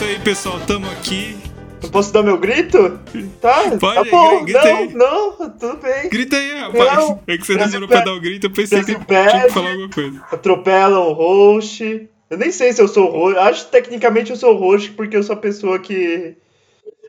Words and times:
É 0.00 0.02
isso 0.02 0.04
aí, 0.04 0.18
pessoal. 0.20 0.58
Tamo 0.60 0.88
aqui. 0.90 1.36
Eu 1.82 1.90
posso 1.90 2.10
dar 2.10 2.22
meu 2.22 2.38
grito? 2.38 2.98
Tá, 3.38 3.76
Pode, 3.78 3.96
tá 3.96 4.04
bom. 4.10 4.44
grita 4.44 4.64
não, 4.64 4.78
aí. 4.78 4.94
não, 4.94 5.50
tudo 5.50 5.76
bem. 5.76 6.08
Grita 6.08 6.36
aí, 6.38 6.54
rapaz. 6.54 6.96
Não. 6.96 7.22
é 7.26 7.36
que 7.36 7.44
você 7.44 7.54
demorou 7.54 7.86
pra 7.86 8.00
dar 8.00 8.14
o 8.14 8.20
grito, 8.20 8.46
eu 8.46 8.50
pensei 8.50 8.78
que 8.78 8.94
tinha 8.94 8.98
que 8.98 9.52
falar 9.52 9.72
alguma 9.72 9.90
coisa. 9.90 10.24
Atropelam 10.32 11.06
o 11.06 11.12
host. 11.12 12.08
Eu 12.30 12.38
nem 12.38 12.50
sei 12.50 12.72
se 12.72 12.80
eu 12.80 12.88
sou 12.88 13.10
o 13.10 13.12
host. 13.12 13.38
Acho 13.40 13.64
que 13.66 13.72
tecnicamente 13.72 14.30
eu 14.30 14.36
sou 14.36 14.54
o 14.54 14.58
host 14.58 14.90
porque 14.92 15.18
eu 15.18 15.22
sou 15.22 15.34
a 15.34 15.38
pessoa 15.38 15.78
que. 15.78 16.34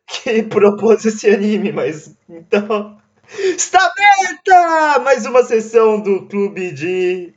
que 0.07 0.43
propôs 0.51 1.05
esse 1.05 1.29
anime, 1.29 1.71
mas. 1.71 2.13
Então. 2.29 2.97
Está 3.39 3.79
aberta! 3.79 4.99
Mais 4.99 5.25
uma 5.25 5.43
sessão 5.43 6.01
do 6.01 6.23
clube 6.23 6.73
de 6.73 7.31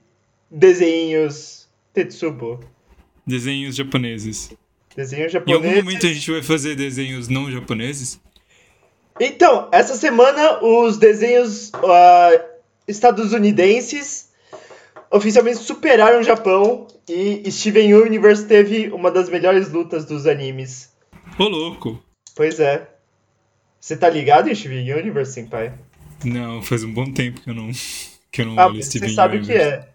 desenhos 0.50 1.68
Tetsubo. 1.92 2.58
Desenhos 3.24 3.76
japoneses. 3.76 4.50
Desenhos 4.96 5.34
Em 5.34 5.52
algum 5.52 5.74
momento 5.74 6.06
a 6.06 6.12
gente 6.12 6.30
vai 6.30 6.42
fazer 6.42 6.74
desenhos 6.76 7.28
não 7.28 7.50
japoneses? 7.50 8.20
Então, 9.20 9.68
essa 9.72 9.94
semana 9.94 10.62
os 10.64 10.96
desenhos 10.96 11.72
ah, 11.74 12.44
estadunidenses 12.86 14.30
oficialmente 15.10 15.58
superaram 15.58 16.20
o 16.20 16.22
Japão 16.22 16.88
e 17.08 17.48
Steven 17.50 17.94
Universe 17.94 18.46
teve 18.46 18.88
uma 18.90 19.10
das 19.10 19.28
melhores 19.28 19.70
lutas 19.70 20.04
dos 20.04 20.26
animes. 20.26 20.92
Ô, 21.38 21.44
louco. 21.44 22.02
Pois 22.34 22.58
é. 22.58 22.88
Você 23.80 23.96
tá 23.96 24.08
ligado 24.08 24.48
em 24.48 24.54
Steven 24.54 24.92
Universe, 24.92 25.32
senpai? 25.32 25.72
Não, 26.24 26.62
faz 26.62 26.82
um 26.82 26.92
bom 26.92 27.12
tempo 27.12 27.40
que 27.40 27.50
eu 27.50 27.54
não, 27.54 27.70
que 28.32 28.42
eu 28.42 28.46
não 28.46 28.58
Ah, 28.58 28.66
olho 28.66 28.82
Steven 28.82 29.08
você 29.08 29.14
sabe 29.14 29.36
o 29.38 29.42
que 29.42 29.52
Universe. 29.52 29.74
é. 29.74 29.88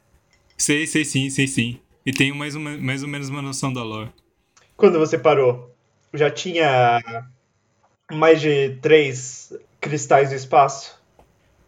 Sei, 0.57 0.85
sei 0.87 1.03
sim, 1.05 1.29
sei 1.29 1.47
sim. 1.47 1.79
E 2.05 2.11
tenho 2.13 2.35
mais, 2.35 2.55
uma, 2.55 2.77
mais 2.77 3.01
ou 3.03 3.09
menos 3.09 3.29
uma 3.29 3.41
noção 3.41 3.73
da 3.73 3.83
lore. 3.83 4.09
Quando 4.79 4.97
você 4.97 5.17
parou, 5.17 5.75
já 6.13 6.31
tinha 6.31 7.03
mais 8.09 8.39
de 8.39 8.77
três 8.81 9.53
cristais 9.81 10.29
do 10.29 10.35
espaço? 10.35 10.97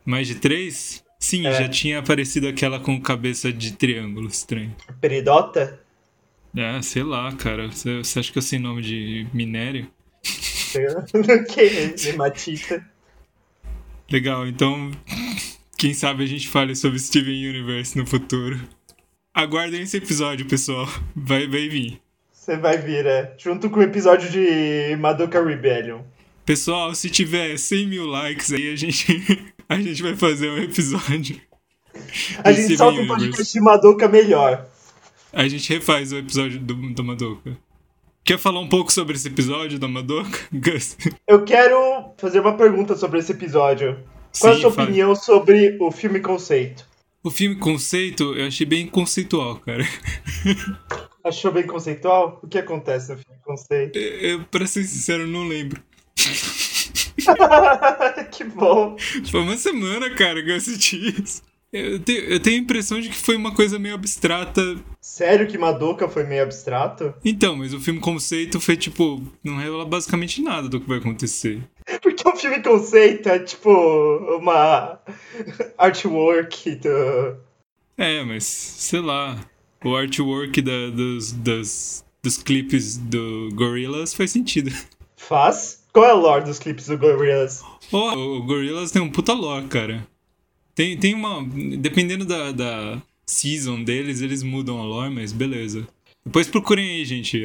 Mais 0.05 0.27
de 0.27 0.35
três? 0.35 1.03
Sim, 1.19 1.45
É. 1.45 1.51
já 1.51 1.67
tinha 1.67 1.99
aparecido 1.99 2.47
aquela 2.47 2.79
com 2.79 2.99
cabeça 3.01 3.51
de 3.51 3.73
triângulo 3.73 4.27
estranho. 4.29 4.73
Peridota? 5.01 5.81
Ah, 6.57 6.81
sei 6.81 7.03
lá, 7.03 7.33
cara. 7.35 7.67
Você, 7.69 7.97
você 7.97 8.19
acha 8.19 8.31
que 8.31 8.37
eu 8.37 8.41
sei 8.41 8.57
nome 8.59 8.81
de 8.81 9.27
minério? 9.33 9.87
Que? 11.53 12.07
Hematita. 12.09 12.89
Legal, 14.09 14.47
então. 14.47 14.89
Quem 15.77 15.93
sabe 15.93 16.23
a 16.23 16.27
gente 16.27 16.47
fale 16.47 16.75
sobre 16.77 16.97
Steven 16.97 17.49
Universe 17.49 17.97
no 17.97 18.05
futuro. 18.07 18.57
Aguardem 19.33 19.81
esse 19.81 19.97
episódio, 19.97 20.45
pessoal. 20.45 20.87
Vai, 21.13 21.45
vai 21.45 21.67
vir. 21.67 21.99
Você 22.51 22.57
vai 22.57 22.77
vir, 22.77 23.05
é. 23.05 23.33
Junto 23.37 23.69
com 23.69 23.79
o 23.79 23.81
episódio 23.81 24.29
de 24.29 24.93
Madoka 24.97 25.41
Rebellion. 25.41 26.01
Pessoal, 26.45 26.93
se 26.93 27.09
tiver 27.09 27.57
100 27.57 27.87
mil 27.87 28.05
likes 28.05 28.51
aí, 28.51 28.73
a 28.73 28.75
gente, 28.75 29.53
a 29.69 29.79
gente 29.79 30.03
vai 30.03 30.17
fazer 30.17 30.49
um 30.49 30.57
episódio. 30.57 31.39
A 32.43 32.51
gente 32.51 32.75
solta 32.75 32.99
um 32.99 33.07
podcast 33.07 33.53
de 33.53 33.61
Madoka 33.61 34.05
melhor. 34.09 34.67
A 35.31 35.47
gente 35.47 35.71
refaz 35.71 36.11
o 36.11 36.17
episódio 36.17 36.59
do, 36.59 36.75
do 36.93 37.03
Madoka. 37.05 37.57
Quer 38.21 38.37
falar 38.37 38.59
um 38.59 38.67
pouco 38.67 38.91
sobre 38.91 39.15
esse 39.15 39.29
episódio 39.29 39.79
da 39.79 39.87
Madoka, 39.87 40.37
Gus? 40.51 40.97
Eu 41.25 41.45
quero 41.45 42.11
fazer 42.17 42.41
uma 42.41 42.57
pergunta 42.57 42.97
sobre 42.97 43.19
esse 43.19 43.31
episódio. 43.31 43.97
Qual 44.37 44.51
é 44.51 44.55
a 44.55 44.55
Sim, 44.55 44.61
sua 44.61 44.71
opinião 44.71 45.15
sobre 45.15 45.77
o 45.79 45.89
filme 45.89 46.19
conceito? 46.19 46.85
O 47.23 47.31
filme 47.31 47.55
conceito 47.55 48.35
eu 48.35 48.45
achei 48.45 48.65
bem 48.65 48.87
conceitual, 48.87 49.55
cara. 49.55 49.87
Achou 51.23 51.51
bem 51.51 51.67
conceitual? 51.67 52.39
O 52.41 52.47
que 52.47 52.57
acontece 52.57 53.11
no 53.11 53.19
filme 53.19 53.39
conceito? 53.43 53.97
Eu, 53.97 54.43
pra 54.45 54.65
ser 54.65 54.83
sincero, 54.83 55.27
não 55.27 55.47
lembro. 55.47 55.81
que 58.31 58.43
bom. 58.43 58.95
Foi 59.29 59.41
uma 59.41 59.57
semana, 59.57 60.09
cara, 60.15 60.43
que 60.43 60.51
eu 60.51 60.55
assisti 60.55 61.21
isso. 61.21 61.43
Eu 61.71 61.99
tenho, 61.99 62.19
eu 62.25 62.39
tenho 62.41 62.57
a 62.57 62.63
impressão 62.63 62.99
de 62.99 63.07
que 63.07 63.15
foi 63.15 63.35
uma 63.35 63.55
coisa 63.55 63.79
meio 63.79 63.95
abstrata. 63.95 64.61
Sério 64.99 65.47
que 65.47 65.57
Madoka 65.57 66.09
foi 66.09 66.25
meio 66.25 66.43
abstrato? 66.43 67.13
Então, 67.23 67.55
mas 67.55 67.73
o 67.73 67.79
filme 67.79 68.01
conceito 68.01 68.59
foi 68.59 68.75
tipo. 68.75 69.23
Não 69.41 69.55
revela 69.55 69.85
basicamente 69.85 70.41
nada 70.41 70.67
do 70.67 70.81
que 70.81 70.87
vai 70.87 70.97
acontecer. 70.97 71.63
Porque 72.01 72.27
o 72.27 72.35
filme 72.35 72.61
conceito 72.61 73.29
é 73.29 73.39
tipo 73.39 73.71
uma 74.37 74.99
artwork 75.77 76.75
do. 76.75 77.37
É, 77.97 78.21
mas 78.23 78.43
sei 78.43 78.99
lá. 78.99 79.39
O 79.83 79.95
artwork 79.95 80.61
da, 80.61 80.89
dos, 80.89 81.31
das, 81.31 82.05
dos 82.21 82.37
clipes 82.37 82.97
do 82.97 83.49
Gorillaz 83.53 84.13
faz 84.13 84.31
sentido. 84.31 84.71
Faz? 85.17 85.83
Qual 85.91 86.05
é 86.05 86.11
a 86.11 86.13
lore 86.13 86.45
dos 86.45 86.59
clipes 86.59 86.87
do 86.87 86.97
Gorillaz? 86.97 87.63
Ó, 87.91 88.15
o 88.15 88.43
Gorillaz 88.43 88.91
tem 88.91 89.01
um 89.01 89.09
puta 89.09 89.33
lore, 89.33 89.67
cara. 89.67 90.07
Tem, 90.75 90.97
tem 90.97 91.15
uma. 91.15 91.43
Dependendo 91.79 92.25
da, 92.25 92.51
da 92.51 93.01
season 93.25 93.83
deles, 93.83 94.21
eles 94.21 94.43
mudam 94.43 94.79
a 94.79 94.83
lore, 94.83 95.13
mas 95.13 95.31
beleza. 95.31 95.87
Depois 96.23 96.47
procurem 96.47 96.87
aí, 96.87 97.05
gente. 97.05 97.43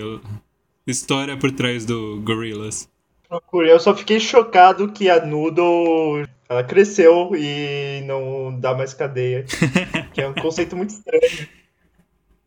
História 0.87 1.37
por 1.37 1.51
trás 1.51 1.85
do 1.85 2.21
Gorillaz. 2.23 2.89
Procure. 3.29 3.71
Eu 3.71 3.81
só 3.81 3.97
fiquei 3.97 4.21
chocado 4.21 4.93
que 4.93 5.09
a 5.09 5.25
Noodle 5.25 6.27
ela 6.49 6.63
cresceu 6.63 7.31
e 7.35 8.03
não 8.07 8.61
dá 8.61 8.75
mais 8.75 8.93
cadeia. 8.93 9.45
que 10.13 10.21
é 10.21 10.29
um 10.29 10.35
conceito 10.35 10.77
muito 10.77 10.91
estranho. 10.91 11.49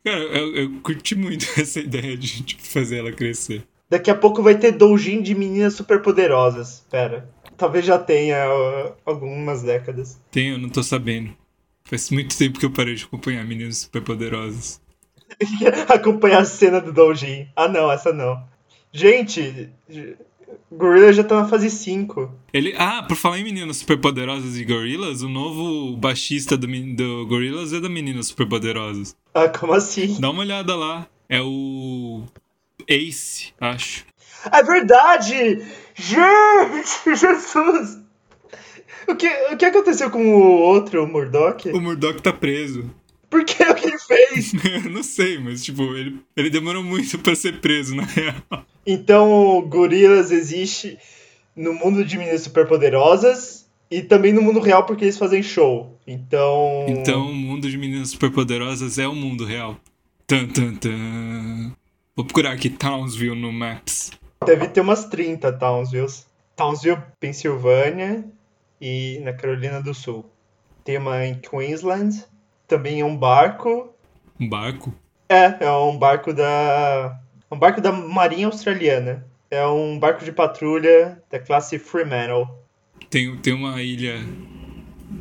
Cara, 0.03 0.19
eu, 0.19 0.55
eu 0.55 0.71
curti 0.81 1.15
muito 1.15 1.45
essa 1.59 1.79
ideia 1.79 2.17
de 2.17 2.43
tipo, 2.43 2.61
fazer 2.63 2.97
ela 2.97 3.11
crescer. 3.11 3.63
Daqui 3.89 4.11
a 4.11 4.15
pouco 4.15 4.43
vai 4.43 4.57
ter 4.57 4.71
doujin 4.71 5.21
de 5.21 5.33
meninas 5.33 5.73
superpoderosas. 5.73 6.85
Pera. 6.89 7.29
Talvez 7.57 7.85
já 7.85 7.97
tenha 7.97 8.45
algumas 9.05 9.63
décadas. 9.63 10.21
Tem, 10.31 10.49
eu 10.49 10.57
não 10.57 10.69
tô 10.69 10.83
sabendo. 10.83 11.35
Faz 11.83 12.11
muito 12.11 12.37
tempo 12.37 12.59
que 12.59 12.65
eu 12.65 12.71
parei 12.71 12.93
de 12.93 13.05
acompanhar 13.05 13.43
meninos 13.45 13.79
superpoderosos. 13.79 14.79
Acompanhar 15.89 16.41
a 16.41 16.45
cena 16.45 16.79
do 16.79 16.93
doujin. 16.93 17.47
Ah 17.55 17.67
não, 17.67 17.91
essa 17.91 18.13
não. 18.13 18.43
Gente, 18.91 19.69
Gorilla 20.71 21.11
já 21.11 21.23
tá 21.23 21.41
na 21.41 21.47
fase 21.47 21.69
5. 21.69 22.31
Ele, 22.53 22.73
ah, 22.77 23.03
por 23.03 23.15
falar 23.15 23.39
em 23.39 23.43
meninas 23.43 23.77
superpoderosas 23.77 24.57
e 24.57 24.63
gorilas, 24.63 25.21
o 25.21 25.29
novo 25.29 25.97
baixista 25.97 26.55
do, 26.55 26.67
do 26.67 27.25
Gorillaz 27.27 27.73
é 27.73 27.79
da 27.79 27.89
Meninas 27.89 28.27
Superpoderosas. 28.27 29.15
Ah, 29.39 29.47
como 29.47 29.71
assim? 29.71 30.17
Dá 30.19 30.29
uma 30.31 30.41
olhada 30.41 30.75
lá. 30.75 31.07
É 31.29 31.39
o 31.41 32.23
Ace, 32.85 33.53
acho. 33.61 34.05
É 34.51 34.61
verdade! 34.61 35.63
Gente, 35.95 37.15
Jesus! 37.15 37.99
O 39.07 39.15
que, 39.15 39.27
o 39.53 39.55
que 39.55 39.65
aconteceu 39.65 40.09
com 40.11 40.25
o 40.25 40.59
outro, 40.59 41.05
o 41.05 41.07
Murdoch? 41.07 41.69
O 41.69 41.79
Murdoch 41.79 42.21
tá 42.21 42.33
preso. 42.33 42.93
Por 43.29 43.45
que 43.45 43.63
o 43.63 43.75
que 43.75 43.87
ele 43.87 43.99
fez? 43.99 44.51
Não 44.91 45.03
sei, 45.03 45.37
mas 45.39 45.63
tipo, 45.63 45.83
ele, 45.95 46.19
ele 46.35 46.49
demorou 46.49 46.83
muito 46.83 47.17
pra 47.19 47.33
ser 47.33 47.61
preso, 47.61 47.95
na 47.95 48.03
real. 48.03 48.65
Então, 48.85 49.61
gorilas 49.69 50.31
existe 50.31 50.97
no 51.55 51.73
mundo 51.73 52.03
de 52.03 52.17
meninas 52.17 52.41
superpoderosas 52.41 53.67
e 53.89 54.01
também 54.01 54.33
no 54.33 54.41
mundo 54.41 54.59
real 54.59 54.85
porque 54.85 55.05
eles 55.05 55.17
fazem 55.17 55.41
show. 55.41 55.97
Então. 56.11 56.87
Então, 56.87 57.27
o 57.27 57.35
mundo 57.35 57.69
de 57.69 57.77
meninas 57.77 58.09
superpoderosas 58.09 58.97
é 58.97 59.07
o 59.07 59.13
mundo 59.13 59.45
real. 59.45 59.77
Tan, 60.25 60.47
tan, 60.47 60.73
tan. 60.73 61.71
Vou 62.15 62.25
procurar 62.25 62.53
aqui 62.53 62.67
Townsville 62.67 63.39
no 63.39 63.53
Maps. 63.53 64.11
Deve 64.43 64.67
ter 64.69 64.81
umas 64.81 65.05
30 65.05 65.53
Townsville. 65.53 66.11
Townsville, 66.55 66.97
Pensilvânia 67.19 68.25
e 68.81 69.21
na 69.23 69.33
Carolina 69.33 69.83
do 69.83 69.93
Sul. 69.93 70.25
Tem 70.83 70.97
uma 70.97 71.23
em 71.27 71.35
Queensland. 71.35 72.25
Também 72.67 73.01
é 73.01 73.05
um 73.05 73.15
barco. 73.15 73.93
Um 74.39 74.49
barco? 74.49 74.91
É, 75.29 75.63
é 75.63 75.71
um 75.71 75.95
barco 75.95 76.33
da. 76.33 77.19
Um 77.51 77.59
barco 77.59 77.81
da 77.81 77.91
Marinha 77.91 78.47
Australiana. 78.47 79.27
É 79.51 79.65
um 79.67 79.99
barco 79.99 80.25
de 80.25 80.31
patrulha 80.31 81.21
da 81.29 81.37
classe 81.39 81.77
Fremantle. 81.77 82.47
Tem, 83.11 83.37
tem 83.37 83.53
uma 83.53 83.81
ilha 83.81 84.19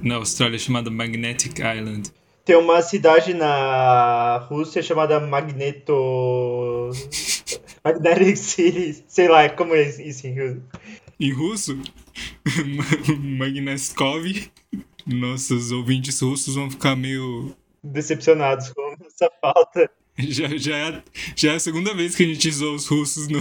na 0.03 0.17
Austrália 0.17 0.59
chamada 0.59 0.91
Magnetic 0.91 1.59
Island. 1.59 2.13
Tem 2.45 2.57
uma 2.57 2.81
cidade 2.81 3.35
na 3.35 4.39
Rússia 4.49 4.83
chamada 4.83 5.21
Magneto. 5.21 6.91
Magnetic 7.85 8.37
City. 8.37 9.05
Sei 9.07 9.29
lá, 9.29 9.49
como 9.51 9.75
é 9.75 9.83
isso 9.83 10.27
em 10.27 10.41
russo? 10.41 10.63
Em 11.21 11.33
russo? 11.33 11.79
Magneskov. 13.39 14.51
Nossos 15.07 15.73
ouvintes 15.73 16.21
russos 16.21 16.55
vão 16.55 16.71
ficar 16.71 16.97
meio. 16.97 17.55
Decepcionados 17.83 18.73
com 18.73 18.97
essa 19.07 19.31
falta. 19.41 19.91
Já, 20.19 20.49
já, 20.57 20.77
é, 20.77 21.03
já 21.37 21.53
é 21.53 21.57
a 21.57 21.61
segunda 21.61 21.95
vez 21.95 22.17
que 22.17 22.25
a 22.25 22.27
gente 22.27 22.51
zoa 22.51 22.75
os 22.75 22.87
russos 22.87 23.29
no 23.29 23.41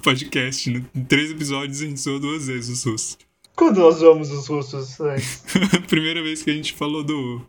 podcast. 0.00 0.70
né? 0.70 0.84
Em 0.94 1.04
três 1.04 1.30
episódios 1.30 1.82
a 1.82 1.86
gente 1.86 2.00
zoou 2.00 2.18
duas 2.18 2.46
vezes 2.46 2.70
os 2.70 2.84
russos. 2.84 3.18
Quando 3.56 3.78
nós 3.78 4.00
vamos 4.00 4.30
os 4.30 4.46
russos 4.48 5.00
antes? 5.00 5.44
Primeira 5.86 6.22
vez 6.22 6.42
que 6.42 6.50
a 6.50 6.54
gente 6.54 6.72
falou 6.72 7.04
do 7.04 7.40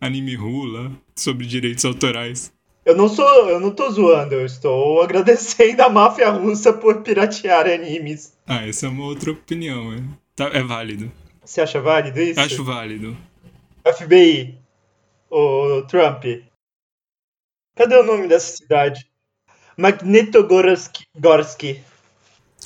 anime 0.00 0.34
Ru 0.34 0.64
lá, 0.64 0.90
sobre 1.14 1.46
direitos 1.46 1.84
autorais. 1.84 2.52
Eu 2.84 2.96
não 2.96 3.08
sou, 3.08 3.50
eu 3.50 3.58
não 3.58 3.70
tô 3.70 3.90
zoando, 3.90 4.34
eu 4.34 4.46
estou 4.46 5.02
agradecendo 5.02 5.82
a 5.82 5.88
máfia 5.88 6.30
russa 6.30 6.72
por 6.72 7.02
piratear 7.02 7.66
animes. 7.66 8.32
Ah, 8.46 8.66
essa 8.66 8.86
é 8.86 8.88
uma 8.88 9.04
outra 9.04 9.32
opinião, 9.32 9.92
é, 9.92 10.02
tá, 10.34 10.50
é 10.52 10.62
válido. 10.62 11.10
Você 11.44 11.60
acha 11.60 11.80
válido 11.80 12.20
isso? 12.20 12.40
Acho 12.40 12.64
válido. 12.64 13.16
FBI, 13.84 14.58
o 15.30 15.82
Trump. 15.82 16.24
Cadê 17.76 17.96
o 17.96 18.04
nome 18.04 18.26
dessa 18.26 18.56
cidade? 18.56 19.06
Magnitogorsk. 19.76 21.04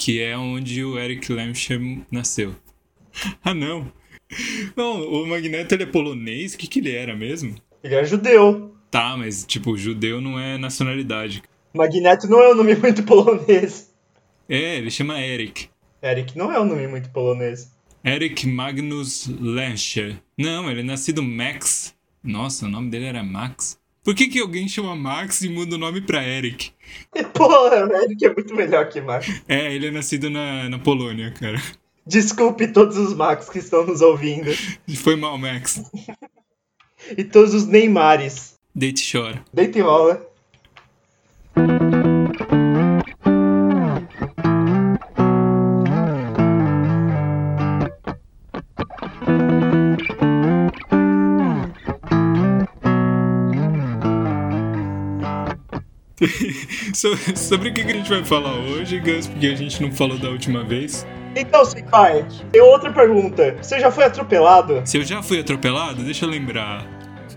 Que 0.00 0.22
é 0.22 0.34
onde 0.34 0.82
o 0.82 0.98
Eric 0.98 1.30
Lemcher 1.30 1.78
nasceu. 2.10 2.56
ah, 3.44 3.52
não. 3.52 3.92
Não, 4.74 5.02
o 5.02 5.26
Magneto 5.26 5.74
ele 5.74 5.82
é 5.82 5.86
polonês? 5.86 6.54
O 6.54 6.58
que, 6.58 6.66
que 6.66 6.78
ele 6.78 6.96
era 6.96 7.14
mesmo? 7.14 7.54
Ele 7.84 7.94
é 7.94 8.02
judeu. 8.02 8.74
Tá, 8.90 9.14
mas 9.14 9.44
tipo, 9.44 9.76
judeu 9.76 10.18
não 10.18 10.40
é 10.40 10.56
nacionalidade. 10.56 11.42
Magneto 11.74 12.26
não 12.28 12.40
é 12.40 12.50
um 12.50 12.54
nome 12.54 12.76
muito 12.80 13.02
polonês. 13.02 13.92
É, 14.48 14.78
ele 14.78 14.90
chama 14.90 15.20
Eric. 15.20 15.68
Eric 16.02 16.34
não 16.34 16.50
é 16.50 16.58
um 16.58 16.64
nome 16.64 16.86
muito 16.86 17.10
polonês. 17.10 17.70
Eric 18.02 18.46
Magnus 18.46 19.26
Lemcher. 19.26 20.16
Não, 20.38 20.70
ele 20.70 20.80
é 20.80 20.84
nascido 20.84 21.22
Max. 21.22 21.94
Nossa, 22.24 22.64
o 22.64 22.70
nome 22.70 22.88
dele 22.88 23.04
era 23.04 23.22
Max. 23.22 23.78
Por 24.02 24.14
que, 24.14 24.28
que 24.28 24.40
alguém 24.40 24.66
chama 24.66 24.96
Max 24.96 25.42
e 25.42 25.48
muda 25.48 25.74
o 25.74 25.78
nome 25.78 26.00
pra 26.00 26.26
Eric? 26.26 26.72
Porra, 27.34 27.88
Eric 28.02 28.24
é 28.24 28.32
muito 28.32 28.54
melhor 28.54 28.88
que 28.88 29.00
Max. 29.00 29.42
É, 29.46 29.72
ele 29.74 29.88
é 29.88 29.90
nascido 29.90 30.30
na, 30.30 30.68
na 30.68 30.78
Polônia, 30.78 31.30
cara. 31.32 31.60
Desculpe 32.06 32.68
todos 32.68 32.96
os 32.96 33.14
Max 33.14 33.48
que 33.48 33.58
estão 33.58 33.86
nos 33.86 34.00
ouvindo. 34.00 34.50
Foi 34.96 35.16
mal, 35.16 35.36
Max. 35.36 35.82
e 37.16 37.22
todos 37.24 37.54
os 37.54 37.66
Neymares. 37.66 38.58
Deite 38.74 39.06
e 39.06 39.12
chora. 39.12 39.44
Deita 39.52 39.78
e 39.78 39.82
rola. 39.82 40.26
Sobre 57.36 57.70
o 57.70 57.74
que 57.74 57.80
a 57.80 57.88
gente 57.88 58.08
vai 58.08 58.24
falar 58.24 58.54
hoje, 58.54 58.98
Gus? 59.00 59.26
Porque 59.26 59.46
a 59.46 59.54
gente 59.54 59.82
não 59.82 59.90
falou 59.90 60.18
da 60.18 60.28
última 60.28 60.62
vez. 60.62 61.06
Então, 61.34 61.64
Senpai, 61.64 62.26
tem 62.50 62.60
outra 62.60 62.92
pergunta. 62.92 63.56
Você 63.60 63.80
já 63.80 63.90
foi 63.90 64.04
atropelado? 64.04 64.82
Se 64.84 64.98
eu 64.98 65.04
já 65.04 65.22
fui 65.22 65.40
atropelado, 65.40 66.02
deixa 66.02 66.24
eu 66.24 66.30
lembrar. 66.30 66.86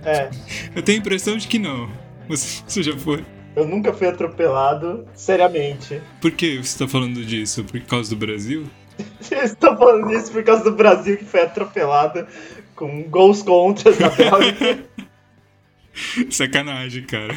É. 0.03 0.29
Eu 0.75 0.81
tenho 0.81 0.97
a 0.97 1.01
impressão 1.01 1.37
de 1.37 1.47
que 1.47 1.57
não. 1.57 1.89
Você, 2.27 2.61
você 2.67 2.83
já 2.83 2.97
foi? 2.97 3.23
Eu 3.55 3.67
nunca 3.67 3.93
fui 3.93 4.07
atropelado, 4.07 5.07
seriamente. 5.13 6.01
Por 6.19 6.31
que 6.31 6.57
você 6.57 6.79
tá 6.79 6.87
falando 6.87 7.23
disso? 7.23 7.63
Por 7.63 7.79
causa 7.81 8.09
do 8.09 8.15
Brasil? 8.17 8.65
Estou 9.31 9.77
falando 9.77 10.11
isso 10.11 10.31
por 10.31 10.43
causa 10.43 10.63
do 10.63 10.71
Brasil 10.71 11.17
que 11.17 11.25
foi 11.25 11.41
atropelado 11.41 12.27
com 12.75 13.03
gols 13.03 13.43
contras 13.43 13.97
da 13.97 14.09
Bélgica. 14.09 14.83
Sacanagem, 16.29 17.03
cara. 17.03 17.35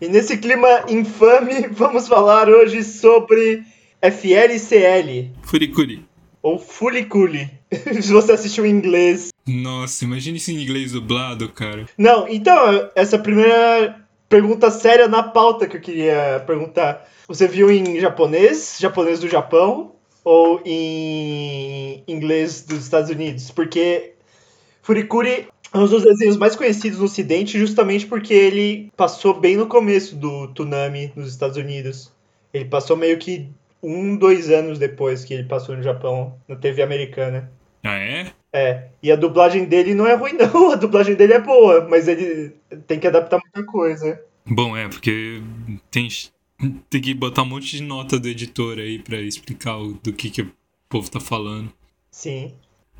E 0.00 0.08
nesse 0.08 0.36
clima 0.36 0.84
infame, 0.88 1.66
vamos 1.70 2.06
falar 2.06 2.48
hoje 2.48 2.84
sobre 2.84 3.62
FLCL, 4.00 5.30
Furikuri. 5.42 6.04
ou 6.42 6.58
Fuliculi, 6.58 7.50
se 8.00 8.12
você 8.12 8.32
assistiu 8.32 8.64
em 8.64 8.70
inglês. 8.70 9.30
Nossa, 9.46 10.04
imagine 10.04 10.38
isso 10.38 10.50
em 10.50 10.62
inglês 10.62 10.92
dublado, 10.92 11.48
cara. 11.48 11.86
Não, 11.96 12.28
então, 12.28 12.90
essa 12.94 13.18
primeira 13.18 14.06
pergunta 14.28 14.70
séria 14.70 15.08
na 15.08 15.22
pauta 15.22 15.66
que 15.66 15.76
eu 15.76 15.80
queria 15.80 16.42
perguntar. 16.46 17.08
Você 17.26 17.48
viu 17.48 17.70
em 17.70 17.98
japonês, 17.98 18.76
japonês 18.78 19.18
do 19.20 19.28
Japão, 19.28 19.92
ou 20.24 20.60
em 20.64 22.04
inglês 22.06 22.62
dos 22.62 22.84
Estados 22.84 23.10
Unidos? 23.10 23.50
Porque 23.50 24.12
Furikuri 24.82 25.48
um 25.74 25.86
dos 25.86 26.02
desenhos 26.02 26.36
mais 26.36 26.56
conhecidos 26.56 26.98
no 26.98 27.04
ocidente 27.04 27.58
justamente 27.58 28.06
porque 28.06 28.32
ele 28.32 28.90
passou 28.96 29.38
bem 29.38 29.56
no 29.56 29.66
começo 29.66 30.16
do 30.16 30.48
Tsunami 30.48 31.12
nos 31.14 31.28
Estados 31.30 31.56
Unidos. 31.56 32.12
Ele 32.52 32.64
passou 32.64 32.96
meio 32.96 33.18
que 33.18 33.48
um, 33.82 34.16
dois 34.16 34.50
anos 34.50 34.78
depois 34.78 35.24
que 35.24 35.34
ele 35.34 35.44
passou 35.44 35.76
no 35.76 35.82
Japão, 35.82 36.34
na 36.48 36.56
TV 36.56 36.82
americana. 36.82 37.50
Ah, 37.84 37.98
é? 37.98 38.32
É, 38.52 38.88
e 39.02 39.12
a 39.12 39.16
dublagem 39.16 39.66
dele 39.66 39.94
não 39.94 40.06
é 40.06 40.14
ruim, 40.14 40.32
não. 40.40 40.72
A 40.72 40.74
dublagem 40.74 41.14
dele 41.14 41.34
é 41.34 41.40
boa, 41.40 41.86
mas 41.88 42.08
ele 42.08 42.54
tem 42.86 42.98
que 42.98 43.06
adaptar 43.06 43.38
muita 43.38 43.62
coisa. 43.70 44.20
Bom, 44.46 44.76
é, 44.76 44.88
porque 44.88 45.42
tem, 45.90 46.08
tem 46.90 47.00
que 47.00 47.14
botar 47.14 47.42
um 47.42 47.46
monte 47.46 47.76
de 47.76 47.82
nota 47.82 48.18
do 48.18 48.26
editor 48.26 48.78
aí 48.78 48.98
pra 48.98 49.20
explicar 49.20 49.76
o- 49.76 49.92
do 50.02 50.12
que, 50.12 50.30
que 50.30 50.42
o 50.42 50.50
povo 50.88 51.10
tá 51.10 51.20
falando. 51.20 51.70
Sim. 52.10 52.54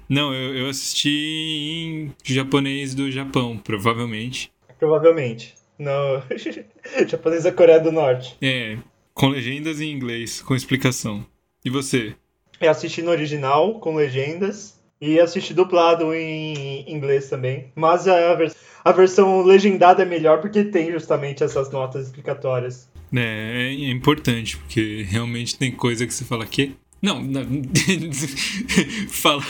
Não, 0.09 0.33
eu, 0.33 0.57
eu 0.57 0.69
assisti 0.69 1.09
em 1.11 2.15
japonês 2.25 2.95
do 2.95 3.11
Japão, 3.11 3.59
provavelmente. 3.59 4.51
Provavelmente. 4.79 5.55
No 5.79 6.23
japonês 7.07 7.45
da 7.45 7.53
Coreia 7.53 7.79
do 7.81 7.93
Norte. 7.93 8.37
É, 8.41 8.79
com 9.15 9.29
legendas 9.29 9.81
em 9.81 9.91
inglês, 9.93 10.41
com 10.43 10.55
explicação. 10.55 11.25
E 11.65 11.71
você? 11.71 12.15
Eu 12.61 12.71
assisti 12.71 13.03
no 13.03 13.11
original, 13.11 13.79
com 13.79 13.95
legendas, 13.95 14.81
e 15.01 15.21
assisti 15.21 15.55
dublado 15.55 16.13
em 16.15 16.91
inglês 16.93 17.29
também. 17.29 17.71
Mas 17.77 18.09
a, 18.09 18.35
vers- 18.35 18.57
a 18.85 18.91
versão 18.93 19.43
legendada 19.43 20.03
é 20.03 20.07
melhor 20.07 20.41
porque 20.41 20.65
tem 20.65 20.91
justamente 20.91 21.45
essas 21.45 21.71
notas 21.71 22.07
explicatórias. 22.07 22.89
É, 23.15 23.69
é 23.71 23.91
importante, 23.91 24.57
porque 24.57 25.03
realmente 25.09 25.57
tem 25.57 25.71
coisa 25.71 26.07
que 26.07 26.13
você 26.13 26.25
fala 26.25 26.45
que. 26.47 26.75
Não, 27.01 27.23
não 27.23 27.43
fala, 29.09 29.43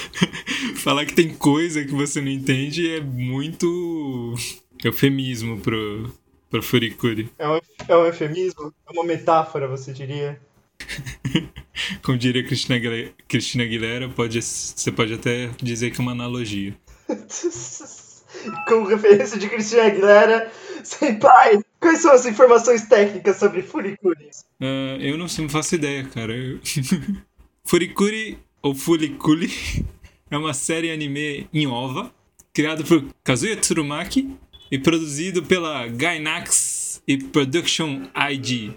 falar 0.77 1.07
que 1.07 1.15
tem 1.15 1.35
coisa 1.35 1.85
que 1.85 1.93
você 1.93 2.21
não 2.21 2.29
entende 2.31 2.89
é 2.91 3.01
muito 3.01 4.35
eufemismo 4.85 5.59
pro, 5.61 6.13
pro 6.51 6.63
Furikuri. 6.63 7.31
É 7.39 7.49
um, 7.49 7.61
é 7.89 7.97
um 7.97 8.05
eufemismo? 8.07 8.73
É 8.87 8.93
uma 8.93 9.05
metáfora, 9.05 9.67
você 9.67 9.93
diria? 9.93 10.39
Como 12.03 12.19
diria 12.19 12.45
Cristina 12.45 12.77
Aguilera, 12.77 13.13
Cristina 13.27 13.65
Aguilera 13.65 14.09
pode, 14.09 14.41
você 14.43 14.93
pode 14.93 15.15
até 15.15 15.51
dizer 15.63 15.91
que 15.91 16.01
é 16.01 16.03
uma 16.03 16.13
analogia. 16.13 16.77
Com 18.69 18.85
referência 18.85 19.39
de 19.39 19.49
Cristina 19.49 19.85
Aguilera, 19.85 20.53
Senpai, 20.85 21.59
quais 21.81 22.01
são 22.01 22.13
as 22.13 22.25
informações 22.27 22.87
técnicas 22.87 23.37
sobre 23.37 23.63
Furikuri? 23.63 24.29
Ah, 24.61 24.97
eu 25.01 25.17
não 25.17 25.27
sei, 25.29 25.45
não 25.45 25.51
faço 25.51 25.75
ideia, 25.75 26.05
cara. 26.05 26.37
Eu- 26.37 26.61
Furikuri, 27.69 28.39
ou 28.63 28.75
Fuliculi, 28.75 29.51
é 30.31 30.39
uma 30.39 30.55
série 30.55 30.91
anime 30.91 31.47
em 31.53 31.67
ova, 31.67 32.11
criado 32.51 32.83
por 32.83 33.05
Kazuya 33.23 33.59
Tsurumaki 33.59 34.35
e 34.71 34.79
produzido 34.79 35.43
pela 35.43 35.87
Gainax 35.87 37.03
e 37.07 37.19
Production 37.19 38.05
ID. 38.31 38.71
O 38.71 38.75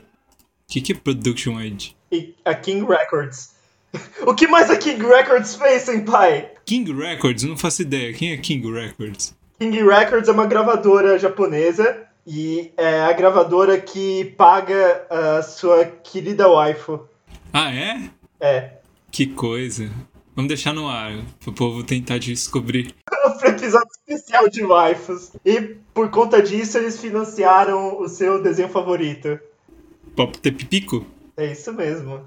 que, 0.68 0.82
que 0.82 0.92
é 0.92 0.96
Production 0.96 1.58
ID? 1.62 1.92
E 2.12 2.36
a 2.44 2.54
King 2.54 2.86
Records. 2.86 3.56
O 4.28 4.36
que 4.36 4.46
mais 4.46 4.70
a 4.70 4.76
King 4.76 5.02
Records 5.06 5.56
fez, 5.56 5.84
Senpai? 5.84 6.52
King 6.66 6.92
Records? 6.92 7.44
Não 7.46 7.58
faço 7.58 7.84
ideia. 7.84 8.14
Quem 8.14 8.34
é 8.34 8.38
King 8.38 8.70
Records? 8.70 9.34
King 9.58 9.84
Records 9.84 10.28
é 10.28 10.32
uma 10.34 10.46
gravadora 10.46 11.18
japonesa 11.18 12.04
e 12.28 12.74
é 12.76 13.02
a 13.02 13.14
gravadora 13.14 13.80
que 13.80 14.34
paga 14.38 15.06
a 15.10 15.42
sua 15.42 15.86
querida 15.86 16.50
waifu. 16.50 17.08
Ah, 17.54 17.74
é? 17.74 18.10
É. 18.42 18.81
Que 19.12 19.28
coisa. 19.28 19.92
Vamos 20.34 20.48
deixar 20.48 20.74
no 20.74 20.88
ar, 20.88 21.12
pro 21.42 21.52
povo 21.52 21.84
tentar 21.84 22.18
descobrir. 22.18 22.96
Foi 23.40 23.50
um 23.50 23.54
episódio 23.54 23.90
especial 24.08 24.48
de 24.48 24.64
waifus. 24.64 25.32
E 25.46 25.62
por 25.94 26.10
conta 26.10 26.42
disso 26.42 26.78
eles 26.78 27.00
financiaram 27.00 28.00
o 28.00 28.08
seu 28.08 28.42
desenho 28.42 28.70
favorito. 28.70 29.38
Pop 30.16 30.40
Pipico? 30.40 31.06
É 31.36 31.52
isso 31.52 31.74
mesmo. 31.74 32.22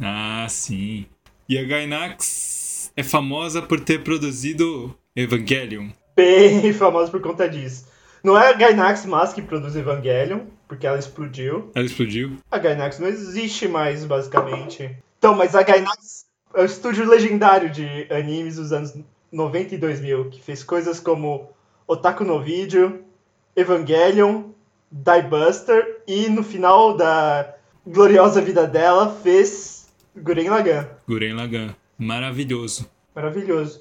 Ah, 0.00 0.46
sim. 0.48 1.04
E 1.46 1.58
a 1.58 1.64
Gainax 1.64 2.90
é 2.96 3.02
famosa 3.02 3.60
por 3.60 3.80
ter 3.80 4.02
produzido 4.02 4.96
Evangelion. 5.14 5.90
Bem 6.16 6.72
famoso 6.74 7.10
por 7.10 7.20
conta 7.20 7.46
disso. 7.46 7.86
Não 8.24 8.38
é 8.38 8.48
a 8.48 8.52
Gainax 8.54 9.04
mais 9.04 9.32
que 9.32 9.42
produz 9.42 9.76
Evangelion, 9.76 10.40
porque 10.66 10.86
ela 10.86 10.98
explodiu. 10.98 11.70
Ela 11.74 11.84
explodiu? 11.84 12.38
A 12.50 12.58
Gainax 12.58 12.98
não 12.98 13.08
existe 13.08 13.68
mais, 13.68 14.04
basicamente. 14.04 14.96
Então, 15.18 15.34
mas 15.34 15.54
a 15.54 15.62
Gainax 15.62 16.19
é 16.54 16.62
o 16.62 16.64
estúdio 16.64 17.08
legendário 17.08 17.70
de 17.70 18.06
animes 18.10 18.56
dos 18.56 18.72
anos 18.72 18.94
90 19.30 19.74
e 19.74 19.78
2000, 19.78 20.30
que 20.30 20.40
fez 20.40 20.64
coisas 20.64 20.98
como 20.98 21.50
Otaku 21.86 22.24
no 22.24 22.42
Video, 22.42 23.04
Evangelion, 23.54 24.44
Die 24.90 25.22
Buster 25.22 26.02
e 26.06 26.28
no 26.28 26.42
final 26.42 26.96
da 26.96 27.54
gloriosa 27.86 28.40
vida 28.40 28.66
dela 28.66 29.16
fez 29.22 29.88
Guren 30.16 30.48
Lagann. 30.50 30.86
Guren 31.06 31.34
Lagann. 31.34 31.74
Maravilhoso. 31.96 32.90
Maravilhoso. 33.14 33.80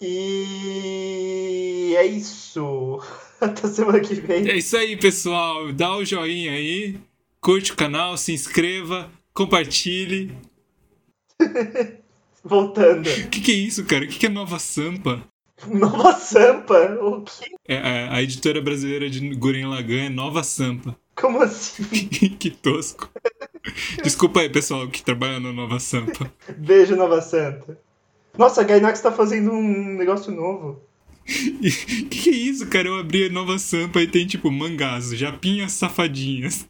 E 0.00 1.94
é 1.96 2.04
isso. 2.04 3.00
Até 3.40 3.68
semana 3.68 4.00
que 4.00 4.14
vem. 4.14 4.48
É 4.48 4.56
isso 4.56 4.76
aí, 4.76 4.96
pessoal. 4.96 5.72
Dá 5.72 5.96
o 5.96 6.04
joinha 6.04 6.52
aí, 6.52 6.98
curte 7.40 7.72
o 7.72 7.76
canal, 7.76 8.16
se 8.16 8.32
inscreva, 8.32 9.10
compartilhe. 9.32 10.32
Voltando. 12.44 13.08
O 13.08 13.28
que, 13.30 13.40
que 13.40 13.52
é 13.52 13.54
isso, 13.54 13.84
cara? 13.84 14.04
O 14.04 14.08
que, 14.08 14.18
que 14.18 14.26
é 14.26 14.28
Nova 14.28 14.58
Sampa? 14.58 15.22
Nova 15.66 16.12
Sampa? 16.14 16.98
O 17.00 17.22
que? 17.22 17.54
É, 17.66 17.78
a, 17.78 18.16
a 18.16 18.22
editora 18.22 18.60
brasileira 18.60 19.08
de 19.08 19.34
Guren 19.34 19.66
Lagan 19.66 20.04
é 20.04 20.08
Nova 20.08 20.42
Sampa. 20.42 20.96
Como 21.16 21.40
assim? 21.40 21.84
que 22.38 22.50
tosco. 22.50 23.08
Desculpa 24.02 24.40
aí, 24.40 24.50
pessoal, 24.50 24.88
que 24.88 25.02
trabalha 25.02 25.40
na 25.40 25.52
Nova 25.52 25.78
Sampa. 25.78 26.30
Beijo, 26.56 26.96
Nova 26.96 27.20
Santa. 27.22 27.78
Nossa, 28.36 28.60
a 28.60 28.64
Gainax 28.64 29.00
tá 29.00 29.12
fazendo 29.12 29.52
um 29.52 29.94
negócio 29.94 30.32
novo. 30.32 30.82
O 31.26 31.60
que, 31.60 32.04
que 32.04 32.30
é 32.30 32.32
isso, 32.32 32.66
cara? 32.66 32.88
Eu 32.88 32.98
abri 32.98 33.26
a 33.26 33.30
Nova 33.30 33.58
Sampa 33.58 34.02
e 34.02 34.08
tem 34.08 34.26
tipo 34.26 34.50
mangás, 34.50 35.16
japinhas 35.16 35.72
safadinhas. 35.72 36.68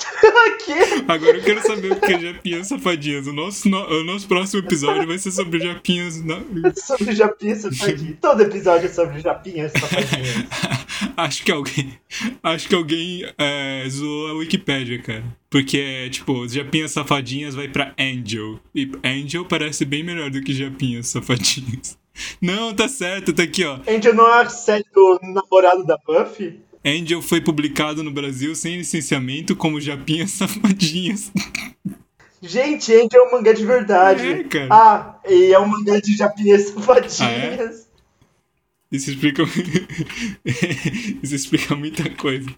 que? 0.64 0.72
Agora 1.10 1.36
eu 1.36 1.42
quero 1.42 1.62
saber 1.62 1.92
o 1.92 2.00
que 2.00 2.12
é 2.12 2.18
japinhas 2.20 2.66
safadinhas. 2.68 3.26
O 3.26 3.32
nosso, 3.32 3.68
no- 3.68 3.86
o 3.86 4.04
nosso 4.04 4.26
próximo 4.28 4.60
episódio 4.62 5.06
vai 5.06 5.18
ser 5.18 5.30
sobre 5.30 5.60
japinhas. 5.60 6.22
Na... 6.24 6.40
Sobre 6.74 7.14
Japinha 7.14 7.56
Safadinha. 7.56 8.18
Todo 8.20 8.42
episódio 8.42 8.86
é 8.86 8.88
sobre 8.88 9.20
Japinha 9.20 9.68
Safadinha. 9.68 10.48
Acho 11.16 11.44
que 11.44 11.52
alguém. 11.52 11.98
Acho 12.42 12.68
que 12.68 12.74
alguém 12.74 13.24
é, 13.38 13.84
zoou 13.88 14.28
a 14.28 14.32
Wikipédia, 14.34 15.00
cara. 15.02 15.24
Porque 15.48 15.78
é 15.78 16.08
tipo, 16.08 16.46
japinhas 16.48 16.92
safadinhas 16.92 17.54
vai 17.54 17.68
pra 17.68 17.94
Angel. 17.98 18.58
E 18.74 18.90
Angel 19.04 19.44
parece 19.44 19.84
bem 19.84 20.02
melhor 20.04 20.30
do 20.30 20.40
que 20.42 20.52
japinhas 20.52 21.08
safadinhas. 21.08 21.98
Não, 22.40 22.74
tá 22.74 22.88
certo, 22.88 23.32
tá 23.32 23.42
aqui, 23.44 23.64
ó. 23.64 23.78
Angel 23.88 24.14
não 24.14 24.26
é 24.28 24.42
a 24.42 24.48
série 24.48 24.84
do 24.94 25.18
namorado 25.22 25.84
da 25.84 25.96
Buffy? 26.06 26.60
Angel 26.84 27.20
foi 27.20 27.40
publicado 27.40 28.02
no 28.02 28.10
Brasil 28.10 28.54
sem 28.54 28.78
licenciamento 28.78 29.54
como 29.54 29.80
Japinhas 29.80 30.30
Safadinhas. 30.32 31.30
Gente, 32.42 32.92
Angel 32.94 33.22
é 33.22 33.28
um 33.28 33.32
mangá 33.32 33.52
de 33.52 33.66
verdade. 33.66 34.26
É, 34.26 34.44
cara. 34.44 34.68
Ah, 34.70 35.20
e 35.28 35.52
é 35.52 35.58
um 35.58 35.66
mangá 35.66 36.00
de 36.00 36.16
Japinhas 36.16 36.68
Safadinhas. 36.68 37.86
Isso 38.90 39.10
explica. 39.10 39.42
Isso 41.22 41.34
explica 41.34 41.76
muita 41.76 42.08
coisa. 42.16 42.48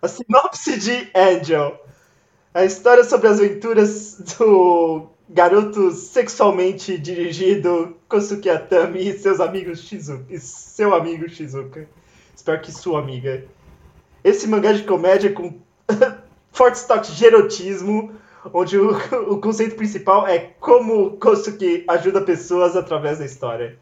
A 0.00 0.08
sinopse 0.08 0.78
de 0.78 1.08
Angel. 1.14 1.78
A 2.54 2.64
história 2.64 3.04
sobre 3.04 3.28
as 3.28 3.38
aventuras 3.38 4.16
do 4.38 5.08
garoto 5.28 5.92
sexualmente 5.92 6.98
dirigido 6.98 7.96
Kosuke 8.08 8.48
Atami 8.48 9.08
e 9.08 9.18
seus 9.18 9.38
amigos 9.38 9.82
Shizuka. 9.82 10.24
E 10.30 10.38
seu 10.38 10.94
amigo 10.94 11.28
Shizuka. 11.28 11.88
Espero 12.40 12.62
que 12.62 12.72
sua 12.72 13.00
amiga. 13.00 13.44
Esse 14.24 14.48
mangá 14.48 14.72
de 14.72 14.84
comédia 14.84 15.30
com 15.30 15.60
fortes 16.50 16.84
toques 16.84 17.14
de 17.14 17.26
erotismo, 17.26 18.14
onde 18.54 18.78
o, 18.78 18.92
o 19.30 19.38
conceito 19.38 19.76
principal 19.76 20.26
é 20.26 20.54
como 20.58 21.18
Kosuke 21.18 21.84
ajuda 21.86 22.22
pessoas 22.22 22.76
através 22.76 23.18
da 23.18 23.26
história. 23.26 23.78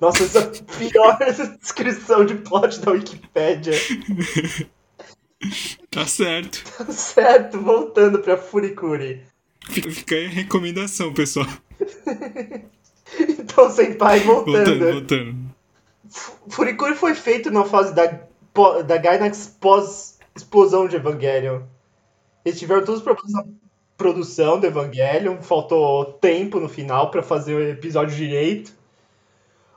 Nossa, 0.00 0.22
essa 0.22 0.38
é 0.38 0.88
pior 0.88 1.18
descrição 1.60 2.24
de 2.24 2.36
plot 2.36 2.78
da 2.80 2.92
Wikipédia. 2.92 3.74
Tá 5.90 6.06
certo. 6.06 6.62
Certo, 6.92 7.60
voltando 7.60 8.20
pra 8.20 8.36
Furikuri. 8.36 9.20
Fica, 9.68 9.90
fica 9.90 10.14
aí 10.14 10.26
a 10.26 10.28
recomendação, 10.28 11.12
pessoal. 11.12 11.48
Então, 13.18 13.68
Senpai, 13.68 14.20
voltando. 14.20 14.52
Voltando, 14.52 14.92
voltando. 14.92 15.51
Furikuri 16.48 16.94
foi 16.94 17.14
feito 17.14 17.50
na 17.50 17.64
fase 17.64 17.94
da, 17.94 18.06
da 18.82 18.96
Gainax 18.96 19.56
pós-explosão 19.60 20.86
de 20.86 20.96
Evangelion. 20.96 21.62
Eles 22.44 22.58
tiveram 22.58 22.84
todos 22.84 23.00
os 23.00 23.04
problemas 23.04 23.32
na 23.32 23.44
produção 23.96 24.58
do 24.58 24.66
Evangelion, 24.66 25.40
faltou 25.40 26.04
tempo 26.04 26.60
no 26.60 26.68
final 26.68 27.10
pra 27.10 27.22
fazer 27.22 27.54
o 27.54 27.68
episódio 27.68 28.14
direito. 28.14 28.72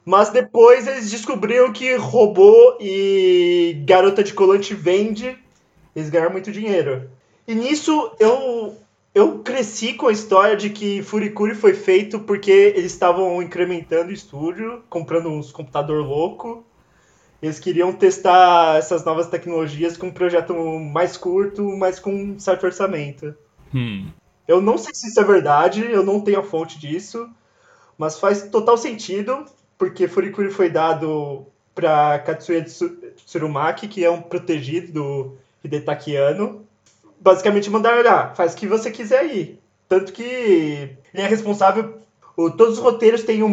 Mas 0.04 0.30
depois 0.30 0.88
eles 0.88 1.10
descobriram 1.10 1.74
que 1.74 1.96
robô 1.96 2.78
e 2.80 3.82
garota 3.86 4.24
de 4.24 4.34
colante 4.34 4.76
vende, 4.76 5.38
eles 5.96 6.10
ganharam 6.10 6.32
muito 6.32 6.52
dinheiro. 6.52 7.10
E 7.48 7.56
nisso 7.56 8.12
eu 8.20 8.78
eu 9.16 9.40
cresci 9.40 9.94
com 9.94 10.08
a 10.08 10.12
história 10.12 10.58
de 10.58 10.70
que 10.70 11.02
Furikuri 11.02 11.56
foi 11.56 11.74
feito 11.74 12.20
porque 12.20 12.52
eles 12.52 12.92
estavam 12.92 13.42
incrementando 13.42 14.10
o 14.10 14.14
estúdio, 14.14 14.84
comprando 14.90 15.30
uns 15.30 15.54
computador 15.54 16.06
louco. 16.06 16.66
Eles 17.42 17.58
queriam 17.58 17.94
testar 17.94 18.78
essas 18.78 19.06
novas 19.06 19.28
tecnologias 19.30 19.96
com 19.96 20.08
um 20.08 20.12
projeto 20.12 20.54
mais 20.54 21.16
curto, 21.16 21.64
mas 21.78 21.98
com 21.98 22.14
um 22.14 22.40
certo 22.40 22.66
orçamento. 22.66 23.34
Hum. 23.74 24.08
Eu 24.46 24.62
não 24.62 24.78
sei 24.78 24.94
se 24.94 25.08
isso 25.08 25.20
é 25.20 25.24
verdade, 25.24 25.90
eu 25.90 26.04
não 26.04 26.20
tenho 26.20 26.40
a 26.40 26.44
fonte 26.44 26.78
disso, 26.78 27.30
mas 27.98 28.20
faz 28.20 28.50
total 28.50 28.78
sentido, 28.78 29.46
porque 29.78 30.08
Furikuri 30.10 30.52
foi 30.52 30.70
dado 30.70 31.46
para 31.74 32.20
Katsuya 32.20 32.64
Tsu- 32.64 32.98
Tsurumaki, 33.26 33.88
que 33.88 34.04
é 34.04 34.10
um 34.10 34.22
protegido 34.22 34.92
do 34.92 35.38
Hidetaki 35.64 36.18
Anno. 36.18 36.65
Basicamente 37.26 37.72
mandaram 37.72 37.98
olhar, 37.98 38.36
faz 38.36 38.54
o 38.54 38.56
que 38.56 38.68
você 38.68 38.92
quiser 38.92 39.20
aí. 39.22 39.60
Tanto 39.90 40.14
que 40.14 40.22
ele 40.24 41.24
é 41.24 41.28
responsável. 41.28 41.98
o- 42.38 42.52
todos 42.52 42.76
os 42.78 42.84
roteiros 42.84 43.24
têm 43.24 43.42
o, 43.42 43.48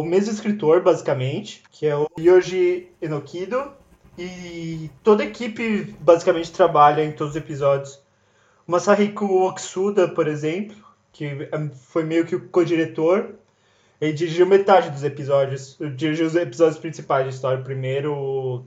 o 0.00 0.04
mesmo 0.04 0.30
escritor, 0.32 0.82
basicamente, 0.82 1.64
que 1.72 1.84
é 1.86 1.96
o 1.96 2.06
Yoji 2.18 2.88
Enokido. 3.02 3.72
E 4.16 4.88
toda 5.02 5.22
a 5.24 5.26
equipe 5.26 5.94
basicamente 6.00 6.52
trabalha 6.52 7.02
em 7.04 7.10
todos 7.12 7.32
os 7.32 7.36
episódios. 7.36 8.00
O 8.68 8.70
Masahiko 8.72 9.24
Oksuda, 9.48 10.06
por 10.08 10.28
exemplo, 10.28 10.76
que 11.12 11.24
é- 11.24 11.68
foi 11.88 12.04
meio 12.04 12.24
que 12.24 12.36
o 12.36 12.48
co-diretor, 12.48 13.34
ele 14.00 14.12
dirigiu 14.12 14.46
metade 14.46 14.90
dos 14.90 15.02
episódios. 15.02 15.76
Dirigiu 15.96 16.26
os 16.26 16.36
episódios 16.36 16.78
principais 16.78 17.24
da 17.24 17.30
história. 17.30 17.58
O 17.60 17.64
primeiro, 17.64 18.14
o, 18.14 18.64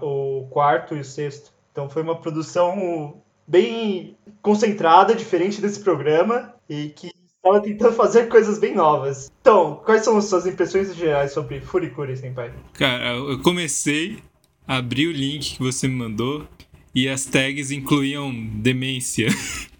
o 0.00 0.46
quarto 0.50 0.94
e 0.94 1.00
o 1.00 1.04
sexto. 1.04 1.50
Então 1.72 1.88
foi 1.88 2.02
uma 2.02 2.20
produção 2.20 3.14
bem 3.52 4.16
concentrada, 4.40 5.14
diferente 5.14 5.60
desse 5.60 5.80
programa, 5.80 6.54
e 6.66 6.88
que 6.88 7.12
estava 7.36 7.60
tentando 7.60 7.92
fazer 7.92 8.28
coisas 8.28 8.58
bem 8.58 8.74
novas. 8.74 9.30
Então, 9.42 9.82
quais 9.84 10.02
são 10.02 10.16
as 10.16 10.24
suas 10.24 10.46
impressões 10.46 10.96
gerais 10.96 11.32
sobre 11.32 11.60
Furikuri, 11.60 12.16
Senpai? 12.16 12.50
Cara, 12.72 13.10
eu 13.14 13.42
comecei, 13.42 14.20
abri 14.66 15.06
o 15.06 15.12
link 15.12 15.56
que 15.56 15.62
você 15.62 15.86
me 15.86 15.94
mandou 15.94 16.48
e 16.94 17.06
as 17.06 17.26
tags 17.26 17.70
incluíam 17.70 18.32
demência. 18.32 19.28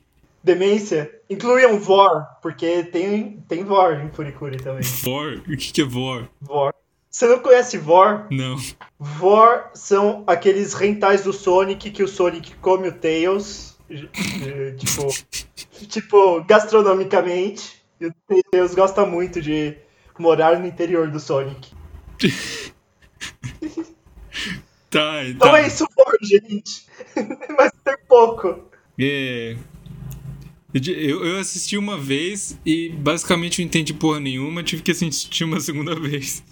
Demência? 0.44 1.08
Incluíam 1.30 1.78
Vor, 1.78 2.26
porque 2.42 2.82
tem, 2.82 3.44
tem 3.48 3.62
Vor 3.62 3.94
em 3.94 4.10
Furikuri 4.10 4.56
também. 4.56 4.82
Vor? 4.82 5.40
O 5.46 5.56
que, 5.56 5.72
que 5.72 5.80
é 5.80 5.84
Vor? 5.84 6.28
Vor. 6.40 6.74
Você 7.12 7.26
não 7.26 7.40
conhece 7.40 7.76
Vor? 7.76 8.26
Não. 8.30 8.56
Vor 8.98 9.70
são 9.74 10.24
aqueles 10.26 10.72
rentais 10.72 11.22
do 11.22 11.32
Sonic 11.32 11.90
que 11.90 12.02
o 12.02 12.08
Sonic 12.08 12.54
come 12.56 12.88
o 12.88 12.92
Tails, 12.92 13.76
tipo, 14.78 15.86
tipo, 15.88 16.42
gastronomicamente. 16.44 17.82
E 18.00 18.06
o 18.06 18.14
Tails 18.50 18.74
gosta 18.74 19.04
muito 19.04 19.42
de 19.42 19.76
morar 20.18 20.58
no 20.58 20.66
interior 20.66 21.08
do 21.10 21.20
Sonic. 21.20 21.70
Tá, 24.88 25.24
Então 25.24 25.52
tá. 25.52 25.60
é 25.60 25.66
isso, 25.66 25.86
Vor, 25.96 26.18
gente. 26.22 26.86
Mas 27.56 27.72
tem 27.82 27.96
pouco. 28.06 28.62
É. 29.00 29.56
Eu, 30.74 31.24
eu 31.24 31.38
assisti 31.38 31.78
uma 31.78 31.96
vez 31.98 32.58
e 32.64 32.90
basicamente 32.90 33.58
não 33.60 33.66
entendi 33.66 33.94
porra 33.94 34.20
nenhuma, 34.20 34.62
tive 34.62 34.82
que 34.82 34.90
assistir 34.90 35.44
uma 35.44 35.60
segunda 35.60 35.94
vez. 36.00 36.42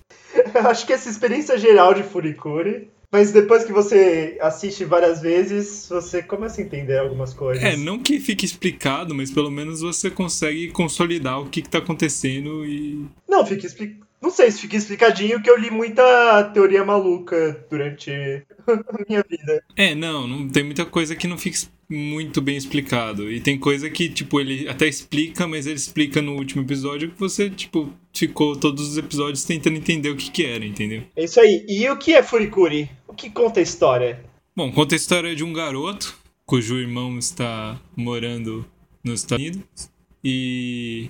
Eu 0.54 0.66
acho 0.68 0.86
que 0.86 0.92
essa 0.92 1.08
experiência 1.08 1.58
geral 1.58 1.94
de 1.94 2.02
Furikuri. 2.02 2.88
Mas 3.12 3.32
depois 3.32 3.64
que 3.64 3.72
você 3.72 4.38
assiste 4.40 4.84
várias 4.84 5.20
vezes, 5.20 5.88
você 5.88 6.22
começa 6.22 6.60
a 6.60 6.64
entender 6.64 6.96
algumas 6.96 7.34
coisas. 7.34 7.62
É, 7.62 7.76
não 7.76 7.98
que 7.98 8.20
fique 8.20 8.44
explicado, 8.44 9.12
mas 9.12 9.32
pelo 9.32 9.50
menos 9.50 9.80
você 9.80 10.08
consegue 10.08 10.70
consolidar 10.70 11.40
o 11.40 11.50
que, 11.50 11.60
que 11.60 11.68
tá 11.68 11.78
acontecendo 11.78 12.64
e. 12.64 13.04
Não, 13.28 13.44
fica 13.44 13.66
expli... 13.66 13.98
Não 14.20 14.30
sei 14.30 14.50
se 14.50 14.60
fica 14.60 14.76
explicadinho, 14.76 15.42
que 15.42 15.48
eu 15.48 15.56
li 15.56 15.70
muita 15.70 16.44
teoria 16.52 16.84
maluca 16.84 17.66
durante 17.70 18.10
a 18.68 19.04
minha 19.08 19.24
vida. 19.28 19.64
É, 19.74 19.94
não, 19.94 20.26
não 20.26 20.48
tem 20.48 20.62
muita 20.62 20.84
coisa 20.84 21.16
que 21.16 21.26
não 21.26 21.38
fica 21.38 21.58
muito 21.88 22.42
bem 22.42 22.56
explicado. 22.56 23.32
E 23.32 23.40
tem 23.40 23.58
coisa 23.58 23.88
que, 23.88 24.08
tipo, 24.08 24.38
ele 24.38 24.68
até 24.68 24.86
explica, 24.86 25.46
mas 25.46 25.66
ele 25.66 25.76
explica 25.76 26.20
no 26.20 26.36
último 26.36 26.62
episódio 26.62 27.10
que 27.10 27.18
você, 27.18 27.48
tipo, 27.48 27.90
ficou 28.14 28.54
todos 28.56 28.90
os 28.90 28.98
episódios 28.98 29.44
tentando 29.44 29.76
entender 29.76 30.10
o 30.10 30.16
que 30.16 30.30
que 30.30 30.44
era, 30.44 30.64
entendeu? 30.66 31.02
É 31.16 31.24
isso 31.24 31.40
aí. 31.40 31.64
E 31.66 31.88
o 31.88 31.96
que 31.96 32.12
é 32.12 32.22
Furikuri? 32.22 32.90
O 33.08 33.14
que 33.14 33.30
conta 33.30 33.58
a 33.58 33.62
história? 33.62 34.22
Bom, 34.54 34.70
conta 34.70 34.94
a 34.94 34.96
história 34.96 35.34
de 35.34 35.42
um 35.42 35.52
garoto 35.52 36.18
cujo 36.44 36.76
irmão 36.76 37.18
está 37.18 37.80
morando 37.96 38.66
nos 39.02 39.20
Estados 39.20 39.44
Unidos 39.44 39.90
e 40.22 41.08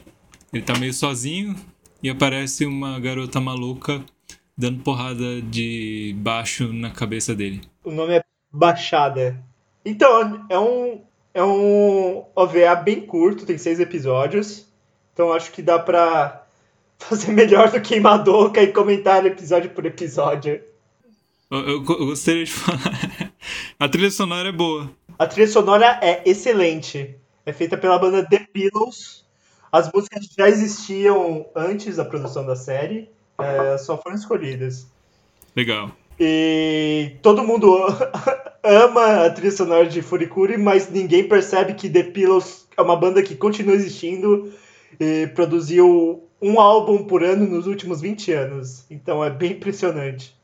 ele 0.52 0.62
tá 0.62 0.78
meio 0.78 0.92
sozinho 0.92 1.56
e 2.02 2.08
aparece 2.08 2.64
uma 2.66 2.98
garota 2.98 3.40
maluca 3.40 4.04
dando 4.56 4.82
porrada 4.82 5.40
de 5.40 6.14
baixo 6.18 6.72
na 6.72 6.90
cabeça 6.90 7.34
dele. 7.34 7.62
O 7.82 7.90
nome 7.90 8.14
é 8.14 8.24
Baixada. 8.52 9.42
Então, 9.84 10.44
é 10.48 10.58
um, 10.58 11.00
é 11.32 11.42
um 11.42 12.24
OVA 12.34 12.74
bem 12.74 13.00
curto, 13.00 13.46
tem 13.46 13.56
seis 13.56 13.80
episódios. 13.80 14.66
Então 15.12 15.32
acho 15.32 15.52
que 15.52 15.62
dá 15.62 15.78
pra 15.78 16.44
fazer 16.98 17.32
melhor 17.32 17.70
do 17.70 17.80
que 17.80 17.94
em 17.94 18.00
Madoka 18.00 18.62
e 18.62 18.72
comentar 18.72 19.24
episódio 19.24 19.70
por 19.70 19.86
episódio. 19.86 20.60
Eu, 21.50 21.58
eu, 21.58 21.68
eu 21.68 22.06
gostaria 22.06 22.44
de 22.44 22.50
falar. 22.52 23.32
A 23.78 23.88
trilha 23.88 24.10
sonora 24.10 24.48
é 24.48 24.52
boa. 24.52 24.90
A 25.18 25.26
trilha 25.26 25.48
sonora 25.48 25.98
é 26.02 26.22
excelente. 26.28 27.16
É 27.46 27.52
feita 27.52 27.76
pela 27.78 27.98
banda 27.98 28.26
The 28.28 28.46
Pillows. 28.52 29.24
As 29.72 29.90
músicas 29.92 30.26
já 30.36 30.48
existiam 30.48 31.46
antes 31.54 31.96
da 31.96 32.04
produção 32.04 32.44
da 32.44 32.56
série, 32.56 33.08
é, 33.38 33.78
só 33.78 33.96
foram 33.96 34.16
escolhidas. 34.16 34.86
Legal. 35.54 35.90
E 36.18 37.16
todo 37.22 37.44
mundo 37.44 37.86
ama 38.62 39.24
a 39.24 39.30
trilha 39.30 39.52
sonora 39.52 39.86
de 39.86 40.02
Furikuri, 40.02 40.58
mas 40.58 40.90
ninguém 40.90 41.26
percebe 41.26 41.74
que 41.74 41.88
The 41.88 42.02
Pillows 42.04 42.68
é 42.76 42.82
uma 42.82 42.96
banda 42.96 43.22
que 43.22 43.34
continua 43.34 43.74
existindo 43.74 44.52
e 44.98 45.28
produziu 45.28 46.28
um 46.42 46.60
álbum 46.60 47.04
por 47.04 47.22
ano 47.22 47.46
nos 47.46 47.66
últimos 47.66 48.00
20 48.00 48.32
anos. 48.32 48.84
Então 48.90 49.24
é 49.24 49.30
bem 49.30 49.52
impressionante. 49.52 50.38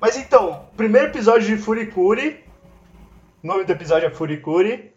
Mas 0.00 0.16
então, 0.16 0.64
primeiro 0.76 1.08
episódio 1.08 1.46
de 1.46 1.62
Furikuri. 1.62 2.42
O 3.42 3.46
nome 3.46 3.64
do 3.64 3.72
episódio 3.72 4.06
é 4.06 4.10
Furikuri. 4.10 4.92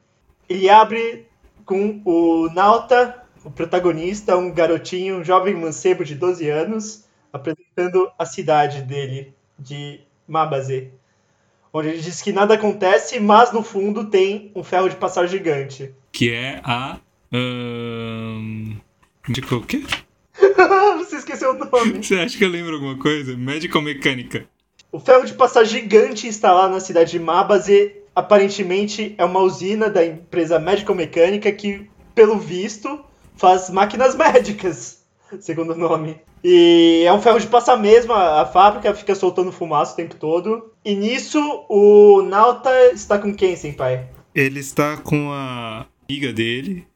Ele 0.47 0.69
abre 0.69 1.27
com 1.65 2.01
o 2.05 2.49
Nauta, 2.53 3.22
o 3.43 3.51
protagonista, 3.51 4.37
um 4.37 4.51
garotinho, 4.51 5.19
um 5.19 5.23
jovem 5.23 5.53
mancebo 5.53 6.03
de 6.03 6.15
12 6.15 6.49
anos, 6.49 7.05
apresentando 7.31 8.09
a 8.17 8.25
cidade 8.25 8.81
dele, 8.81 9.33
de 9.57 9.99
Mabase. 10.27 10.91
Onde 11.71 11.89
ele 11.89 12.01
diz 12.01 12.21
que 12.21 12.31
nada 12.31 12.53
acontece, 12.53 13.19
mas 13.19 13.51
no 13.51 13.63
fundo 13.63 14.05
tem 14.05 14.51
um 14.55 14.63
ferro 14.63 14.89
de 14.89 14.95
passar 14.95 15.27
gigante. 15.27 15.93
Que 16.11 16.31
é 16.31 16.61
a. 16.63 16.99
Um... 17.31 18.77
De 19.27 19.41
o 19.53 19.61
quê? 19.61 19.83
Você 20.97 21.17
esqueceu 21.17 21.51
o 21.51 21.53
nome. 21.53 22.03
Você 22.03 22.15
acha 22.15 22.37
que 22.37 22.45
eu 22.45 22.49
lembro 22.49 22.75
alguma 22.75 22.97
coisa? 22.97 23.35
Medical 23.35 23.81
Mecânica. 23.81 24.45
O 24.91 24.99
ferro 24.99 25.25
de 25.25 25.33
passar 25.33 25.63
gigante 25.63 26.27
está 26.27 26.51
lá 26.51 26.69
na 26.69 26.79
cidade 26.79 27.11
de 27.11 27.19
Mabase. 27.19 27.95
Aparentemente 28.15 29.15
é 29.17 29.25
uma 29.25 29.39
usina 29.39 29.89
da 29.89 30.05
empresa 30.05 30.59
Medical 30.59 30.95
Mecânica 30.95 31.51
que, 31.51 31.89
pelo 32.13 32.37
visto, 32.37 33.03
faz 33.43 33.69
máquinas 33.69 34.15
médicas, 34.15 35.03
segundo 35.41 35.73
o 35.73 35.77
nome. 35.77 36.15
E 36.41 37.03
é 37.05 37.11
um 37.11 37.21
ferro 37.21 37.41
de 37.41 37.47
passar 37.47 37.75
mesmo, 37.75 38.13
a, 38.13 38.45
fábrica 38.45 38.95
fica 38.95 39.13
soltando 39.13 39.51
fumaça 39.51 39.91
o 39.91 39.95
tempo 39.97 40.15
todo. 40.15 40.71
E 40.85 40.95
nisso, 40.95 41.65
o 41.67 42.21
Nauta 42.21 42.69
está 42.93 43.19
com 43.19 43.35
quem, 43.35 43.57
senpai? 43.57 44.07
Ele 44.33 44.61
está 44.61 44.95
com 44.95 45.29
a 45.33 45.85
amiga 46.07 46.31
dele, 46.31 46.87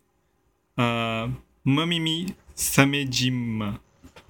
a 0.78 1.28
Mamimi 1.66 2.34
Samejima. 2.56 3.82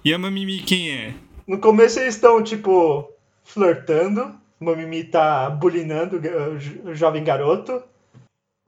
E 0.04 0.12
a 0.12 0.18
Mamimi 0.18 0.58
quem 0.58 0.90
é? 0.90 1.14
No 1.46 1.58
começo 1.58 2.00
eles 2.00 2.16
estão, 2.16 2.42
tipo, 2.42 3.08
flertando. 3.44 4.34
Mamimi 4.58 5.04
tá 5.04 5.48
bulinando 5.50 6.20
o 6.84 6.94
jovem 6.96 7.22
garoto. 7.22 7.80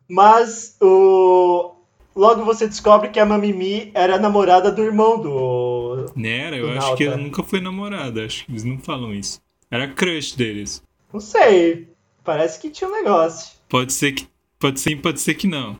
Mas 0.08 0.76
o... 0.80 1.79
logo 2.20 2.44
você 2.44 2.68
descobre 2.68 3.08
que 3.08 3.18
a 3.18 3.24
Mamimi 3.24 3.90
era 3.94 4.16
a 4.16 4.18
namorada 4.18 4.70
do 4.70 4.82
irmão 4.84 5.18
do. 5.18 6.12
Era, 6.22 6.56
eu 6.56 6.66
do 6.66 6.78
acho 6.78 6.94
que 6.96 7.04
ela 7.04 7.16
nunca 7.16 7.42
foi 7.42 7.62
namorada, 7.62 8.26
acho 8.26 8.44
que 8.44 8.52
eles 8.52 8.62
não 8.62 8.78
falam 8.78 9.14
isso. 9.14 9.40
Era 9.70 9.88
crush 9.88 10.36
deles. 10.36 10.82
Não 11.10 11.18
sei. 11.18 11.88
Parece 12.22 12.60
que 12.60 12.68
tinha 12.68 12.90
um 12.90 12.92
negócio. 12.92 13.52
Pode 13.68 13.94
ser 13.94 14.12
que. 14.12 14.28
Pode 14.58 14.78
ser, 14.78 14.94
pode 14.96 15.18
ser 15.18 15.34
que 15.34 15.46
não. 15.46 15.78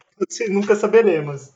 Nunca 0.49 0.75
saberemos. 0.75 1.51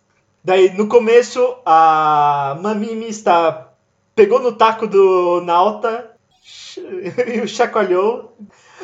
Daí, 0.44 0.76
no 0.76 0.86
começo, 0.86 1.56
a 1.64 2.58
Mamimi 2.60 3.08
está. 3.08 3.72
pegou 4.14 4.38
no 4.38 4.52
taco 4.52 4.86
do 4.86 5.40
Nauta 5.40 6.13
e 7.34 7.40
o 7.40 7.48
chacoalhou. 7.48 8.36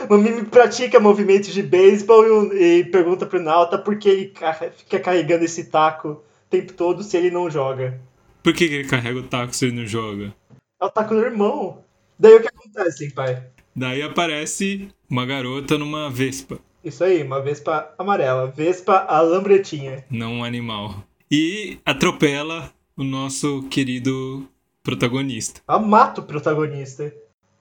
Mamimi 0.09 0.45
pratica 0.45 0.99
movimentos 1.01 1.53
de 1.53 1.63
beisebol 1.63 2.25
e, 2.27 2.31
o- 2.31 2.53
e 2.55 2.85
pergunta 2.85 3.27
pro 3.27 3.41
Nauta 3.43 3.77
por 3.79 3.99
que 3.99 4.09
ele 4.09 4.27
ca- 4.29 4.55
fica 4.55 4.99
carregando 5.01 5.45
esse 5.45 5.65
taco 5.65 6.09
o 6.09 6.23
tempo 6.49 6.73
todo 6.73 7.03
se 7.03 7.17
ele 7.17 7.31
não 7.31 7.51
joga. 7.51 8.01
Por 8.43 8.55
que, 8.55 8.69
que 8.69 8.75
ele 8.77 8.89
carrega 8.89 9.19
o 9.21 9.25
taco 9.25 9.55
se 9.55 9.67
ele 9.67 9.77
não 9.81 9.87
joga? 9.87 10.35
É 10.81 10.85
o 10.85 10.91
taco 10.91 11.15
do 11.15 11.21
irmão. 11.21 11.85
Daí 12.19 12.35
o 12.35 12.41
que 12.41 12.49
acontece, 12.49 13.13
pai? 13.13 13.43
Daí 13.77 14.03
aparece 14.03 14.89
uma 15.09 15.25
garota 15.27 15.77
numa 15.79 16.09
Vespa, 16.11 16.59
Isso 16.83 17.05
aí, 17.05 17.23
uma 17.23 17.41
Vespa 17.43 17.93
amarela. 17.99 18.47
Vespa 18.47 19.05
a 19.09 19.21
lambretinha. 19.21 20.05
não 20.11 20.37
um 20.37 20.45
animal. 20.45 21.05
E 21.31 21.79
atropela 21.85 22.73
o 22.97 23.05
nosso 23.05 23.63
querido 23.71 24.47
protagonista. 24.83 25.61
Ela 25.69 25.79
mata 25.79 26.21
o 26.21 26.25
protagonista. 26.25 27.13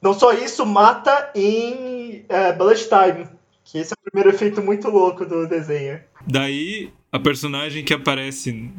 Não 0.02 0.14
só 0.14 0.32
isso, 0.34 0.66
mata 0.66 1.32
em 1.36 2.26
é, 2.30 2.54
Bullet 2.54 2.88
Time. 2.88 3.28
Que 3.64 3.78
esse 3.78 3.94
é 3.94 3.96
o 3.96 4.12
primeiro 4.12 4.36
efeito 4.36 4.62
muito 4.62 4.90
louco 4.90 5.26
do 5.26 5.48
desenho. 5.48 6.00
Daí, 6.26 6.92
a 7.12 7.20
personagem 7.20 7.84
que 7.84 7.94
aparece, 7.94 8.72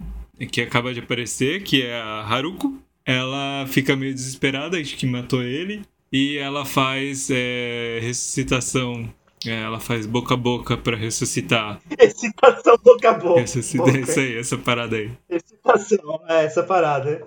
que 0.51 0.61
acaba 0.61 0.93
de 0.93 1.01
aparecer, 1.01 1.63
que 1.63 1.83
é 1.83 2.01
a 2.01 2.23
Haruko, 2.23 2.75
ela 3.05 3.67
fica 3.69 3.95
meio 3.95 4.15
desesperada 4.15 4.83
de 4.83 4.97
que 4.97 5.07
matou 5.07 5.43
ele. 5.43 5.83
E 6.13 6.39
ela 6.39 6.65
faz 6.65 7.31
é, 7.31 8.01
ressuscitação. 8.03 9.09
É, 9.47 9.63
ela 9.63 9.79
faz 9.79 10.07
boca 10.07 10.35
a 10.35 10.37
boca 10.37 10.77
pra 10.77 10.97
ressuscitar. 10.97 11.81
Excitação 11.99 12.77
boca 12.83 13.11
a 13.11 13.15
boca. 13.15 13.41
Ressuscitar 13.41 13.95
isso 13.97 14.19
aí, 14.19 14.37
essa 14.37 14.59
parada 14.59 14.97
aí. 14.97 15.11
Excitação, 15.29 16.21
é 16.29 16.45
essa 16.45 16.63
parada. 16.63 17.27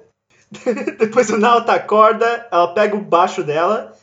Depois 0.99 1.29
o 1.29 1.37
Nauta 1.37 1.73
acorda, 1.73 2.47
ela 2.51 2.67
pega 2.73 2.95
o 2.95 3.01
baixo 3.01 3.43
dela, 3.43 3.93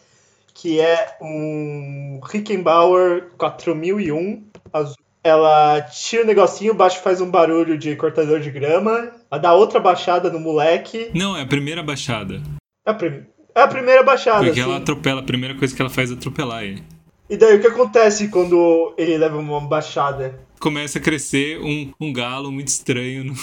que 0.54 0.80
é 0.80 1.16
um 1.20 2.20
Rickenbauer 2.24 3.30
4001 3.38 4.44
azul. 4.72 4.96
Ela 5.22 5.82
tira 5.82 6.22
o 6.22 6.26
negocinho, 6.26 6.72
o 6.72 6.76
baixo 6.76 7.00
faz 7.02 7.20
um 7.20 7.30
barulho 7.30 7.76
de 7.76 7.94
cortador 7.94 8.40
de 8.40 8.50
grama, 8.50 9.10
ela 9.30 9.40
dá 9.40 9.52
outra 9.52 9.78
baixada 9.78 10.30
no 10.30 10.40
moleque. 10.40 11.10
Não, 11.14 11.36
é 11.36 11.42
a 11.42 11.46
primeira 11.46 11.82
baixada. 11.82 12.40
É 12.86 12.90
a, 12.90 12.94
prim- 12.94 13.26
é 13.54 13.60
a 13.60 13.68
primeira 13.68 14.02
baixada, 14.02 14.38
Porque 14.44 14.58
assim. 14.60 14.60
ela 14.70 14.78
atropela, 14.78 15.20
a 15.20 15.24
primeira 15.24 15.54
coisa 15.54 15.76
que 15.76 15.82
ela 15.82 15.90
faz 15.90 16.10
é 16.10 16.14
atropelar 16.14 16.64
ele. 16.64 16.82
E 17.28 17.36
daí 17.36 17.56
o 17.56 17.60
que 17.60 17.66
acontece 17.66 18.28
quando 18.28 18.94
ele 18.96 19.18
leva 19.18 19.36
uma 19.36 19.60
baixada? 19.60 20.40
Começa 20.58 20.98
a 20.98 21.02
crescer 21.02 21.60
um, 21.60 21.92
um 22.00 22.12
galo 22.14 22.50
muito 22.50 22.68
estranho 22.68 23.22
no, 23.24 23.34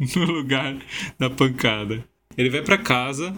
no 0.16 0.24
lugar 0.32 0.74
da 1.18 1.28
pancada. 1.28 2.02
Ele 2.36 2.50
vai 2.50 2.62
pra 2.62 2.78
casa, 2.78 3.34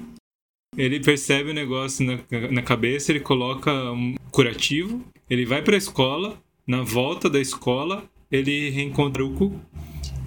ele 0.77 1.01
percebe 1.01 1.51
o 1.51 1.55
negócio 1.55 2.05
na, 2.05 2.19
na 2.51 2.63
cabeça, 2.63 3.13
ele 3.13 3.21
coloca 3.21 3.73
um 3.93 4.17
curativo, 4.31 5.05
ele 5.29 5.45
vai 5.45 5.63
pra 5.63 5.77
escola, 5.77 6.37
na 6.67 6.83
volta 6.83 7.31
da 7.31 7.41
escola, 7.41 8.05
ele 8.31 8.71
reencontra 8.71 9.25
o 9.25 9.33
Cu 9.35 9.61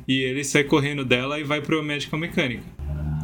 e 0.08 0.22
ele 0.22 0.44
sai 0.44 0.64
correndo 0.64 1.06
dela 1.06 1.40
e 1.40 1.44
vai 1.44 1.62
pro 1.62 1.84
médica 1.84 2.18
mecânica. 2.18 2.64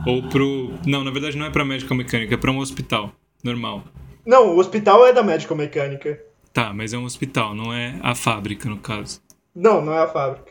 Ou 0.05 0.23
pro. 0.29 0.73
Não, 0.85 1.03
na 1.03 1.11
verdade 1.11 1.37
não 1.37 1.45
é 1.45 1.49
pra 1.49 1.65
médica 1.65 1.93
mecânica, 1.95 2.33
é 2.33 2.37
pra 2.37 2.51
um 2.51 2.59
hospital. 2.59 3.13
Normal. 3.43 3.83
Não, 4.25 4.55
o 4.55 4.59
hospital 4.59 5.05
é 5.05 5.13
da 5.13 5.23
Medical 5.23 5.55
Mecânica. 5.55 6.21
Tá, 6.51 6.73
mas 6.73 6.91
é 6.91 6.97
um 6.97 7.05
hospital, 7.05 7.55
não 7.55 7.73
é 7.73 7.97
a 8.01 8.13
fábrica, 8.13 8.67
no 8.67 8.77
caso. 8.77 9.21
Não, 9.55 9.83
não 9.83 9.93
é 9.93 9.99
a 9.99 10.07
fábrica. 10.07 10.46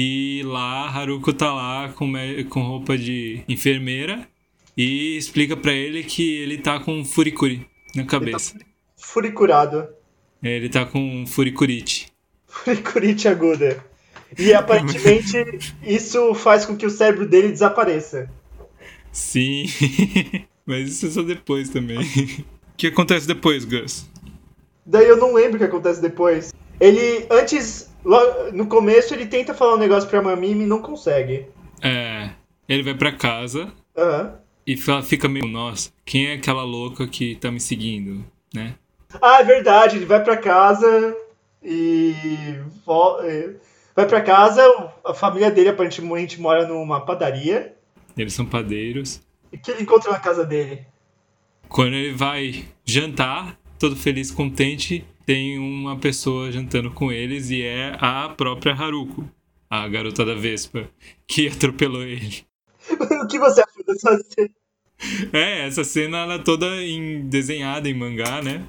E 0.00 0.44
lá 0.44 0.88
Haruko 0.88 1.32
tá 1.32 1.52
lá 1.52 1.88
com, 1.88 2.12
com 2.48 2.62
roupa 2.62 2.96
de 2.96 3.42
enfermeira 3.48 4.28
e 4.76 5.16
explica 5.16 5.56
pra 5.56 5.72
ele 5.72 6.04
que 6.04 6.36
ele 6.36 6.56
tá 6.58 6.78
com 6.78 7.04
furikuri 7.04 7.66
na 7.96 8.04
cabeça. 8.04 8.56
Furicurado. 8.96 9.88
Ele 10.40 10.68
tá 10.68 10.86
com 10.86 11.26
furikurite. 11.26 12.12
Furicurite 12.46 13.26
aguda. 13.26 13.84
E 14.38 14.54
aparentemente 14.54 15.36
isso 15.82 16.32
faz 16.32 16.64
com 16.64 16.76
que 16.76 16.86
o 16.86 16.90
cérebro 16.90 17.26
dele 17.26 17.48
desapareça. 17.48 18.30
Sim, 19.10 19.64
mas 20.64 20.90
isso 20.90 21.06
é 21.06 21.10
só 21.10 21.22
depois 21.22 21.70
também. 21.70 21.98
O 21.98 22.76
que 22.76 22.86
acontece 22.86 23.26
depois, 23.26 23.64
Gus? 23.64 24.06
Daí 24.86 25.08
eu 25.08 25.16
não 25.16 25.34
lembro 25.34 25.56
o 25.56 25.58
que 25.58 25.64
acontece 25.64 26.00
depois. 26.00 26.52
Ele, 26.78 27.26
antes, 27.28 27.87
no 28.52 28.66
começo, 28.66 29.12
ele 29.14 29.26
tenta 29.26 29.52
falar 29.54 29.74
um 29.74 29.78
negócio 29.78 30.08
pra 30.08 30.22
Mamimi 30.22 30.64
e 30.64 30.66
não 30.66 30.80
consegue. 30.80 31.46
É, 31.82 32.30
ele 32.68 32.82
vai 32.82 32.94
pra 32.94 33.12
casa 33.12 33.70
Aham. 33.96 34.34
e 34.66 34.76
fica 35.02 35.28
meio, 35.28 35.46
nossa, 35.46 35.90
quem 36.04 36.28
é 36.28 36.34
aquela 36.34 36.62
louca 36.62 37.06
que 37.06 37.34
tá 37.36 37.50
me 37.50 37.60
seguindo, 37.60 38.24
né? 38.54 38.74
Ah, 39.22 39.40
é 39.40 39.44
verdade, 39.44 39.96
ele 39.96 40.06
vai 40.06 40.22
pra 40.22 40.36
casa 40.36 41.16
e. 41.62 42.14
e- 42.24 43.56
Vai 43.96 44.06
pra 44.06 44.20
casa, 44.20 44.62
a 45.04 45.12
família 45.12 45.50
dele 45.50 45.70
aparentemente 45.70 46.40
mora 46.40 46.68
numa 46.68 47.00
padaria. 47.00 47.74
Eles 48.16 48.32
são 48.32 48.46
padeiros. 48.46 49.20
E 49.52 49.56
o 49.56 49.60
que 49.60 49.72
ele 49.72 49.82
encontra 49.82 50.12
na 50.12 50.20
casa 50.20 50.44
dele? 50.44 50.86
Quando 51.68 51.94
ele 51.94 52.12
vai 52.12 52.64
jantar, 52.84 53.58
todo 53.76 53.96
feliz, 53.96 54.30
contente, 54.30 55.04
tem 55.28 55.58
uma 55.58 55.98
pessoa 55.98 56.50
jantando 56.50 56.90
com 56.90 57.12
eles 57.12 57.50
e 57.50 57.62
é 57.62 57.94
a 58.00 58.30
própria 58.30 58.72
Haruko, 58.72 59.28
a 59.68 59.86
garota 59.86 60.24
da 60.24 60.32
Vespa, 60.32 60.88
que 61.26 61.48
atropelou 61.52 62.02
ele. 62.02 62.46
o 62.90 63.26
que 63.26 63.38
você 63.38 63.60
achou 63.60 63.84
dessa 63.84 64.18
cena? 64.26 64.50
É, 65.30 65.66
essa 65.66 65.84
cena 65.84 66.16
ela 66.20 66.34
é 66.36 66.38
toda 66.38 66.66
em, 66.82 67.28
desenhada 67.28 67.90
em 67.90 67.92
mangá, 67.92 68.40
né? 68.40 68.64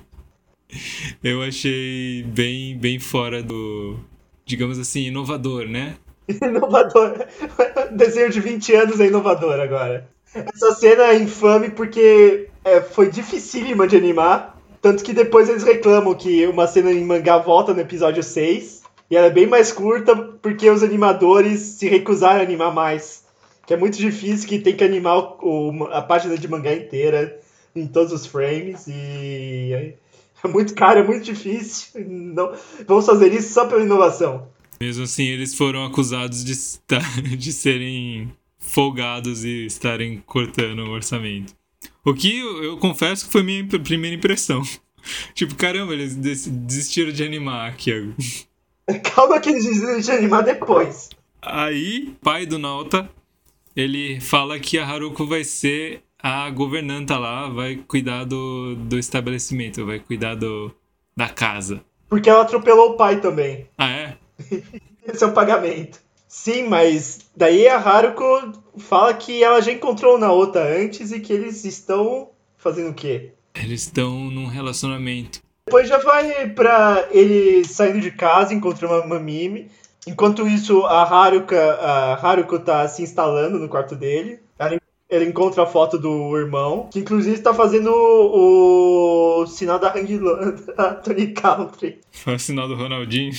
Eu 1.23 1.41
achei 1.41 2.23
bem, 2.23 2.77
bem 2.77 2.99
fora 2.99 3.41
do, 3.41 3.97
digamos 4.45 4.77
assim, 4.77 5.03
inovador, 5.03 5.65
né? 5.65 5.95
inovador. 6.27 7.25
Desenho 7.95 8.31
de 8.31 8.41
20 8.41 8.75
anos 8.75 8.99
é 8.99 9.07
inovador 9.07 9.61
agora. 9.61 10.09
Essa 10.35 10.73
cena 10.73 11.03
é 11.03 11.15
infame 11.15 11.69
porque 11.69 12.49
é, 12.65 12.81
foi 12.81 13.09
dificílima 13.09 13.87
de 13.87 13.95
animar. 13.95 14.58
Tanto 14.81 15.03
que 15.03 15.13
depois 15.13 15.49
eles 15.49 15.63
reclamam 15.63 16.13
que 16.15 16.47
uma 16.47 16.67
cena 16.67 16.91
em 16.91 17.03
mangá 17.03 17.37
volta 17.37 17.73
no 17.73 17.81
episódio 17.81 18.23
6. 18.23 18.83
E 19.11 19.15
ela 19.15 19.27
é 19.27 19.31
bem 19.31 19.47
mais 19.47 19.71
curta 19.71 20.15
porque 20.15 20.69
os 20.69 20.83
animadores 20.83 21.59
se 21.59 21.87
recusaram 21.87 22.39
a 22.39 22.43
animar 22.43 22.73
mais. 22.73 23.25
Que 23.65 23.73
é 23.73 23.77
muito 23.77 23.97
difícil, 23.97 24.47
que 24.47 24.59
tem 24.59 24.75
que 24.75 24.83
animar 24.83 25.17
o, 25.43 25.85
a 25.91 26.01
página 26.01 26.37
de 26.37 26.47
mangá 26.47 26.73
inteira 26.73 27.39
em 27.75 27.87
todos 27.87 28.13
os 28.13 28.25
frames. 28.25 28.87
E 28.87 29.95
é 30.43 30.47
muito 30.47 30.73
caro, 30.73 30.99
é 30.99 31.03
muito 31.03 31.23
difícil. 31.23 32.01
Não, 32.07 32.53
vamos 32.87 33.05
fazer 33.05 33.33
isso 33.33 33.53
só 33.53 33.65
pela 33.65 33.81
inovação. 33.81 34.47
Mesmo 34.79 35.03
assim, 35.03 35.25
eles 35.25 35.55
foram 35.55 35.85
acusados 35.85 36.43
de, 36.43 36.53
estar, 36.53 37.03
de 37.21 37.51
serem 37.51 38.31
folgados 38.57 39.43
e 39.43 39.65
estarem 39.65 40.23
cortando 40.25 40.79
o 40.79 40.91
orçamento. 40.91 41.58
O 42.05 42.13
que 42.13 42.39
eu, 42.39 42.63
eu 42.63 42.77
confesso 42.77 43.25
que 43.25 43.31
foi 43.31 43.43
minha 43.43 43.65
primeira 43.67 44.15
impressão. 44.15 44.61
Tipo, 45.33 45.55
caramba, 45.55 45.93
eles 45.93 46.15
desistiram 46.15 47.11
de 47.11 47.23
animar 47.23 47.69
aqui. 47.69 48.13
Calma 49.15 49.39
que 49.39 49.49
eles 49.49 49.63
desistiram 49.63 49.99
de 49.99 50.11
animar 50.11 50.43
depois. 50.43 51.09
Aí, 51.41 52.13
pai 52.21 52.45
do 52.45 52.59
Nauta, 52.59 53.09
ele 53.75 54.19
fala 54.19 54.59
que 54.59 54.77
a 54.77 54.85
Haruko 54.85 55.25
vai 55.25 55.43
ser 55.43 56.03
a 56.21 56.49
governanta 56.49 57.17
lá, 57.17 57.47
vai 57.47 57.77
cuidar 57.87 58.25
do, 58.25 58.75
do 58.75 58.99
estabelecimento, 58.99 59.85
vai 59.85 59.99
cuidar 59.99 60.35
do, 60.35 60.71
da 61.15 61.29
casa. 61.29 61.81
Porque 62.09 62.29
ela 62.29 62.41
atropelou 62.41 62.91
o 62.91 62.97
pai 62.97 63.21
também. 63.21 63.67
Ah, 63.77 63.89
é? 63.89 64.17
Esse 65.07 65.23
é 65.23 65.27
o 65.27 65.31
pagamento. 65.31 65.99
Sim, 66.27 66.67
mas 66.67 67.19
daí 67.35 67.67
a 67.67 67.77
Haruko 67.77 68.51
fala 68.79 69.13
que 69.13 69.43
ela 69.43 69.61
já 69.61 69.71
encontrou 69.71 70.17
na 70.17 70.31
outra 70.31 70.61
antes 70.61 71.11
e 71.11 71.19
que 71.19 71.33
eles 71.33 71.63
estão 71.65 72.29
fazendo 72.57 72.91
o 72.91 72.93
quê? 72.93 73.31
Eles 73.55 73.81
estão 73.81 74.11
num 74.25 74.47
relacionamento. 74.47 75.41
Depois 75.65 75.87
já 75.87 75.97
vai 75.97 76.49
pra 76.49 77.07
ele 77.11 77.63
saindo 77.65 78.01
de 78.01 78.11
casa, 78.11 78.53
encontrando 78.53 78.95
uma 78.95 79.05
Mamimi. 79.05 79.69
Enquanto 80.07 80.47
isso, 80.47 80.85
a 80.85 81.03
Haruka, 81.03 81.75
a 81.75 82.13
Haruko 82.15 82.57
tá 82.59 82.87
se 82.87 83.03
instalando 83.03 83.59
no 83.59 83.69
quarto 83.69 83.95
dele. 83.95 84.39
Ela, 84.57 84.79
ele 85.09 85.25
encontra 85.25 85.63
a 85.63 85.67
foto 85.67 85.99
do 85.99 86.35
irmão, 86.37 86.89
que 86.91 86.99
inclusive 86.99 87.35
está 87.35 87.53
fazendo 87.53 87.91
o, 87.91 89.41
o 89.41 89.47
sinal 89.47 89.77
da 89.77 89.93
Hang 89.95 90.19
da 90.75 90.95
Tony 90.95 91.33
Country. 91.33 91.99
Foi 92.11 92.35
o 92.35 92.39
sinal 92.39 92.67
do 92.67 92.75
Ronaldinho. 92.75 93.31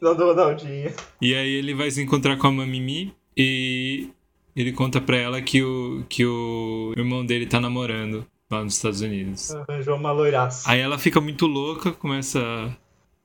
Não 0.00 0.14
do 0.14 0.26
Ronaldinho. 0.26 0.92
E 1.20 1.34
aí 1.34 1.54
ele 1.54 1.74
vai 1.74 1.90
se 1.90 2.02
encontrar 2.02 2.36
com 2.36 2.46
a 2.46 2.52
Mamimi 2.52 3.14
e 3.36 4.08
ele 4.54 4.72
conta 4.72 5.00
pra 5.00 5.16
ela 5.16 5.40
que 5.40 5.62
o, 5.62 6.04
que 6.08 6.24
o 6.24 6.92
irmão 6.96 7.24
dele 7.24 7.46
tá 7.46 7.60
namorando 7.60 8.26
lá 8.50 8.62
nos 8.62 8.74
Estados 8.74 9.00
Unidos. 9.00 9.50
Arranjou 9.68 9.96
uma 9.96 10.12
loiraça. 10.12 10.70
Aí 10.70 10.80
ela 10.80 10.98
fica 10.98 11.20
muito 11.20 11.46
louca, 11.46 11.92
começa 11.92 12.40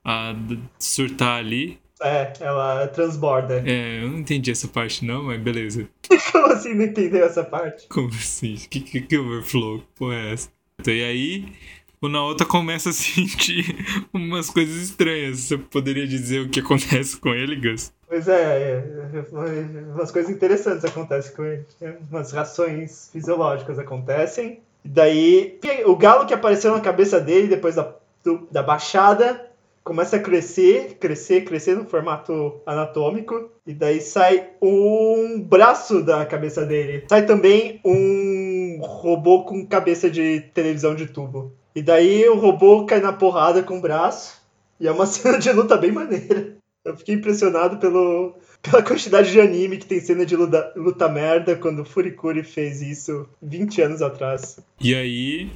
a, 0.03 0.31
a 0.31 0.35
surtar 0.79 1.39
ali. 1.39 1.79
É, 2.01 2.31
ela 2.39 2.87
transborda. 2.87 3.63
É, 3.65 4.03
eu 4.03 4.09
não 4.09 4.19
entendi 4.19 4.51
essa 4.51 4.67
parte 4.67 5.03
não, 5.03 5.23
mas 5.23 5.41
beleza. 5.41 5.89
Como 6.31 6.47
assim 6.47 6.73
não 6.73 6.85
entendeu 6.85 7.25
essa 7.25 7.43
parte? 7.43 7.87
Como 7.89 8.09
assim? 8.09 8.55
Que, 8.69 8.79
que, 8.79 9.01
que 9.01 9.17
overflow? 9.17 9.83
Porra 9.95 10.15
é 10.15 10.33
essa? 10.33 10.49
Então, 10.79 10.93
e 10.93 11.03
aí 11.03 11.53
o 11.99 12.07
Naota 12.07 12.45
começa 12.45 12.91
a 12.91 12.93
sentir 12.93 13.65
umas 14.13 14.49
coisas 14.49 14.75
estranhas. 14.75 15.39
Você 15.39 15.57
poderia 15.57 16.07
dizer 16.07 16.41
o 16.41 16.49
que 16.49 16.59
acontece 16.59 17.17
com 17.17 17.33
ele, 17.33 17.55
Gus? 17.55 17.91
Pois 18.07 18.27
é, 18.27 18.71
é 18.71 19.83
umas 19.93 20.11
coisas 20.11 20.31
interessantes 20.31 20.85
acontecem 20.85 21.35
com 21.35 21.43
ele. 21.43 21.65
Umas 22.09 22.31
reações 22.31 23.09
fisiológicas 23.11 23.77
acontecem. 23.77 24.61
E 24.83 24.87
daí, 24.87 25.59
o 25.85 25.95
galo 25.95 26.25
que 26.25 26.33
apareceu 26.33 26.71
na 26.71 26.79
cabeça 26.79 27.19
dele 27.19 27.47
depois 27.47 27.75
da, 27.75 27.93
do, 28.23 28.47
da 28.49 28.63
baixada 28.63 29.45
começa 29.83 30.17
a 30.17 30.19
crescer, 30.19 30.97
crescer, 30.99 31.45
crescer 31.45 31.75
no 31.75 31.85
formato 31.85 32.61
anatômico. 32.65 33.49
E 33.65 33.73
daí 33.73 34.01
sai 34.01 34.49
um 34.61 35.41
braço 35.41 36.03
da 36.03 36.25
cabeça 36.25 36.65
dele. 36.65 37.05
Sai 37.09 37.25
também 37.25 37.79
um 37.85 38.79
robô 38.81 39.43
com 39.43 39.65
cabeça 39.65 40.09
de 40.09 40.41
televisão 40.53 40.93
de 40.93 41.07
tubo. 41.07 41.53
E 41.73 41.81
daí 41.81 42.27
o 42.27 42.37
robô 42.37 42.85
cai 42.85 42.99
na 42.99 43.13
porrada 43.13 43.63
com 43.63 43.77
o 43.77 43.81
braço. 43.81 44.41
E 44.79 44.87
é 44.87 44.91
uma 44.91 45.05
cena 45.07 45.39
de 45.39 45.51
luta 45.53 45.77
bem 45.77 45.91
maneira. 45.91 46.56
Eu 46.87 46.95
fiquei 46.95 47.15
impressionado 47.15 47.77
pelo, 47.77 48.33
pela 48.61 48.81
quantidade 48.81 49.29
de 49.29 49.41
anime 49.41 49.77
que 49.77 49.85
tem 49.85 49.99
cena 49.99 50.25
de 50.25 50.37
luta, 50.37 50.71
luta 50.75 51.09
merda 51.09 51.55
quando 51.55 51.81
o 51.81 51.85
Furikuri 51.85 52.43
fez 52.43 52.81
isso 52.81 53.27
20 53.41 53.81
anos 53.81 54.01
atrás. 54.01 54.57
E 54.79 54.95
aí 54.95 55.51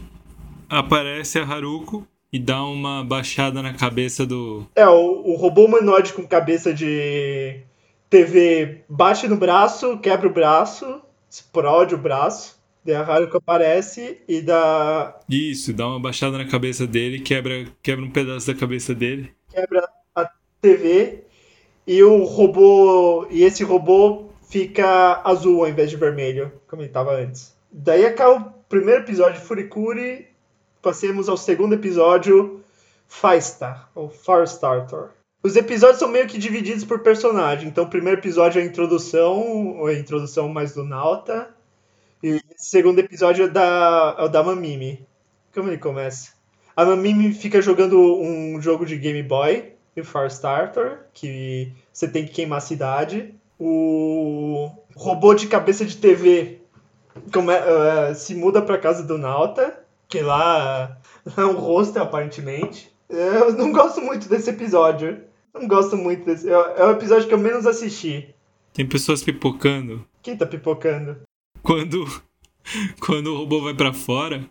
aparece 0.70 1.39
a 1.39 1.44
Haruko 1.44 2.06
e 2.34 2.38
dá 2.38 2.63
uma 2.63 3.04
baixada 3.04 3.62
na 3.62 3.74
cabeça 3.74 4.26
do. 4.26 4.67
É, 4.76 4.86
o, 4.88 5.24
o 5.26 5.36
robô 5.36 5.65
humanoide 5.65 6.12
com 6.12 6.28
cabeça 6.28 6.74
de 6.74 7.62
TV 8.10 8.84
bate 8.89 9.26
no 9.28 9.38
braço, 9.38 9.98
quebra 10.00 10.28
o 10.28 10.34
braço, 10.34 11.02
explode 11.30 11.96
o 11.96 11.98
braço. 11.98 12.60
Daí 12.84 12.96
a 12.96 13.02
Haruka 13.02 13.38
aparece 13.38 14.17
e 14.28 14.41
dá. 14.41 15.17
Isso, 15.30 15.72
dá 15.72 15.88
uma 15.88 16.00
baixada 16.00 16.38
na 16.38 16.46
cabeça 16.46 16.86
dele, 16.86 17.20
quebra, 17.20 17.67
quebra 17.82 18.04
um 18.04 18.10
pedaço 18.10 18.48
da 18.48 18.60
cabeça 18.60 18.94
dele. 18.94 19.32
Quebra 19.50 19.88
TV 20.62 21.24
e 21.88 22.04
o 22.04 22.24
robô. 22.24 23.28
E 23.30 23.43
esse 23.43 23.63
robô 23.63 24.30
fica 24.50 25.21
azul 25.24 25.62
ao 25.62 25.69
invés 25.69 25.89
de 25.89 25.97
vermelho, 25.97 26.52
como 26.67 26.82
ele 26.82 26.89
estava 26.89 27.15
antes. 27.15 27.56
Daí 27.71 28.06
acaba 28.06 28.36
o 28.36 28.52
primeiro 28.69 29.02
episódio 29.02 29.39
de 29.39 29.47
Furikuri. 29.47 30.28
Passemos 30.82 31.30
ao 31.30 31.38
segundo 31.38 31.74
episódio, 31.74 32.62
Faista, 33.08 33.88
ou 33.93 34.10
Firestarter. 34.10 35.10
Os 35.43 35.56
episódios 35.56 36.00
são 36.00 36.08
meio 36.08 36.28
que 36.28 36.38
divididos 36.38 36.84
por 36.84 37.00
personagem. 37.00 37.67
Então, 37.67 37.84
o 37.84 37.89
primeiro 37.89 38.19
episódio 38.19 38.60
é 38.60 38.63
a 38.63 38.65
introdução, 38.65 39.78
ou 39.78 39.88
a 39.88 39.93
introdução 39.93 40.50
mais 40.50 40.74
do 40.74 40.84
Nauta. 40.84 41.50
E 42.21 42.34
o 42.34 42.41
segundo 42.56 43.00
episódio 43.00 43.45
é, 43.45 43.47
da, 43.47 44.15
é 44.19 44.24
o 44.24 44.28
da 44.28 44.43
Mamimi. 44.43 45.06
Como 45.54 45.69
ele 45.69 45.78
começa? 45.78 46.34
A 46.76 46.86
Mamimi 46.86 47.34
fica 47.34 47.62
jogando 47.62 48.00
um 48.00 48.62
jogo 48.62 48.86
de 48.86 48.97
Game 48.97 49.24
Boy, 49.24 49.74
o 49.99 50.06
Firestarter, 50.06 51.06
que 51.13 51.73
você 51.91 52.08
tem 52.08 52.25
que 52.25 52.32
queimar 52.32 52.60
a 52.60 52.62
cidade. 52.62 53.36
O 53.60 54.71
robô 54.95 55.34
de 55.34 55.47
cabeça 55.47 55.86
de 55.86 55.97
TV 55.97 56.62
come, 57.34 57.54
uh, 57.54 58.15
se 58.15 58.34
muda 58.34 58.62
pra 58.62 58.77
casa 58.77 59.04
do 59.04 59.17
Nauta, 59.17 59.84
que 60.08 60.21
lá 60.21 60.97
é 61.36 61.45
um 61.45 61.58
rosto, 61.58 61.97
aparentemente. 61.99 62.89
Eu 63.10 63.54
não 63.54 63.73
gosto 63.73 63.99
muito 63.99 64.30
desse 64.30 64.49
episódio. 64.49 65.21
Não 65.54 65.67
gosto 65.67 65.97
muito 65.97 66.23
desse. 66.23 66.49
É, 66.49 66.54
é 66.54 66.86
o 66.86 66.91
episódio 66.91 67.27
que 67.27 67.34
eu 67.34 67.38
menos 67.38 67.65
assisti. 67.65 68.34
Tem 68.71 68.88
pessoas 68.88 69.21
pipocando. 69.21 70.08
Quem 70.21 70.38
tá 70.38 70.45
pipocando? 70.45 71.17
quando, 71.62 72.06
quando 72.99 73.27
o 73.27 73.38
robô 73.38 73.62
vai 73.62 73.73
para 73.73 73.93
fora, 73.93 74.49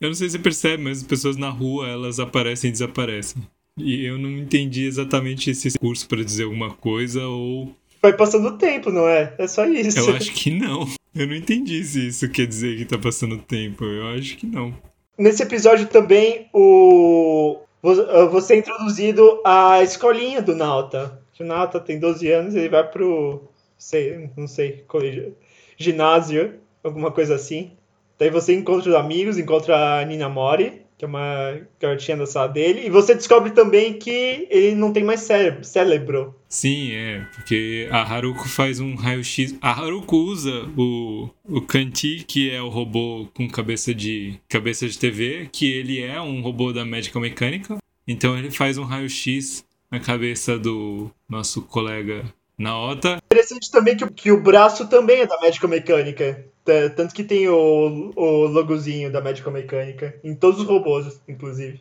eu 0.00 0.08
não 0.08 0.14
sei 0.14 0.28
se 0.28 0.36
você 0.36 0.42
percebe, 0.42 0.82
mas 0.82 0.98
as 0.98 1.04
pessoas 1.04 1.36
na 1.36 1.50
rua 1.50 1.88
elas 1.88 2.20
aparecem 2.20 2.68
e 2.68 2.72
desaparecem. 2.72 3.42
E 3.78 4.04
eu 4.04 4.18
não 4.18 4.30
entendi 4.30 4.84
exatamente 4.84 5.50
esse 5.50 5.78
curso 5.78 6.06
para 6.08 6.24
dizer 6.24 6.44
alguma 6.44 6.70
coisa 6.70 7.26
ou. 7.26 7.74
Vai 8.00 8.14
passando 8.14 8.48
o 8.48 8.58
tempo, 8.58 8.90
não 8.90 9.08
é? 9.08 9.34
É 9.38 9.46
só 9.46 9.64
isso. 9.66 9.98
Eu 9.98 10.16
acho 10.16 10.32
que 10.32 10.50
não. 10.50 10.86
Eu 11.14 11.26
não 11.26 11.34
entendi 11.34 11.82
se 11.84 12.08
isso 12.08 12.28
quer 12.28 12.46
dizer 12.46 12.76
que 12.76 12.84
tá 12.84 12.98
passando 12.98 13.38
tempo. 13.38 13.84
Eu 13.84 14.08
acho 14.08 14.36
que 14.36 14.46
não. 14.46 14.74
Nesse 15.16 15.42
episódio 15.42 15.86
também, 15.86 16.48
o 16.52 17.60
você 17.82 18.54
é 18.54 18.56
introduzido 18.58 19.40
à 19.44 19.82
escolinha 19.82 20.40
do 20.40 20.54
Nauta. 20.54 21.20
O 21.38 21.44
Nauta 21.44 21.80
tem 21.80 21.98
12 21.98 22.30
anos 22.30 22.54
e 22.54 22.58
ele 22.58 22.68
vai 22.68 22.88
pro. 22.88 23.42
Sei, 23.76 24.30
não 24.36 24.46
sei, 24.46 24.84
colégio 24.86 25.34
ginásio, 25.76 26.60
alguma 26.84 27.10
coisa 27.10 27.34
assim. 27.34 27.72
Daí 28.16 28.30
você 28.30 28.54
encontra 28.54 28.88
os 28.88 28.94
amigos, 28.94 29.36
encontra 29.36 29.98
a 29.98 30.04
Nina 30.04 30.28
Mori, 30.28 30.82
que 31.02 31.04
é 31.04 31.08
uma 31.08 31.60
garotinha 31.80 32.16
da 32.16 32.26
sala 32.26 32.46
dele. 32.46 32.86
E 32.86 32.90
você 32.90 33.12
descobre 33.12 33.50
também 33.50 33.94
que 33.94 34.46
ele 34.48 34.76
não 34.76 34.92
tem 34.92 35.02
mais 35.02 35.20
cérebro. 35.20 35.64
cérebro. 35.64 36.34
Sim, 36.48 36.92
é, 36.92 37.26
porque 37.34 37.88
a 37.90 38.02
Haruko 38.02 38.48
faz 38.48 38.78
um 38.78 38.94
raio-x. 38.94 39.56
A 39.60 39.72
Haruko 39.72 40.16
usa 40.16 40.70
o, 40.76 41.28
o 41.44 41.60
Kanti, 41.60 42.24
que 42.26 42.50
é 42.50 42.62
o 42.62 42.68
robô 42.68 43.26
com 43.34 43.48
cabeça 43.48 43.92
de 43.92 44.38
cabeça 44.48 44.86
de 44.86 44.96
TV, 44.96 45.48
que 45.50 45.72
ele 45.72 46.00
é 46.00 46.20
um 46.20 46.40
robô 46.40 46.72
da 46.72 46.84
médica 46.84 47.18
mecânica. 47.18 47.78
Então 48.06 48.38
ele 48.38 48.52
faz 48.52 48.78
um 48.78 48.84
raio-x 48.84 49.64
na 49.90 49.98
cabeça 49.98 50.56
do 50.56 51.10
nosso 51.28 51.62
colega 51.62 52.24
Naota. 52.62 53.18
Interessante 53.24 53.70
também 53.70 53.96
que, 53.96 54.06
que 54.10 54.32
o 54.32 54.40
braço 54.40 54.88
também 54.88 55.20
é 55.20 55.26
da 55.26 55.40
médica 55.40 55.66
mecânica. 55.66 56.46
Tanto 56.94 57.12
que 57.12 57.24
tem 57.24 57.48
o, 57.48 58.12
o 58.14 58.46
logozinho 58.46 59.10
da 59.10 59.20
médica 59.20 59.50
mecânica 59.50 60.14
em 60.22 60.34
todos 60.34 60.60
os 60.60 60.66
robôs, 60.66 61.20
inclusive. 61.26 61.80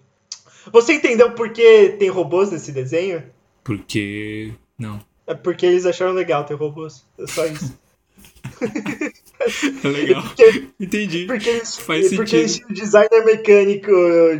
Você 0.72 0.94
entendeu 0.94 1.32
por 1.34 1.54
que 1.54 1.89
tem 2.00 2.10
robôs 2.10 2.52
nesse 2.52 2.72
desenho? 2.72 3.24
Porque. 3.63 4.54
Não. 4.78 5.00
É 5.28 5.36
porque 5.36 5.65
eles 5.65 5.86
acharam 5.86 6.13
legal 6.13 6.46
ter 6.46 6.56
robôs. 6.56 7.06
É 7.20 7.28
só 7.28 7.46
isso. 7.46 7.80
É 9.84 9.88
legal. 9.88 10.24
Porque, 10.24 10.67
Entendi. 10.80 11.26
Porque 11.26 11.50
eles, 11.50 11.78
Faz 11.78 12.10
porque 12.10 12.17
sentido. 12.17 12.39
eles 12.39 12.56
tinham 12.58 12.70
designer 12.70 13.26
mecânico 13.26 13.91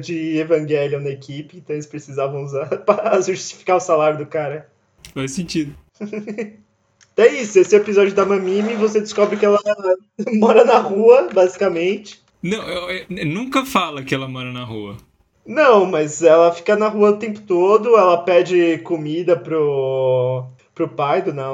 de 0.01 0.38
Evangelion 0.38 1.01
na 1.01 1.10
equipe, 1.10 1.58
então 1.58 1.75
eles 1.75 1.86
precisavam 1.86 2.43
usar 2.43 2.65
para 2.84 3.21
justificar 3.21 3.77
o 3.77 3.80
salário 3.80 4.17
do 4.17 4.25
cara. 4.25 4.69
Faz 5.13 5.32
sentido. 5.32 5.75
Então 6.01 7.25
é 7.25 7.41
isso, 7.41 7.59
esse 7.59 7.75
episódio 7.75 8.13
da 8.13 8.25
Mamimi, 8.25 8.75
você 8.75 8.99
descobre 8.99 9.37
que 9.37 9.45
ela 9.45 9.59
mora 10.39 10.63
na 10.63 10.77
rua, 10.79 11.29
basicamente. 11.33 12.19
Não, 12.41 12.57
eu- 12.67 13.05
eu- 13.09 13.25
nunca 13.25 13.65
fala 13.65 14.03
que 14.03 14.15
ela 14.15 14.27
mora 14.27 14.51
na 14.51 14.63
rua. 14.63 14.97
Não, 15.45 15.85
mas 15.85 16.21
ela 16.21 16.51
fica 16.51 16.75
na 16.75 16.87
rua 16.87 17.11
o 17.11 17.17
tempo 17.17 17.41
todo, 17.41 17.95
ela 17.97 18.17
pede 18.17 18.77
comida 18.79 19.35
pro, 19.35 20.45
pro 20.73 20.87
pai 20.87 21.21
do, 21.21 21.33
Na, 21.33 21.49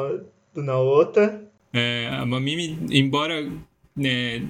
do 0.54 0.62
Naota. 0.62 1.42
É, 1.74 2.10
a 2.12 2.26
Mamimi, 2.26 2.78
embora 2.92 3.50
né, 3.96 4.44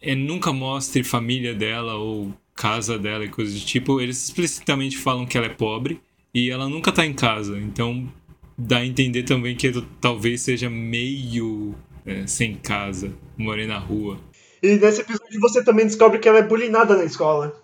é, 0.00 0.14
nunca 0.14 0.52
mostre 0.52 1.02
família 1.04 1.54
dela 1.54 1.94
ou 1.96 2.32
casa 2.54 2.98
dela 2.98 3.24
e 3.24 3.28
coisas 3.28 3.58
do 3.60 3.66
tipo, 3.66 4.00
eles 4.00 4.22
explicitamente 4.24 4.96
falam 4.98 5.24
que 5.26 5.36
ela 5.36 5.46
é 5.46 5.50
pobre 5.50 6.00
e 6.34 6.50
ela 6.50 6.68
nunca 6.68 6.90
tá 6.92 7.04
em 7.06 7.12
casa. 7.14 7.58
Então 7.58 8.06
dá 8.60 8.78
a 8.78 8.86
entender 8.86 9.22
também 9.24 9.56
que 9.56 9.70
talvez 10.00 10.40
seja 10.42 10.68
meio 10.70 11.74
é, 12.06 12.26
sem 12.26 12.54
casa, 12.54 13.12
morei 13.36 13.66
na 13.66 13.78
rua. 13.78 14.18
E 14.62 14.76
nesse 14.76 15.00
episódio 15.00 15.40
você 15.40 15.64
também 15.64 15.86
descobre 15.86 16.18
que 16.18 16.28
ela 16.28 16.38
é 16.38 16.42
bulinada 16.42 16.96
na 16.96 17.04
escola. 17.04 17.54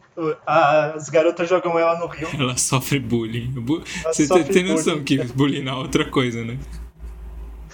As 0.47 1.11
garotas 1.11 1.47
jogam 1.49 1.79
ela 1.79 1.99
no 1.99 2.07
rio. 2.07 2.27
Ela 2.39 2.57
sofre 2.57 2.99
bullying. 2.99 3.49
Bu- 3.51 3.83
Ela 4.03 4.13
Você 4.15 4.27
sofre 4.27 4.51
tem 4.53 4.65
noção 4.65 4.95
bullying. 4.95 5.05
que 5.05 5.25
bullying 5.35 5.69
é 5.69 5.75
outra 5.75 6.07
coisa, 6.11 6.43
né? 6.43 6.59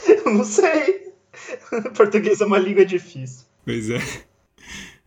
Eu 0.08 0.24
não 0.35 0.44
sei. 0.44 1.12
Português 1.96 2.40
é 2.40 2.44
uma 2.44 2.58
língua 2.58 2.85
difícil. 2.85 3.46
Pois 3.64 3.88
é. 3.90 4.00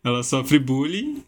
Ela 0.02 0.24
sofre 0.24 0.60
bullying. 0.60 1.24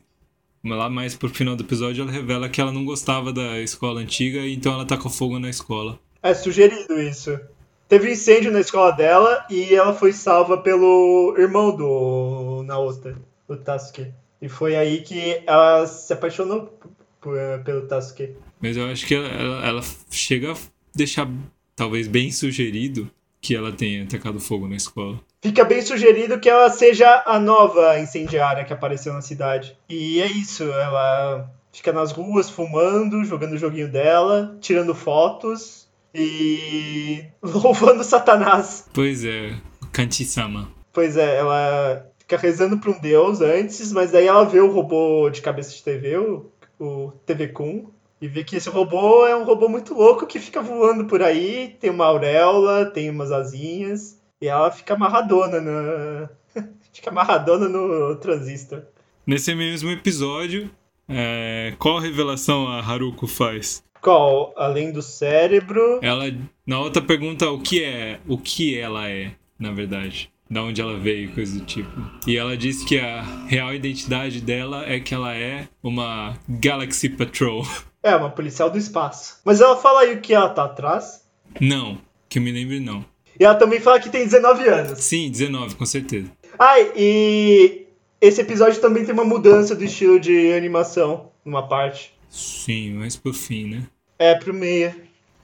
Lá 0.63 0.89
mais 0.89 1.13
pro 1.15 1.30
final 1.30 1.56
do 1.58 1.63
episódio 1.63 2.04
ela 2.04 2.12
revela 2.12 2.47
que 2.50 2.60
ela 2.62 2.71
não 2.71 2.84
gostava 2.86 3.32
da 3.34 3.60
escola 3.62 4.02
antiga, 4.02 4.45
então 4.47 4.73
ela 4.73 4.86
taca 4.86 5.10
fogo 5.10 5.39
na 5.39 5.50
escola. 5.50 6.00
É 6.30 6.34
sugerido 6.34 7.00
isso. 7.02 7.40
Teve 7.88 8.12
incêndio 8.12 8.52
na 8.52 8.60
escola 8.60 8.92
dela 8.92 9.46
e 9.50 9.74
ela 9.74 9.94
foi 9.94 10.12
salva 10.12 10.58
pelo 10.58 11.34
irmão 11.38 11.76
do 11.76 12.63
Naota, 12.66 13.16
o 13.48 13.56
Tasuke. 13.56 14.12
E 14.42 14.50
foi 14.50 14.76
aí 14.76 15.02
que 15.02 15.42
ela 15.48 15.88
se 15.88 16.12
apaixonou 16.12 16.78
por- 17.22 17.38
pelo 17.63 17.88
Tasuke. 17.88 18.36
Mas 18.62 18.76
eu 18.76 18.86
acho 18.88 19.06
que 19.06 19.16
ela, 19.16 19.28
ela- 19.30 19.66
ela 19.68 19.82
chega 20.12 20.52
a 20.52 20.56
deixar 20.94 21.30
talvez 21.76 22.08
bem 22.08 22.30
sugerido 22.30 23.10
que 23.40 23.56
ela 23.56 23.72
tenha 23.72 24.06
tacado 24.06 24.40
fogo 24.40 24.68
na 24.68 24.76
escola. 24.76 25.20
Fica 25.42 25.63
bem 25.63 25.82
sugerido 25.82 26.40
que 26.40 26.50
ela 26.50 26.70
seja 26.70 27.24
a 27.26 27.40
nova 27.40 27.98
incendiária 28.00 28.66
que 28.66 28.74
apareceu 28.74 29.13
na 29.13 29.22
cidade. 29.22 29.78
E 29.88 30.20
é 30.20 30.26
isso, 30.28 30.63
ela 30.63 31.50
fica 31.72 31.94
nas 31.94 32.12
ruas 32.12 32.50
fumando, 32.50 33.24
jogando 33.24 33.54
o 33.54 33.58
joguinho 33.58 33.90
dela, 33.90 34.58
tirando 34.60 34.94
fotos 34.96 35.77
e 36.17 37.23
louvando 37.43 38.03
Satanás. 38.03 38.89
Pois 38.91 39.23
é, 39.23 39.56
Kanti-sama. 39.91 40.67
Pois 40.91 41.15
é, 41.15 41.38
ela 41.38 42.12
fica 42.17 42.38
rezando 42.38 42.80
pra 42.80 42.89
um 42.89 42.99
deus 42.99 43.39
antes, 43.39 43.93
mas 43.93 44.12
daí 44.12 44.25
ela 44.25 44.43
vê 44.43 44.60
o 44.60 44.71
robô 44.71 45.30
de 45.30 45.41
cabeça 45.41 45.71
de 45.75 45.84
TV, 45.84 46.17
o, 46.17 46.51
o 46.80 47.12
TV 47.25 47.49
Kun, 47.49 47.91
e 48.19 48.27
vê 48.27 48.43
que 48.43 48.56
esse 48.56 48.67
robô 48.67 49.27
é 49.27 49.36
um 49.36 49.43
robô 49.43 49.69
muito 49.69 49.93
louco 49.93 50.25
que 50.25 50.39
fica 50.39 50.60
voando 50.60 51.06
por 51.06 51.21
aí, 51.21 51.77
tem 51.80 51.91
uma 51.91 52.06
auréola, 52.06 52.88
tem 52.88 53.12
umas 53.12 53.32
asinhas, 53.32 54.19
e 54.41 54.47
ela 54.47 54.71
fica 54.71 54.95
amarradona 54.95 55.62
na. 55.62 56.30
fica 56.91 57.12
amarradona 57.12 57.69
no 57.69 58.15
transistor. 58.15 58.82
Nesse 59.25 59.53
mesmo 59.53 59.91
episódio, 59.91 60.71
é, 61.08 61.73
qual 61.77 61.99
revelação 61.99 62.67
a 62.67 62.80
Haruko 62.80 63.27
faz? 63.27 63.84
Qual? 64.02 64.54
Além 64.56 64.92
do 64.92 65.02
cérebro. 65.02 66.00
Ela 66.02 66.34
na 66.66 66.80
outra 66.80 67.02
pergunta 67.02 67.50
o 67.50 67.60
que 67.60 67.84
é, 67.84 68.20
o 68.28 68.38
que 68.38 68.78
ela 68.78 69.10
é, 69.10 69.32
na 69.60 69.72
verdade, 69.72 70.32
da 70.50 70.64
onde 70.64 70.82
ela 70.82 70.98
veio, 70.98 71.34
coisa 71.34 71.60
do 71.60 71.66
tipo. 71.66 71.90
E 72.26 72.38
ela 72.38 72.56
diz 72.56 72.84
que 72.84 73.00
a 73.00 73.22
real 73.48 73.74
identidade 73.74 74.42
dela 74.42 74.86
é 74.86 75.00
que 75.00 75.14
ela 75.14 75.36
é 75.36 75.68
uma 75.84 76.38
Galaxy 76.48 77.10
Patrol. 77.10 77.66
É, 78.04 78.16
uma 78.16 78.30
policial 78.30 78.70
do 78.70 78.78
espaço. 78.78 79.42
Mas 79.44 79.60
ela 79.60 79.76
fala 79.76 80.02
aí 80.02 80.14
o 80.14 80.22
que 80.22 80.34
ela 80.34 80.48
tá 80.48 80.64
atrás. 80.64 81.26
Não, 81.60 81.98
que 82.30 82.40
eu 82.40 82.44
me 82.44 82.54
lembre 82.54 82.80
não. 82.80 83.04
E 83.38 83.44
ela 83.44 83.56
também 83.56 83.82
fala 83.82 84.00
que 84.00 84.10
tem 84.10 84.24
19 84.24 84.70
anos. 84.70 85.00
Sim, 85.00 85.30
19, 85.30 85.76
com 85.76 85.86
certeza. 85.86 86.32
Ai, 86.58 86.90
e 86.96 87.86
esse 88.22 88.40
episódio 88.40 88.80
também 88.80 89.04
tem 89.04 89.14
uma 89.14 89.26
mudança 89.26 89.76
do 89.76 89.84
estilo 89.84 90.20
de 90.20 90.54
animação, 90.54 91.32
numa 91.44 91.68
parte. 91.68 92.14
Sim, 92.30 92.94
mas 92.96 93.16
por 93.16 93.34
fim, 93.34 93.68
né? 93.68 93.84
É, 94.20 94.36
pro 94.36 94.54
meia. 94.54 94.96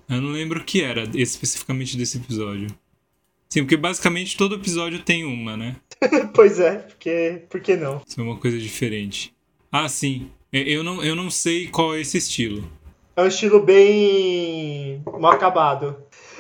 Eu 0.10 0.22
não 0.22 0.30
lembro 0.30 0.60
o 0.60 0.64
que 0.64 0.82
era 0.82 1.04
especificamente 1.14 1.98
desse 1.98 2.18
episódio. 2.18 2.68
Sim, 3.50 3.62
porque 3.62 3.78
basicamente 3.78 4.36
todo 4.36 4.56
episódio 4.56 5.00
tem 5.04 5.24
uma, 5.24 5.56
né? 5.56 5.76
pois 6.34 6.60
é, 6.60 6.78
porque. 6.78 7.44
Por 7.50 7.62
que 7.62 7.76
não? 7.76 8.02
Isso 8.06 8.20
é 8.20 8.24
uma 8.24 8.38
coisa 8.38 8.58
diferente. 8.58 9.34
Ah, 9.72 9.88
sim. 9.88 10.32
É, 10.52 10.60
Eu 10.62 10.84
não, 10.84 11.04
eu 11.04 11.16
não 11.16 11.30
sei 11.30 11.68
qual 11.68 11.96
é 11.96 12.02
esse 12.02 12.18
estilo. 12.18 12.70
É 13.16 13.22
um 13.22 13.28
estilo 13.28 13.62
bem. 13.62 15.04
mal 15.20 15.34
acabado. 15.34 15.96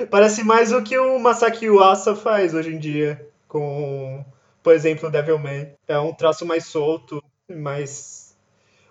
Parece 0.09 0.43
mais 0.43 0.71
o 0.71 0.81
que 0.81 0.97
o 0.97 1.19
Masaki 1.19 1.69
Uasa 1.69 2.15
faz 2.15 2.53
hoje 2.53 2.73
em 2.73 2.79
dia. 2.79 3.27
Com, 3.47 4.25
por 4.63 4.73
exemplo, 4.73 5.07
o 5.07 5.11
Devilman. 5.11 5.67
É 5.87 5.99
um 5.99 6.13
traço 6.13 6.45
mais 6.47 6.65
solto, 6.65 7.23
mais. 7.47 8.35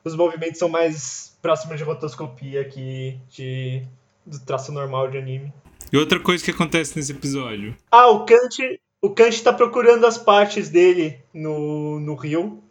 Os 0.05 0.15
movimentos 0.15 0.59
são 0.59 0.69
mais 0.69 1.32
próximos 1.43 1.77
de 1.77 1.85
rotoscopia 1.85 2.65
que 2.65 3.19
de, 3.29 3.83
do 4.25 4.39
traço 4.41 4.73
normal 4.73 5.11
de 5.11 5.19
anime. 5.19 5.53
E 5.93 5.97
outra 5.99 6.21
coisa 6.21 6.43
que 6.43 6.53
acontece 6.53 6.97
nesse 6.97 7.13
episódio. 7.13 7.77
Ah, 7.91 8.09
o 8.09 8.25
Kant, 8.25 8.81
o 9.03 9.11
Kant 9.11 9.43
tá 9.43 9.53
procurando 9.53 10.07
as 10.07 10.17
partes 10.17 10.71
dele 10.71 11.21
no, 11.35 12.01
no 12.01 12.15
rio. 12.15 12.63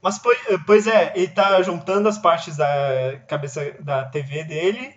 Mas, 0.00 0.18
pois, 0.18 0.38
pois 0.64 0.86
é, 0.86 1.12
ele 1.14 1.28
tá 1.28 1.60
juntando 1.60 2.08
as 2.08 2.16
partes 2.16 2.56
da 2.56 3.20
cabeça 3.28 3.74
da 3.80 4.04
TV 4.04 4.44
dele. 4.44 4.94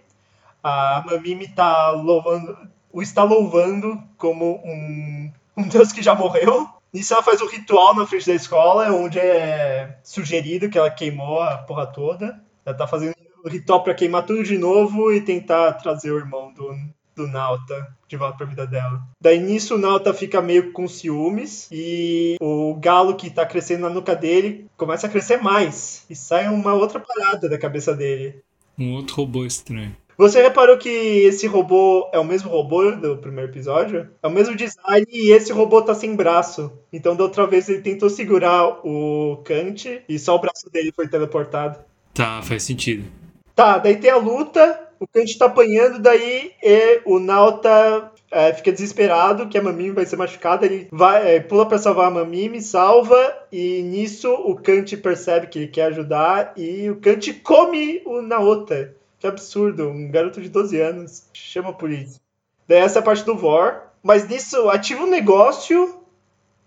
A 0.64 1.04
Mamimi 1.06 1.50
tá 1.50 1.90
louvando, 1.90 2.58
o 2.90 3.02
está 3.02 3.24
louvando 3.24 4.02
como 4.18 4.62
um, 4.64 5.34
um 5.58 5.68
deus 5.68 5.92
que 5.92 6.02
já 6.02 6.16
morreu. 6.16 6.70
Nisso 6.94 7.14
ela 7.14 7.24
faz 7.24 7.42
um 7.42 7.48
ritual 7.48 7.96
na 7.96 8.06
frente 8.06 8.28
da 8.28 8.36
escola, 8.36 8.94
onde 8.94 9.20
é 9.20 9.98
sugerido 10.04 10.70
que 10.70 10.78
ela 10.78 10.92
queimou 10.92 11.42
a 11.42 11.58
porra 11.58 11.88
toda. 11.88 12.42
Ela 12.66 12.78
tá 12.78 12.88
fazendo 12.88 13.16
um 13.44 13.50
ritual 13.50 13.84
pra 13.84 13.94
queimar 13.94 14.26
tudo 14.26 14.44
de 14.44 14.58
novo 14.58 15.12
e 15.12 15.22
tentar 15.22 15.74
trazer 15.74 16.12
o 16.12 16.18
irmão 16.18 16.54
do, 16.54 16.74
do 17.16 17.28
Nauta 17.28 17.96
de 18.08 18.18
volta 18.18 18.38
pra 18.38 18.46
vida 18.46 18.66
dela. 18.66 19.02
Daí 19.20 19.40
nisso 19.40 19.76
o 19.76 19.78
Nauta 19.78 20.14
fica 20.14 20.42
meio 20.42 20.72
com 20.72 20.88
ciúmes 20.88 21.68
e 21.72 22.38
o 22.40 22.76
galo 22.76 23.16
que 23.16 23.30
tá 23.30 23.46
crescendo 23.46 23.82
na 23.82 23.90
nuca 23.90 24.16
dele 24.16 24.68
começa 24.78 25.08
a 25.08 25.10
crescer 25.10 25.38
mais 25.38 26.06
e 26.10 26.16
sai 26.16 26.48
uma 26.48 26.74
outra 26.74 27.00
parada 27.00 27.50
da 27.50 27.58
cabeça 27.58 27.96
dele. 27.96 28.42
Um 28.78 28.94
outro 28.94 29.16
robô 29.16 29.46
estranho. 29.46 29.96
Você 30.16 30.42
reparou 30.44 30.78
que 30.78 30.90
esse 30.90 31.48
robô 31.48 32.08
é 32.14 32.20
o 32.20 32.24
mesmo 32.24 32.50
robô 32.50 32.92
do 32.92 33.18
primeiro 33.18 33.50
episódio? 33.50 34.10
É 34.22 34.28
o 34.28 34.32
mesmo 34.32 34.56
design 34.56 35.06
e 35.12 35.32
esse 35.32 35.52
robô 35.52 35.82
tá 35.82 35.96
sem 35.96 36.16
braço. 36.16 36.72
Então 36.92 37.16
da 37.16 37.24
outra 37.24 37.48
vez 37.48 37.68
ele 37.68 37.82
tentou 37.82 38.10
segurar 38.10 38.86
o 38.86 39.42
Kant 39.44 40.04
e 40.08 40.20
só 40.20 40.36
o 40.36 40.40
braço 40.40 40.70
dele 40.72 40.94
foi 40.96 41.08
teleportado. 41.08 41.80
Tá, 42.14 42.44
faz 42.44 42.62
sentido. 42.62 43.23
Tá, 43.56 43.78
daí 43.78 43.98
tem 43.98 44.10
a 44.10 44.18
luta, 44.18 44.90
o 45.00 45.08
Kant 45.08 45.38
tá 45.38 45.46
apanhando, 45.46 46.00
daí 46.00 46.54
e 46.62 47.02
o 47.06 47.20
Nauta 47.20 48.12
é, 48.32 48.52
fica 48.54 48.72
desesperado 48.72 49.48
que 49.48 49.58
a 49.58 49.62
Mamimi 49.62 49.92
vai 49.92 50.06
ser 50.06 50.16
machucada, 50.16 50.66
ele 50.66 50.88
vai, 50.92 51.36
é, 51.36 51.40
pula 51.40 51.68
pra 51.68 51.78
salvar 51.78 52.08
a 52.08 52.12
Mamimi, 52.12 52.62
salva, 52.62 53.38
e 53.52 53.84
nisso 53.84 54.34
o 54.34 54.56
Kant 54.56 54.98
percebe 54.98 55.48
que 55.48 55.60
ele 55.60 55.68
quer 55.68 55.86
ajudar, 55.86 56.54
e 56.58 56.90
o 56.90 56.96
Kant 56.96 57.32
come 57.44 58.02
o 58.06 58.22
Naota. 58.22 58.96
Que 59.20 59.28
absurdo, 59.28 59.88
um 59.88 60.10
garoto 60.12 60.42
de 60.42 60.50
12 60.50 60.82
anos 60.82 61.30
chama 61.34 61.70
a 61.70 61.74
polícia. 61.74 62.20
Daí 62.68 62.80
essa 62.80 63.00
é 63.00 63.02
a 63.02 63.04
parte 63.04 63.24
do 63.24 63.38
Vor, 63.38 63.84
mas 64.02 64.28
nisso 64.28 64.70
ativa 64.70 65.04
um 65.04 65.10
negócio. 65.10 66.02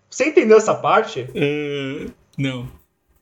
Você 0.09 0.29
entendeu 0.29 0.57
essa 0.57 0.73
parte? 0.73 1.27
Uh, 1.35 2.11
não. 2.37 2.67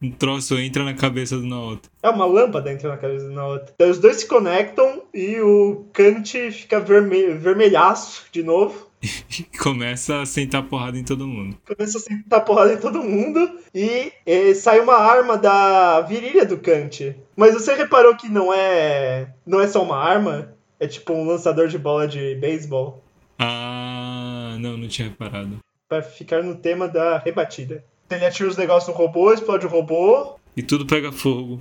Um 0.01 0.11
troço 0.11 0.57
entra 0.57 0.83
na 0.83 0.93
cabeça 0.93 1.37
do 1.37 1.45
Naota. 1.45 1.89
É 2.03 2.09
uma 2.09 2.25
lâmpada 2.25 2.71
entra 2.71 2.89
na 2.89 2.97
cabeça 2.97 3.27
do 3.27 3.33
Naota. 3.33 3.73
Daí 3.79 3.89
os 3.89 3.99
dois 3.99 4.17
se 4.17 4.27
conectam 4.27 5.03
e 5.13 5.39
o 5.39 5.85
Kant 5.93 6.51
fica 6.51 6.79
verme 6.79 7.33
vermelhaço 7.33 8.25
de 8.31 8.43
novo. 8.43 8.89
E 9.01 9.43
começa 9.57 10.21
a 10.21 10.25
sentar 10.25 10.63
porrada 10.63 10.97
em 10.97 11.03
todo 11.03 11.27
mundo. 11.27 11.57
Começa 11.65 11.97
a 11.97 12.01
sentar 12.01 12.43
porrada 12.43 12.73
em 12.73 12.77
todo 12.77 13.03
mundo 13.03 13.59
e, 13.73 14.11
e 14.25 14.55
sai 14.55 14.79
uma 14.79 14.95
arma 14.95 15.37
da 15.37 16.01
virilha 16.01 16.45
do 16.45 16.57
Kant. 16.57 17.15
Mas 17.35 17.53
você 17.53 17.73
reparou 17.73 18.15
que 18.15 18.27
não 18.27 18.53
é 18.53 19.33
não 19.45 19.61
é 19.61 19.67
só 19.67 19.83
uma 19.83 19.97
arma? 19.97 20.53
É 20.79 20.87
tipo 20.87 21.13
um 21.13 21.25
lançador 21.25 21.67
de 21.67 21.77
bola 21.77 22.07
de 22.07 22.35
beisebol. 22.35 23.03
Ah, 23.39 24.55
não, 24.59 24.77
não 24.77 24.87
tinha 24.87 25.07
reparado. 25.07 25.59
Pra 25.87 26.01
ficar 26.01 26.43
no 26.43 26.55
tema 26.55 26.87
da 26.87 27.17
rebatida. 27.17 27.83
Ele 28.09 28.25
atira 28.25 28.49
os 28.49 28.57
negócios 28.57 28.87
no 28.87 29.01
robô, 29.01 29.33
explode 29.33 29.65
o 29.65 29.69
robô. 29.69 30.35
E 30.55 30.61
tudo 30.61 30.85
pega 30.85 31.11
fogo. 31.11 31.59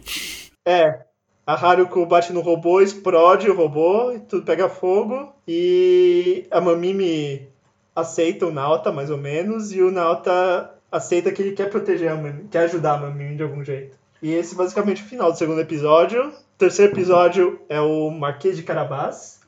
É. 0.66 1.00
A 1.46 1.54
Haruko 1.54 2.06
bate 2.06 2.32
no 2.32 2.40
robô, 2.40 2.80
explode 2.80 3.50
o 3.50 3.54
robô, 3.56 4.12
e 4.12 4.20
tudo 4.20 4.44
pega 4.44 4.68
fogo. 4.68 5.32
E 5.46 6.46
a 6.50 6.60
Mamimi 6.60 7.48
aceita 7.94 8.46
o 8.46 8.52
Nauta, 8.52 8.90
mais 8.90 9.10
ou 9.10 9.18
menos, 9.18 9.72
e 9.72 9.82
o 9.82 9.90
Nauta 9.90 10.70
aceita 10.90 11.32
que 11.32 11.42
ele 11.42 11.52
quer 11.52 11.68
proteger 11.68 12.10
a 12.10 12.16
Mamimi, 12.16 12.48
quer 12.48 12.60
ajudar 12.60 12.94
a 12.94 12.98
Mamimi 12.98 13.36
de 13.36 13.42
algum 13.42 13.64
jeito. 13.64 13.96
E 14.22 14.32
esse 14.32 14.54
é 14.54 14.56
basicamente 14.56 15.02
o 15.02 15.06
final 15.06 15.30
do 15.30 15.36
segundo 15.36 15.60
episódio. 15.60 16.28
O 16.28 16.58
terceiro 16.58 16.92
episódio 16.92 17.60
é 17.68 17.80
o 17.80 18.10
Marquês 18.10 18.56
de 18.56 18.62
Carabás, 18.62 19.40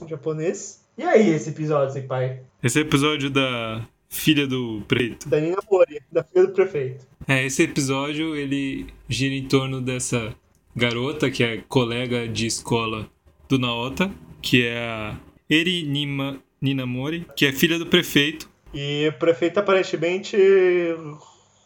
em 0.00 0.08
japonês. 0.08 0.82
E 0.96 1.02
aí, 1.02 1.28
esse 1.30 1.50
episódio, 1.50 1.92
Senpai? 1.92 2.40
Esse 2.62 2.80
episódio 2.80 3.28
da 3.28 3.86
filha 4.08 4.46
do 4.46 4.82
prefeito. 4.88 5.28
Da 5.28 5.40
Nina 5.40 5.58
Mori, 5.70 6.00
da 6.10 6.24
filha 6.24 6.46
do 6.46 6.52
prefeito. 6.52 7.06
É, 7.26 7.44
esse 7.44 7.62
episódio 7.62 8.34
ele 8.34 8.86
gira 9.08 9.34
em 9.34 9.46
torno 9.46 9.80
dessa 9.80 10.34
garota 10.74 11.30
que 11.30 11.42
é 11.42 11.62
colega 11.68 12.26
de 12.26 12.46
escola 12.46 13.08
do 13.48 13.58
Naota, 13.58 14.10
que 14.40 14.66
é 14.66 14.78
a 14.78 15.20
Eri 15.48 15.82
Nima, 15.84 16.40
Ninamori, 16.60 17.26
que 17.36 17.46
é 17.46 17.52
filha 17.52 17.78
do 17.78 17.86
prefeito. 17.86 18.48
E 18.72 19.08
o 19.08 19.18
prefeito 19.18 19.58
aparentemente 19.58 20.36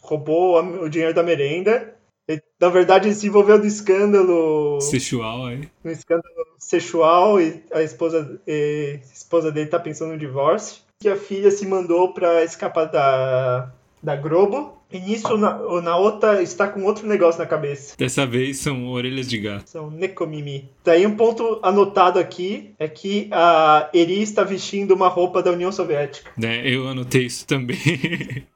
roubou 0.01 0.61
o 0.61 0.89
dinheiro 0.89 1.15
da 1.15 1.23
merenda. 1.23 1.95
Ele, 2.29 2.43
na 2.61 2.69
verdade, 2.69 3.09
ele 3.09 3.15
se 3.15 3.27
envolveu 3.27 3.59
no 3.59 3.67
escândalo. 3.67 4.81
Sexual, 4.81 5.47
aí. 5.47 5.69
No 5.83 5.91
escândalo 5.91 6.47
sexual 6.59 7.41
e 7.41 7.63
a 7.73 7.83
esposa, 7.83 8.41
e 8.47 9.01
a 9.03 9.13
esposa 9.13 9.51
dele 9.51 9.69
tá 9.69 9.79
pensando 9.79 10.13
no 10.13 10.19
divórcio. 10.19 10.82
Que 11.03 11.09
a 11.09 11.17
filha 11.17 11.51
se 11.51 11.67
mandou 11.67 12.15
para 12.15 12.45
escapar 12.45 12.85
da, 12.85 13.73
da 14.01 14.15
Globo. 14.15 14.81
E 14.88 15.01
nisso 15.01 15.27
o 15.35 15.81
Naota 15.81 16.41
está 16.41 16.69
com 16.69 16.85
outro 16.85 17.09
negócio 17.09 17.41
na 17.41 17.47
cabeça. 17.47 17.97
Dessa 17.99 18.25
vez 18.25 18.59
são 18.59 18.87
orelhas 18.87 19.27
de 19.29 19.37
gato. 19.38 19.69
São 19.69 19.91
Nekomimi. 19.91 20.71
Daí 20.85 21.05
um 21.05 21.17
ponto 21.17 21.59
anotado 21.61 22.21
aqui 22.21 22.73
é 22.79 22.87
que 22.87 23.29
a 23.33 23.91
Eri 23.93 24.23
está 24.23 24.45
vestindo 24.45 24.95
uma 24.95 25.09
roupa 25.09 25.43
da 25.43 25.51
União 25.51 25.73
Soviética. 25.73 26.31
É, 26.41 26.73
eu 26.73 26.87
anotei 26.87 27.27
isso 27.27 27.45
também. 27.49 27.77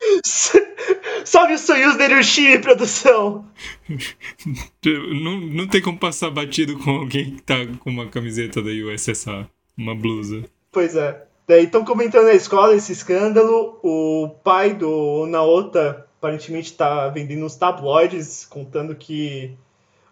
Salve 1.24 1.54
os 1.54 1.62
sonhos 1.62 1.96
da 1.96 2.04
Hiroshima, 2.04 2.60
produção! 2.60 3.44
não, 5.20 5.40
não 5.40 5.66
tem 5.66 5.82
como 5.82 5.98
passar 5.98 6.30
batido 6.30 6.78
com 6.78 6.90
alguém 6.92 7.34
que 7.34 7.42
tá 7.42 7.56
com 7.80 7.90
uma 7.90 8.06
camiseta 8.06 8.62
da 8.62 8.70
USSR, 8.70 9.46
uma 9.76 9.96
blusa. 9.96 10.44
Pois 10.70 10.94
é. 10.94 11.25
Daí 11.46 11.64
estão 11.64 11.84
comentando 11.84 12.24
na 12.24 12.32
escola 12.32 12.74
esse 12.74 12.92
escândalo. 12.92 13.78
O 13.82 14.30
pai 14.42 14.74
do 14.74 15.26
Naota 15.26 16.06
aparentemente 16.18 16.72
está 16.72 17.08
vendendo 17.08 17.46
uns 17.46 17.54
tabloides 17.54 18.44
contando 18.44 18.96
que 18.96 19.56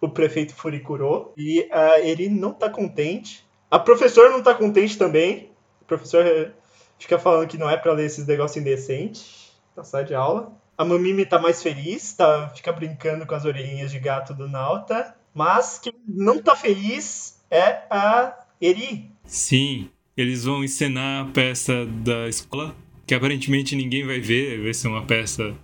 o 0.01 0.09
prefeito 0.09 0.55
furicurou. 0.55 1.33
E 1.37 1.62
uh, 1.62 1.99
ele 2.03 2.29
não 2.29 2.51
está 2.51 2.70
contente. 2.70 3.44
A 3.68 3.79
professora 3.79 4.31
não 4.31 4.38
está 4.38 4.55
contente 4.55 4.97
também. 4.97 5.51
O 5.81 5.85
professor 5.87 6.53
fica 6.99 7.18
falando 7.18 7.49
que 7.49 7.59
não 7.59 7.68
é 7.68 7.77
para 7.77 7.92
ler 7.92 8.07
esses 8.07 8.27
negócios 8.27 8.57
indecentes 8.57 9.53
na 9.77 9.83
sala 9.83 10.05
de 10.05 10.14
aula. 10.14 10.53
A 10.79 10.85
Mamimi 10.85 11.27
tá 11.27 11.38
mais 11.38 11.62
feliz, 11.62 12.12
tá, 12.12 12.51
fica 12.55 12.73
brincando 12.73 13.27
com 13.27 13.35
as 13.35 13.44
orelhinhas 13.44 13.90
de 13.90 13.99
gato 13.99 14.35
do 14.35 14.49
Nauta. 14.49 15.16
Mas 15.33 15.81
quem 15.81 15.94
não 16.07 16.40
tá 16.40 16.55
feliz 16.55 17.44
é 17.51 17.83
a 17.90 18.38
Eri. 18.61 19.11
Sim, 19.25 19.90
eles 20.16 20.44
vão 20.44 20.62
encenar 20.62 21.24
a 21.24 21.31
peça 21.31 21.87
da 21.87 22.29
escola, 22.29 22.74
que 23.07 23.14
aparentemente 23.14 23.74
ninguém 23.74 24.07
vai 24.07 24.20
ver, 24.20 24.62
vai 24.62 24.72
ser 24.72 24.88
uma 24.88 25.05
peça 25.05 25.55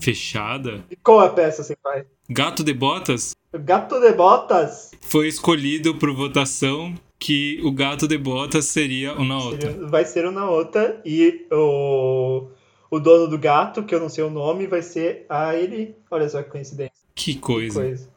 fechada. 0.00 0.84
E 0.90 0.96
qual 0.96 1.22
é 1.22 1.26
a 1.26 1.30
peça, 1.30 1.62
Senpai? 1.62 2.04
Gato 2.28 2.62
de 2.62 2.74
Botas? 2.74 3.34
Gato 3.52 3.98
de 4.00 4.12
Botas? 4.12 4.90
Foi 5.00 5.28
escolhido 5.28 5.94
por 5.94 6.12
votação 6.14 6.94
que 7.18 7.60
o 7.64 7.72
Gato 7.72 8.06
de 8.06 8.18
Botas 8.18 8.66
seria 8.66 9.14
o 9.14 9.24
Naota. 9.24 9.72
Vai 9.88 10.04
ser 10.04 10.26
o 10.26 10.30
Naota 10.30 11.00
e 11.04 11.46
o, 11.50 12.48
o 12.90 13.00
dono 13.00 13.26
do 13.28 13.38
gato, 13.38 13.82
que 13.82 13.94
eu 13.94 14.00
não 14.00 14.08
sei 14.08 14.24
o 14.24 14.30
nome, 14.30 14.66
vai 14.66 14.82
ser 14.82 15.24
a 15.28 15.54
ele. 15.54 15.94
Olha 16.10 16.28
só 16.28 16.42
que 16.42 16.50
coincidência. 16.50 16.92
Que 17.14 17.36
coisa. 17.36 17.80
Que 17.80 17.86
coisa. 17.86 18.15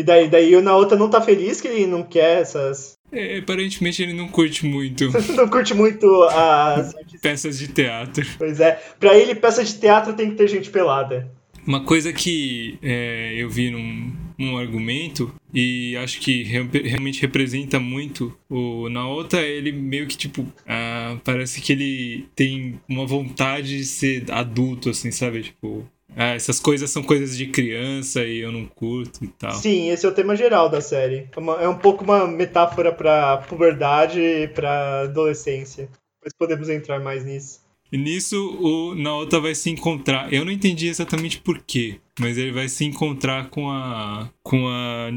E 0.00 0.02
daí, 0.02 0.30
daí 0.30 0.56
o 0.56 0.62
Naota 0.62 0.96
não 0.96 1.10
tá 1.10 1.20
feliz 1.20 1.60
que 1.60 1.68
ele 1.68 1.86
não 1.86 2.02
quer 2.02 2.40
essas. 2.40 2.98
É, 3.12 3.38
aparentemente 3.38 4.00
ele 4.00 4.12
não 4.12 4.28
curte 4.28 4.64
muito. 4.64 5.10
não 5.34 5.48
curte 5.48 5.74
muito 5.74 6.06
as. 6.30 6.94
Peças 7.20 7.58
de 7.58 7.66
teatro. 7.66 8.24
Pois 8.38 8.60
é. 8.60 8.80
Pra 9.00 9.18
ele, 9.18 9.34
peça 9.34 9.64
de 9.64 9.74
teatro 9.74 10.12
tem 10.12 10.30
que 10.30 10.36
ter 10.36 10.46
gente 10.46 10.70
pelada. 10.70 11.28
Uma 11.66 11.82
coisa 11.82 12.12
que 12.12 12.78
é, 12.80 13.34
eu 13.36 13.50
vi 13.50 13.68
num, 13.68 14.12
num, 14.38 14.56
argumento, 14.56 15.34
e 15.52 15.96
acho 15.96 16.20
que 16.20 16.44
re 16.44 16.62
realmente 16.84 17.20
representa 17.20 17.80
muito 17.80 18.32
o 18.48 18.88
Naota, 18.88 19.40
ele 19.40 19.72
meio 19.72 20.06
que, 20.06 20.16
tipo, 20.16 20.46
ah, 20.64 21.18
parece 21.24 21.60
que 21.60 21.72
ele 21.72 22.28
tem 22.36 22.80
uma 22.88 23.04
vontade 23.06 23.78
de 23.78 23.84
ser 23.84 24.30
adulto, 24.30 24.90
assim, 24.90 25.10
sabe? 25.10 25.42
Tipo, 25.42 25.84
ah, 26.16 26.34
essas 26.34 26.58
coisas 26.58 26.90
são 26.90 27.02
coisas 27.02 27.36
de 27.36 27.46
criança 27.46 28.24
e 28.24 28.40
eu 28.40 28.52
não 28.52 28.66
curto 28.66 29.24
e 29.24 29.28
tal. 29.28 29.52
Sim, 29.52 29.90
esse 29.90 30.04
é 30.04 30.08
o 30.08 30.14
tema 30.14 30.34
geral 30.36 30.68
da 30.68 30.80
série. 30.80 31.28
É, 31.34 31.40
uma, 31.40 31.62
é 31.62 31.68
um 31.68 31.76
pouco 31.76 32.04
uma 32.04 32.26
metáfora 32.26 32.92
pra 32.92 33.38
puberdade 33.38 34.20
e 34.20 34.48
pra 34.48 35.02
adolescência. 35.02 35.88
Mas 36.22 36.32
podemos 36.32 36.68
entrar 36.68 37.00
mais 37.00 37.24
nisso. 37.24 37.60
E 37.92 37.98
nisso 37.98 38.36
o 38.60 38.94
Naota 38.94 39.40
vai 39.40 39.54
se 39.54 39.70
encontrar. 39.70 40.32
Eu 40.32 40.44
não 40.44 40.52
entendi 40.52 40.88
exatamente 40.88 41.40
por 41.40 41.58
quê, 41.58 41.98
mas 42.20 42.38
ele 42.38 42.52
vai 42.52 42.68
se 42.68 42.84
encontrar 42.84 43.48
com 43.50 43.68
a. 43.68 44.28
com 44.42 44.68
a 44.68 45.10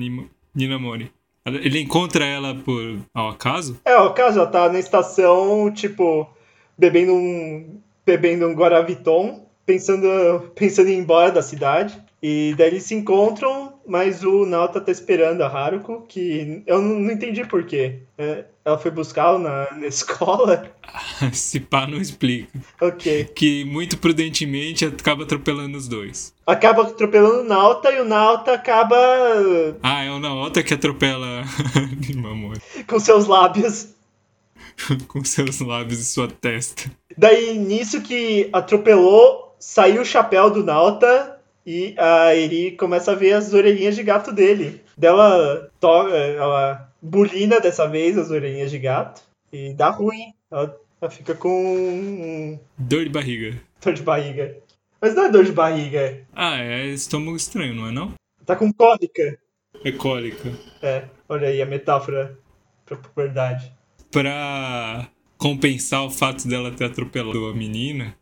Ninamori. 0.55 1.11
Ele 1.45 1.81
encontra 1.81 2.25
ela 2.25 2.55
por 2.55 2.99
ao 3.13 3.29
acaso? 3.29 3.79
É, 3.85 3.93
ao 3.93 4.07
acaso, 4.07 4.39
ela 4.39 4.47
tá 4.47 4.69
na 4.71 4.79
estação, 4.79 5.71
tipo, 5.71 6.27
bebendo 6.77 7.13
um. 7.13 7.79
bebendo 8.05 8.47
um 8.47 8.53
Guaraviton 8.53 9.45
pensando, 9.65 10.51
pensando 10.55 10.89
em 10.89 10.93
ir 10.93 10.97
embora 10.97 11.31
da 11.31 11.41
cidade. 11.41 12.01
E 12.25 12.55
daí 12.57 12.67
eles 12.67 12.83
se 12.83 12.95
encontram, 12.95 13.73
mas 13.85 14.23
o 14.23 14.45
Nauta 14.45 14.79
tá 14.79 14.89
esperando 14.89 15.41
a 15.41 15.47
Haruko, 15.47 16.05
que 16.07 16.63
eu 16.65 16.81
não, 16.81 17.11
entendi 17.11 17.45
porquê. 17.45 17.99
É, 18.17 18.45
ela 18.63 18.77
foi 18.77 18.91
buscá-lo 18.91 19.39
na, 19.39 19.67
na 19.73 19.87
escola. 19.87 20.71
Se 21.33 21.59
pá, 21.59 21.85
não 21.85 21.97
explica. 21.97 22.57
Ok. 22.79 23.25
Que 23.35 23.65
muito 23.65 23.97
prudentemente 23.97 24.85
acaba 24.85 25.23
atropelando 25.23 25.77
os 25.77 25.89
dois. 25.89 26.33
Acaba 26.47 26.83
atropelando 26.83 27.41
o 27.41 27.43
Nauta 27.43 27.91
e 27.91 27.99
o 27.99 28.05
Nauta 28.05 28.53
acaba. 28.53 28.95
Ah, 29.83 30.05
é 30.05 30.09
o 30.09 30.19
Nauta 30.19 30.63
que 30.63 30.73
atropela 30.73 31.43
Mamori. 32.15 32.61
Com 32.87 33.01
seus 33.01 33.27
lábios. 33.27 33.89
Com 35.09 35.25
seus 35.25 35.59
lábios 35.59 35.99
e 35.99 36.05
sua 36.05 36.29
testa. 36.29 36.89
Daí, 37.17 37.57
nisso 37.57 38.01
que 38.01 38.49
atropelou, 38.53 39.52
saiu 39.63 40.01
o 40.01 40.05
chapéu 40.05 40.49
do 40.49 40.63
Nauta 40.63 41.39
e 41.65 41.95
a 41.97 42.35
Eri 42.35 42.71
começa 42.71 43.13
a 43.13 43.15
ver 43.15 43.33
as 43.33 43.53
orelhinhas 43.53 43.95
de 43.95 44.03
gato 44.03 44.31
dele. 44.33 44.81
Dela 44.97 45.71
toca, 45.79 46.13
ela 46.13 46.91
bulina 47.01 47.61
dessa 47.61 47.87
vez 47.87 48.17
as 48.17 48.29
orelhinhas 48.29 48.69
de 48.69 48.77
gato 48.77 49.23
e 49.51 49.73
dá 49.73 49.89
ruim. 49.89 50.33
Ela, 50.51 50.77
ela 51.01 51.09
fica 51.09 51.33
com. 51.33 52.59
Dor 52.77 53.05
de 53.05 53.09
barriga. 53.09 53.57
Dor 53.81 53.93
de 53.93 54.03
barriga. 54.03 54.57
Mas 55.01 55.15
não 55.15 55.25
é 55.25 55.31
dor 55.31 55.45
de 55.45 55.51
barriga. 55.53 56.21
Ah, 56.35 56.59
é 56.59 56.87
estômago 56.87 57.37
estranho, 57.37 57.73
não 57.73 57.87
é 57.87 57.91
não? 57.91 58.13
Tá 58.45 58.55
com 58.57 58.71
cólica. 58.71 59.39
É 59.83 59.91
cólica. 59.93 60.51
É, 60.81 61.05
olha 61.27 61.47
aí 61.47 61.61
a 61.61 61.65
metáfora 61.65 62.37
pra 62.85 62.97
puberdade. 62.97 63.71
Pra 64.11 65.07
compensar 65.37 66.03
o 66.03 66.11
fato 66.11 66.47
dela 66.47 66.71
ter 66.71 66.85
atropelado 66.85 67.47
a 67.47 67.53
menina, 67.53 68.15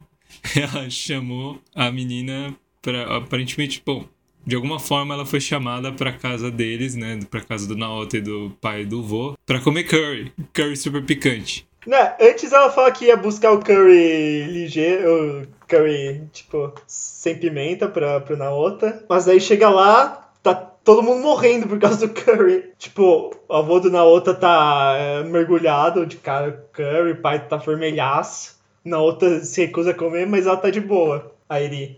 ela 0.56 0.90
chamou 0.90 1.60
a 1.76 1.92
menina 1.92 2.56
para 2.82 3.18
aparentemente, 3.18 3.82
bom, 3.86 4.06
de 4.46 4.56
alguma 4.56 4.80
forma 4.80 5.14
ela 5.14 5.26
foi 5.26 5.40
chamada 5.40 5.92
para 5.92 6.12
casa 6.12 6.50
deles, 6.50 6.96
né, 6.96 7.20
para 7.30 7.42
casa 7.42 7.68
do 7.68 7.78
Naoto 7.78 8.18
e 8.18 8.22
do 8.22 8.56
pai 8.60 8.86
do 8.86 9.04
vô, 9.04 9.38
para 9.46 9.60
comer 9.60 9.84
curry, 9.84 10.34
curry 10.54 10.76
super 10.76 11.04
picante. 11.04 11.68
Né, 11.86 12.16
antes 12.20 12.52
ela 12.52 12.70
fala 12.72 12.92
que 12.92 13.06
ia 13.06 13.18
buscar 13.18 13.52
o 13.52 13.60
curry 13.60 14.44
ligeiro, 14.44 15.48
curry, 15.68 16.22
tipo, 16.32 16.74
sem 16.86 17.36
pimenta 17.38 17.88
pra, 17.88 18.20
pro 18.20 18.38
Naota. 18.38 19.04
Mas 19.10 19.28
aí 19.28 19.40
chega 19.40 19.70
lá, 19.70 20.32
tá 20.44 20.54
todo 20.54 21.02
mundo 21.02 21.22
morrendo 21.22 21.68
por 21.68 21.80
causa 21.80 22.08
do 22.08 22.14
curry. 22.14 22.72
Tipo, 22.78 23.36
o 23.48 23.54
avô 23.54 23.80
do 23.80 23.90
Naota 23.90 24.34
tá 24.34 24.94
é, 24.96 25.24
mergulhado 25.24 26.06
de 26.06 26.18
cara 26.18 26.68
curry, 26.74 27.14
o 27.14 27.22
pai 27.22 27.48
tá 27.48 27.58
vermelhaço. 27.58 28.61
Naota 28.84 29.44
se 29.44 29.66
recusa 29.66 29.92
a 29.92 29.96
comer, 29.96 30.28
mas 30.28 30.46
ela 30.46 30.58
tá 30.58 30.70
de 30.70 30.82
boa, 30.82 31.36
a 31.48 31.62
Eri. 31.62 31.96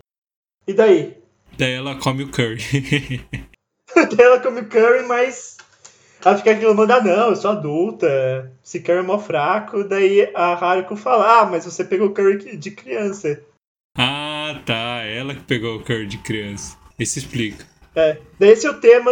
E 0.66 0.72
daí? 0.72 1.16
Daí 1.56 1.72
ela 1.72 1.96
come 1.96 2.24
o 2.24 2.30
curry. 2.30 2.58
daí 3.94 4.26
ela 4.26 4.40
come 4.40 4.60
o 4.60 4.68
curry, 4.68 5.06
mas 5.06 5.56
ela 6.24 6.36
fica 6.36 6.54
reclamando, 6.54 6.92
ah 6.92 7.02
não, 7.02 7.28
eu 7.30 7.36
sou 7.36 7.50
adulta, 7.50 8.52
esse 8.64 8.80
curry 8.80 8.98
é 8.98 9.02
mó 9.02 9.18
fraco. 9.18 9.84
Daí 9.84 10.30
a 10.34 10.54
Haruko 10.54 10.96
fala, 10.96 11.40
ah, 11.40 11.46
mas 11.46 11.64
você 11.64 11.84
pegou 11.84 12.10
curry 12.10 12.56
de 12.56 12.70
criança. 12.70 13.42
Ah, 13.96 14.60
tá, 14.64 15.02
ela 15.04 15.34
que 15.34 15.42
pegou 15.42 15.76
o 15.76 15.84
curry 15.84 16.06
de 16.06 16.18
criança. 16.18 16.76
Isso 16.98 17.18
explica. 17.18 17.64
É, 17.94 18.18
daí 18.38 18.50
esse 18.50 18.66
é 18.66 18.70
o 18.70 18.80
tema 18.80 19.10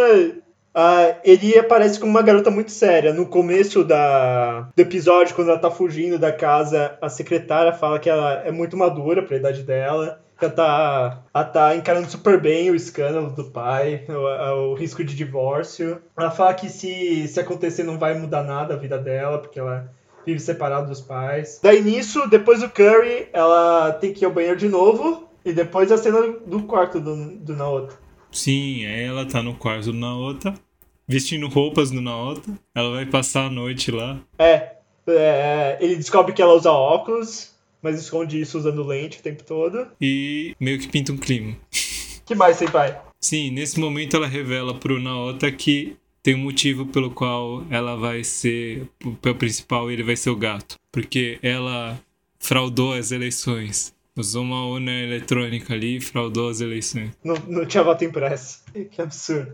Uh, 0.75 1.15
ele 1.23 1.57
aparece 1.57 1.99
como 1.99 2.11
uma 2.11 2.21
garota 2.21 2.49
muito 2.49 2.71
séria. 2.71 3.13
No 3.13 3.27
começo 3.27 3.83
da, 3.83 4.61
do 4.75 4.79
episódio, 4.79 5.35
quando 5.35 5.49
ela 5.49 5.59
tá 5.59 5.69
fugindo 5.69 6.17
da 6.17 6.31
casa, 6.31 6.97
a 6.99 7.09
secretária 7.09 7.73
fala 7.73 7.99
que 7.99 8.09
ela 8.09 8.41
é 8.43 8.51
muito 8.51 8.75
madura 8.75 9.21
pra 9.21 9.37
idade 9.37 9.61
dela. 9.63 10.19
Que 10.37 10.45
ela 10.45 10.53
tá, 10.53 11.23
ela 11.33 11.43
tá 11.45 11.75
encarando 11.75 12.09
super 12.09 12.41
bem 12.41 12.71
o 12.71 12.75
escândalo 12.75 13.29
do 13.29 13.45
pai, 13.45 14.03
o, 14.09 14.71
o, 14.71 14.73
risco 14.73 15.03
de 15.03 15.15
divórcio. 15.15 16.01
Ela 16.17 16.31
fala 16.31 16.55
que 16.55 16.69
se, 16.69 17.27
se 17.27 17.39
acontecer 17.39 17.83
não 17.83 17.99
vai 17.99 18.17
mudar 18.17 18.43
nada 18.43 18.73
a 18.73 18.77
vida 18.77 18.97
dela, 18.97 19.37
porque 19.37 19.59
ela 19.59 19.91
vive 20.25 20.39
separada 20.39 20.87
dos 20.87 21.01
pais. 21.01 21.59
Daí 21.61 21.83
nisso, 21.83 22.27
depois 22.29 22.61
do 22.61 22.69
Curry, 22.69 23.27
ela 23.31 23.91
tem 23.93 24.11
que 24.11 24.23
ir 24.23 24.25
ao 24.25 24.31
banheiro 24.31 24.57
de 24.57 24.67
novo. 24.67 25.29
E 25.45 25.51
depois 25.51 25.91
a 25.91 25.97
cena 25.97 26.21
do 26.45 26.63
quarto 26.63 26.99
do, 27.01 27.15
do 27.35 27.55
Naoto. 27.55 27.97
Sim, 28.33 28.85
ela 28.85 29.25
tá 29.25 29.43
no 29.43 29.53
quarto 29.53 29.85
do 29.85 29.93
Naota, 29.93 30.53
vestindo 31.07 31.47
roupas 31.47 31.91
do 31.91 32.01
Naota. 32.01 32.51
Ela 32.75 32.91
vai 32.91 33.05
passar 33.05 33.45
a 33.45 33.49
noite 33.49 33.91
lá. 33.91 34.19
É, 34.39 34.73
é, 35.07 35.77
ele 35.79 35.95
descobre 35.95 36.33
que 36.33 36.41
ela 36.41 36.55
usa 36.55 36.71
óculos, 36.71 37.53
mas 37.81 37.99
esconde 38.01 38.41
isso 38.41 38.57
usando 38.57 38.83
lente 38.83 39.19
o 39.19 39.21
tempo 39.21 39.43
todo. 39.43 39.87
E 40.01 40.55
meio 40.59 40.79
que 40.79 40.87
pinta 40.87 41.13
um 41.13 41.17
clima. 41.17 41.55
que 42.25 42.33
mais, 42.33 42.57
Senpai? 42.57 42.99
Sim, 43.21 43.51
nesse 43.51 43.79
momento 43.79 44.17
ela 44.17 44.27
revela 44.27 44.73
pro 44.73 44.99
Naota 44.99 45.51
que 45.51 45.95
tem 46.23 46.35
um 46.35 46.39
motivo 46.39 46.85
pelo 46.85 47.11
qual 47.11 47.63
ela 47.69 47.95
vai 47.95 48.23
ser. 48.23 48.87
O 49.03 49.11
papel 49.11 49.35
principal 49.35 49.91
ele 49.91 50.03
vai 50.03 50.15
ser 50.15 50.29
o 50.29 50.35
gato. 50.35 50.77
Porque 50.91 51.37
ela 51.41 51.99
fraudou 52.39 52.93
as 52.93 53.11
eleições. 53.11 53.93
Usou 54.15 54.43
uma 54.43 54.67
urna 54.67 54.91
eletrônica 54.91 55.73
ali 55.73 55.97
e 55.97 56.01
fraudou 56.01 56.49
as 56.49 56.61
eleições. 56.61 57.11
Não, 57.23 57.35
não 57.47 57.65
tinha 57.65 57.83
voto 57.83 58.05
impresso. 58.05 58.61
Que 58.91 59.01
absurdo. 59.01 59.53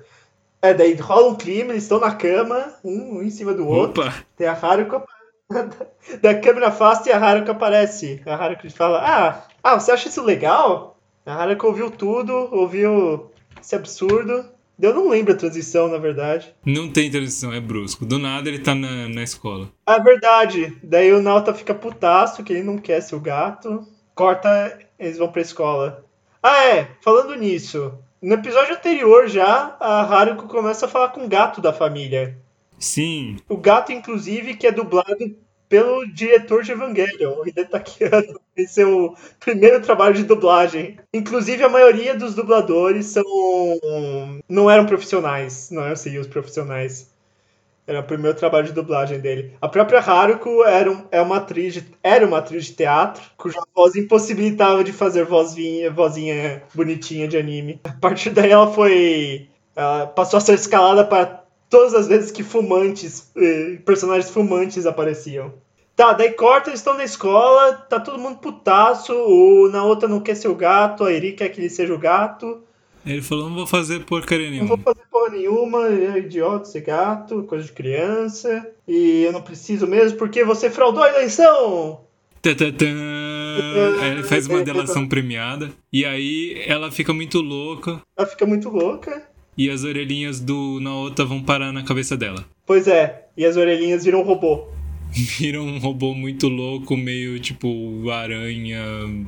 É, 0.62 0.74
daí 0.74 0.94
rola 0.96 1.30
um 1.30 1.36
clima, 1.36 1.72
eles 1.72 1.84
estão 1.84 2.00
na 2.00 2.14
cama, 2.14 2.74
um, 2.84 3.18
um 3.18 3.24
em 3.24 3.30
cima 3.30 3.54
do 3.54 3.66
outro. 3.66 4.04
Opa! 4.04 4.14
Tem 4.36 4.48
a 4.48 4.54
Haruko. 4.54 5.04
da 6.22 6.36
câmera 6.36 6.68
afasta 6.68 7.10
e 7.10 7.14
a 7.14 7.18
Haruko 7.18 7.52
aparece. 7.52 8.22
A 8.26 8.36
Haruko 8.36 8.70
fala: 8.70 9.00
Ah, 9.00 9.48
ah, 9.64 9.80
você 9.80 9.92
acha 9.92 10.10
isso 10.10 10.22
legal? 10.22 11.00
A 11.26 11.34
Haruko 11.36 11.68
ouviu 11.68 11.90
tudo, 11.90 12.34
ouviu 12.52 13.32
esse 13.62 13.76
absurdo. 13.76 14.46
Eu 14.82 14.94
não 14.94 15.10
lembro 15.10 15.34
a 15.34 15.38
transição, 15.38 15.88
na 15.88 15.98
verdade. 15.98 16.54
Não 16.66 16.90
tem 16.90 17.12
transição, 17.12 17.54
é 17.54 17.60
brusco. 17.60 18.06
Do 18.06 18.18
nada 18.18 18.48
ele 18.48 18.60
tá 18.60 18.76
na, 18.76 19.10
na 19.10 19.24
escola. 19.24 19.70
É 19.88 20.00
verdade. 20.00 20.78
Daí 20.84 21.14
o 21.14 21.22
Nauta 21.22 21.54
fica 21.54 21.74
putaço, 21.74 22.44
que 22.44 22.54
ele 22.54 22.64
não 22.64 22.78
quer 22.78 23.02
ser 23.02 23.16
o 23.16 23.20
gato 23.20 23.86
corta, 24.20 24.78
eles 25.00 25.18
vão 25.18 25.32
pra 25.32 25.42
escola. 25.42 26.04
Ah, 26.44 26.66
é, 26.66 26.90
falando 27.02 27.36
nisso, 27.36 27.98
no 28.22 28.34
episódio 28.34 28.76
anterior 28.76 29.30
já, 29.30 29.78
a 29.80 30.02
Haruko 30.02 30.46
começa 30.46 30.86
a 30.86 30.90
falar 30.90 31.10
com 31.10 31.24
o 31.24 31.28
gato 31.30 31.62
da 31.62 31.72
família. 31.72 32.38
Sim. 32.78 33.38
O 33.48 33.56
gato, 33.56 33.94
inclusive, 33.94 34.58
que 34.58 34.68
é 34.68 34.74
dublado 34.74 35.38
pelo 35.70 36.06
diretor 36.06 36.64
de 36.64 36.74
Evangelion, 36.74 37.34
o 37.38 37.48
Hidetaki 37.48 38.00
Esse 38.58 38.82
é 38.82 38.86
o 38.86 39.16
primeiro 39.40 39.82
trabalho 39.82 40.16
de 40.16 40.26
dublagem. 40.26 40.98
Inclusive, 41.14 41.64
a 41.64 41.70
maioria 41.70 42.14
dos 42.14 42.36
dubladores 42.36 43.06
são 43.06 43.24
não 44.50 44.70
eram 44.70 44.86
profissionais, 44.86 45.70
não 45.72 45.84
eram 45.84 45.94
os 45.94 46.28
profissionais. 46.28 47.10
Era 47.90 48.02
o 48.02 48.04
primeiro 48.04 48.38
trabalho 48.38 48.68
de 48.68 48.72
dublagem 48.72 49.20
dele. 49.20 49.56
A 49.60 49.68
própria 49.68 50.00
Haruko 50.00 50.64
era, 50.64 50.92
um, 50.92 51.06
é 51.12 51.20
uma 51.20 51.38
atriz 51.38 51.74
de, 51.74 51.84
era 52.04 52.24
uma 52.24 52.38
atriz 52.38 52.66
de 52.66 52.74
teatro, 52.74 53.24
cuja 53.36 53.60
voz 53.76 53.96
impossibilitava 53.96 54.84
de 54.84 54.94
fazer 54.94 55.26
vozinha, 55.26 55.90
vozinha 55.90 56.62
bonitinha 56.72 57.28
de 57.28 57.36
anime. 57.36 57.82
A 57.84 57.92
partir 57.94 58.30
daí 58.30 58.52
ela 58.52 58.72
foi. 58.72 59.48
Ela 59.76 60.06
passou 60.06 60.38
a 60.38 60.42
ser 60.42 60.54
escalada 60.54 61.04
para 61.04 61.44
todas 61.68 61.96
as 61.96 62.08
vezes 62.08 62.30
que 62.30 62.44
fumantes, 62.44 63.32
eh, 63.36 63.80
personagens 63.84 64.30
fumantes 64.30 64.86
apareciam. 64.86 65.52
Tá, 65.96 66.14
daí 66.14 66.34
corta, 66.34 66.70
eles 66.70 66.82
estão 66.82 66.94
na 66.94 67.04
escola, 67.04 67.74
tá 67.74 68.00
todo 68.00 68.20
mundo 68.20 68.38
putaço, 68.38 69.14
o 69.14 69.68
Naota 69.68 70.08
não 70.08 70.20
quer 70.20 70.36
ser 70.36 70.48
o 70.48 70.56
gato, 70.56 71.06
a 71.06 71.12
Eri 71.12 71.34
quer 71.34 71.50
que 71.50 71.60
ele 71.60 71.72
seja 71.72 71.92
o 71.92 71.98
gato. 71.98 72.62
Ele 73.06 73.22
falou, 73.22 73.50
não 73.50 73.56
vou 73.56 73.68
fazer 73.68 74.04
porcaria 74.06 74.50
nenhuma. 74.50 74.70
Não 74.70 74.78
vou 74.78 74.94
fazer 74.94 75.08
porra 75.10 75.30
nenhuma, 75.32 75.88
é 75.88 76.20
idiota 76.20 76.68
esse 76.68 76.82
gato, 76.82 77.44
coisa 77.44 77.66
de 77.66 77.72
criança. 77.72 78.70
E 78.88 79.24
eu 79.24 79.32
não 79.32 79.42
preciso 79.42 79.88
mesmo 79.88 80.18
porque 80.18 80.44
você 80.44 80.70
fraudou 80.70 81.04
a 81.04 81.10
eleição! 81.10 82.02
Aí 84.02 84.12
ele 84.12 84.24
faz 84.24 84.48
uma 84.48 84.64
delação 84.64 85.08
premiada. 85.08 85.72
E 85.92 86.06
aí 86.06 86.64
ela 86.66 86.90
fica 86.92 87.14
muito 87.14 87.42
louca. 87.42 88.02
Ela 88.18 88.28
fica 88.28 88.46
muito 88.46 88.70
louca. 88.70 89.24
E 89.58 89.70
as 89.70 89.84
orelhinhas 89.84 90.40
do 90.40 90.80
Naota 90.80 91.26
vão 91.26 91.44
parar 91.44 91.74
na 91.74 91.84
cabeça 91.84 92.16
dela. 92.16 92.46
Pois 92.66 92.88
é, 92.88 93.26
e 93.36 93.46
as 93.46 93.58
orelhinhas 93.58 94.06
viram 94.06 94.22
robô. 94.22 94.70
vira 95.38 95.62
um 95.62 95.80
robô 95.80 96.14
muito 96.14 96.48
louco, 96.48 96.96
meio 96.96 97.40
tipo 97.40 98.10
aranha 98.10 98.80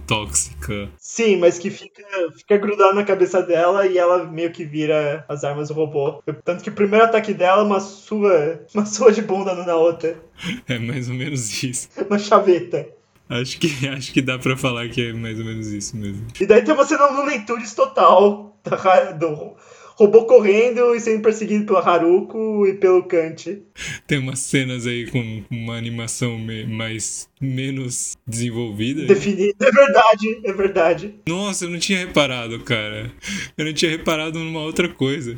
tóxica. 0.07 0.89
Sim, 0.97 1.37
mas 1.37 1.57
que 1.57 1.69
fica, 1.69 2.03
fica 2.37 2.57
grudado 2.57 2.95
na 2.95 3.03
cabeça 3.03 3.41
dela 3.41 3.85
e 3.87 3.97
ela 3.97 4.25
meio 4.25 4.51
que 4.51 4.63
vira 4.63 5.25
as 5.27 5.43
armas 5.43 5.69
do 5.69 5.73
robô. 5.73 6.21
Tanto 6.43 6.63
que 6.63 6.69
o 6.69 6.73
primeiro 6.73 7.05
ataque 7.05 7.33
dela 7.33 7.61
é 7.61 7.65
uma 7.65 7.79
sua, 7.79 8.61
uma 8.73 8.85
sua 8.85 9.11
de 9.11 9.21
bunda 9.21 9.53
na 9.53 9.75
outra. 9.75 10.17
É 10.67 10.77
mais 10.77 11.09
ou 11.09 11.15
menos 11.15 11.63
isso. 11.63 11.89
uma 12.09 12.19
chaveta. 12.19 12.87
Acho 13.29 13.59
que, 13.59 13.87
acho 13.87 14.11
que 14.11 14.21
dá 14.21 14.37
pra 14.37 14.57
falar 14.57 14.89
que 14.89 15.09
é 15.09 15.13
mais 15.13 15.39
ou 15.39 15.45
menos 15.45 15.67
isso 15.67 15.95
mesmo. 15.95 16.27
E 16.39 16.45
daí 16.45 16.63
tem 16.63 16.73
uma 16.73 16.85
cena 16.85 17.09
no 17.11 17.23
Leitudes 17.23 17.73
total 17.73 18.57
do, 19.17 19.55
robô 20.01 20.25
correndo 20.25 20.95
e 20.95 20.99
sendo 20.99 21.21
perseguido 21.21 21.65
pela 21.65 21.79
Haruko 21.79 22.65
e 22.65 22.73
pelo 22.73 23.03
Kant. 23.03 23.61
Tem 24.07 24.17
umas 24.17 24.39
cenas 24.39 24.87
aí 24.87 25.05
com 25.05 25.43
uma 25.51 25.77
animação 25.77 26.39
mais 26.67 27.29
menos 27.39 28.17
desenvolvida. 28.25 29.05
Definida, 29.05 29.67
é 29.67 29.71
verdade, 29.71 30.41
é 30.43 30.53
verdade. 30.53 31.15
Nossa, 31.27 31.65
eu 31.65 31.69
não 31.69 31.77
tinha 31.77 31.99
reparado, 31.99 32.59
cara. 32.61 33.11
Eu 33.55 33.65
não 33.65 33.73
tinha 33.73 33.91
reparado 33.91 34.39
numa 34.39 34.61
outra 34.61 34.89
coisa. 34.89 35.37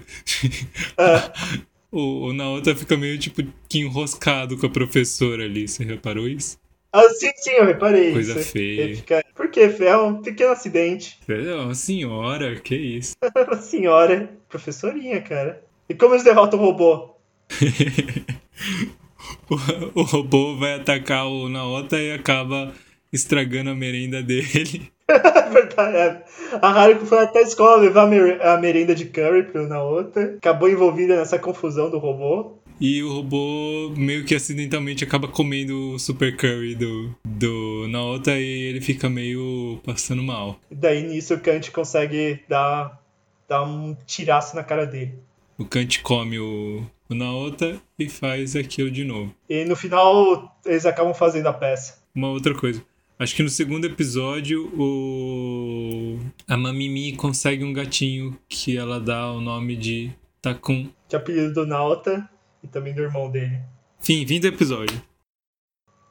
É. 0.97 1.31
o, 1.91 2.27
o 2.27 2.33
Naota 2.33 2.73
fica 2.73 2.95
meio 2.95 3.17
tipo 3.17 3.43
que 3.67 3.79
enroscado 3.79 4.57
com 4.57 4.65
a 4.65 4.69
professora 4.69 5.43
ali, 5.43 5.67
você 5.67 5.83
reparou 5.83 6.27
isso? 6.27 6.57
Ah, 6.93 7.09
sim, 7.09 7.31
sim, 7.35 7.53
eu 7.53 7.65
reparei. 7.65 8.13
Coisa 8.13 8.39
isso. 8.39 8.51
feia. 8.51 8.95
Fica... 8.95 9.25
Por 9.33 9.49
quê? 9.49 9.75
É 9.79 9.97
um 9.97 10.21
pequeno 10.21 10.51
acidente. 10.51 11.17
É 11.27 11.55
uma 11.55 11.73
senhora, 11.73 12.55
que 12.59 12.75
isso? 12.75 13.15
uma 13.47 13.57
senhora. 13.57 14.29
Professorinha, 14.47 15.19
cara. 15.19 15.63
E 15.89 15.95
como 15.95 16.13
eles 16.13 16.23
derrotam 16.23 16.59
o 16.59 16.61
robô? 16.61 17.15
o, 19.49 20.01
o, 20.01 20.03
robô 20.03 20.55
vai 20.55 20.75
atacar 20.75 21.25
o 21.25 21.49
Naota 21.49 21.97
e 21.97 22.11
acaba 22.11 22.71
estragando 23.11 23.71
a 23.71 23.75
merenda 23.75 24.21
dele. 24.21 24.91
Verdade. 25.51 25.97
É. 25.97 26.23
A 26.61 26.69
Haruko 26.69 27.07
foi 27.07 27.19
até 27.19 27.39
a 27.39 27.43
escola 27.43 27.77
levar 27.77 28.07
a 28.41 28.57
merenda 28.57 28.93
de 28.93 29.05
curry 29.05 29.43
pro 29.43 29.67
Naota. 29.67 30.35
Acabou 30.37 30.69
envolvida 30.69 31.15
nessa 31.15 31.39
confusão 31.39 31.89
do 31.89 31.97
robô. 31.97 32.59
E 32.83 33.01
o 33.01 33.13
robô 33.13 33.93
meio 33.95 34.25
que 34.25 34.35
acidentalmente 34.35 35.05
acaba 35.05 35.25
comendo 35.25 35.91
o 35.93 35.97
super 35.97 36.35
curry 36.35 36.75
do, 36.75 37.15
do 37.23 37.87
Naota 37.87 38.37
e 38.37 38.43
ele 38.43 38.81
fica 38.81 39.09
meio 39.09 39.79
passando 39.85 40.21
mal. 40.21 40.59
Daí 40.69 41.01
nisso 41.01 41.33
o 41.33 41.39
Kant 41.39 41.71
consegue 41.71 42.43
dar, 42.49 43.01
dar 43.47 43.63
um 43.63 43.95
tiraço 44.05 44.53
na 44.53 44.65
cara 44.65 44.85
dele. 44.85 45.13
o 45.57 45.63
Kant 45.63 46.01
come 46.01 46.37
o, 46.37 46.85
o 47.09 47.15
Naota 47.15 47.81
e 47.97 48.09
faz 48.09 48.53
aquilo 48.53 48.91
de 48.91 49.05
novo. 49.05 49.33
E 49.47 49.63
no 49.63 49.77
final 49.77 50.53
eles 50.65 50.85
acabam 50.85 51.13
fazendo 51.13 51.47
a 51.47 51.53
peça. 51.53 52.03
Uma 52.13 52.31
outra 52.31 52.53
coisa. 52.53 52.83
Acho 53.17 53.33
que 53.33 53.43
no 53.43 53.49
segundo 53.49 53.85
episódio 53.85 54.69
o 54.77 56.19
a 56.45 56.57
Mamimi 56.57 57.15
consegue 57.15 57.63
um 57.63 57.71
gatinho 57.71 58.37
que 58.49 58.75
ela 58.75 58.99
dá 58.99 59.31
o 59.31 59.39
nome 59.39 59.77
de 59.77 60.11
Takun. 60.41 60.89
Que 61.07 61.15
é 61.15 61.19
apelido 61.19 61.53
do 61.53 61.65
Nauta 61.65 62.29
e 62.63 62.67
também 62.67 62.93
do 62.93 63.01
irmão 63.01 63.29
dele. 63.29 63.59
Fim, 63.99 64.25
fim 64.25 64.39
do 64.39 64.47
episódio. 64.47 65.01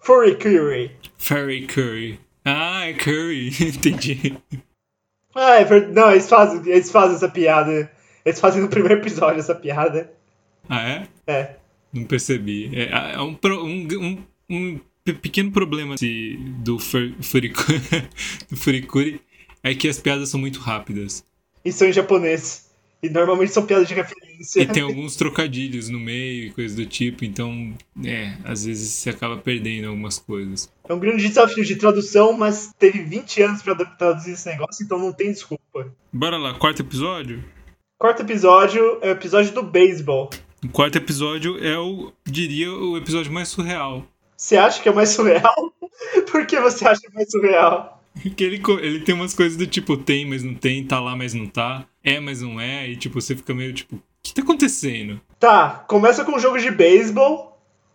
Furry 0.01 0.37
Curry. 0.37 0.91
Fairy 1.19 1.67
Curry. 1.67 2.21
Ah, 2.45 2.87
é 2.87 2.93
Curry. 2.95 3.49
Entendi. 3.61 4.37
Ah, 5.35 5.57
é 5.61 5.65
verdade. 5.65 5.93
Não, 5.95 6.11
eles 6.11 6.29
fazem, 6.29 6.61
eles 6.71 6.91
fazem 6.91 7.17
essa 7.17 7.29
piada. 7.29 7.91
Eles 8.25 8.41
fazem 8.41 8.61
no 8.63 8.69
primeiro 8.69 9.01
episódio 9.01 9.39
essa 9.41 9.55
piada. 9.55 10.13
Ah, 10.69 10.83
é? 10.89 11.09
É. 11.27 11.57
Não 11.93 12.05
percebi. 12.05 12.71
É, 12.75 13.15
é 13.15 13.21
um, 13.21 13.39
um, 13.45 13.89
um, 14.01 14.23
um 14.51 14.81
pe- 15.05 15.13
pequeno 15.15 15.53
problema 15.53 15.95
de- 15.97 16.37
do, 16.65 16.79
fur, 16.79 17.13
furikuri, 17.23 17.81
do 18.51 18.57
Furikuri 18.57 19.21
é 19.63 19.75
que 19.75 19.89
as 19.89 19.99
piadas 20.01 20.29
são 20.31 20.41
muito 20.41 20.59
rápidas. 20.59 21.25
E 21.65 21.71
são 21.71 21.87
em 21.87 21.93
japonês. 21.93 22.72
E 23.03 23.11
normalmente 23.11 23.53
são 23.53 23.67
piadas 23.67 23.89
de 23.89 23.95
referência. 23.95 24.63
E 24.63 24.67
tem 24.67 24.83
alguns 24.83 25.17
trocadilhos 25.17 25.89
no 25.89 25.99
meio 25.99 26.47
e 26.47 26.51
coisas 26.53 26.77
do 26.77 26.87
tipo, 26.87 27.25
então, 27.25 27.75
é, 28.05 28.37
às 28.45 28.65
vezes 28.65 28.93
você 28.93 29.11
acaba 29.11 29.37
perdendo 29.37 29.89
algumas 29.89 30.21
coisas. 30.21 30.71
É 30.89 30.95
um 30.95 31.01
grande 31.01 31.27
desafio 31.27 31.65
de 31.65 31.75
tradução, 31.75 32.33
mas 32.33 32.73
teve 32.79 33.03
20 33.03 33.43
anos 33.43 33.63
pra 33.63 33.75
traduzir 33.75 34.33
esse 34.33 34.49
negócio, 34.49 34.85
então 34.85 34.99
não 34.99 35.13
tem 35.13 35.33
desculpa. 35.33 35.93
Bora 36.13 36.37
lá, 36.37 36.55
quarto 36.55 36.83
episódio? 36.83 37.43
Quarto 37.99 38.23
episódio 38.23 38.99
é 39.03 39.09
o 39.09 39.13
episódio 39.13 39.53
do 39.53 39.63
beisebol. 39.65 40.31
O 40.65 40.69
quarto 40.69 40.97
episódio 40.97 41.59
é 41.65 41.77
o, 41.77 42.13
diria, 42.25 42.71
o 42.71 42.97
episódio 42.97 43.33
mais 43.33 43.49
surreal. 43.49 44.07
Você 44.37 44.57
acha 44.57 44.81
que 44.81 44.89
é 44.89 44.93
mais 44.93 45.09
surreal? 45.09 45.73
Por 46.31 46.47
que 46.47 46.61
você 46.61 46.87
acha 46.87 47.01
que 47.01 47.09
é 47.09 47.15
mais 47.15 47.31
surreal? 47.31 48.02
Que 48.37 48.45
ele, 48.45 48.63
ele 48.81 49.01
tem 49.01 49.15
umas 49.15 49.35
coisas 49.35 49.57
do 49.57 49.67
tipo, 49.67 49.97
tem, 49.97 50.27
mas 50.27 50.43
não 50.43 50.55
tem, 50.55 50.85
tá 50.85 51.01
lá, 51.01 51.17
mas 51.17 51.35
não 51.35 51.47
tá, 51.47 51.85
é, 52.05 52.21
mas 52.21 52.41
não 52.43 52.61
é, 52.61 52.89
e 52.89 52.97
tipo, 52.97 53.21
você 53.21 53.35
fica 53.35 53.55
meio 53.55 53.73
tipo, 53.73 53.97
o 53.97 54.03
que 54.23 54.35
tá 54.35 54.43
acontecendo? 54.43 55.21
Tá, 55.41 55.85
começa 55.89 56.25
com 56.25 56.37
um 56.37 56.39
jogo 56.41 56.59
de 56.59 56.71
beisebol. 56.71 57.51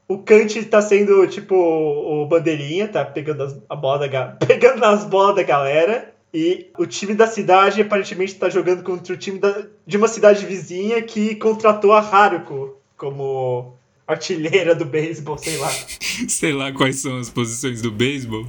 O 0.10 0.18
Kant 0.20 0.64
tá 0.66 0.82
sendo, 0.82 1.28
tipo, 1.28 1.54
o 1.56 2.26
bandeirinha, 2.28 2.88
tá 2.88 3.04
pegando 3.06 3.44
as, 3.44 3.58
a 3.70 3.76
bola 3.76 4.00
da, 4.00 4.08
ga- 4.08 4.38
pegando 4.48 4.84
as 4.84 5.04
bolas 5.06 5.36
da 5.36 5.44
galera. 5.44 6.14
E 6.34 6.68
o 6.78 6.86
time 6.86 7.14
da 7.14 7.26
cidade 7.28 7.82
aparentemente 7.82 8.36
tá 8.36 8.50
jogando 8.50 8.84
contra 8.84 9.14
o 9.14 9.18
time 9.18 9.38
da- 9.40 9.66
de 9.86 9.98
uma 9.98 10.08
cidade 10.08 10.46
vizinha 10.46 11.02
que 11.02 11.36
contratou 11.36 11.94
a 11.94 12.00
Haruko 12.00 12.78
como 12.98 13.74
artilheira 14.08 14.74
do 14.76 14.86
beisebol, 14.86 15.38
sei 15.38 15.58
lá. 15.58 15.70
Sei 16.28 16.52
lá 16.54 16.72
quais 16.72 16.98
são 17.02 17.18
as 17.18 17.30
posições 17.30 17.82
do 17.82 17.92
beisebol. 17.92 18.48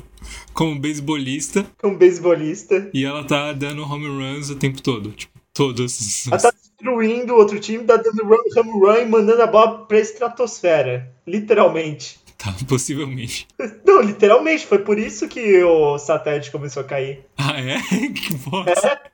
Como 0.52 0.78
beisbolista, 0.78 1.66
Como 1.80 1.96
beisbolista. 1.96 2.90
e 2.92 3.04
ela 3.04 3.24
tá 3.24 3.52
dando 3.52 3.82
home 3.82 4.06
runs 4.06 4.50
o 4.50 4.56
tempo 4.56 4.80
todo. 4.82 5.10
Tipo, 5.10 5.38
todos. 5.54 6.26
Ela 6.26 6.38
tá 6.38 6.50
destruindo 6.52 7.34
o 7.34 7.36
outro 7.36 7.58
time, 7.60 7.84
tá 7.84 7.96
dando 7.96 8.24
run, 8.24 8.36
home 8.56 8.70
run 8.80 8.96
e 9.02 9.06
mandando 9.06 9.42
a 9.42 9.46
bola 9.46 9.84
pra 9.86 9.98
estratosfera. 9.98 11.12
Literalmente. 11.26 12.18
Tá, 12.36 12.54
possivelmente. 12.68 13.48
Não, 13.84 14.00
literalmente, 14.00 14.66
foi 14.66 14.78
por 14.78 14.98
isso 14.98 15.26
que 15.28 15.62
o 15.64 15.98
satélite 15.98 16.50
começou 16.52 16.82
a 16.82 16.86
cair. 16.86 17.24
Ah, 17.36 17.58
é? 17.60 17.78
Que 18.12 18.34
bosta. 18.36 19.00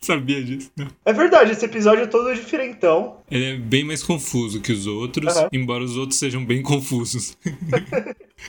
Sabia 0.00 0.42
disso. 0.44 0.70
Não. 0.76 0.86
É 1.06 1.14
verdade, 1.14 1.52
esse 1.52 1.64
episódio 1.64 2.02
é 2.02 2.06
todo 2.06 2.34
diferentão. 2.34 3.20
Ele 3.30 3.44
é 3.44 3.56
bem 3.56 3.84
mais 3.84 4.02
confuso 4.02 4.60
que 4.60 4.70
os 4.70 4.86
outros, 4.86 5.32
embora 5.50 5.82
os 5.82 5.96
outros 5.96 6.18
sejam 6.18 6.44
bem 6.44 6.60
confusos. 6.62 7.38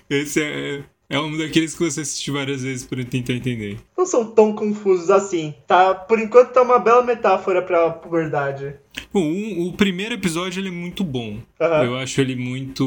Esse 0.09 0.43
é, 0.43 0.83
é 1.09 1.19
um 1.19 1.37
daqueles 1.37 1.73
que 1.75 1.83
você 1.83 2.01
assiste 2.01 2.31
várias 2.31 2.61
vezes 2.63 2.85
para 2.85 3.03
tentar 3.05 3.33
entender. 3.33 3.77
Não 3.97 4.05
são 4.05 4.25
tão 4.31 4.53
confusos 4.53 5.09
assim. 5.09 5.53
Tá, 5.67 5.93
por 5.95 6.19
enquanto 6.19 6.51
tá 6.53 6.61
uma 6.61 6.79
bela 6.79 7.03
metáfora 7.03 7.61
pra 7.61 7.89
puberdade. 7.91 8.75
Bom, 9.13 9.21
um- 9.23 9.67
o 9.67 9.73
primeiro 9.73 10.13
episódio 10.15 10.59
ele 10.59 10.69
é 10.69 10.71
muito 10.71 11.03
bom. 11.03 11.39
Aham. 11.59 11.83
Eu 11.83 11.95
acho 11.97 12.19
ele 12.21 12.35
muito, 12.35 12.83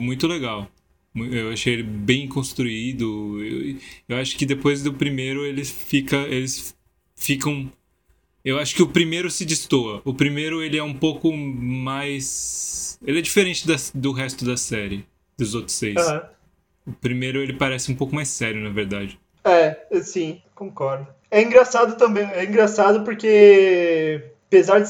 muito 0.00 0.26
legal. 0.26 0.68
Eu 1.14 1.50
achei 1.50 1.74
ele 1.74 1.82
bem 1.82 2.26
construído. 2.26 3.38
Eu, 3.44 3.76
eu 4.08 4.16
acho 4.16 4.36
que 4.36 4.46
depois 4.46 4.82
do 4.82 4.92
primeiro 4.94 5.44
eles 5.44 5.70
fica, 5.70 6.16
eles 6.28 6.74
ficam. 7.14 7.70
Eu 8.44 8.58
acho 8.58 8.74
que 8.74 8.82
o 8.82 8.88
primeiro 8.88 9.30
se 9.30 9.44
destoa. 9.44 10.00
O 10.04 10.14
primeiro 10.14 10.62
ele 10.62 10.76
é 10.78 10.82
um 10.82 10.94
pouco 10.94 11.30
mais. 11.92 12.98
Ele 13.04 13.18
é 13.18 13.22
diferente 13.22 13.66
das- 13.66 13.92
do 13.94 14.12
resto 14.12 14.44
da 14.44 14.56
série, 14.56 15.04
dos 15.38 15.54
outros 15.54 15.76
seis. 15.76 15.96
Aham. 15.96 16.22
O 16.86 16.92
primeiro 16.92 17.40
ele 17.40 17.52
parece 17.52 17.92
um 17.92 17.94
pouco 17.94 18.14
mais 18.14 18.28
sério, 18.28 18.60
na 18.60 18.70
verdade. 18.70 19.18
É, 19.44 19.76
sim, 20.02 20.40
concordo. 20.54 21.06
É 21.30 21.42
engraçado 21.42 21.96
também, 21.96 22.24
é 22.32 22.44
engraçado 22.44 23.04
porque 23.04 24.22
apesar 24.46 24.80
de 24.80 24.88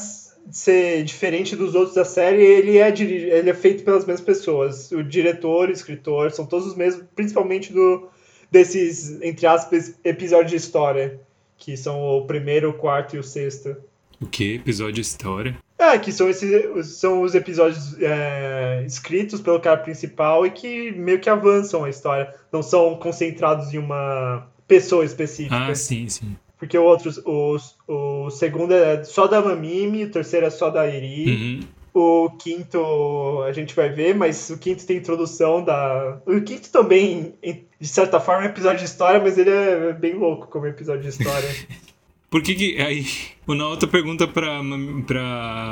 ser 0.51 1.03
diferente 1.03 1.55
dos 1.55 1.73
outros 1.73 1.95
da 1.95 2.03
série, 2.03 2.43
ele 2.43 2.77
é, 2.77 2.89
ele 2.89 3.49
é 3.49 3.53
feito 3.53 3.83
pelas 3.83 4.05
mesmas 4.05 4.25
pessoas. 4.25 4.91
O 4.91 5.03
diretor, 5.03 5.69
o 5.69 5.71
escritor, 5.71 6.31
são 6.31 6.45
todos 6.45 6.67
os 6.67 6.75
mesmos, 6.75 7.05
principalmente 7.15 7.71
do 7.71 8.09
desses, 8.51 9.19
entre 9.21 9.47
aspas, 9.47 9.95
episódios 10.03 10.51
de 10.51 10.57
história, 10.57 11.19
que 11.57 11.75
são 11.75 11.99
o 11.99 12.25
primeiro, 12.27 12.69
o 12.69 12.73
quarto 12.73 13.15
e 13.15 13.19
o 13.19 13.23
sexto. 13.23 13.75
O 14.21 14.27
que? 14.27 14.55
Episódio 14.55 14.93
de 14.93 15.01
história? 15.01 15.57
É, 15.83 15.97
que 15.99 16.13
são, 16.13 16.29
esses, 16.29 16.87
são 16.97 17.21
os 17.21 17.35
episódios 17.35 17.97
é, 17.99 18.83
escritos 18.87 19.41
pelo 19.41 19.59
cara 19.59 19.77
principal 19.77 20.45
e 20.45 20.51
que 20.51 20.91
meio 20.93 21.19
que 21.19 21.29
avançam 21.29 21.83
a 21.83 21.89
história. 21.89 22.33
Não 22.51 22.63
são 22.63 22.95
concentrados 22.95 23.73
em 23.73 23.79
uma 23.79 24.47
pessoa 24.65 25.03
específica. 25.03 25.67
Ah, 25.67 25.75
sim, 25.75 26.07
sim. 26.07 26.37
Porque 26.57 26.77
o 26.77 26.83
outro, 26.83 27.11
o, 27.25 27.57
o 27.87 28.29
segundo 28.29 28.73
é 28.73 29.03
só 29.03 29.27
da 29.27 29.41
Mamimi, 29.41 30.05
o 30.05 30.09
terceiro 30.09 30.45
é 30.45 30.49
só 30.49 30.69
da 30.69 30.87
Eri. 30.87 31.29
Uhum. 31.29 31.59
O 31.93 32.29
quinto 32.39 33.43
a 33.45 33.51
gente 33.51 33.75
vai 33.75 33.89
ver, 33.89 34.15
mas 34.15 34.49
o 34.49 34.57
quinto 34.57 34.85
tem 34.85 34.97
introdução 34.97 35.63
da. 35.63 36.21
O 36.25 36.39
quinto 36.41 36.71
também, 36.71 37.35
de 37.43 37.87
certa 37.87 38.19
forma, 38.19 38.45
é 38.45 38.47
episódio 38.47 38.79
de 38.79 38.85
história, 38.85 39.19
mas 39.19 39.37
ele 39.37 39.49
é 39.49 39.91
bem 39.93 40.15
louco 40.15 40.47
como 40.47 40.65
episódio 40.65 41.03
de 41.03 41.09
história. 41.09 41.49
Por 42.33 42.41
que 42.41 42.55
que... 42.55 42.81
Aí, 42.81 43.05
o 43.45 43.53
Naoto 43.53 43.87
pergunta 43.87 44.27
pra, 44.27 44.59
pra 45.05 45.21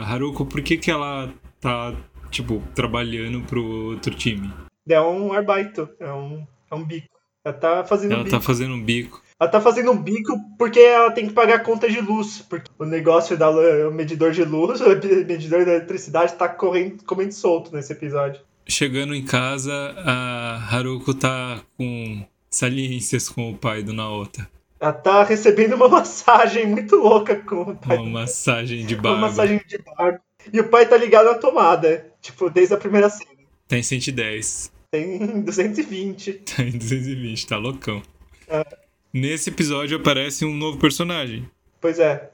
Haruko 0.06 0.46
por 0.46 0.62
que 0.62 0.78
que 0.78 0.92
ela 0.92 1.34
tá, 1.60 1.92
tipo, 2.30 2.62
trabalhando 2.76 3.42
pro 3.42 3.66
outro 3.66 4.14
time. 4.14 4.54
é 4.88 5.02
um 5.02 5.34
arbaito, 5.34 5.90
é 6.00 6.14
um, 6.14 6.46
é 6.70 6.76
um 6.76 6.84
bico. 6.84 7.08
Ela 7.44 7.56
tá 7.56 7.84
fazendo 7.84 8.12
Ela 8.12 8.24
bico. 8.26 8.36
tá 8.36 8.40
fazendo 8.40 8.76
um 8.76 8.84
bico. 8.84 9.24
Ela 9.40 9.50
tá 9.50 9.60
fazendo 9.60 9.92
um 9.92 9.98
bico 9.98 10.38
porque 10.56 10.80
ela 10.80 11.10
tem 11.10 11.28
que 11.28 11.34
pagar 11.34 11.56
a 11.56 11.60
conta 11.60 11.90
de 11.90 12.00
luz. 12.00 12.46
Porque 12.48 12.70
o 12.78 12.86
negócio 12.86 13.36
da 13.36 13.50
o 13.50 13.92
medidor 13.92 14.32
de 14.32 14.44
luz, 14.44 14.82
o 14.86 14.90
medidor 15.26 15.66
da 15.66 15.72
eletricidade 15.72 16.36
tá 16.36 16.48
correndo, 16.48 17.04
comendo 17.06 17.34
solto 17.34 17.76
nesse 17.76 17.92
episódio. 17.92 18.40
Chegando 18.68 19.16
em 19.16 19.26
casa, 19.26 19.74
a 19.98 20.58
Haruko 20.70 21.16
tá 21.16 21.60
com 21.76 22.24
saliências 22.52 23.28
com 23.28 23.50
o 23.50 23.58
pai 23.58 23.82
do 23.82 23.94
Naota. 23.94 24.48
Ela 24.82 24.94
tá 24.94 25.24
recebendo 25.24 25.76
uma 25.76 25.88
massagem 25.90 26.66
muito 26.66 26.96
louca 26.96 27.36
com 27.36 27.62
o 27.62 27.76
pai. 27.76 27.98
Uma 27.98 28.22
massagem 28.22 28.84
de 28.84 28.96
Uma 28.96 29.04
barba. 29.04 29.20
massagem 29.20 29.62
de 29.68 29.78
barba. 29.78 30.20
E 30.52 30.60
o 30.60 30.68
pai 30.68 30.88
tá 30.88 30.98
ligado 30.98 31.26
na 31.28 31.36
tomada. 31.36 32.12
Tipo, 32.20 32.50
desde 32.50 32.74
a 32.74 32.78
primeira 32.78 33.08
cena. 33.08 33.30
Tá 33.68 33.78
em 33.78 33.84
110. 33.84 34.72
Tem 34.90 35.42
220. 35.44 36.34
Tá 36.34 36.64
em 36.64 36.72
220, 36.72 37.48
tá 37.48 37.58
loucão. 37.58 38.02
É. 38.50 38.66
Nesse 39.14 39.50
episódio 39.52 39.98
aparece 39.98 40.44
um 40.46 40.54
novo 40.54 40.78
personagem, 40.80 41.48
Pois 41.80 42.00
é, 42.00 42.30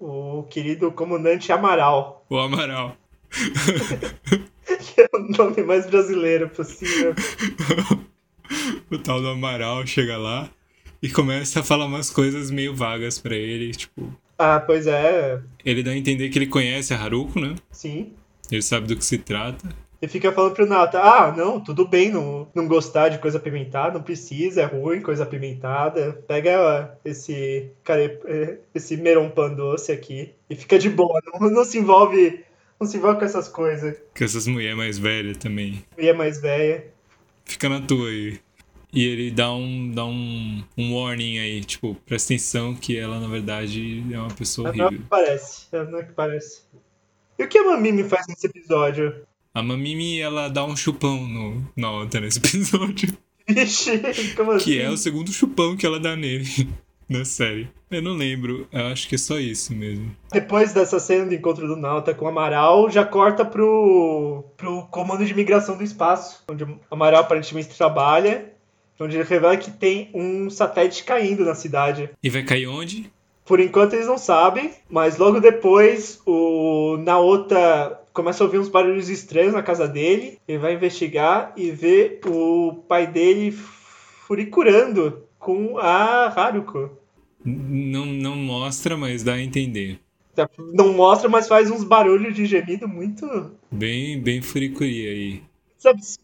o, 0.00 0.38
o 0.38 0.42
querido 0.44 0.90
comandante 0.92 1.52
Amaral. 1.52 2.24
o 2.28 2.38
Amaral. 2.38 2.96
Que 4.94 5.02
é 5.02 5.08
o 5.12 5.18
nome 5.36 5.62
mais 5.62 5.86
brasileiro 5.86 6.48
possível. 6.48 7.14
o 8.90 8.98
tal 8.98 9.20
do 9.20 9.28
Amaral 9.28 9.86
chega 9.86 10.16
lá 10.16 10.48
e 11.02 11.10
começa 11.10 11.60
a 11.60 11.62
falar 11.62 11.86
umas 11.86 12.10
coisas 12.10 12.50
meio 12.50 12.74
vagas 12.74 13.18
pra 13.18 13.34
ele, 13.34 13.72
tipo, 13.72 14.12
Ah, 14.38 14.60
pois 14.60 14.86
é, 14.86 15.40
ele 15.64 15.82
dá 15.82 15.90
a 15.90 15.96
entender 15.96 16.28
que 16.28 16.38
ele 16.38 16.46
conhece 16.46 16.94
a 16.94 16.98
Haruko, 16.98 17.40
né? 17.40 17.54
sim. 17.70 18.12
Ele 18.50 18.60
sabe 18.62 18.86
do 18.86 18.96
que 18.96 19.04
se 19.04 19.16
trata. 19.18 19.66
E 20.02 20.08
fica 20.08 20.32
falando 20.32 20.52
pro 20.52 20.66
Nata, 20.66 21.00
ah, 21.00 21.32
não, 21.34 21.60
tudo 21.60 21.86
bem 21.86 22.10
não, 22.10 22.48
não 22.54 22.66
gostar 22.66 23.08
de 23.08 23.18
coisa 23.18 23.38
apimentada, 23.38 23.94
não 23.94 24.02
precisa, 24.02 24.62
é 24.62 24.64
ruim 24.64 25.00
coisa 25.00 25.22
apimentada. 25.22 26.20
Pega 26.26 26.98
esse 27.04 27.70
care... 27.84 28.18
eh, 28.26 28.58
esse 28.74 28.96
meronpan 28.96 29.54
doce 29.54 29.92
aqui 29.92 30.32
e 30.50 30.56
fica 30.56 30.76
de 30.78 30.90
boa, 30.90 31.22
não, 31.32 31.48
não 31.48 31.64
se 31.64 31.78
envolve, 31.78 32.40
não 32.80 32.86
se 32.86 32.96
envolve 32.96 33.20
com 33.20 33.24
essas 33.24 33.46
coisas. 33.48 33.96
Com 34.18 34.24
essas 34.24 34.46
mulheres 34.48 34.76
mais 34.76 34.98
velhas 34.98 35.36
também. 35.36 35.84
É 35.96 36.12
mais 36.12 36.42
velha. 36.42 36.84
Fica 37.44 37.68
na 37.68 37.80
tua 37.80 38.08
aí. 38.08 38.40
E 38.92 39.04
ele 39.06 39.30
dá 39.30 39.52
um, 39.52 39.90
dá 39.90 40.04
um, 40.04 40.62
um 40.76 40.94
warning 40.94 41.38
aí, 41.38 41.64
tipo, 41.64 41.94
presta 42.06 42.34
atenção 42.34 42.74
que 42.74 42.96
ela, 42.98 43.18
na 43.18 43.26
verdade, 43.26 44.04
é 44.12 44.18
uma 44.18 44.28
pessoa 44.34 44.68
Ela 44.68 44.76
não 44.76 44.84
é 44.84 44.86
o 44.86 44.88
horrível. 44.88 45.04
que 45.04 45.08
parece, 45.08 45.66
ela 45.72 45.84
não 45.90 45.98
é 45.98 46.02
o 46.02 46.06
que 46.06 46.12
parece. 46.12 46.62
E 47.38 47.44
o 47.44 47.48
que 47.48 47.58
a 47.58 47.64
Mamimi 47.64 48.04
faz 48.04 48.26
nesse 48.28 48.46
episódio? 48.46 49.24
A 49.54 49.62
Mamimi, 49.62 50.20
ela 50.20 50.48
dá 50.48 50.64
um 50.64 50.76
chupão 50.76 51.26
no, 51.26 51.66
na 51.76 51.90
outra 51.90 52.20
nesse 52.20 52.38
episódio. 52.44 53.16
Vixe, 53.48 53.98
como 54.36 54.52
assim? 54.52 54.64
Que 54.64 54.80
é 54.80 54.90
o 54.90 54.96
segundo 54.96 55.32
chupão 55.32 55.76
que 55.76 55.86
ela 55.86 55.98
dá 55.98 56.14
nele 56.14 56.46
na 57.08 57.24
série. 57.24 57.68
Eu 57.90 58.02
não 58.02 58.12
lembro, 58.12 58.66
eu 58.70 58.86
acho 58.86 59.08
que 59.08 59.14
é 59.14 59.18
só 59.18 59.38
isso 59.38 59.74
mesmo. 59.74 60.14
Depois 60.30 60.72
dessa 60.72 61.00
cena 61.00 61.26
do 61.26 61.34
encontro 61.34 61.66
do 61.66 61.76
Nauta 61.76 62.14
com 62.14 62.26
o 62.26 62.28
Amaral, 62.28 62.90
já 62.90 63.04
corta 63.04 63.44
pro, 63.44 64.44
pro 64.56 64.86
comando 64.88 65.24
de 65.24 65.34
migração 65.34 65.76
do 65.76 65.82
espaço, 65.82 66.42
onde 66.48 66.64
o 66.64 66.80
Amaral 66.90 67.20
aparentemente 67.22 67.76
trabalha, 67.76 68.52
onde 69.02 69.16
ele 69.16 69.24
revela 69.24 69.56
que 69.56 69.70
tem 69.70 70.10
um 70.14 70.48
satélite 70.48 71.04
caindo 71.04 71.44
na 71.44 71.54
cidade. 71.54 72.10
E 72.22 72.30
vai 72.30 72.42
cair 72.42 72.66
onde? 72.66 73.10
Por 73.44 73.60
enquanto 73.60 73.94
eles 73.94 74.06
não 74.06 74.18
sabem, 74.18 74.70
mas 74.88 75.18
logo 75.18 75.40
depois 75.40 76.20
o 76.24 76.96
Naota 76.98 77.98
começa 78.12 78.42
a 78.42 78.46
ouvir 78.46 78.58
uns 78.58 78.68
barulhos 78.68 79.08
estranhos 79.08 79.52
na 79.52 79.62
casa 79.62 79.88
dele. 79.88 80.38
Ele 80.46 80.58
vai 80.58 80.74
investigar 80.74 81.52
e 81.56 81.70
vê 81.70 82.20
o 82.26 82.84
pai 82.88 83.06
dele 83.06 83.50
furicurando 84.26 85.24
com 85.38 85.76
a 85.78 86.26
Haruko. 86.26 86.90
Não, 87.44 88.06
não 88.06 88.36
mostra, 88.36 88.96
mas 88.96 89.24
dá 89.24 89.34
a 89.34 89.42
entender. 89.42 89.98
Não 90.72 90.92
mostra, 90.94 91.28
mas 91.28 91.48
faz 91.48 91.70
uns 91.70 91.84
barulhos 91.84 92.34
de 92.34 92.46
gemido 92.46 92.88
muito. 92.88 93.50
Bem, 93.70 94.20
bem 94.20 94.40
furicuri 94.40 95.08
aí. 95.08 95.42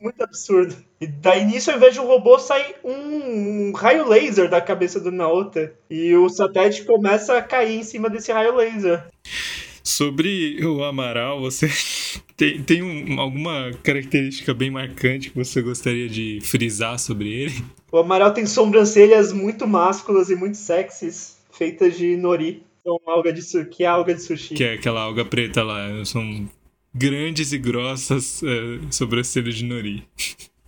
Muito 0.01 0.23
absurdo. 0.23 0.77
E 1.01 1.07
daí 1.07 1.45
nisso, 1.45 1.71
invés 1.71 1.95
de 1.95 2.01
um 2.01 2.07
robô, 2.07 2.39
sai 2.39 2.75
um, 2.85 3.69
um 3.69 3.73
raio 3.73 4.09
laser 4.09 4.49
da 4.49 4.61
cabeça 4.61 5.01
do 5.01 5.11
Naota. 5.11 5.73
E 5.91 6.15
o 6.15 6.29
satélite 6.29 6.85
começa 6.85 7.37
a 7.37 7.43
cair 7.43 7.79
em 7.79 7.83
cima 7.83 8.11
desse 8.11 8.33
raio 8.33 8.55
laser. 8.55 9.07
Sobre 9.83 10.65
o 10.65 10.85
Amaral, 10.85 11.41
você 11.41 11.69
tem, 12.37 12.63
tem 12.63 12.83
um, 12.83 13.19
alguma 13.19 13.71
característica 13.83 14.53
bem 14.53 14.71
marcante 14.71 15.31
que 15.31 15.37
você 15.37 15.63
gostaria 15.63 16.09
de 16.09 16.41
frisar 16.43 16.99
sobre 16.99 17.33
ele? 17.33 17.65
O 17.91 17.99
Amaral 17.99 18.35
tem 18.35 18.45
sobrancelhas 18.45 19.33
muito 19.33 19.67
másculas 19.67 20.31
e 20.31 20.37
muito 20.37 20.59
sexys, 20.59 21.39
feitas 21.51 21.97
de 21.97 22.17
nori. 22.17 22.63
São 22.85 23.01
alga 23.07 23.33
de, 23.33 23.65
que 23.67 23.85
é 23.85 23.87
alga 23.87 24.15
de 24.15 24.23
sushi. 24.23 24.55
Que 24.55 24.65
é 24.65 24.73
aquela 24.75 25.01
alga 25.01 25.25
preta 25.25 25.63
lá. 25.63 26.05
São 26.05 26.49
grandes 26.99 27.53
e 27.53 27.59
grossas 27.59 28.43
é, 28.43 28.81
sobrancelhas 28.91 29.55
de 29.55 29.65
nori. 29.65 30.05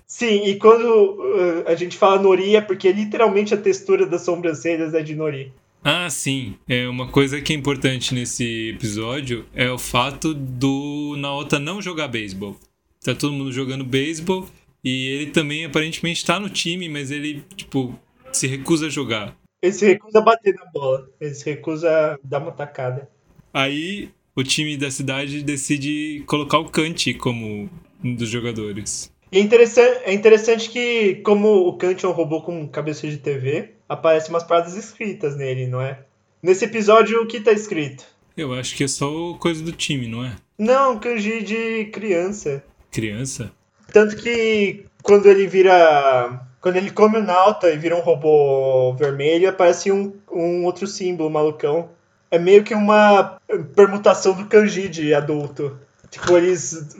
Sim, 0.06 0.44
e 0.44 0.56
quando 0.56 0.84
uh, 0.84 1.64
a 1.66 1.74
gente 1.74 1.96
fala 1.96 2.20
nori 2.20 2.54
é 2.54 2.60
porque 2.60 2.92
literalmente 2.92 3.52
a 3.52 3.56
textura 3.56 4.06
das 4.06 4.22
sobrancelhas 4.22 4.94
é 4.94 5.02
de 5.02 5.14
nori. 5.14 5.52
Ah, 5.82 6.08
sim. 6.10 6.56
É 6.68 6.86
uma 6.86 7.08
coisa 7.08 7.40
que 7.40 7.52
é 7.52 7.56
importante 7.56 8.14
nesse 8.14 8.70
episódio 8.70 9.46
é 9.54 9.70
o 9.70 9.78
fato 9.78 10.34
do 10.34 11.16
Naota 11.16 11.58
não 11.58 11.80
jogar 11.80 12.08
beisebol. 12.08 12.56
Tá 13.02 13.14
todo 13.14 13.32
mundo 13.32 13.50
jogando 13.50 13.82
beisebol 13.82 14.46
e 14.84 15.06
ele 15.08 15.26
também 15.30 15.64
aparentemente 15.64 16.24
tá 16.24 16.38
no 16.38 16.50
time, 16.50 16.86
mas 16.88 17.10
ele, 17.10 17.42
tipo, 17.56 17.98
se 18.30 18.46
recusa 18.46 18.86
a 18.86 18.90
jogar. 18.90 19.34
Ele 19.62 19.72
se 19.72 19.86
recusa 19.86 20.18
a 20.18 20.22
bater 20.22 20.54
na 20.54 20.66
bola. 20.66 21.08
Ele 21.18 21.34
se 21.34 21.48
recusa 21.48 21.90
a 21.90 22.18
dar 22.22 22.40
uma 22.40 22.52
tacada. 22.52 23.08
Aí 23.52 24.10
o 24.40 24.44
time 24.44 24.74
da 24.76 24.90
cidade 24.90 25.42
decide 25.42 26.24
colocar 26.26 26.58
o 26.58 26.70
Kant 26.70 27.12
como 27.14 27.68
um 28.02 28.14
dos 28.14 28.28
jogadores. 28.28 29.12
E 29.30 29.38
é 29.38 29.40
interessante, 29.40 30.00
é 30.04 30.12
interessante 30.14 30.70
que, 30.70 31.16
como 31.16 31.68
o 31.68 31.76
Kant 31.76 32.04
é 32.04 32.08
um 32.08 32.12
robô 32.12 32.40
com 32.40 32.66
cabeça 32.66 33.06
de 33.06 33.18
TV, 33.18 33.72
aparecem 33.86 34.30
umas 34.30 34.42
paradas 34.42 34.76
escritas 34.76 35.36
nele, 35.36 35.66
não 35.66 35.82
é? 35.82 35.98
Nesse 36.42 36.64
episódio, 36.64 37.20
o 37.20 37.26
que 37.26 37.38
tá 37.38 37.52
escrito? 37.52 38.02
Eu 38.34 38.54
acho 38.54 38.74
que 38.74 38.84
é 38.84 38.88
só 38.88 39.34
coisa 39.34 39.62
do 39.62 39.72
time, 39.72 40.08
não 40.08 40.24
é? 40.24 40.34
Não, 40.58 40.98
kanji 40.98 41.42
de 41.42 41.84
criança. 41.92 42.64
Criança? 42.90 43.52
Tanto 43.92 44.16
que 44.16 44.86
quando 45.02 45.26
ele 45.26 45.46
vira. 45.46 46.46
Quando 46.62 46.76
ele 46.76 46.90
come 46.90 47.18
o 47.18 47.22
Nauta 47.22 47.70
e 47.70 47.78
vira 47.78 47.96
um 47.96 48.00
robô 48.00 48.94
vermelho, 48.94 49.48
aparece 49.48 49.90
um, 49.90 50.12
um 50.30 50.64
outro 50.64 50.86
símbolo 50.86 51.30
malucão. 51.30 51.90
É 52.30 52.38
meio 52.38 52.62
que 52.62 52.74
uma 52.74 53.40
permutação 53.74 54.34
do 54.34 54.46
kanji 54.46 54.88
de 54.88 55.12
adulto. 55.12 55.76
Tipo, 56.10 56.36
eles 56.36 56.96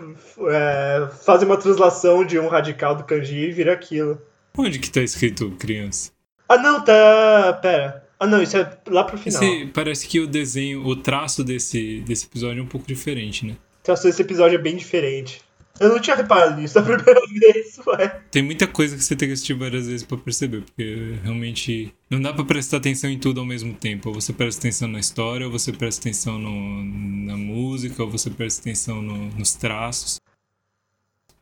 é, 0.48 1.08
fazem 1.24 1.46
uma 1.46 1.56
translação 1.56 2.24
de 2.24 2.38
um 2.38 2.48
radical 2.48 2.94
do 2.94 3.04
kanji 3.04 3.48
e 3.48 3.52
vira 3.52 3.72
aquilo. 3.72 4.20
Onde 4.56 4.78
que 4.78 4.90
tá 4.90 5.00
escrito 5.00 5.50
criança? 5.52 6.10
Ah, 6.48 6.58
não, 6.58 6.84
tá. 6.84 7.58
Pera. 7.62 8.04
Ah, 8.18 8.26
não, 8.26 8.42
isso 8.42 8.56
é 8.56 8.78
lá 8.88 9.04
pro 9.04 9.16
final. 9.16 9.42
Esse, 9.42 9.66
parece 9.66 10.06
que 10.06 10.20
o 10.20 10.26
desenho, 10.26 10.84
o 10.86 10.94
traço 10.94 11.42
desse, 11.42 12.00
desse 12.00 12.26
episódio 12.26 12.60
é 12.60 12.62
um 12.62 12.66
pouco 12.66 12.86
diferente, 12.86 13.46
né? 13.46 13.52
O 13.80 13.84
traço 13.84 14.02
desse 14.04 14.20
episódio 14.20 14.56
é 14.56 14.60
bem 14.60 14.76
diferente. 14.76 15.40
Eu 15.80 15.88
não 15.88 15.98
tinha 15.98 16.14
reparado 16.14 16.60
nisso 16.60 16.74
da 16.74 16.82
primeira 16.82 17.22
vez, 17.40 17.80
ué. 17.86 18.20
Tem 18.30 18.42
muita 18.42 18.66
coisa 18.66 18.94
que 18.94 19.02
você 19.02 19.16
tem 19.16 19.28
que 19.28 19.32
assistir 19.32 19.54
várias 19.54 19.86
vezes 19.86 20.04
pra 20.04 20.18
perceber, 20.18 20.60
porque 20.60 21.14
realmente 21.22 21.94
não 22.10 22.20
dá 22.20 22.34
pra 22.34 22.44
prestar 22.44 22.76
atenção 22.76 23.08
em 23.08 23.18
tudo 23.18 23.40
ao 23.40 23.46
mesmo 23.46 23.72
tempo. 23.72 24.10
Ou 24.10 24.14
você 24.14 24.30
presta 24.30 24.60
atenção 24.60 24.88
na 24.88 25.00
história, 25.00 25.46
ou 25.46 25.50
você 25.50 25.72
presta 25.72 26.02
atenção 26.02 26.38
no, 26.38 26.84
na 27.24 27.36
música, 27.38 28.04
ou 28.04 28.10
você 28.10 28.28
presta 28.28 28.60
atenção 28.60 29.00
no, 29.00 29.30
nos 29.30 29.54
traços. 29.54 30.20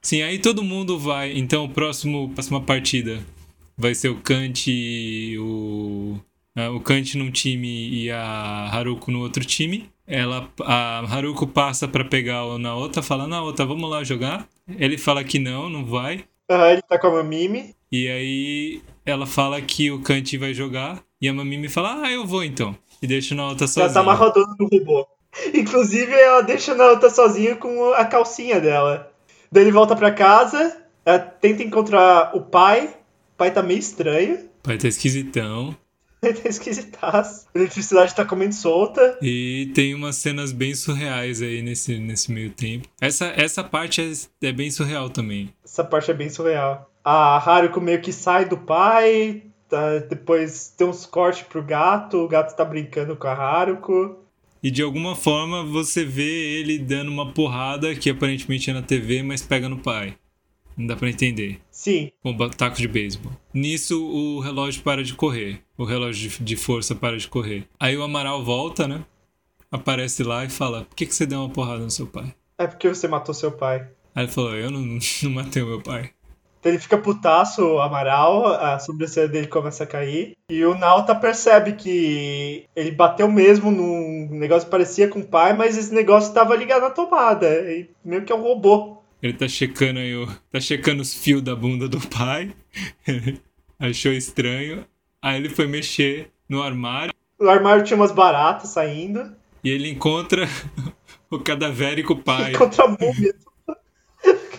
Sim, 0.01 0.22
aí 0.22 0.39
todo 0.39 0.62
mundo 0.62 0.97
vai. 1.01 1.36
Então, 1.36 1.64
o 1.64 1.68
próximo, 1.68 2.30
próxima 2.32 2.61
partida 2.61 3.20
vai 3.76 3.93
ser 3.93 4.09
o 4.09 4.20
Kant 4.20 4.70
e 4.70 5.36
o. 5.36 6.16
O 6.66 6.80
Kant 6.80 7.16
num 7.16 7.30
time 7.30 7.88
e 7.90 8.11
a 8.11 8.68
Haruko 8.72 9.11
no 9.11 9.20
outro 9.20 9.44
time 9.44 9.90
ela 10.09 10.48
a 10.62 11.00
Haruko 11.00 11.46
passa 11.46 11.86
para 11.86 12.04
pegar 12.04 12.46
o 12.46 12.59
Naota, 12.59 13.02
fala 13.02 13.26
Naota, 13.26 13.66
vamos 13.66 13.90
lá 13.90 14.02
jogar. 14.02 14.48
Ele 14.78 14.96
fala 14.96 15.22
que 15.22 15.38
não, 15.38 15.68
não 15.68 15.84
vai. 15.84 16.24
Ah, 16.50 16.72
ele 16.72 16.80
tá 16.80 16.98
com 16.98 17.09
a 17.09 17.12
Mamimi. 17.12 17.74
E 17.92 18.09
aí 18.09 18.82
ela 19.04 19.26
fala 19.26 19.61
que 19.61 19.90
o 19.90 20.00
Kanti 20.00 20.38
vai 20.38 20.54
jogar 20.54 21.02
e 21.20 21.28
a 21.28 21.32
Mamimi 21.32 21.68
fala: 21.68 22.02
"Ah, 22.02 22.11
eu 22.11 22.26
vou 22.26 22.42
então". 22.42 22.74
E 23.02 23.06
deixa 23.06 23.34
o 23.34 23.36
Naota 23.36 23.66
sozinho. 23.66 23.84
Ela 23.84 23.94
tá 23.94 24.00
amarradona 24.00 24.56
no 24.59 24.66
robô. 24.66 25.06
Inclusive, 25.54 26.12
ela 26.12 26.40
deixa 26.40 26.72
o 26.72 26.76
Naota 26.76 27.11
sozinho 27.11 27.56
com 27.59 27.92
a 27.92 28.04
calcinha 28.06 28.61
dela. 28.61 29.12
Daí 29.52 29.64
ele 29.64 29.72
volta 29.72 29.94
para 29.94 30.11
casa, 30.11 30.82
tenta 31.40 31.62
encontrar 31.62 32.34
o 32.34 32.40
pai. 32.40 32.86
O 33.34 33.36
pai 33.36 33.50
tá 33.50 33.62
meio 33.62 33.78
estranho. 33.78 34.36
O 34.61 34.62
pai 34.62 34.78
tá 34.78 34.88
esquisitão. 34.88 35.76
Tá 36.42 36.48
esquisitaço. 36.48 37.46
A 37.54 37.58
eletricidade 37.58 38.14
tá 38.14 38.24
comendo 38.24 38.54
solta. 38.54 39.18
E 39.22 39.70
tem 39.74 39.94
umas 39.94 40.16
cenas 40.16 40.52
bem 40.52 40.74
surreais 40.74 41.40
aí 41.40 41.62
nesse, 41.62 41.98
nesse 41.98 42.32
meio 42.32 42.50
tempo. 42.50 42.88
Essa, 43.00 43.26
essa 43.36 43.62
parte 43.62 44.00
é, 44.00 44.48
é 44.48 44.52
bem 44.52 44.70
surreal 44.70 45.10
também. 45.10 45.54
Essa 45.64 45.84
parte 45.84 46.10
é 46.10 46.14
bem 46.14 46.28
surreal. 46.28 46.90
A 47.04 47.36
Haruko 47.38 47.80
meio 47.80 48.00
que 48.00 48.12
sai 48.12 48.44
do 48.44 48.58
pai, 48.58 49.44
tá, 49.68 49.98
depois 49.98 50.74
tem 50.76 50.86
uns 50.86 51.06
cortes 51.06 51.42
pro 51.42 51.62
gato, 51.62 52.18
o 52.18 52.28
gato 52.28 52.54
tá 52.54 52.64
brincando 52.64 53.16
com 53.16 53.28
a 53.28 53.32
Haruko. 53.32 54.18
E 54.62 54.70
de 54.70 54.82
alguma 54.82 55.14
forma 55.14 55.64
você 55.64 56.04
vê 56.04 56.58
ele 56.58 56.78
dando 56.78 57.10
uma 57.10 57.32
porrada 57.32 57.94
que 57.94 58.10
aparentemente 58.10 58.68
é 58.70 58.74
na 58.74 58.82
TV, 58.82 59.22
mas 59.22 59.40
pega 59.40 59.68
no 59.68 59.78
pai. 59.78 60.16
Não 60.79 60.87
dá 60.87 60.95
pra 60.95 61.11
entender. 61.11 61.61
Sim. 61.72 62.12
Com 62.22 62.31
um 62.31 62.51
taco 62.51 62.76
de 62.76 62.87
beisebol. 62.87 63.33
Nisso, 63.53 64.01
o 64.01 64.39
relógio 64.39 64.81
para 64.83 65.03
de 65.03 65.12
correr. 65.12 65.61
O 65.76 65.85
relógio 65.85 66.31
de, 66.41 66.57
força 66.57 66.95
para 66.95 67.18
de 67.18 67.26
correr. 67.26 67.66
Aí 67.81 67.97
o 67.97 68.03
Amaral 68.05 68.45
volta, 68.45 68.87
né? 68.87 69.05
Aparece 69.72 70.22
lá 70.22 70.45
e 70.45 70.49
fala: 70.49 70.85
Por 70.85 70.95
que, 70.95 71.05
que 71.05 71.14
você 71.14 71.26
deu 71.26 71.41
uma 71.41 71.51
porrada 71.51 71.81
no 71.81 71.91
seu 71.91 72.07
pai? 72.07 72.33
É 72.57 72.66
porque 72.68 72.89
você 72.89 73.09
matou 73.09 73.35
seu 73.35 73.51
pai. 73.51 73.89
Aí 74.14 74.24
ele 74.24 74.33
falou: 74.33 74.55
Eu 74.55 74.70
não, 74.70 74.81
não 75.24 75.31
matei 75.31 75.62
o 75.62 75.66
meu 75.66 75.83
pai. 75.83 76.12
Então 76.61 76.72
ele 76.72 76.81
fica 76.81 76.99
putaço, 76.99 77.64
o 77.64 77.81
Amaral, 77.81 78.47
a 78.47 78.79
sobrancelha 78.79 79.29
dele 79.29 79.47
começa 79.47 79.85
a 79.85 79.87
cair. 79.87 80.37
E 80.51 80.64
o 80.64 80.76
Nauta 80.76 81.14
percebe 81.14 81.72
que 81.72 82.66
ele 82.74 82.91
bateu 82.91 83.31
mesmo 83.31 83.70
num 83.70 84.29
negócio 84.31 84.66
que 84.66 84.70
parecia 84.70 85.09
com 85.09 85.20
o 85.20 85.26
pai, 85.26 85.53
mas 85.53 85.79
esse 85.79 85.95
negócio 85.95 86.29
estava 86.29 86.57
ligado 86.57 86.85
à 86.85 86.91
tomada. 86.91 87.49
E 87.70 87.89
meio 88.05 88.24
que 88.24 88.33
é 88.33 88.37
um 88.37 88.43
robô. 88.43 88.97
Ele 89.22 89.32
tá 89.32 89.48
checando 89.48 89.98
aí, 89.98 90.14
o, 90.14 90.26
tá 90.50 90.60
checando 90.60 91.02
os 91.02 91.12
fios 91.12 91.42
da 91.42 91.54
bunda 91.54 91.88
do 91.88 92.00
pai. 92.08 92.54
Achou 93.78 94.12
estranho. 94.12 94.84
Aí 95.20 95.36
ele 95.36 95.48
foi 95.48 95.66
mexer 95.66 96.30
no 96.48 96.62
armário. 96.62 97.12
O 97.38 97.48
armário 97.48 97.84
tinha 97.84 97.96
umas 97.96 98.12
baratas 98.12 98.70
saindo. 98.70 99.32
E 99.62 99.70
ele 99.70 99.90
encontra 99.90 100.46
o 101.30 101.38
cadavérico 101.40 102.16
pai. 102.16 102.52
Encontra 102.54 102.84
a 102.84 102.88
múmia. 102.88 103.34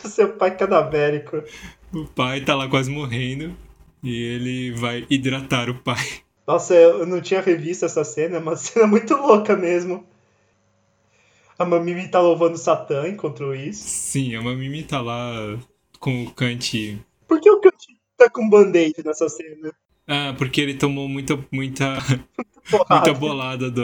Seu 0.06 0.34
pai 0.34 0.56
cadavérico. 0.56 1.44
O 1.94 2.06
pai 2.06 2.42
tá 2.42 2.56
lá 2.56 2.68
quase 2.68 2.92
morrendo. 2.92 3.56
E 4.04 4.14
ele 4.14 4.72
vai 4.72 5.06
hidratar 5.10 5.70
o 5.70 5.76
pai. 5.76 6.06
Nossa, 6.48 6.74
eu 6.74 7.06
não 7.06 7.22
tinha 7.22 7.42
revisto 7.42 7.86
essa 7.86 8.04
cena, 8.04 8.38
é 8.38 8.40
uma 8.40 8.56
cena 8.56 8.88
muito 8.88 9.14
louca 9.16 9.56
mesmo. 9.56 10.06
A 11.60 11.66
Mamimi 11.66 12.08
tá 12.08 12.22
louvando 12.22 12.58
Satã 12.58 13.06
enquanto 13.10 13.54
isso. 13.54 13.84
Sim, 13.84 14.34
a 14.34 14.42
Mamimi 14.42 14.82
tá 14.82 15.02
lá 15.02 15.60
com 16.00 16.24
o 16.24 16.32
Kant. 16.32 16.98
Por 17.28 17.42
que 17.42 17.52
o 17.52 17.60
Kant 17.60 17.76
tá 18.16 18.30
com 18.30 18.50
band-aid 18.50 19.04
nessa 19.04 19.28
cena? 19.28 19.74
Ah, 20.08 20.34
porque 20.38 20.62
ele 20.62 20.76
tomou 20.76 21.10
muita, 21.10 21.38
muita. 21.52 21.98
muita 22.72 23.14
bolada 23.14 23.70
da, 23.72 23.84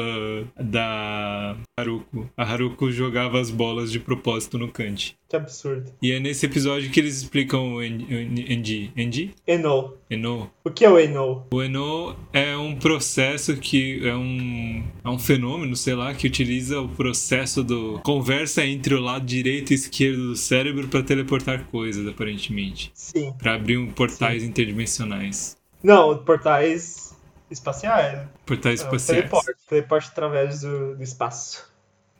da 0.61 1.57
Haruko. 1.79 2.29
A 2.37 2.43
Haruko 2.43 2.91
jogava 2.91 3.39
as 3.39 3.49
bolas 3.49 3.91
de 3.91 3.99
propósito 3.99 4.57
no 4.57 4.67
Kant. 4.71 5.15
Que 5.27 5.35
absurdo. 5.35 5.91
E 6.01 6.11
é 6.11 6.19
nesse 6.19 6.45
episódio 6.45 6.89
que 6.91 6.99
eles 6.99 7.17
explicam 7.17 7.73
o 7.75 7.83
En- 7.83 8.05
o 8.05 8.51
Enji. 8.51 8.91
Enji? 8.95 9.33
Eno. 9.47 9.93
Eno? 10.09 10.51
O 10.63 10.69
que 10.69 10.85
é 10.85 10.89
o 10.89 10.99
Eno? 10.99 11.45
O 11.51 11.63
Eno 11.63 12.15
é 12.31 12.55
um 12.55 12.75
processo 12.75 13.57
que 13.57 14.07
é 14.07 14.15
um, 14.15 14.83
é 15.03 15.09
um 15.09 15.17
fenômeno, 15.17 15.75
sei 15.75 15.95
lá, 15.95 16.13
que 16.13 16.27
utiliza 16.27 16.79
o 16.79 16.87
processo 16.89 17.63
do 17.63 17.99
conversa 18.03 18.63
entre 18.65 18.93
o 18.93 18.99
lado 19.01 19.25
direito 19.25 19.71
e 19.71 19.73
esquerdo 19.73 20.27
do 20.29 20.35
cérebro 20.35 20.87
para 20.87 21.01
teleportar 21.01 21.65
coisas, 21.71 22.07
aparentemente. 22.07 22.91
Sim. 22.93 23.33
Para 23.39 23.55
abrir 23.55 23.77
um 23.77 23.87
portais 23.91 24.43
interdimensionais. 24.43 25.57
Não, 25.83 26.17
portais 26.19 27.14
espaciais. 27.49 28.27
Portais 28.45 28.81
Não, 28.81 28.87
espaciais. 28.87 29.19
Teleporte. 29.29 29.59
Teleporte 29.69 30.09
através 30.11 30.61
do, 30.61 30.95
do 30.95 31.03
espaço. 31.03 31.73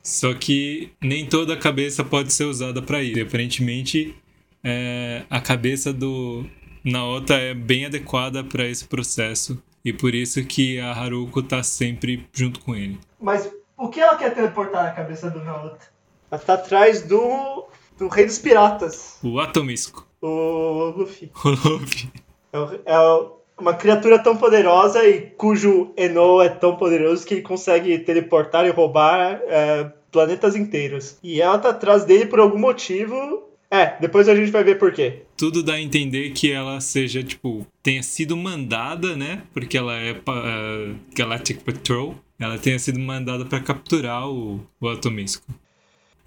Só 0.04 0.34
que 0.34 0.92
nem 1.02 1.26
toda 1.26 1.54
a 1.54 1.58
cabeça 1.58 2.04
pode 2.04 2.32
ser 2.32 2.46
usada 2.46 2.82
para 2.82 3.02
isso. 3.02 3.18
E, 3.18 3.22
aparentemente, 3.22 4.16
é, 4.64 5.24
a 5.30 5.42
cabeça 5.42 5.92
do 5.92 6.46
Naota 6.84 7.34
é 7.36 7.54
bem 7.54 7.86
adequada 7.86 8.44
para 8.44 8.66
esse 8.68 8.86
processo. 8.86 9.62
E 9.84 9.92
por 9.94 10.14
isso 10.16 10.44
que 10.46 10.80
a 10.80 10.92
Haruko 10.94 11.42
tá 11.44 11.62
sempre 11.64 12.28
junto 12.34 12.60
com 12.60 12.76
ele. 12.76 13.00
Mas 13.20 13.52
o 13.78 13.90
que 13.90 14.00
ela 14.00 14.16
quer 14.16 14.34
teleportar 14.34 14.84
na 14.84 14.92
cabeça 14.92 15.30
do 15.30 15.44
Naruto? 15.44 15.86
Ela 16.32 16.42
tá 16.42 16.54
atrás 16.56 17.04
do, 17.04 17.68
do 17.98 18.08
Rei 18.08 18.26
dos 18.26 18.40
Piratas, 18.40 19.20
O 19.24 19.40
Atomisco. 19.40 20.08
o 20.22 20.94
Luffy. 20.98 21.32
O 21.44 21.50
Luffy. 21.50 22.12
É, 22.52 22.60
o- 22.60 22.82
é 22.86 23.00
o- 23.00 23.38
uma 23.60 23.74
criatura 23.74 24.20
tão 24.20 24.36
poderosa 24.36 25.08
e 25.08 25.22
cujo 25.22 25.94
Eno 25.96 26.42
é 26.42 26.50
tão 26.50 26.76
poderoso 26.76 27.26
que 27.26 27.36
ele 27.36 27.42
consegue 27.42 27.98
teleportar 28.00 28.66
e 28.66 28.70
roubar 28.70 29.42
é, 29.48 29.92
planetas 30.12 30.56
inteiros. 30.56 31.18
E 31.24 31.42
ela 31.42 31.58
tá 31.58 31.70
atrás 31.70 32.06
dele 32.06 32.26
por 32.26 32.40
algum 32.40 32.60
motivo. 32.60 33.50
É, 33.70 33.96
depois 34.00 34.30
a 34.30 34.36
gente 34.36 34.52
vai 34.52 34.64
ver 34.64 34.78
por 34.78 34.92
quê. 34.94 35.24
Tudo 35.36 35.64
dá 35.64 35.74
a 35.74 35.82
entender 35.82 36.30
que 36.32 36.52
ela 36.52 36.80
seja, 36.80 37.24
tipo, 37.24 37.66
tenha 37.82 38.04
sido 38.04 38.38
mandada, 38.38 39.16
né? 39.16 39.42
Porque 39.54 39.78
ela 39.78 39.98
é 39.98 40.12
é, 40.12 40.92
Galactic 41.16 41.62
Patrol. 41.64 42.16
Ela 42.40 42.58
tenha 42.58 42.78
sido 42.78 43.00
mandada 43.00 43.46
para 43.46 43.62
capturar 43.62 44.30
o, 44.30 44.60
o 44.80 44.90
Atomisco. 44.90 45.46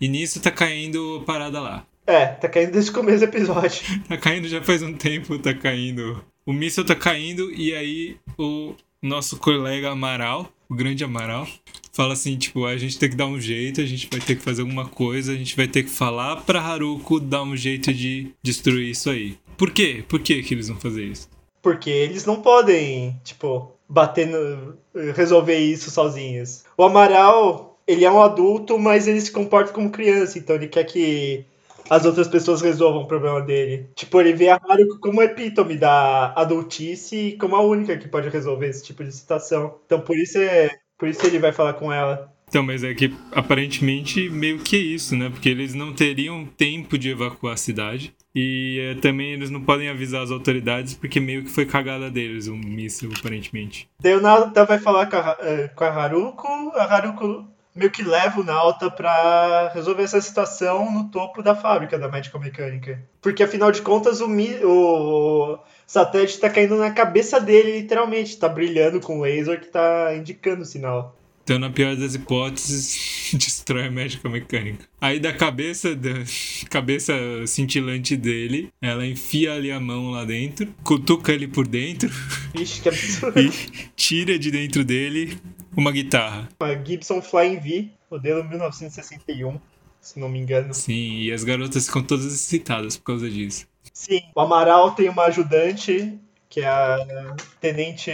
E 0.00 0.08
nisso 0.08 0.40
tá 0.40 0.50
caindo 0.50 1.22
parada 1.26 1.60
lá. 1.60 1.86
É, 2.06 2.26
tá 2.26 2.48
caindo 2.48 2.72
desde 2.72 2.90
o 2.90 2.94
começo 2.94 3.18
do 3.18 3.24
episódio. 3.24 3.82
Tá 4.08 4.16
caindo 4.16 4.48
já 4.48 4.62
faz 4.62 4.82
um 4.82 4.94
tempo, 4.94 5.38
tá 5.38 5.52
caindo. 5.52 6.24
O 6.49 6.53
míssil 6.55 6.82
tá 6.82 6.94
caindo 6.94 7.53
e 7.53 7.74
aí 7.74 8.16
o 8.38 8.72
nosso 9.03 9.36
colega 9.36 9.90
Amaral, 9.90 10.51
o 10.66 10.74
grande 10.74 11.05
Amaral, 11.05 11.46
fala 11.92 12.14
assim, 12.14 12.38
tipo, 12.38 12.64
a 12.64 12.74
gente 12.78 12.99
tem 12.99 13.11
que 13.11 13.16
dar 13.16 13.26
um 13.26 13.38
jeito, 13.38 13.82
a 13.82 13.84
gente 13.84 14.09
vai 14.11 14.18
ter 14.18 14.34
que 14.34 14.40
fazer 14.40 14.62
alguma 14.62 14.88
coisa, 14.88 15.32
a 15.32 15.34
gente 15.34 15.55
vai 15.55 15.68
ter 15.68 15.82
que 15.82 15.90
falar 15.90 16.36
pra 16.36 16.62
Haruko 16.62 17.20
dar 17.20 17.42
um 17.42 17.55
jeito 17.55 17.92
de 17.92 18.30
destruir 18.42 18.88
isso 18.88 19.11
aí. 19.11 19.36
Por 19.59 19.70
quê? 19.70 20.03
Por 20.09 20.20
que 20.20 20.42
que 20.42 20.55
eles 20.55 20.68
vão 20.68 20.80
fazer 20.80 21.05
isso? 21.05 21.28
Porque 21.61 21.90
eles 21.90 22.24
não 22.24 22.40
podem, 22.40 23.14
tipo, 23.22 23.70
bater 23.86 24.26
no. 24.26 24.74
resolver 25.12 25.59
isso 25.59 25.90
sozinhos. 25.90 26.64
O 26.78 26.82
Amaral, 26.82 27.78
ele 27.86 28.07
é 28.07 28.11
um 28.11 28.22
adulto, 28.22 28.78
mas 28.78 29.07
ele 29.07 29.20
se 29.20 29.30
comporta 29.30 29.70
como 29.70 29.90
criança, 29.90 30.38
então 30.38 30.57
ele 30.57 30.68
quer 30.68 30.84
que 30.84 31.44
as 31.89 32.05
outras 32.05 32.28
pessoas 32.28 32.61
resolvam 32.61 33.03
o 33.03 33.09
problema 33.09 33.41
dele. 33.41 33.89
Tipo, 33.95 34.20
ele 34.20 34.32
vê 34.32 34.49
a 34.49 34.61
Haruko 34.68 34.99
como 35.01 35.22
epítome 35.22 35.76
da 35.76 36.32
adultice 36.34 37.16
e 37.16 37.36
como 37.36 37.57
a 37.57 37.62
única 37.62 37.97
que 37.97 38.09
pode 38.09 38.28
resolver 38.28 38.68
esse 38.68 38.84
tipo 38.84 39.05
de 39.05 39.12
situação. 39.12 39.76
Então 39.86 40.01
por 40.01 40.16
isso 40.16 40.39
é. 40.39 40.70
Por 40.99 41.09
isso 41.09 41.24
ele 41.26 41.39
vai 41.39 41.53
falar 41.53 41.74
com 41.74 41.93
ela. 41.93 42.32
Então, 42.49 42.62
mas 42.62 42.82
é 42.82 42.95
que 42.95 43.14
aparentemente 43.32 44.28
meio 44.30 44.59
que 44.59 44.74
é 44.74 44.78
isso, 44.78 45.14
né? 45.14 45.28
Porque 45.28 45.49
eles 45.49 45.74
não 45.74 45.93
teriam 45.93 46.47
tempo 46.47 46.99
de 46.99 47.11
evacuar 47.11 47.55
a 47.55 47.59
cidade. 47.59 48.14
E 48.34 48.78
eh, 48.80 49.01
também 49.01 49.32
eles 49.32 49.51
não 49.51 49.61
podem 49.61 49.89
avisar 49.89 50.22
as 50.22 50.30
autoridades 50.30 50.95
porque 50.95 51.20
meio 51.20 51.45
que 51.45 51.51
foi 51.51 51.66
cagada 51.66 52.11
deles 52.11 52.47
o 52.47 52.57
míssil, 52.57 53.11
aparentemente. 53.18 53.89
Daí 54.01 54.14
o 54.14 54.20
Nauta 54.20 54.64
vai 54.64 54.78
falar 54.78 55.07
com 55.07 55.16
a, 55.16 55.36
eh, 55.41 55.70
com 55.74 55.84
a 55.84 55.89
Haruko, 55.89 56.49
a 56.74 56.84
Haruko 56.84 57.47
meio 57.78 57.90
que 57.90 58.02
leva 58.02 58.40
o 58.40 58.44
Nauta 58.44 58.90
pra 58.90 59.70
resolver 59.74 60.02
essa 60.02 60.20
situação 60.20 60.90
no 60.92 61.04
topo 61.10 61.42
da 61.42 61.54
fábrica 61.54 61.98
da 61.98 62.08
Medical 62.08 62.40
Mecânica. 62.40 63.02
Porque 63.22 63.42
afinal 63.42 63.70
de 63.72 63.80
contas 63.82 64.20
o, 64.20 64.28
mi- 64.28 64.58
o 64.64 65.58
satélite 65.86 66.38
tá 66.38 66.50
caindo 66.50 66.76
na 66.76 66.90
cabeça 66.90 67.40
dele, 67.40 67.80
literalmente. 67.80 68.36
Tá 68.36 68.48
brilhando 68.48 69.00
com 69.00 69.18
o 69.18 69.22
laser 69.22 69.60
que 69.60 69.68
tá 69.68 70.14
indicando 70.16 70.62
o 70.62 70.66
sinal. 70.66 71.14
Então, 71.44 71.58
na 71.58 71.70
pior 71.70 71.96
das 71.96 72.14
hipóteses, 72.14 73.30
destrói 73.32 73.86
a 73.86 73.90
médica 73.90 74.28
mecânica. 74.28 74.84
Aí 75.00 75.18
da 75.18 75.32
cabeça, 75.32 75.94
da 75.96 76.10
cabeça 76.68 77.14
cintilante 77.46 78.16
dele, 78.16 78.68
ela 78.82 79.06
enfia 79.06 79.54
ali 79.54 79.70
a 79.72 79.80
mão 79.80 80.10
lá 80.10 80.24
dentro, 80.26 80.66
cutuca 80.84 81.32
ele 81.32 81.48
por 81.48 81.66
dentro 81.66 82.10
Vixe, 82.54 82.82
que 82.82 82.88
absurdo. 82.90 83.40
e 83.40 83.50
tira 83.96 84.38
de 84.38 84.50
dentro 84.50 84.84
dele 84.84 85.38
uma 85.78 85.92
guitarra. 85.92 86.48
Uma 86.60 86.84
Gibson 86.84 87.22
Flying 87.22 87.60
V, 87.60 87.88
modelo 88.10 88.42
1961, 88.44 89.60
se 90.00 90.18
não 90.18 90.28
me 90.28 90.38
engano. 90.38 90.74
Sim, 90.74 91.20
e 91.20 91.32
as 91.32 91.44
garotas 91.44 91.86
ficam 91.86 92.02
todas 92.02 92.26
excitadas 92.26 92.96
por 92.96 93.04
causa 93.04 93.30
disso. 93.30 93.66
Sim, 93.92 94.22
o 94.34 94.40
Amaral 94.40 94.92
tem 94.92 95.08
uma 95.08 95.24
ajudante, 95.24 96.18
que 96.48 96.60
é 96.60 96.66
a 96.66 97.34
tenente. 97.60 98.10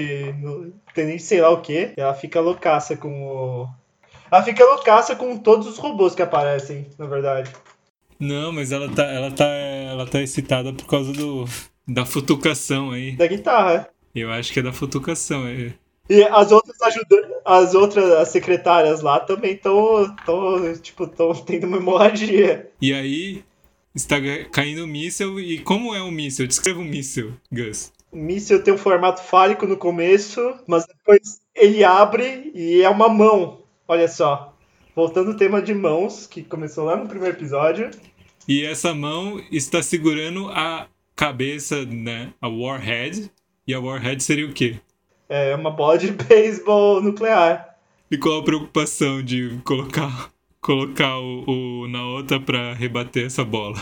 Tenente 0.95 1.23
sei 1.23 1.41
lá 1.41 1.51
o 1.51 1.63
que. 1.63 1.93
Ela 1.97 2.15
fica 2.15 2.41
loucaça 2.41 2.97
com 2.97 3.27
o. 3.27 3.69
Ela 4.31 4.43
fica 4.43 4.65
loucaça 4.65 5.17
com 5.17 5.39
todos 5.39 5.67
os 5.67 5.79
robôs 5.79 6.15
que 6.15 6.23
aparecem, 6.23 6.87
na 6.99 7.07
verdade. 7.07 7.51
Não, 8.19 8.53
mas 8.53 8.73
ela 8.73 8.89
tá, 8.89 9.05
ela 9.05 9.31
tá, 9.31 9.47
ela 9.47 10.07
tá 10.07 10.23
excitada 10.23 10.73
por 10.73 10.87
causa 10.87 11.13
do 11.13 11.45
da 11.87 12.05
futucação 12.05 12.91
aí. 12.91 13.17
Da 13.17 13.27
guitarra. 13.27 13.89
Eu 14.15 14.31
acho 14.31 14.53
que 14.53 14.61
é 14.61 14.63
da 14.63 14.73
futucação. 14.73 15.47
É. 15.47 15.75
E 16.09 16.23
as 16.23 16.53
outras 16.53 16.81
ajudantes. 16.83 17.31
As 17.45 17.75
outras 17.75 18.11
as 18.13 18.29
secretárias 18.29 19.01
lá 19.01 19.21
também 19.21 19.53
estão. 19.53 20.15
Tipo, 20.81 21.05
estão 21.05 21.35
tendo 21.35 21.67
uma 21.67 21.79
hemorragia. 21.79 22.71
E 22.81 22.93
aí 22.93 23.45
está 23.95 24.17
caindo 24.51 24.85
um 24.85 24.87
míssel. 24.87 25.41
E 25.41 25.59
como 25.59 25.95
é 25.95 26.03
um 26.03 26.11
míssel? 26.11 26.47
Descreva 26.47 26.81
um 26.81 26.85
míssel, 26.85 27.33
Gus. 27.51 27.93
O 28.13 28.17
míssil 28.17 28.63
tem 28.63 28.73
um 28.73 28.79
formato 28.79 29.23
fálico 29.23 29.67
no 29.67 29.77
começo, 29.77 30.55
mas 30.67 30.87
depois 30.87 31.41
ele 31.55 31.83
abre 31.83 32.53
e 32.55 32.81
é 32.83 32.89
uma 32.89 33.09
mão. 33.09 33.63
Olha 33.89 34.07
só. 34.07 34.57
Voltando 34.95 35.33
ao 35.33 35.37
tema 35.37 35.61
de 35.61 35.75
mãos, 35.75 36.27
que 36.27 36.45
começou 36.45 36.85
lá 36.85 36.97
no 36.97 37.09
primeiro 37.09 37.37
episódio. 37.37 37.91
E 38.47 38.65
essa 38.65 38.95
mão 38.95 39.43
está 39.51 39.83
segurando 39.83 40.49
a 40.51 40.87
cabeça, 41.17 41.85
né? 41.85 42.33
A 42.41 42.49
Warhead. 42.49 43.31
E 43.67 43.75
a 43.75 43.81
Warhead 43.81 44.23
seria 44.23 44.47
o 44.47 44.53
quê? 44.53 44.79
É 45.29 45.55
uma 45.55 45.71
bola 45.71 45.99
de 45.99 46.11
beisebol 46.13 47.01
nuclear. 47.03 47.77
E 48.11 48.19
qual 48.19 48.41
a 48.41 48.45
preocupação 48.45 49.23
de 49.23 49.59
colocar, 49.65 50.31
colocar 50.61 51.19
o, 51.19 51.45
o 51.83 51.89
Naota 51.89 52.39
pra 52.39 52.75
rebater 52.75 53.27
essa 53.27 53.45
bola? 53.45 53.79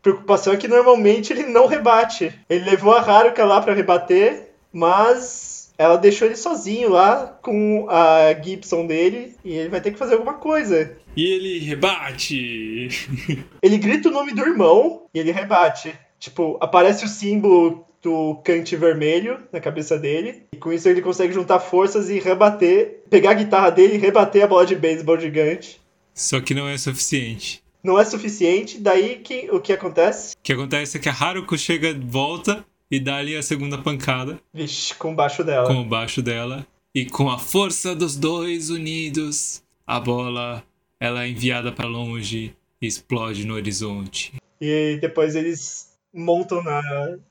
Preocupação 0.00 0.52
é 0.52 0.56
que 0.56 0.68
normalmente 0.68 1.32
ele 1.32 1.44
não 1.44 1.66
rebate. 1.66 2.32
Ele 2.48 2.64
levou 2.70 2.92
a 2.92 3.00
Haruka 3.00 3.44
lá 3.44 3.60
pra 3.60 3.72
rebater, 3.72 4.50
mas 4.72 5.72
ela 5.76 5.96
deixou 5.96 6.28
ele 6.28 6.36
sozinho 6.36 6.90
lá 6.90 7.38
com 7.42 7.86
a 7.88 8.32
Gibson 8.42 8.86
dele 8.86 9.34
e 9.44 9.54
ele 9.54 9.68
vai 9.68 9.80
ter 9.80 9.90
que 9.90 9.98
fazer 9.98 10.14
alguma 10.14 10.34
coisa. 10.34 10.96
E 11.16 11.24
ele 11.24 11.58
rebate! 11.58 12.88
Ele 13.62 13.78
grita 13.78 14.08
o 14.08 14.12
nome 14.12 14.34
do 14.34 14.42
irmão 14.42 15.06
e 15.14 15.18
ele 15.18 15.30
rebate. 15.30 15.94
Tipo, 16.18 16.58
aparece 16.60 17.04
o 17.04 17.08
símbolo 17.08 17.86
do 18.04 18.34
cante 18.44 18.76
vermelho 18.76 19.38
na 19.50 19.58
cabeça 19.58 19.98
dele. 19.98 20.42
E 20.52 20.58
com 20.58 20.72
isso 20.72 20.88
ele 20.88 21.00
consegue 21.00 21.32
juntar 21.32 21.58
forças 21.58 22.10
e 22.10 22.20
rebater, 22.20 23.02
pegar 23.08 23.30
a 23.30 23.34
guitarra 23.34 23.70
dele 23.70 23.94
e 23.94 23.98
rebater 23.98 24.44
a 24.44 24.46
bola 24.46 24.66
de 24.66 24.76
beisebol 24.76 25.18
gigante. 25.18 25.80
Só 26.12 26.40
que 26.40 26.54
não 26.54 26.68
é 26.68 26.76
suficiente. 26.76 27.62
Não 27.82 27.98
é 27.98 28.04
suficiente, 28.04 28.78
daí 28.78 29.16
que 29.16 29.50
o 29.50 29.60
que 29.60 29.72
acontece? 29.72 30.34
O 30.34 30.42
que 30.42 30.52
acontece 30.52 30.96
é 30.96 31.00
que 31.00 31.08
a 31.08 31.12
Haruko 31.12 31.56
chega, 31.58 31.94
volta 31.98 32.64
e 32.90 33.00
dá 33.00 33.16
ali 33.16 33.36
a 33.36 33.42
segunda 33.42 33.78
pancada 33.78 34.38
Vixe, 34.52 34.94
com 34.94 35.14
baixo 35.14 35.42
dela. 35.42 35.66
com 35.66 35.80
o 35.80 35.84
baixo 35.84 36.22
dela. 36.22 36.66
E 36.94 37.04
com 37.04 37.28
a 37.28 37.38
força 37.38 37.94
dos 37.94 38.16
dois 38.16 38.70
unidos, 38.70 39.62
a 39.86 39.98
bola 39.98 40.62
ela 41.00 41.24
é 41.24 41.28
enviada 41.28 41.72
pra 41.72 41.88
longe 41.88 42.54
e 42.80 42.86
explode 42.86 43.46
no 43.46 43.54
horizonte. 43.54 44.32
E 44.60 44.98
depois 45.00 45.34
eles 45.34 45.93
montam 46.14 46.62
na, 46.62 46.80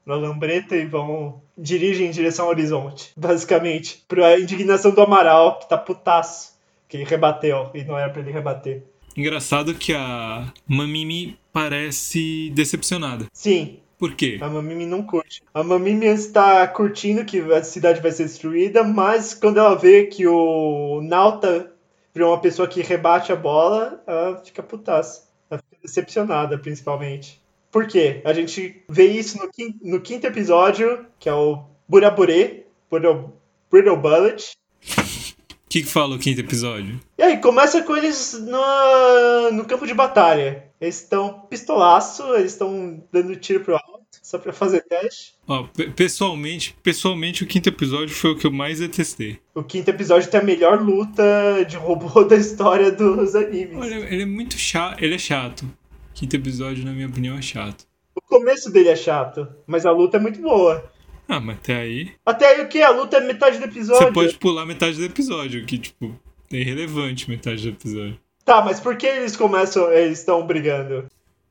na 0.05 0.15
lambreta 0.15 0.75
e 0.75 0.85
vão 0.85 1.41
dirigem 1.57 2.07
em 2.07 2.11
direção 2.11 2.45
ao 2.45 2.51
horizonte, 2.51 3.11
basicamente. 3.15 4.03
Pra 4.07 4.39
indignação 4.39 4.91
do 4.91 5.01
Amaral, 5.01 5.59
que 5.59 5.69
tá 5.69 5.77
putaço, 5.77 6.53
que 6.89 6.97
ele 6.97 7.05
rebateu 7.05 7.69
e 7.73 7.83
não 7.83 7.97
era 7.97 8.09
pra 8.09 8.21
ele 8.21 8.31
rebater. 8.31 8.83
Engraçado 9.15 9.73
que 9.75 9.93
a 9.93 10.51
Mamimi 10.67 11.37
parece 11.51 12.49
decepcionada. 12.53 13.27
Sim, 13.31 13.79
Por 13.97 14.15
quê? 14.15 14.37
A 14.41 14.49
Mamimi 14.49 14.85
não 14.85 15.03
curte. 15.03 15.41
A 15.53 15.63
Mamimi 15.63 16.07
está 16.07 16.67
curtindo 16.67 17.23
que 17.23 17.39
a 17.39 17.63
cidade 17.63 18.01
vai 18.01 18.11
ser 18.11 18.23
destruída, 18.23 18.83
mas 18.83 19.33
quando 19.33 19.59
ela 19.59 19.75
vê 19.75 20.07
que 20.07 20.27
o 20.27 20.99
Nauta 21.03 21.71
virou 22.13 22.31
uma 22.31 22.41
pessoa 22.41 22.67
que 22.67 22.81
rebate 22.81 23.31
a 23.31 23.35
bola, 23.35 24.03
ela 24.05 24.37
fica 24.43 24.61
putaça. 24.61 25.29
Ela 25.49 25.59
fica 25.59 25.81
decepcionada, 25.81 26.57
principalmente. 26.57 27.39
Por 27.73 27.87
quê? 27.87 28.21
A 28.23 28.31
gente 28.31 28.83
vê 28.87 29.07
isso 29.07 29.37
no 29.39 29.51
quinto, 29.51 29.77
no 29.81 29.99
quinto 29.99 30.27
episódio, 30.27 31.05
que 31.19 31.27
é 31.27 31.33
o 31.33 31.63
Burabure, 31.89 32.65
Brittle, 32.89 33.97
Bullet. 33.97 34.55
O 34.87 35.69
que, 35.73 35.81
que 35.81 35.87
fala 35.89 36.15
o 36.15 36.19
quinto 36.19 36.39
episódio? 36.39 36.99
E 37.17 37.23
aí, 37.23 37.37
começa 37.37 37.81
com 37.81 37.97
eles 37.97 38.33
no, 38.39 39.51
no 39.53 39.65
campo 39.65 39.87
de 39.87 39.93
batalha. 39.95 40.65
Eles 40.79 41.01
estão 41.01 41.33
pistolaço, 41.49 42.21
eles 42.35 42.51
estão 42.51 43.03
dando 43.11 43.35
tiro 43.37 43.61
pro 43.61 43.73
alto, 43.73 44.03
só 44.21 44.37
pra 44.37 44.53
fazer 44.53 44.81
teste. 44.81 45.33
Ó, 45.47 45.63
pe- 45.63 45.89
pessoalmente, 45.89 46.75
pessoalmente, 46.83 47.43
o 47.43 47.47
quinto 47.47 47.69
episódio 47.69 48.13
foi 48.15 48.31
o 48.33 48.37
que 48.37 48.45
eu 48.45 48.51
mais 48.51 48.77
detestei. 48.79 49.39
O 49.55 49.63
quinto 49.63 49.89
episódio 49.89 50.29
tem 50.29 50.39
a 50.39 50.43
melhor 50.43 50.79
luta 50.79 51.65
de 51.67 51.75
robô 51.75 52.21
da 52.23 52.35
história 52.35 52.91
dos 52.91 53.33
animes. 53.33 53.75
Olha, 53.79 53.95
ele 53.95 54.21
é 54.21 54.25
muito 54.27 54.59
chato. 54.59 55.01
Ele 55.03 55.15
é 55.15 55.17
chato. 55.17 55.65
Quinto 56.13 56.35
episódio, 56.35 56.85
na 56.85 56.91
minha 56.91 57.07
opinião, 57.07 57.37
é 57.37 57.41
chato. 57.41 57.85
O 58.15 58.21
começo 58.21 58.71
dele 58.71 58.89
é 58.89 58.95
chato, 58.95 59.47
mas 59.65 59.85
a 59.85 59.91
luta 59.91 60.17
é 60.17 60.19
muito 60.19 60.39
boa. 60.41 60.91
Ah, 61.27 61.39
mas 61.39 61.57
até 61.57 61.75
aí. 61.75 62.11
Até 62.25 62.47
aí 62.47 62.61
o 62.61 62.67
que? 62.67 62.81
A 62.81 62.91
luta 62.91 63.17
é 63.17 63.21
metade 63.21 63.57
do 63.57 63.65
episódio. 63.65 64.07
Você 64.07 64.13
pode 64.13 64.37
pular 64.37 64.65
metade 64.65 64.97
do 64.97 65.05
episódio, 65.05 65.65
que, 65.65 65.77
tipo, 65.77 66.13
é 66.51 66.57
irrelevante 66.57 67.29
metade 67.29 67.63
do 67.63 67.69
episódio. 67.69 68.19
Tá, 68.45 68.61
mas 68.61 68.79
por 68.79 68.97
que 68.97 69.07
eles 69.07 69.35
começam, 69.35 69.91
eles 69.91 70.19
estão 70.19 70.45
brigando? 70.45 71.05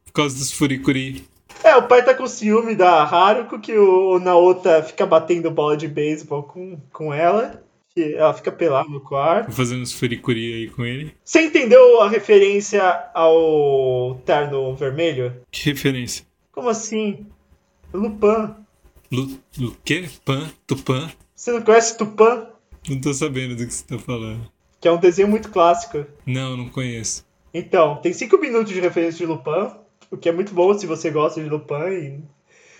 Por 0.05 0.13
causa 0.13 0.37
dos 0.37 0.53
furikuri. 0.53 1.25
É, 1.65 1.75
o 1.77 1.87
pai 1.87 2.05
tá 2.05 2.15
com 2.15 2.27
ciúme 2.27 2.75
da 2.75 3.03
Haruko, 3.03 3.59
que 3.59 3.77
o 3.77 4.19
Naota 4.19 4.83
fica 4.83 5.07
batendo 5.07 5.51
bola 5.51 5.77
de 5.77 5.89
beisebol 5.89 6.43
com, 6.43 6.79
com 6.93 7.13
ela. 7.13 7.63
Que 7.95 8.15
ela 8.15 8.33
fica 8.33 8.51
pelada 8.51 8.89
no 8.89 9.01
quarto. 9.01 9.53
Fazendo 9.53 9.83
os 9.83 9.93
furikuri 9.93 10.55
aí 10.55 10.71
com 10.71 10.85
ele. 10.85 11.15
Você 11.23 11.43
entendeu 11.43 12.01
a 12.01 12.09
referência 12.09 12.83
ao 13.13 14.21
terno 14.25 14.75
vermelho? 14.75 15.43
Que 15.51 15.71
referência? 15.71 16.25
Como 16.51 16.69
assim? 16.69 17.27
Lupin. 17.93 18.55
Lu, 19.11 19.39
Lu 19.59 19.77
quê? 19.85 20.09
Pan? 20.25 20.51
Tupã? 20.67 21.11
Você 21.35 21.53
não 21.53 21.61
conhece 21.61 21.99
Tupã? 21.99 22.49
Não 22.89 23.01
tô 23.01 23.13
sabendo 23.13 23.55
do 23.55 23.67
que 23.67 23.75
você 23.75 23.85
tá 23.85 23.99
falando. 23.99 24.51
Que 24.81 24.89
é 24.89 24.93
um 24.93 24.99
desenho 24.99 25.29
muito 25.29 25.51
clássico. 25.51 26.07
Não, 26.25 26.57
não 26.57 26.69
conheço. 26.69 27.27
Então, 27.53 27.97
tem 27.97 28.13
5 28.13 28.39
minutos 28.39 28.73
de 28.73 28.81
referência 28.81 29.19
de 29.19 29.27
Lupin, 29.27 29.71
o 30.11 30.17
que 30.17 30.29
é 30.29 30.33
muito 30.33 30.55
bom 30.55 30.73
se 30.77 30.87
você 30.87 31.11
gosta 31.11 31.43
de 31.43 31.49
Lupin 31.49 31.75
e, 31.93 32.21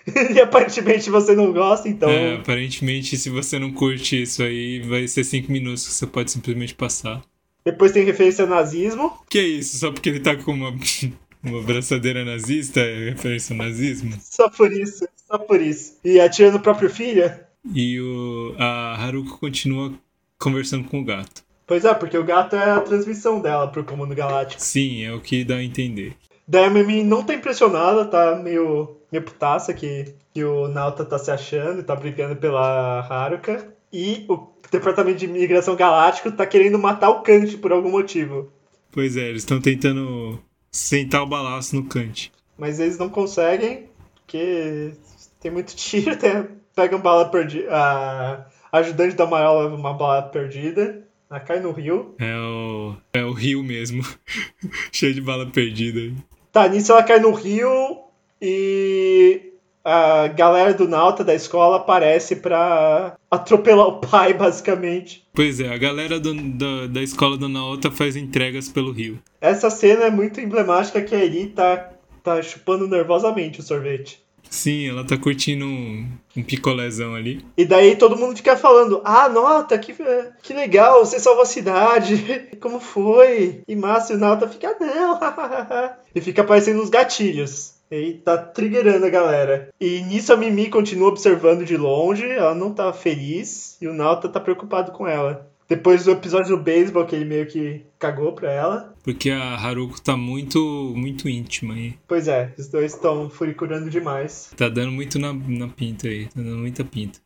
e 0.35 0.41
aparentemente 0.41 1.11
você 1.11 1.35
não 1.35 1.53
gosta, 1.53 1.89
então. 1.89 2.09
É, 2.09 2.37
aparentemente, 2.37 3.17
se 3.17 3.31
você 3.31 3.59
não 3.59 3.73
curte 3.73 4.23
isso 4.23 4.43
aí, 4.43 4.81
vai 4.81 5.07
ser 5.07 5.25
5 5.25 5.51
minutos 5.51 5.87
que 5.87 5.95
você 5.95 6.07
pode 6.07 6.31
simplesmente 6.31 6.75
passar. 6.75 7.23
Depois 7.65 7.93
tem 7.93 8.05
referência 8.05 8.45
a 8.45 8.49
nazismo. 8.49 9.19
Que 9.29 9.41
isso? 9.41 9.79
Só 9.79 9.93
porque 9.93 10.09
ele 10.09 10.21
tá 10.21 10.35
com 10.37 10.53
uma, 10.53 10.75
uma 11.43 11.63
braçadeira 11.63 12.25
nazista 12.25 12.81
é 12.81 13.11
referência 13.11 13.55
ao 13.55 13.59
nazismo? 13.59 14.15
Só 14.21 14.49
por 14.51 14.73
isso, 14.73 15.07
só 15.29 15.39
por 15.39 15.61
isso. 15.61 15.99
E 16.05 16.19
atirando 16.19 16.57
o 16.57 16.61
próprio 16.61 16.91
filho? 16.91 17.31
E 17.73 18.01
o, 18.01 18.55
a 18.59 18.97
Haruko 18.97 19.39
continua 19.39 19.93
conversando 20.39 20.89
com 20.89 21.01
o 21.01 21.05
gato. 21.05 21.45
Pois 21.65 21.85
é, 21.85 21.95
porque 21.95 22.19
o 22.19 22.25
gato 22.25 22.57
é 22.57 22.71
a 22.73 22.81
transmissão 22.81 23.41
dela 23.41 23.69
pro 23.69 23.85
Comando 23.85 24.15
Galáctico. 24.15 24.61
Sim, 24.61 25.05
é 25.05 25.13
o 25.13 25.21
que 25.21 25.45
dá 25.45 25.57
a 25.57 25.65
entender. 25.65 26.17
Daí 26.47 26.65
a 26.65 26.71
Mimi 26.71 27.05
não 27.05 27.23
tá 27.23 27.35
impressionada, 27.35 28.05
tá 28.05 28.37
meio, 28.37 28.97
meio 29.13 29.25
putaça 29.25 29.75
que, 29.75 30.15
que 30.33 30.43
o 30.43 30.67
Nauta 30.69 31.05
tá 31.05 31.19
se 31.19 31.31
achando 31.31 31.81
e 31.81 31.85
tá 31.85 31.95
brigando 31.95 32.35
pela 32.35 33.01
Haruka. 33.01 33.75
E 33.93 34.25
o 34.27 34.49
Departamento 34.71 35.19
de 35.19 35.27
Imigração 35.27 35.77
Galáctico 35.77 36.33
tá 36.33 36.47
querendo 36.47 36.79
matar 36.79 37.11
o 37.11 37.21
Kant 37.21 37.59
por 37.59 37.73
algum 37.73 37.91
motivo. 37.91 38.51
Pois 38.91 39.17
é, 39.19 39.29
eles 39.29 39.43
estão 39.43 39.61
tentando 39.61 40.43
sentar 40.71 41.23
o 41.23 41.27
balaço 41.27 41.77
no 41.77 41.85
Kant. 41.85 42.33
Mas 42.57 42.81
eles 42.81 42.97
não 42.97 43.11
conseguem, 43.11 43.91
porque 44.15 44.93
tem 45.39 45.51
muito 45.51 45.77
tiro, 45.77 46.17
tem, 46.17 46.47
pegam 46.75 46.99
bala 46.99 47.29
perdida. 47.29 47.69
A 47.71 48.47
ajudante 48.73 49.15
da 49.15 49.25
Amaral 49.25 49.63
leva 49.63 49.77
uma 49.77 49.93
bala 49.93 50.23
perdida, 50.23 51.07
ela 51.29 51.41
cai 51.41 51.61
no 51.61 51.71
rio. 51.71 52.15
É 52.19 52.35
o, 52.35 52.97
é 53.13 53.25
o 53.25 53.33
rio 53.33 53.63
mesmo. 53.63 54.03
Cheio 54.91 55.13
de 55.13 55.21
bala 55.21 55.45
perdida. 55.47 56.15
Tá, 56.51 56.67
nisso 56.69 56.93
ela 56.93 57.03
cai 57.03 57.21
no 57.21 57.33
rio 57.33 58.02
e 58.43 59.53
a 59.85 60.27
galera 60.29 60.75
do 60.75 60.89
Nauta 60.89 61.23
da 61.25 61.35
escola 61.35 61.77
aparece 61.77 62.37
pra 62.37 63.17
atropelar 63.31 63.87
o 63.87 64.01
pai, 64.01 64.35
basicamente. 64.37 65.25
Pois 65.33 65.61
é, 65.61 65.73
a 65.73 65.79
galera 65.79 66.19
do- 66.21 66.35
da, 66.35 66.87
da 66.89 67.03
escola 67.03 67.37
do 67.39 67.49
Naota 67.49 67.91
faz 67.91 68.17
entregas 68.17 68.69
pelo 68.69 68.93
rio. 68.93 69.19
Essa 69.41 69.71
cena 69.71 70.05
é 70.05 70.11
muito 70.11 70.41
emblemática 70.41 71.01
que 71.03 71.15
a 71.15 71.25
Eri 71.25 71.47
tá, 71.47 71.91
tá 72.23 72.43
chupando 72.43 72.87
nervosamente 72.89 73.61
o 73.61 73.63
sorvete. 73.63 74.21
Sim, 74.51 74.87
ela 74.91 75.03
tá 75.03 75.17
curtindo 75.17 75.65
um, 75.65 76.07
um 76.37 76.43
picolézão 76.43 77.15
ali. 77.15 77.43
E 77.57 77.65
daí 77.65 77.97
todo 77.97 78.19
mundo 78.19 78.37
fica 78.37 78.55
falando: 78.55 79.01
Ah, 79.03 79.27
Nauta, 79.27 79.79
que, 79.79 79.95
que 80.43 80.53
legal, 80.53 81.07
você 81.07 81.19
salvou 81.19 81.45
a 81.45 81.47
cidade. 81.47 82.51
Como 82.61 82.79
foi? 82.79 83.63
E 83.67 83.75
Márcio 83.75 84.13
e 84.13 84.17
o 84.17 84.21
Nauta 84.21 84.47
fica: 84.47 84.77
Não, 84.79 85.19
e 86.15 86.21
fica 86.21 86.43
aparecendo 86.43 86.83
uns 86.83 86.91
gatilhos. 86.91 87.72
E 87.93 88.15
tá 88.15 88.39
triggerando 88.39 89.05
a 89.05 89.11
galera. 89.11 89.69
E 89.81 90.01
nisso 90.03 90.33
a 90.33 90.37
Mimi 90.37 90.71
continua 90.71 91.09
observando 91.09 91.65
de 91.65 91.77
longe, 91.77 92.27
ela 92.27 92.55
não 92.55 92.73
tá 92.73 92.93
feliz, 92.93 93.77
e 93.81 93.87
o 93.87 93.93
Nauta 93.93 94.29
tá 94.29 94.41
preocupado 94.41 94.93
com 94.93 95.07
ela. 95.07 95.47
Depois 95.69 96.05
do 96.05 96.11
episódio 96.11 96.57
do 96.57 96.63
beisebol, 96.63 97.07
que 97.07 97.17
ele 97.17 97.25
meio 97.25 97.47
que 97.47 97.83
cagou 97.99 98.33
pra 98.33 98.51
ela. 98.51 98.95
Porque 99.03 99.31
a 99.31 99.55
Haruko 99.57 100.01
tá 100.01 100.17
muito, 100.17 100.59
muito 100.95 101.29
íntima 101.29 101.75
aí. 101.75 101.95
Pois 102.07 102.29
é, 102.29 102.53
os 102.59 102.69
dois 102.69 102.93
estão 102.93 103.31
furicurando 103.31 103.89
demais. 103.89 104.53
Tá 104.57 104.69
dando 104.69 104.93
muito 104.93 105.19
na, 105.19 105.33
na 105.33 105.69
pinta 105.69 106.09
aí. 106.09 106.27
Tá 106.27 106.43
dando 106.43 106.59
muita 106.59 106.85
pinta. 106.85 107.21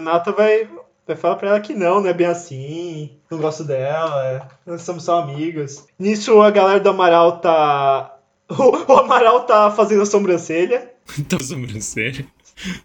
Nauta 0.00 0.32
vai, 0.32 0.68
vai 1.06 1.16
falar 1.16 1.36
pra 1.36 1.48
ela 1.48 1.60
que 1.60 1.74
não, 1.74 2.00
não 2.00 2.08
é 2.08 2.12
bem 2.12 2.26
assim, 2.26 3.10
não 3.30 3.38
gosto 3.38 3.64
dela, 3.64 4.48
nós 4.66 4.82
somos 4.82 5.04
só 5.04 5.20
amigos. 5.20 5.86
Nisso 5.98 6.40
a 6.40 6.50
galera 6.50 6.80
do 6.80 6.90
Amaral 6.90 7.40
tá. 7.40 8.17
O, 8.48 8.92
o 8.92 8.96
Amaral 8.98 9.44
tá 9.44 9.70
fazendo 9.70 10.02
a 10.02 10.06
sobrancelha. 10.06 10.90
tá 11.28 11.38
sobrancelha. 11.38 12.26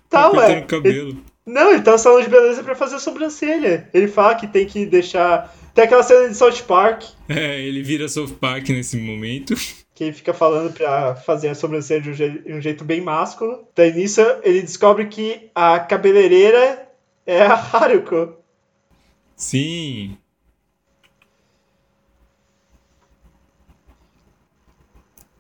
Tá, 0.09 0.29
cortando 0.29 0.49
ué. 0.49 0.59
o 0.59 0.65
cabelo. 0.67 1.17
Não, 1.45 1.71
ele 1.71 1.81
tá 1.81 1.91
no 1.93 1.97
salão 1.97 2.21
de 2.21 2.29
beleza 2.29 2.63
pra 2.63 2.75
fazer 2.75 2.95
a 2.95 2.99
sobrancelha. 2.99 3.89
Ele 3.93 4.07
fala 4.07 4.35
que 4.35 4.47
tem 4.47 4.65
que 4.65 4.85
deixar. 4.85 5.53
Tem 5.73 5.83
aquela 5.85 6.03
cena 6.03 6.29
de 6.29 6.35
South 6.35 6.63
Park, 6.67 7.03
É, 7.27 7.59
ele 7.59 7.81
vira 7.81 8.07
South 8.07 8.35
Park 8.39 8.69
nesse 8.69 8.95
momento. 8.97 9.55
que 9.95 10.03
ele 10.05 10.13
fica 10.13 10.33
falando 10.33 10.71
pra 10.73 11.15
fazer 11.15 11.49
a 11.49 11.55
sobrancelha 11.55 12.01
de 12.01 12.09
um, 12.11 12.13
je- 12.13 12.39
de 12.45 12.53
um 12.53 12.61
jeito 12.61 12.83
bem 12.85 13.01
másculo. 13.01 13.67
Daí 13.75 13.91
nisso 13.93 14.21
ele 14.43 14.61
descobre 14.61 15.05
que 15.07 15.49
a 15.55 15.79
cabeleireira 15.79 16.87
é 17.25 17.41
a 17.41 17.53
Haruko. 17.55 18.35
Sim. 19.35 20.17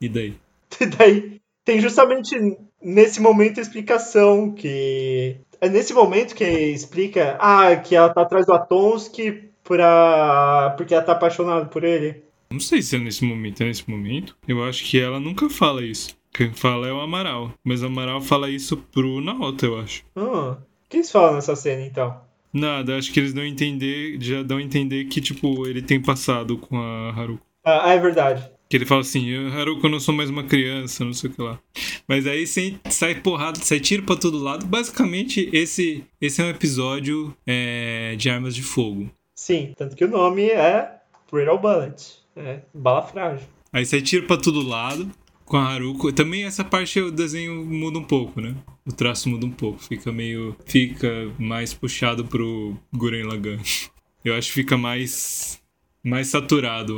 E 0.03 0.09
daí? 0.09 0.33
E 0.81 0.85
daí 0.87 1.41
tem 1.63 1.79
justamente 1.79 2.35
nesse 2.81 3.21
momento 3.21 3.59
a 3.59 3.61
explicação 3.61 4.51
que. 4.51 5.37
É 5.61 5.69
nesse 5.69 5.93
momento 5.93 6.35
que 6.35 6.43
explica 6.43 7.37
ah, 7.39 7.73
que 7.77 7.95
ela 7.95 8.09
tá 8.09 8.23
atrás 8.23 8.45
do 8.45 8.53
Atonski 8.53 9.49
pra... 9.63 10.73
porque 10.75 10.93
ela 10.93 11.03
tá 11.03 11.13
apaixonada 11.13 11.65
por 11.67 11.85
ele. 11.85 12.21
Não 12.51 12.59
sei 12.59 12.81
se 12.81 12.97
é 12.97 12.99
nesse 12.99 13.23
momento. 13.23 13.61
É 13.61 13.67
nesse 13.67 13.89
momento? 13.89 14.35
Eu 14.45 14.61
acho 14.63 14.83
que 14.83 14.99
ela 14.99 15.21
nunca 15.21 15.49
fala 15.49 15.81
isso. 15.81 16.17
Quem 16.33 16.51
fala 16.51 16.87
é 16.87 16.91
o 16.91 16.99
Amaral. 16.99 17.53
Mas 17.63 17.81
o 17.81 17.85
Amaral 17.85 18.19
fala 18.19 18.49
isso 18.49 18.75
pro 18.75 19.21
Naota, 19.21 19.65
eu 19.65 19.79
acho. 19.79 20.03
Ah, 20.15 20.57
o 20.57 20.89
que 20.89 20.97
eles 20.97 21.11
falam 21.11 21.35
nessa 21.35 21.55
cena 21.55 21.85
então? 21.85 22.19
Nada, 22.51 22.97
acho 22.97 23.11
que 23.13 23.19
eles 23.19 23.33
dão 23.33 23.43
a 23.43 23.47
entender, 23.47 24.17
já 24.19 24.43
dão 24.43 24.57
a 24.57 24.61
entender 24.61 25.05
que, 25.05 25.21
tipo, 25.21 25.65
ele 25.65 25.81
tem 25.81 26.01
passado 26.01 26.57
com 26.57 26.77
a 26.77 27.09
Haruko. 27.11 27.45
Ah, 27.63 27.93
é 27.93 27.99
verdade. 27.99 28.51
Que 28.73 28.77
ele 28.77 28.87
fala 28.87 29.01
assim, 29.01 29.29
"Eu, 29.29 29.53
Haruko, 29.53 29.85
eu 29.85 29.91
não 29.91 29.99
sou 29.99 30.15
mais 30.15 30.31
uma 30.31 30.43
criança, 30.45 31.05
não 31.05 31.13
sei 31.13 31.29
o 31.29 31.33
que 31.33 31.39
lá. 31.39 31.59
Mas 32.07 32.25
aí 32.25 32.47
sem, 32.47 32.79
sai 32.89 33.13
porrada, 33.13 33.59
sai 33.59 33.79
tiro 33.79 34.01
pra 34.01 34.15
todo 34.15 34.39
lado. 34.39 34.65
Basicamente, 34.65 35.47
esse, 35.53 36.03
esse 36.19 36.41
é 36.41 36.45
um 36.45 36.49
episódio 36.49 37.37
é, 37.45 38.15
de 38.17 38.31
armas 38.31 38.55
de 38.55 38.63
fogo. 38.63 39.11
Sim, 39.35 39.75
tanto 39.77 39.95
que 39.95 40.03
o 40.03 40.07
nome 40.07 40.47
é 40.47 40.89
Brittle 41.31 41.59
Bullet. 41.59 42.15
É, 42.35 42.61
bala 42.73 43.03
frágil. 43.03 43.45
Aí 43.71 43.85
sai 43.85 44.01
tiro 44.01 44.25
pra 44.25 44.37
todo 44.37 44.67
lado 44.67 45.07
com 45.45 45.55
a 45.55 45.67
Haruko. 45.71 46.11
Também 46.11 46.45
essa 46.45 46.63
parte 46.63 46.99
o 46.99 47.11
desenho 47.11 47.63
muda 47.63 47.99
um 47.99 48.03
pouco, 48.03 48.41
né? 48.41 48.55
O 48.87 48.91
traço 48.91 49.29
muda 49.29 49.45
um 49.45 49.51
pouco. 49.51 49.83
Fica 49.83 50.11
meio. 50.11 50.57
Fica 50.65 51.31
mais 51.37 51.75
puxado 51.75 52.25
pro 52.25 52.75
Guren 52.91 53.25
Lagann. 53.25 53.59
Eu 54.25 54.33
acho 54.33 54.47
que 54.47 54.55
fica 54.55 54.75
mais. 54.75 55.61
Mais 56.03 56.27
saturado. 56.27 56.95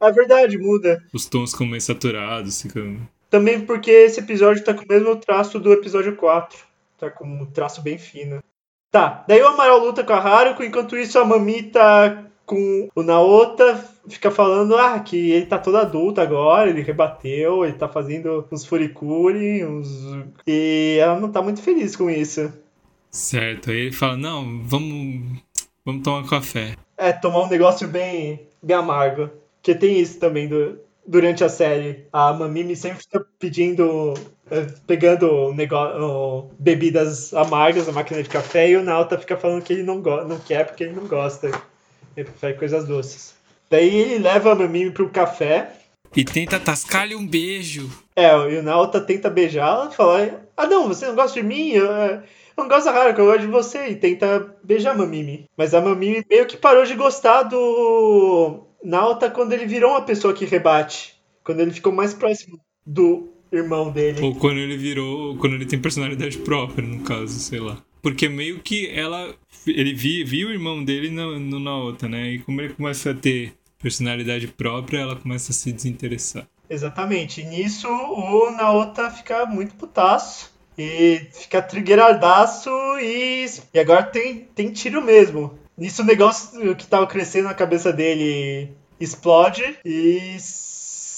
ó. 0.00 0.06
É 0.06 0.12
verdade, 0.12 0.58
muda. 0.58 1.02
Os 1.12 1.26
tons 1.26 1.52
ficam 1.52 1.66
mais 1.66 1.84
saturados. 1.84 2.62
Fica, 2.62 2.82
Também 3.30 3.60
porque 3.60 3.90
esse 3.90 4.20
episódio 4.20 4.64
tá 4.64 4.74
com 4.74 4.84
o 4.84 4.88
mesmo 4.88 5.16
traço 5.16 5.58
do 5.60 5.72
episódio 5.72 6.16
4. 6.16 6.58
Tá 6.98 7.10
com 7.10 7.24
um 7.24 7.46
traço 7.46 7.80
bem 7.82 7.96
fino. 7.98 8.42
Tá, 8.90 9.24
daí 9.28 9.40
o 9.42 9.48
Amaral 9.48 9.78
luta 9.78 10.02
com 10.02 10.14
a 10.14 10.18
Haruko, 10.18 10.64
enquanto 10.64 10.96
isso 10.96 11.18
a 11.18 11.24
Mamita 11.24 12.24
com 12.46 12.88
o 12.94 13.02
Naota 13.02 13.84
fica 14.08 14.30
falando 14.30 14.74
ah, 14.74 14.98
que 15.00 15.30
ele 15.30 15.44
tá 15.44 15.58
todo 15.58 15.76
adulto 15.76 16.20
agora, 16.22 16.70
ele 16.70 16.80
rebateu, 16.80 17.64
ele 17.64 17.74
tá 17.74 17.86
fazendo 17.86 18.46
uns 18.50 18.64
furikuri, 18.64 19.64
uns... 19.66 19.88
e 20.46 20.96
ela 20.98 21.20
não 21.20 21.30
tá 21.30 21.42
muito 21.42 21.60
feliz 21.60 21.94
com 21.94 22.08
isso. 22.08 22.50
Certo, 23.10 23.70
aí 23.70 23.76
ele 23.76 23.92
fala, 23.92 24.16
não, 24.16 24.62
vamos, 24.64 25.38
vamos 25.84 26.02
tomar 26.02 26.26
café. 26.26 26.74
É, 26.96 27.12
tomar 27.12 27.44
um 27.44 27.48
negócio 27.48 27.86
bem, 27.86 28.47
bem 28.62 28.76
amargo. 28.76 29.30
Que 29.62 29.74
tem 29.74 30.00
isso 30.00 30.18
também 30.18 30.48
do, 30.48 30.78
durante 31.06 31.42
a 31.42 31.48
série. 31.48 32.06
A 32.12 32.32
Mamimi 32.32 32.76
sempre 32.76 33.02
fica 33.02 33.24
pedindo, 33.38 34.14
eh, 34.50 34.66
pegando 34.86 35.52
negócio, 35.54 36.50
bebidas 36.58 37.32
amargas 37.34 37.86
na 37.86 37.92
máquina 37.92 38.22
de 38.22 38.28
café 38.28 38.70
e 38.70 38.76
o 38.76 38.82
Nauta 38.82 39.18
fica 39.18 39.36
falando 39.36 39.62
que 39.62 39.72
ele 39.72 39.82
não, 39.82 39.96
não 39.98 40.38
quer 40.38 40.64
porque 40.66 40.84
ele 40.84 40.94
não 40.94 41.06
gosta. 41.06 41.48
Ele 42.16 42.28
prefere 42.28 42.54
coisas 42.54 42.86
doces. 42.86 43.34
Daí 43.70 43.94
ele 43.94 44.18
leva 44.18 44.52
a 44.52 44.54
Mamimi 44.54 44.90
pro 44.90 45.08
café. 45.08 45.72
E 46.16 46.24
tenta 46.24 46.58
tascar-lhe 46.58 47.14
um 47.14 47.26
beijo. 47.26 47.90
É, 48.16 48.32
e 48.32 48.58
o 48.58 48.62
Nauta 48.62 49.00
tenta 49.00 49.28
beijá-la 49.28 49.90
e 49.90 49.94
fala: 49.94 50.40
Ah, 50.56 50.66
não, 50.66 50.88
você 50.88 51.06
não 51.06 51.14
gosta 51.14 51.40
de 51.40 51.46
mim? 51.46 51.70
Eu, 51.70 51.86
gosto 52.66 52.86
da 52.86 52.92
Haruka, 52.92 53.20
eu 53.20 53.26
gosto 53.26 53.40
de 53.42 53.46
você. 53.46 53.88
E 53.88 53.96
tenta 53.96 54.56
beijar 54.64 54.92
a 54.92 54.98
Mamimi. 54.98 55.46
Mas 55.56 55.74
a 55.74 55.80
Mamimi 55.80 56.24
meio 56.28 56.46
que 56.46 56.56
parou 56.56 56.84
de 56.84 56.94
gostar 56.94 57.44
do 57.44 58.66
Nauta 58.82 59.30
quando 59.30 59.52
ele 59.52 59.66
virou 59.66 59.90
uma 59.90 60.02
pessoa 60.02 60.34
que 60.34 60.44
rebate. 60.44 61.14
Quando 61.44 61.60
ele 61.60 61.70
ficou 61.70 61.92
mais 61.92 62.14
próximo 62.14 62.58
do 62.84 63.28
irmão 63.52 63.90
dele. 63.90 64.22
Ou 64.22 64.34
quando 64.34 64.58
ele 64.58 64.76
virou. 64.76 65.36
Quando 65.36 65.54
ele 65.54 65.66
tem 65.66 65.78
personalidade 65.78 66.38
própria, 66.38 66.86
no 66.86 67.02
caso, 67.02 67.38
sei 67.38 67.60
lá. 67.60 67.82
Porque 68.02 68.28
meio 68.28 68.60
que 68.60 68.88
ela. 68.88 69.34
Ele 69.66 69.92
viu, 69.92 70.26
viu 70.26 70.48
o 70.48 70.52
irmão 70.52 70.82
dele 70.82 71.10
no, 71.10 71.38
no 71.38 71.60
Naota, 71.60 72.08
né? 72.08 72.32
E 72.32 72.38
como 72.40 72.60
ele 72.60 72.74
começa 72.74 73.10
a 73.10 73.14
ter 73.14 73.52
personalidade 73.80 74.48
própria, 74.48 74.98
ela 74.98 75.16
começa 75.16 75.52
a 75.52 75.54
se 75.54 75.72
desinteressar. 75.72 76.46
Exatamente. 76.68 77.40
E 77.40 77.44
nisso 77.44 77.88
o 77.88 78.50
Naota 78.50 79.10
fica 79.10 79.46
muito 79.46 79.74
putaço. 79.74 80.52
E 80.78 81.26
fica 81.32 81.60
triggeradaço 81.60 82.70
e. 83.00 83.44
E 83.74 83.78
agora 83.80 84.04
tem, 84.04 84.48
tem 84.54 84.70
tiro 84.70 85.04
mesmo. 85.04 85.58
Nisso 85.76 86.02
o 86.02 86.06
negócio 86.06 86.74
que 86.76 86.86
tava 86.86 87.06
crescendo 87.06 87.44
na 87.48 87.54
cabeça 87.54 87.92
dele 87.92 88.70
explode 89.00 89.78
e 89.84 90.36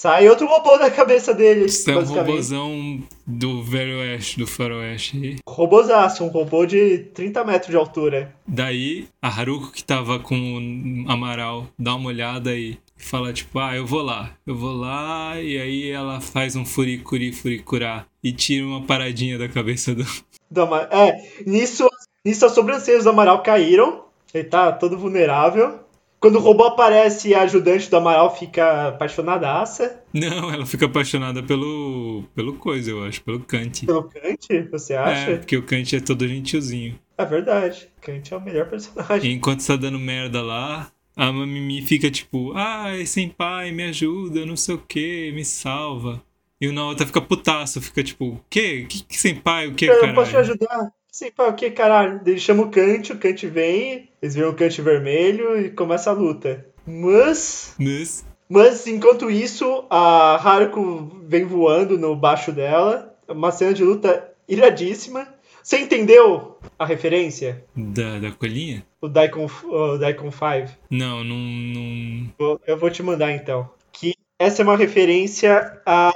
sai 0.01 0.29
outro 0.31 0.47
robô 0.47 0.79
da 0.79 0.91
cabeça 0.91 1.35
dele. 1.35 1.67
Isso 1.67 1.91
é 1.91 1.97
um 1.97 2.05
robôzão 2.05 3.03
do 3.27 3.63
Velho 3.63 3.99
Oeste, 3.99 4.39
do 4.39 4.47
Faroeste. 4.47 5.37
Robozaço, 5.47 6.25
um 6.25 6.29
robô 6.29 6.65
de 6.65 6.99
30 7.15 7.45
metros 7.45 7.71
de 7.71 7.77
altura. 7.77 8.35
Daí, 8.47 9.09
a 9.21 9.29
Haruko 9.29 9.73
que 9.73 9.85
tava 9.85 10.19
com 10.19 11.05
o 11.07 11.11
Amaral 11.11 11.67
dá 11.79 11.95
uma 11.95 12.09
olhada 12.09 12.57
e 12.57 12.79
fala 13.01 13.33
tipo, 13.33 13.59
ah, 13.59 13.77
eu 13.77 13.87
vou 13.87 14.03
lá, 14.03 14.37
eu 14.47 14.55
vou 14.55 14.73
lá, 14.73 15.41
e 15.41 15.59
aí 15.59 15.91
ela 15.91 16.21
faz 16.21 16.55
um 16.55 16.65
furicuri 16.65 17.33
furicurá 17.33 18.07
e 18.23 18.33
tira 18.33 18.67
uma 18.67 18.83
paradinha 18.83 19.39
da 19.39 19.49
cabeça 19.49 19.95
do... 19.95 20.05
do 20.51 20.63
Amaral. 20.63 20.89
É, 20.93 21.29
nisso, 21.47 21.89
nisso 22.25 22.47
as 22.47 22.53
sobrancelhas 22.53 23.05
do 23.05 23.11
Amaral 23.11 23.43
caíram, 23.43 24.05
ele 24.33 24.45
tá 24.45 24.73
todo 24.73 24.99
vulnerável. 24.99 25.81
Quando 26.21 26.37
o 26.37 26.41
robô 26.41 26.65
aparece, 26.65 27.35
a 27.35 27.43
ajudante 27.43 27.89
do 27.89 27.97
Amaral 27.97 28.37
fica 28.37 28.89
apaixonadaça. 28.89 30.03
Não, 30.13 30.53
ela 30.53 30.67
fica 30.67 30.85
apaixonada 30.85 31.43
pelo. 31.43 32.25
pelo 32.35 32.53
coisa, 32.53 32.91
eu 32.91 33.03
acho, 33.03 33.23
pelo 33.23 33.41
Kant. 33.41 33.87
Pelo 33.87 34.03
Kant, 34.03 34.69
você 34.71 34.95
acha? 34.95 35.31
É, 35.31 35.37
porque 35.39 35.57
o 35.57 35.63
Kant 35.63 35.97
é 35.97 36.01
todo 36.01 36.29
gentilzinho. 36.29 36.99
É 37.17 37.25
verdade. 37.25 37.89
Kant 38.03 38.35
é 38.35 38.37
o 38.37 38.41
melhor 38.41 38.69
personagem. 38.69 39.31
E 39.31 39.35
enquanto 39.35 39.67
tá 39.67 39.77
dando 39.77 39.99
merda 39.99 40.43
lá, 40.43 40.93
a 41.17 41.33
Mamimi 41.33 41.83
fica 41.83 42.11
tipo, 42.11 42.53
ai, 42.55 43.07
sem 43.07 43.29
pai, 43.29 43.73
me 43.73 43.85
ajuda, 43.85 44.47
não 44.47 44.57
sei 44.57 44.75
o 44.75 44.79
que, 44.79 45.33
me 45.33 45.45
salva. 45.45 46.23
E 46.61 46.69
o 46.69 46.73
Naota 46.73 47.07
fica 47.07 47.21
putaço, 47.21 47.81
fica 47.81 48.03
tipo, 48.03 48.27
o 48.27 48.41
quê? 48.51 48.87
Que, 48.89 49.03
que 49.05 49.19
sem 49.19 49.35
pai, 49.35 49.67
o 49.67 49.75
que, 49.75 49.87
cara? 49.87 50.01
Eu 50.01 50.07
não 50.09 50.15
posso 50.15 50.31
te 50.31 50.37
ajudar. 50.37 50.93
Sim, 51.11 51.31
pá, 51.33 51.49
o 51.49 51.55
que 51.55 51.71
caralho? 51.71 52.21
Ele 52.25 52.39
chama 52.39 52.63
o 52.63 52.71
Kant, 52.71 53.13
o 53.13 53.19
Kant 53.19 53.47
vem, 53.47 54.09
eles 54.23 54.35
viram 54.35 54.51
o 54.51 54.55
Kant 54.55 54.81
vermelho 54.81 55.59
e 55.59 55.71
começa 55.71 56.11
a 56.11 56.13
luta. 56.15 56.67
Mas. 56.87 57.75
Mas. 57.79 58.25
Mas 58.49 58.87
enquanto 58.87 59.31
isso, 59.31 59.85
a 59.89 60.37
Haruko 60.37 61.11
vem 61.27 61.45
voando 61.45 61.99
no 61.99 62.15
baixo 62.17 62.53
dela. 62.53 63.15
Uma 63.29 63.53
cena 63.53 63.73
de 63.73 63.85
luta 63.85 64.29
iradíssima. 64.49 65.29
Você 65.63 65.79
entendeu 65.79 66.59
a 66.79 66.85
referência? 66.85 67.65
Da, 67.77 68.19
da 68.19 68.33
coelhinha? 68.33 68.85
O 69.01 69.09
Daikon, 69.09 69.49
o 69.65 69.97
Daikon 69.97 70.31
5? 70.31 70.79
Não, 70.91 71.25
não, 71.25 71.37
não. 71.37 72.61
Eu 72.67 72.77
vou 72.77 72.91
te 72.91 73.03
mandar 73.03 73.33
então. 73.33 73.69
Que 73.93 74.15
essa 74.39 74.63
é 74.63 74.65
uma 74.65 74.77
referência 74.77 75.81
a, 75.87 76.13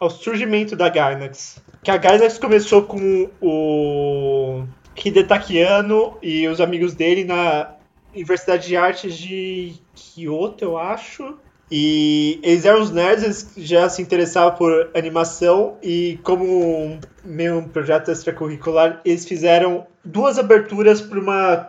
ao 0.00 0.10
surgimento 0.10 0.74
da 0.74 0.88
Gainax 0.88 1.62
que 1.86 1.90
a 1.92 1.96
Gainax 1.96 2.36
começou 2.36 2.82
com 2.82 3.30
o 3.40 4.64
Hidetaki 4.96 5.62
Anno 5.62 6.18
e 6.20 6.48
os 6.48 6.60
amigos 6.60 6.94
dele 6.94 7.22
na 7.22 7.76
Universidade 8.12 8.66
de 8.66 8.76
Artes 8.76 9.16
de 9.16 9.76
Kyoto, 9.94 10.64
eu 10.64 10.76
acho. 10.76 11.38
E 11.70 12.38
eles 12.42 12.64
eram 12.64 12.80
os 12.80 12.90
nerds, 12.90 13.24
eles 13.24 13.68
já 13.68 13.88
se 13.88 14.00
interessavam 14.00 14.56
por 14.56 14.90
animação 14.94 15.76
e 15.82 16.18
como 16.22 16.98
meio 17.24 17.58
um 17.58 17.68
projeto 17.68 18.10
extracurricular, 18.10 19.00
eles 19.04 19.24
fizeram 19.24 19.86
duas 20.04 20.38
aberturas 20.38 21.00
para 21.00 21.18
uma 21.18 21.68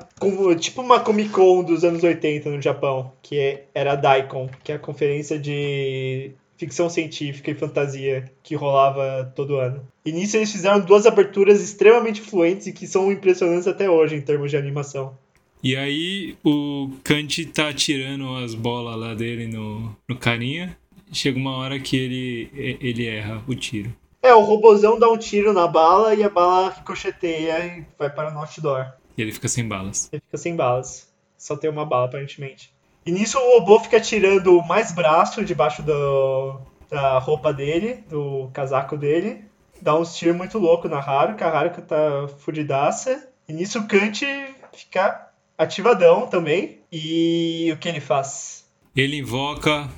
tipo 0.59 0.81
uma 0.81 0.99
Comic 0.99 1.29
Con 1.29 1.63
dos 1.63 1.83
anos 1.83 2.03
80 2.03 2.49
no 2.49 2.61
Japão, 2.61 3.11
que 3.23 3.63
era 3.73 3.93
a 3.93 3.95
Daikon, 3.95 4.49
que 4.63 4.71
é 4.71 4.75
a 4.75 4.79
conferência 4.79 5.39
de 5.39 6.31
ficção 6.57 6.89
científica 6.89 7.51
e 7.51 7.55
fantasia 7.55 8.25
que 8.41 8.55
rolava 8.55 9.31
todo 9.35 9.57
ano. 9.57 9.87
E 10.05 10.11
nisso 10.11 10.37
eles 10.37 10.51
fizeram 10.51 10.79
duas 10.79 11.05
aberturas 11.05 11.61
extremamente 11.61 12.21
fluentes 12.21 12.67
e 12.67 12.73
que 12.73 12.87
são 12.87 13.11
impressionantes 13.11 13.67
até 13.67 13.89
hoje 13.89 14.15
em 14.15 14.21
termos 14.21 14.49
de 14.49 14.57
animação. 14.57 15.15
E 15.63 15.75
aí 15.75 16.37
o 16.43 16.91
Kant 17.03 17.45
tá 17.47 17.73
tirando 17.73 18.35
as 18.35 18.53
bolas 18.53 18.95
lá 18.95 19.13
dele 19.13 19.47
no, 19.47 19.95
no 20.07 20.17
carinha. 20.17 20.77
Chega 21.11 21.37
uma 21.37 21.57
hora 21.57 21.79
que 21.79 21.95
ele, 21.95 22.77
ele 22.81 23.07
erra 23.07 23.43
o 23.47 23.55
tiro. 23.55 23.93
É, 24.21 24.33
o 24.33 24.41
robozão 24.41 24.99
dá 24.99 25.09
um 25.09 25.17
tiro 25.17 25.53
na 25.53 25.67
bala 25.67 26.13
e 26.13 26.23
a 26.23 26.29
bala 26.29 26.69
ricocheteia 26.69 27.65
e 27.65 27.85
vai 27.97 28.09
para 28.09 28.33
o 28.33 28.37
outdoor. 28.37 28.93
E 29.17 29.21
ele 29.21 29.31
fica 29.31 29.47
sem 29.47 29.67
balas. 29.67 30.09
Ele 30.11 30.21
fica 30.25 30.37
sem 30.37 30.55
balas. 30.55 31.07
Só 31.37 31.55
tem 31.55 31.69
uma 31.69 31.85
bala, 31.85 32.05
aparentemente. 32.05 32.73
E 33.05 33.11
nisso 33.11 33.39
o 33.39 33.59
robô 33.59 33.79
fica 33.79 34.01
tirando 34.01 34.61
mais 34.63 34.91
braço 34.91 35.45
debaixo 35.45 35.81
do, 35.81 36.59
da 36.89 37.17
roupa 37.19 37.53
dele, 37.53 38.03
do 38.09 38.49
casaco 38.53 38.97
dele. 38.97 39.45
Dá 39.81 39.97
uns 39.97 40.15
tiros 40.15 40.35
muito 40.35 40.57
louco 40.57 40.89
na 40.89 40.99
Haruka, 40.99 41.45
a 41.45 41.57
Haruka 41.57 41.81
tá 41.81 42.27
fudidaça. 42.39 43.29
E 43.47 43.53
nisso 43.53 43.79
o 43.79 43.87
Kant 43.87 44.25
fica 44.73 45.26
ativadão 45.57 46.27
também. 46.27 46.79
E 46.91 47.69
o 47.73 47.77
que 47.77 47.89
ele 47.89 47.99
faz? 47.99 48.65
Ele 48.95 49.17
invoca 49.17 49.89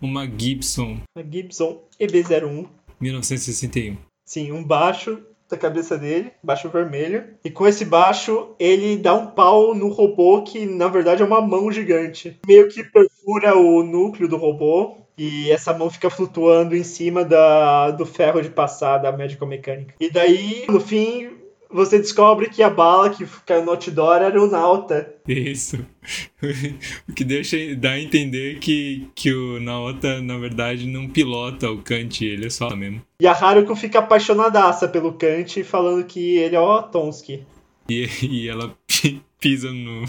uma 0.00 0.26
Gibson. 0.26 0.98
Uma 1.14 1.24
Gibson 1.30 1.82
EB01. 2.00 2.66
1961. 3.00 3.96
Sim, 4.24 4.52
um 4.52 4.62
baixo 4.62 5.22
da 5.48 5.56
cabeça 5.56 5.98
dele, 5.98 6.32
baixo 6.42 6.68
vermelho. 6.70 7.24
E 7.44 7.50
com 7.50 7.66
esse 7.66 7.84
baixo, 7.84 8.54
ele 8.58 8.96
dá 8.96 9.14
um 9.14 9.26
pau 9.26 9.74
no 9.74 9.88
robô 9.88 10.42
que 10.42 10.64
na 10.64 10.88
verdade 10.88 11.22
é 11.22 11.26
uma 11.26 11.40
mão 11.40 11.70
gigante. 11.70 12.38
Meio 12.46 12.68
que 12.68 12.82
perfura 12.82 13.56
o 13.56 13.82
núcleo 13.82 14.28
do 14.28 14.36
robô. 14.36 14.96
E 15.16 15.50
essa 15.50 15.74
mão 15.74 15.90
fica 15.90 16.08
flutuando 16.08 16.74
em 16.74 16.82
cima 16.82 17.22
da, 17.22 17.90
do 17.90 18.06
ferro 18.06 18.40
de 18.40 18.48
passar 18.48 18.96
da 18.96 19.12
médico 19.12 19.44
mecânica. 19.44 19.94
E 20.00 20.10
daí, 20.10 20.64
no 20.68 20.80
fim, 20.80 21.30
você 21.72 21.98
descobre 21.98 22.48
que 22.48 22.62
a 22.62 22.70
bala 22.70 23.10
que 23.10 23.26
caiu 23.46 23.64
no 23.64 23.70
outdoor 23.70 24.16
era 24.16 24.40
o 24.40 24.46
Nauta. 24.46 25.14
Isso. 25.26 25.84
o 27.08 27.12
que 27.12 27.24
deixa 27.24 27.56
dá 27.76 27.92
a 27.92 28.00
entender 28.00 28.58
que, 28.58 29.08
que 29.14 29.32
o 29.32 29.60
Nauta, 29.60 30.20
na 30.20 30.36
verdade, 30.38 30.86
não 30.86 31.08
pilota 31.08 31.70
o 31.70 31.82
Kant, 31.82 32.24
ele 32.24 32.46
é 32.46 32.50
só 32.50 32.74
mesmo. 32.76 33.02
E 33.20 33.26
a 33.26 33.32
Haruko 33.32 33.74
fica 33.74 34.00
apaixonadaça 34.00 34.88
pelo 34.88 35.12
Kant, 35.14 35.62
falando 35.64 36.04
que 36.04 36.36
ele 36.36 36.56
é 36.56 36.60
o 36.60 36.82
Tonsky. 36.82 37.44
E, 37.88 38.08
e 38.22 38.48
ela 38.48 38.76
pisa 39.40 39.72
no. 39.72 40.04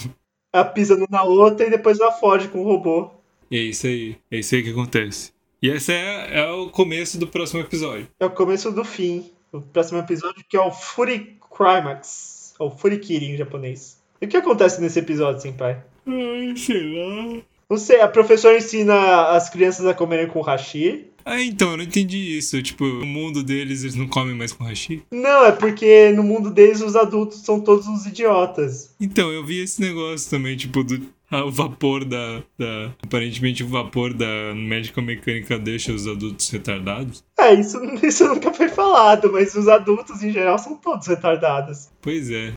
Ela 0.53 0.65
pisa 0.65 0.95
no 0.95 1.07
Naota 1.09 1.63
e 1.63 1.69
depois 1.69 1.99
ela 1.99 2.11
foge 2.11 2.47
com 2.47 2.59
o 2.59 2.63
robô. 2.63 3.09
E 3.49 3.57
é 3.57 3.61
isso 3.61 3.87
aí. 3.87 4.15
É 4.29 4.39
isso 4.39 4.55
aí 4.55 4.63
que 4.63 4.69
acontece. 4.69 5.31
E 5.61 5.69
esse 5.69 5.93
é, 5.93 6.39
é 6.41 6.51
o 6.51 6.69
começo 6.69 7.17
do 7.17 7.25
próximo 7.25 7.61
episódio. 7.61 8.07
É 8.19 8.25
o 8.25 8.29
começo 8.29 8.71
do 8.71 8.83
fim. 8.83 9.31
O 9.51 9.61
próximo 9.61 9.99
episódio 9.99 10.43
que 10.49 10.57
é 10.57 10.59
o 10.59 10.71
Furi 10.71 11.37
Climax, 11.55 12.53
ou 12.59 12.71
Furikiri 12.71 13.31
em 13.31 13.37
japonês. 13.37 13.97
E 14.21 14.25
o 14.25 14.29
que 14.29 14.37
acontece 14.37 14.81
nesse 14.81 14.99
episódio, 14.99 15.41
Senpai? 15.41 15.83
Ai, 16.07 16.53
sei 16.55 16.93
lá. 16.93 17.41
Não 17.69 17.77
sei, 17.77 18.01
a 18.01 18.07
professora 18.07 18.57
ensina 18.57 19.29
as 19.29 19.49
crianças 19.49 19.85
a 19.85 19.93
comerem 19.93 20.27
com 20.27 20.41
hashi. 20.41 21.07
Ah, 21.25 21.41
então, 21.41 21.71
eu 21.71 21.77
não 21.77 21.83
entendi 21.83 22.37
isso. 22.37 22.61
Tipo, 22.61 22.85
no 22.85 23.05
mundo 23.05 23.41
deles 23.41 23.83
eles 23.83 23.95
não 23.95 24.07
comem 24.07 24.35
mais 24.35 24.51
com 24.51 24.63
hashi? 24.65 25.03
Não, 25.11 25.45
é 25.45 25.51
porque 25.51 26.11
no 26.11 26.21
mundo 26.21 26.51
deles 26.51 26.81
os 26.81 26.95
adultos 26.95 27.39
são 27.39 27.61
todos 27.61 27.87
uns 27.87 28.05
idiotas. 28.05 28.93
Então, 28.99 29.31
eu 29.31 29.45
vi 29.45 29.61
esse 29.61 29.79
negócio 29.81 30.29
também, 30.29 30.57
tipo, 30.57 30.83
do 30.83 31.01
o 31.45 31.51
vapor 31.51 32.05
da, 32.05 32.43
da. 32.57 32.91
Aparentemente 33.03 33.63
o 33.63 33.67
vapor 33.67 34.13
da 34.13 34.53
médica 34.55 35.01
mecânica 35.01 35.57
deixa 35.57 35.91
os 35.91 36.07
adultos 36.07 36.49
retardados. 36.49 37.23
É, 37.39 37.53
isso, 37.53 37.79
isso 38.05 38.27
nunca 38.27 38.53
foi 38.53 38.69
falado, 38.69 39.31
mas 39.31 39.55
os 39.55 39.67
adultos 39.67 40.23
em 40.23 40.31
geral 40.31 40.57
são 40.59 40.75
todos 40.75 41.07
retardados. 41.07 41.89
Pois 42.01 42.29
é. 42.29 42.53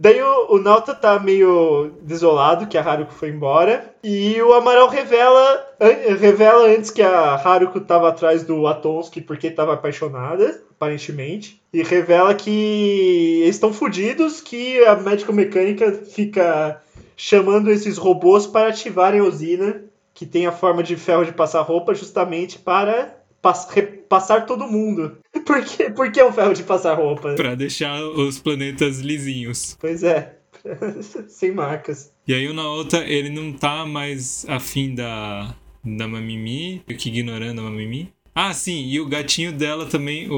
Daí 0.00 0.22
o, 0.22 0.54
o 0.54 0.58
Nauta 0.60 0.94
tá 0.94 1.18
meio 1.18 1.90
desolado 2.02 2.68
que 2.68 2.78
a 2.78 2.82
Haruko 2.82 3.12
foi 3.12 3.30
embora. 3.30 3.92
E 4.04 4.40
o 4.40 4.54
Amaral 4.54 4.88
revela, 4.88 5.66
an- 5.80 6.16
revela 6.16 6.68
antes 6.68 6.88
que 6.90 7.02
a 7.02 7.34
Haruko 7.34 7.80
tava 7.80 8.08
atrás 8.08 8.44
do 8.44 8.68
Atonski 8.68 9.20
porque 9.20 9.50
tava 9.50 9.74
apaixonada, 9.74 10.62
aparentemente. 10.70 11.60
E 11.72 11.82
revela 11.82 12.32
que 12.32 13.40
eles 13.42 13.56
estão 13.56 13.72
fodidos, 13.72 14.40
que 14.40 14.84
a 14.84 14.94
médica 14.94 15.32
mecânica 15.32 15.90
fica 15.90 16.80
chamando 17.18 17.70
esses 17.70 17.98
robôs 17.98 18.46
para 18.46 18.68
ativarem 18.70 19.20
a 19.20 19.24
usina, 19.24 19.82
que 20.14 20.24
tem 20.24 20.46
a 20.46 20.52
forma 20.52 20.82
de 20.82 20.96
ferro 20.96 21.24
de 21.26 21.32
passar 21.32 21.60
roupa, 21.62 21.92
justamente 21.94 22.58
para 22.58 23.20
pas- 23.42 23.68
repassar 23.70 24.46
todo 24.46 24.66
mundo. 24.66 25.18
Por 25.44 25.62
que, 25.64 25.90
por 25.90 26.10
que 26.12 26.20
é 26.20 26.26
um 26.26 26.32
ferro 26.32 26.52
de 26.54 26.62
passar 26.62 26.94
roupa? 26.94 27.34
Pra 27.34 27.54
deixar 27.54 28.02
os 28.02 28.38
planetas 28.38 29.00
lisinhos. 29.00 29.76
Pois 29.80 30.02
é, 30.02 30.36
sem 31.28 31.52
marcas. 31.52 32.12
E 32.26 32.34
aí 32.34 32.46
o 32.48 32.52
Naota, 32.54 32.98
ele 32.98 33.30
não 33.30 33.52
tá 33.52 33.86
mais 33.86 34.44
afim 34.48 34.94
da, 34.94 35.54
da 35.84 36.06
Mamimi, 36.06 36.82
que 36.98 37.08
ignorando 37.08 37.60
a 37.60 37.64
Mamimi. 37.64 38.12
Ah, 38.34 38.52
sim, 38.52 38.86
e 38.88 39.00
o 39.00 39.06
gatinho 39.08 39.52
dela 39.52 39.86
também, 39.86 40.28
o, 40.30 40.34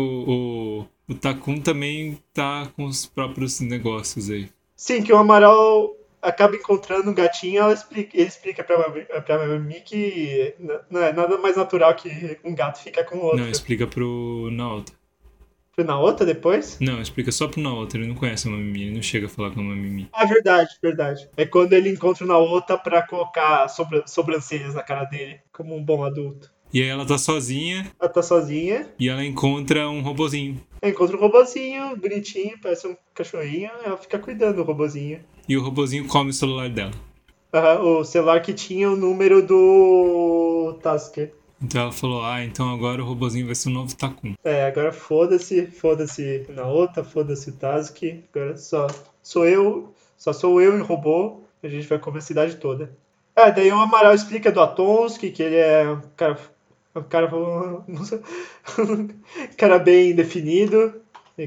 o, 1.09 1.13
o 1.13 1.15
Takun 1.15 1.61
também 1.61 2.19
tá 2.33 2.71
com 2.77 2.85
os 2.85 3.05
próprios 3.05 3.61
negócios 3.61 4.31
aí. 4.31 4.49
Sim, 4.77 5.03
que 5.03 5.13
o 5.13 5.17
Amaral 5.19 5.95
acaba 6.23 6.57
encontrando 6.57 7.11
um 7.11 7.15
gatinho 7.15 7.61
ela 7.63 7.73
explica, 7.73 8.17
ele 8.17 8.29
explica 8.29 8.63
pra, 8.65 8.79
Mami- 8.79 9.07
pra 9.25 9.39
Mami 9.47 9.81
que 9.81 10.55
não 10.91 11.03
é 11.03 11.13
nada 11.13 11.39
mais 11.39 11.57
natural 11.57 11.95
que 11.95 12.39
um 12.45 12.55
gato 12.55 12.83
ficar 12.83 13.05
com 13.05 13.17
o 13.17 13.23
outro. 13.23 13.39
Não, 13.41 13.49
explica 13.49 13.87
pro 13.87 14.49
Naota. 14.53 14.93
Foi 15.73 15.85
na 15.85 15.99
outra 15.99 16.27
depois? 16.27 16.79
Não, 16.81 17.01
explica 17.01 17.31
só 17.33 17.47
pro 17.49 17.61
Naota, 17.61 17.97
ele 17.97 18.07
não 18.09 18.15
conhece 18.15 18.49
a 18.49 18.51
Mamimi, 18.51 18.83
ele 18.83 18.95
não 18.97 19.03
chega 19.03 19.27
a 19.27 19.29
falar 19.29 19.51
com 19.53 19.61
a 19.61 19.63
Mamimi. 19.63 20.09
Ah, 20.13 20.25
verdade, 20.27 20.71
verdade. 20.83 21.29
É 21.37 21.47
quando 21.47 21.73
ele 21.73 21.89
encontra 21.89 22.25
o 22.25 22.29
Naota 22.29 22.77
pra 22.77 23.07
colocar 23.07 23.69
sobra, 23.69 24.05
sobrancelhas 24.07 24.75
na 24.75 24.83
cara 24.83 25.05
dele, 25.05 25.41
como 25.53 25.75
um 25.77 25.83
bom 25.83 26.05
adulto. 26.05 26.53
E 26.73 26.83
aí 26.83 26.89
ela 26.89 27.05
tá 27.05 27.19
sozinha 27.19 27.91
Ela 28.01 28.09
tá 28.09 28.23
sozinha, 28.23 28.89
e 28.99 29.09
ela 29.09 29.25
encontra 29.25 29.89
um 29.89 30.03
robozinho. 30.03 30.61
encontra 30.83 31.17
um 31.17 31.21
robozinho 31.21 31.97
bonitinho, 31.97 32.59
parece 32.63 32.87
um 32.87 32.97
cachorrinho, 33.15 33.71
ela 33.85 33.97
fica 33.97 34.19
cuidando 34.19 34.57
do 34.57 34.63
robozinho. 34.63 35.21
E 35.49 35.57
o 35.57 35.63
robozinho 35.63 36.07
come 36.07 36.31
o 36.31 36.35
celular 36.35 36.69
dela. 36.69 36.93
Aham, 37.53 37.81
o 37.81 38.05
celular 38.05 38.41
que 38.41 38.53
tinha 38.53 38.89
o 38.89 38.95
número 38.97 39.45
do 39.45 40.79
Tasker. 40.81 41.33
Então 41.63 41.83
ela 41.83 41.93
falou, 41.93 42.25
ah, 42.25 42.43
então 42.43 42.73
agora 42.73 43.03
o 43.03 43.05
robozinho 43.05 43.47
vai 43.47 43.55
ser 43.55 43.69
o 43.69 43.73
novo 43.73 43.95
Takun. 43.95 44.35
É, 44.43 44.65
agora 44.65 44.93
foda-se, 44.93 45.67
foda-se 45.67 46.47
na 46.49 46.67
outra, 46.67 47.05
foda-se 47.05 47.51
o 47.51 47.53
Tazuki. 47.53 48.25
Agora 48.33 48.57
só 48.57 48.87
sou 49.23 49.47
eu, 49.47 49.93
só 50.17 50.33
sou 50.33 50.61
eu 50.61 50.79
e 50.79 50.81
o 50.81 50.85
robô. 50.85 51.41
A 51.63 51.69
gente 51.69 51.87
vai 51.87 51.99
comer 51.99 52.19
a 52.19 52.23
cidade 52.23 52.57
toda. 52.57 52.97
É, 53.37 53.51
daí 53.51 53.71
o 53.71 53.79
Amaral 53.79 54.15
explica 54.15 54.51
do 54.51 54.61
Atonski, 54.61 55.31
que 55.31 55.43
ele 55.43 55.57
é 55.57 55.91
um 55.91 56.01
cara, 56.17 56.39
um 56.95 57.03
cara, 57.03 57.35
um 57.35 57.85
cara 59.57 59.79
bem 59.79 60.15
definido, 60.15 61.01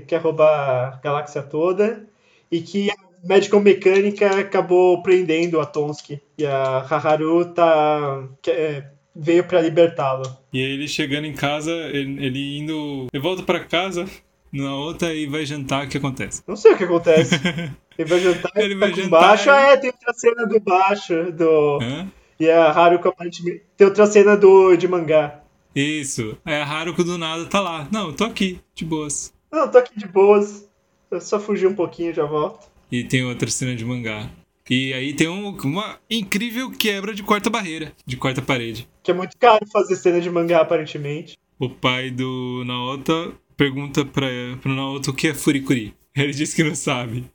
quer 0.08 0.18
roubar 0.22 0.94
a 0.96 1.00
galáxia 1.04 1.42
toda, 1.42 2.06
e 2.52 2.62
que 2.62 2.90
a 2.90 2.96
médica 3.28 3.60
mecânica 3.60 4.40
acabou 4.40 5.02
prendendo 5.04 5.58
o 5.58 5.62
Atonski. 5.62 6.22
E 6.38 6.46
a 6.46 6.80
Haharu 6.80 7.46
tá, 7.54 8.28
que- 8.42 8.52
é, 8.52 8.90
veio 9.16 9.44
pra 9.44 9.62
libertá-lo. 9.62 10.24
E 10.52 10.60
aí 10.64 10.72
ele 10.72 10.88
chegando 10.88 11.26
em 11.26 11.34
casa, 11.34 11.72
ele, 11.72 12.26
ele 12.26 12.58
indo. 12.60 13.08
Ele 13.14 13.22
volta 13.24 13.44
pra 13.44 13.60
casa 13.60 14.06
na 14.52 14.76
outra 14.76 15.14
e 15.14 15.26
vai 15.28 15.46
jantar, 15.46 15.86
o 15.86 15.90
que 15.90 15.98
acontece? 15.98 16.44
Não 16.48 16.56
sei 16.56 16.74
o 16.74 16.78
que 16.78 16.84
acontece. 16.84 17.36
Ele 17.96 18.10
vai 18.10 18.20
jantar, 18.22 18.52
Ele 18.56 18.66
ele 18.66 18.76
vai 18.76 18.92
jantar, 18.92 19.10
baixo. 19.10 19.50
ele- 19.52 19.58
Ah, 19.60 19.72
é, 19.72 19.78
tem 19.78 19.92
outra 19.92 20.14
cena 20.16 20.48
do 20.48 20.60
baixo. 20.60 21.32
Do... 21.32 21.78
Hã? 21.80 22.08
E 22.40 22.50
a 22.50 22.72
Haruko 22.72 23.08
aparentemente. 23.10 23.64
Tem 23.78 23.88
outra 23.88 24.06
cena 24.08 24.36
do 24.36 24.76
de 24.76 24.88
mangá. 24.88 25.42
Isso. 25.76 26.38
Aí 26.46 26.56
a 26.56 26.66
Haruko 26.66 27.04
do 27.04 27.18
nada 27.18 27.46
tá 27.46 27.60
lá. 27.60 27.88
Não, 27.92 28.14
tô 28.14 28.26
aqui, 28.26 28.60
de 28.76 28.86
boas. 28.86 29.34
Não, 29.52 29.70
tô 29.70 29.78
aqui 29.78 29.98
de 29.98 30.08
boas. 30.08 30.68
Eu 31.10 31.22
só 31.22 31.40
fugi 31.40 31.66
um 31.68 31.76
pouquinho 31.76 32.12
e 32.12 32.14
já 32.14 32.26
volto. 32.26 32.68
E 32.92 33.04
tem 33.04 33.24
outra 33.24 33.50
cena 33.50 33.76
de 33.76 33.86
mangá. 33.86 34.30
E 34.70 34.94
aí 34.94 35.14
tem 35.14 35.28
um- 35.28 35.56
uma 35.64 35.98
incrível 36.10 36.72
quebra 36.72 37.14
de 37.14 37.22
quarta 37.24 37.50
barreira, 37.50 37.92
de 38.06 38.16
quarta 38.18 38.42
parede. 38.42 38.88
Que 39.04 39.12
é 39.12 39.14
muito 39.14 39.36
caro 39.38 39.66
fazer 39.72 39.96
cena 39.96 40.22
de 40.22 40.30
mangá, 40.30 40.62
aparentemente. 40.62 41.38
O 41.60 41.70
pai 41.70 42.10
do 42.10 42.64
Naota 42.66 43.32
pergunta 43.58 44.04
pra, 44.06 44.28
pro 44.62 44.74
Naota 44.74 45.12
o 45.12 45.14
que 45.14 45.28
é 45.28 45.34
Furikuri. 45.34 45.94
Ele 46.16 46.32
diz 46.32 46.54
que 46.54 46.64
não 46.64 46.76
sabe. 46.76 47.26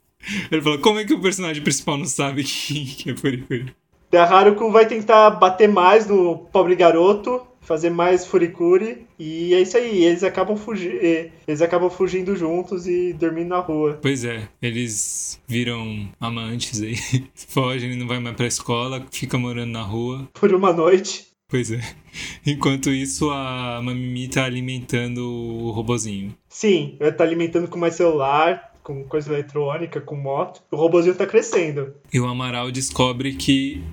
Ele 0.50 0.62
fala, 0.62 0.78
como 0.78 0.98
é 0.98 1.04
que 1.04 1.14
o 1.14 1.20
personagem 1.20 1.62
principal 1.62 1.96
não 1.96 2.04
sabe 2.06 2.42
que, 2.44 2.84
que 2.96 3.10
é 3.10 3.16
Furikuri? 3.16 3.74
E 4.12 4.16
a 4.16 4.24
Haruko 4.24 4.70
vai 4.70 4.86
tentar 4.86 5.30
bater 5.30 5.68
mais 5.68 6.06
no 6.06 6.38
pobre 6.50 6.74
garoto, 6.74 7.42
fazer 7.60 7.90
mais 7.90 8.26
furikuri. 8.26 9.06
E 9.18 9.52
é 9.52 9.60
isso 9.60 9.76
aí. 9.76 10.02
Eles 10.04 10.22
acabam, 10.24 10.56
fugi... 10.56 10.88
eh, 10.88 11.30
eles 11.46 11.60
acabam 11.60 11.90
fugindo 11.90 12.34
juntos 12.34 12.86
e 12.86 13.12
dormindo 13.12 13.48
na 13.48 13.58
rua. 13.58 13.98
Pois 14.00 14.24
é, 14.24 14.48
eles 14.62 15.38
viram 15.46 16.08
amantes 16.18 16.80
aí. 16.80 16.96
Fogem, 17.34 17.96
não 17.96 18.06
vai 18.06 18.18
mais 18.18 18.34
pra 18.36 18.46
escola, 18.46 19.04
fica 19.10 19.36
morando 19.36 19.72
na 19.72 19.82
rua. 19.82 20.26
Por 20.32 20.54
uma 20.54 20.72
noite. 20.72 21.26
Pois 21.50 21.70
é. 21.70 21.80
Enquanto 22.46 22.90
isso, 22.90 23.30
a 23.30 23.80
Mamimi 23.82 24.28
tá 24.28 24.44
alimentando 24.44 25.20
o 25.20 25.70
robozinho. 25.70 26.34
Sim, 26.48 26.96
vai 26.98 27.10
estar 27.10 27.24
alimentando 27.24 27.68
com 27.68 27.78
mais 27.78 27.94
celular, 27.94 28.72
com 28.88 29.04
coisa 29.04 29.34
eletrônica, 29.34 30.00
com 30.00 30.16
moto. 30.16 30.62
O 30.70 30.76
robozinho 30.76 31.14
tá 31.14 31.26
crescendo. 31.26 31.94
E 32.10 32.18
o 32.18 32.26
Amaral 32.26 32.70
descobre 32.70 33.34
que 33.34 33.84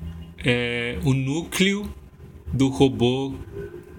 é, 0.41 0.97
o 1.03 1.13
núcleo 1.13 1.93
do 2.53 2.69
robô 2.69 3.33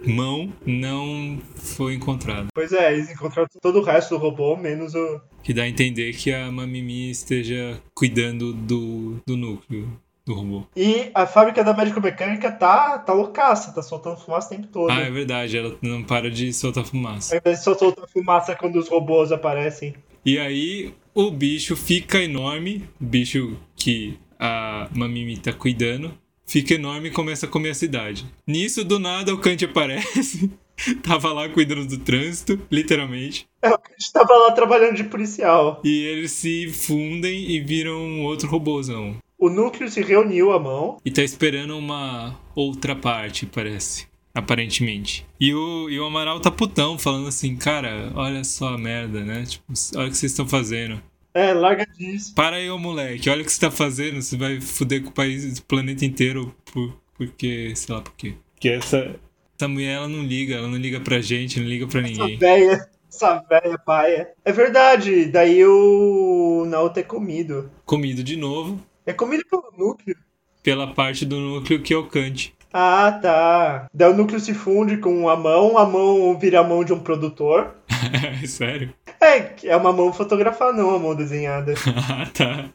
mão 0.07 0.51
não 0.64 1.38
foi 1.55 1.94
encontrado. 1.94 2.47
Pois 2.55 2.72
é, 2.72 2.94
eles 2.94 3.11
encontraram 3.11 3.47
todo 3.61 3.80
o 3.80 3.82
resto 3.82 4.16
do 4.16 4.20
robô, 4.22 4.57
menos 4.57 4.94
o. 4.94 5.20
Que 5.42 5.53
dá 5.53 5.64
a 5.64 5.68
entender 5.68 6.14
que 6.14 6.32
a 6.32 6.51
Mamimi 6.51 7.11
esteja 7.11 7.78
cuidando 7.94 8.55
do, 8.55 9.20
do 9.26 9.36
núcleo 9.36 9.88
do 10.24 10.32
robô. 10.32 10.62
E 10.74 11.11
a 11.14 11.26
fábrica 11.26 11.62
da 11.62 11.74
médico 11.74 12.01
mecânica 12.01 12.51
tá, 12.51 12.99
tá 12.99 13.12
loucaça, 13.12 13.72
tá 13.72 13.82
soltando 13.82 14.16
fumaça 14.16 14.47
o 14.47 14.57
tempo 14.57 14.68
todo. 14.68 14.90
Ah, 14.90 15.01
é 15.01 15.11
verdade, 15.11 15.59
ela 15.59 15.76
não 15.82 16.03
para 16.03 16.30
de 16.30 16.55
soltar 16.55 16.84
fumaça. 16.84 17.38
De 17.38 17.57
só 17.57 17.74
soltar 17.74 18.08
fumaça 18.08 18.57
quando 18.57 18.76
os 18.76 18.88
robôs 18.88 19.30
aparecem. 19.30 19.95
E 20.26 20.40
aí 20.40 20.92
o 21.14 21.30
bicho 21.30 21.76
fica 21.76 22.20
enorme, 22.20 22.82
o 23.00 23.04
bicho 23.04 23.57
que 23.76 24.18
a 24.36 24.88
Mamimi 24.92 25.36
tá 25.36 25.53
cuidando, 25.53 26.12
fica 26.44 26.74
enorme 26.74 27.08
e 27.08 27.12
começa 27.12 27.46
a 27.46 27.48
comer 27.48 27.70
a 27.70 27.74
cidade. 27.74 28.26
Nisso, 28.44 28.84
do 28.84 28.98
nada, 28.98 29.32
o 29.32 29.38
Kant 29.38 29.64
aparece. 29.64 30.50
Tava 31.00 31.32
lá 31.32 31.48
cuidando 31.48 31.86
do 31.86 31.98
trânsito, 31.98 32.61
literalmente. 32.72 33.48
É, 33.62 33.68
a 33.68 33.80
gente 33.98 34.12
tava 34.12 34.34
lá 34.34 34.53
trabalhando 34.53 34.96
de 34.96 35.04
policial. 35.04 35.80
E 35.82 36.04
eles 36.04 36.32
se 36.32 36.68
fundem 36.68 37.50
e 37.50 37.61
viram 37.61 37.96
um 37.96 38.24
outro 38.24 38.46
robôzão. 38.46 39.16
O 39.38 39.48
núcleo 39.48 39.88
se 39.88 40.03
reuniu 40.03 40.53
à 40.53 40.58
mão. 40.58 40.98
E 41.03 41.11
tá 41.11 41.22
esperando 41.22 41.78
uma 41.78 42.38
outra 42.54 42.94
parte, 42.94 43.46
parece. 43.46 44.07
Aparentemente. 44.37 45.26
E 45.41 45.54
o, 45.54 45.88
e 45.88 45.99
o 45.99 46.04
Amaral 46.04 46.38
tá 46.41 46.50
putão, 46.50 46.99
falando 46.99 47.26
assim, 47.29 47.57
cara, 47.57 48.13
olha 48.14 48.45
só 48.45 48.68
a 48.75 48.79
merda, 48.79 49.25
né? 49.25 49.45
Tipo, 49.46 49.64
olha 49.96 50.08
o 50.08 50.11
que 50.11 50.17
vocês 50.18 50.33
estão 50.33 50.46
fazendo. 50.46 51.00
É, 51.33 51.54
larga 51.54 51.87
disso. 51.87 52.34
Para 52.34 52.57
aí, 52.57 52.68
ô 52.71 52.76
moleque, 52.79 53.30
olha 53.30 53.41
o 53.42 53.45
que 53.45 53.50
você 53.53 53.61
tá 53.61 53.71
fazendo. 53.71 54.21
Você 54.21 54.37
vai 54.37 54.61
fuder 54.61 55.03
com 55.03 55.08
o 55.08 55.13
país, 55.13 55.58
o 55.58 55.63
planeta 55.64 56.04
inteiro 56.04 56.54
por, 56.71 56.99
porque, 57.17 57.72
sei 57.75 57.95
lá 57.95 58.00
por 58.03 58.13
quê. 58.14 58.34
Porque 58.54 58.68
essa, 58.68 59.17
essa 59.58 59.68
mulher, 59.68 59.95
ela 59.96 60.08
não 60.08 60.22
liga, 60.22 60.54
ela 60.57 60.68
não 60.68 60.76
liga 60.79 61.00
pra 61.00 61.21
gente, 61.21 61.58
não 61.58 61.67
liga 61.67 61.87
pra 61.87 62.00
Essa 62.00 62.08
ninguém. 62.11 62.38
véia, 62.38 62.88
essa 63.11 63.38
véia 63.49 63.79
paia. 63.79 64.29
É 64.45 64.53
verdade, 64.53 65.26
daí 65.26 65.64
o 65.64 66.64
Naoto 66.68 67.00
é 67.00 67.03
comido. 67.03 67.71
Comido 67.84 68.22
de 68.22 68.37
novo 68.37 68.79
É 69.07 69.13
comido 69.13 69.45
pelo 69.50 69.72
núcleo. 69.79 70.17
pela 70.63 70.87
parte 70.95 71.25
do 71.25 71.38
núcleo 71.38 71.80
que 71.83 71.92
é 71.95 71.96
o 71.96 72.04
Kant. 72.07 72.54
Ah, 72.78 73.11
tá. 73.22 73.86
Daí 73.94 74.11
o 74.11 74.14
núcleo 74.14 74.38
se 74.38 74.53
funde 74.53 74.98
com 74.98 75.30
a 75.30 75.34
mão, 75.34 75.78
a 75.78 75.86
mão 75.86 76.38
vira 76.38 76.61
a 76.61 76.62
mão 76.62 76.84
de 76.84 76.92
um 76.92 77.00
produtor. 77.00 77.74
Sério? 78.46 78.92
É, 79.18 79.68
é 79.68 79.74
uma 79.74 79.94
mão 79.94 80.12
fotografada, 80.12 80.74
não 80.74 80.90
uma 80.90 80.98
mão 80.98 81.14
desenhada. 81.14 81.72
Ah, 81.96 82.26
tá. 82.26 82.68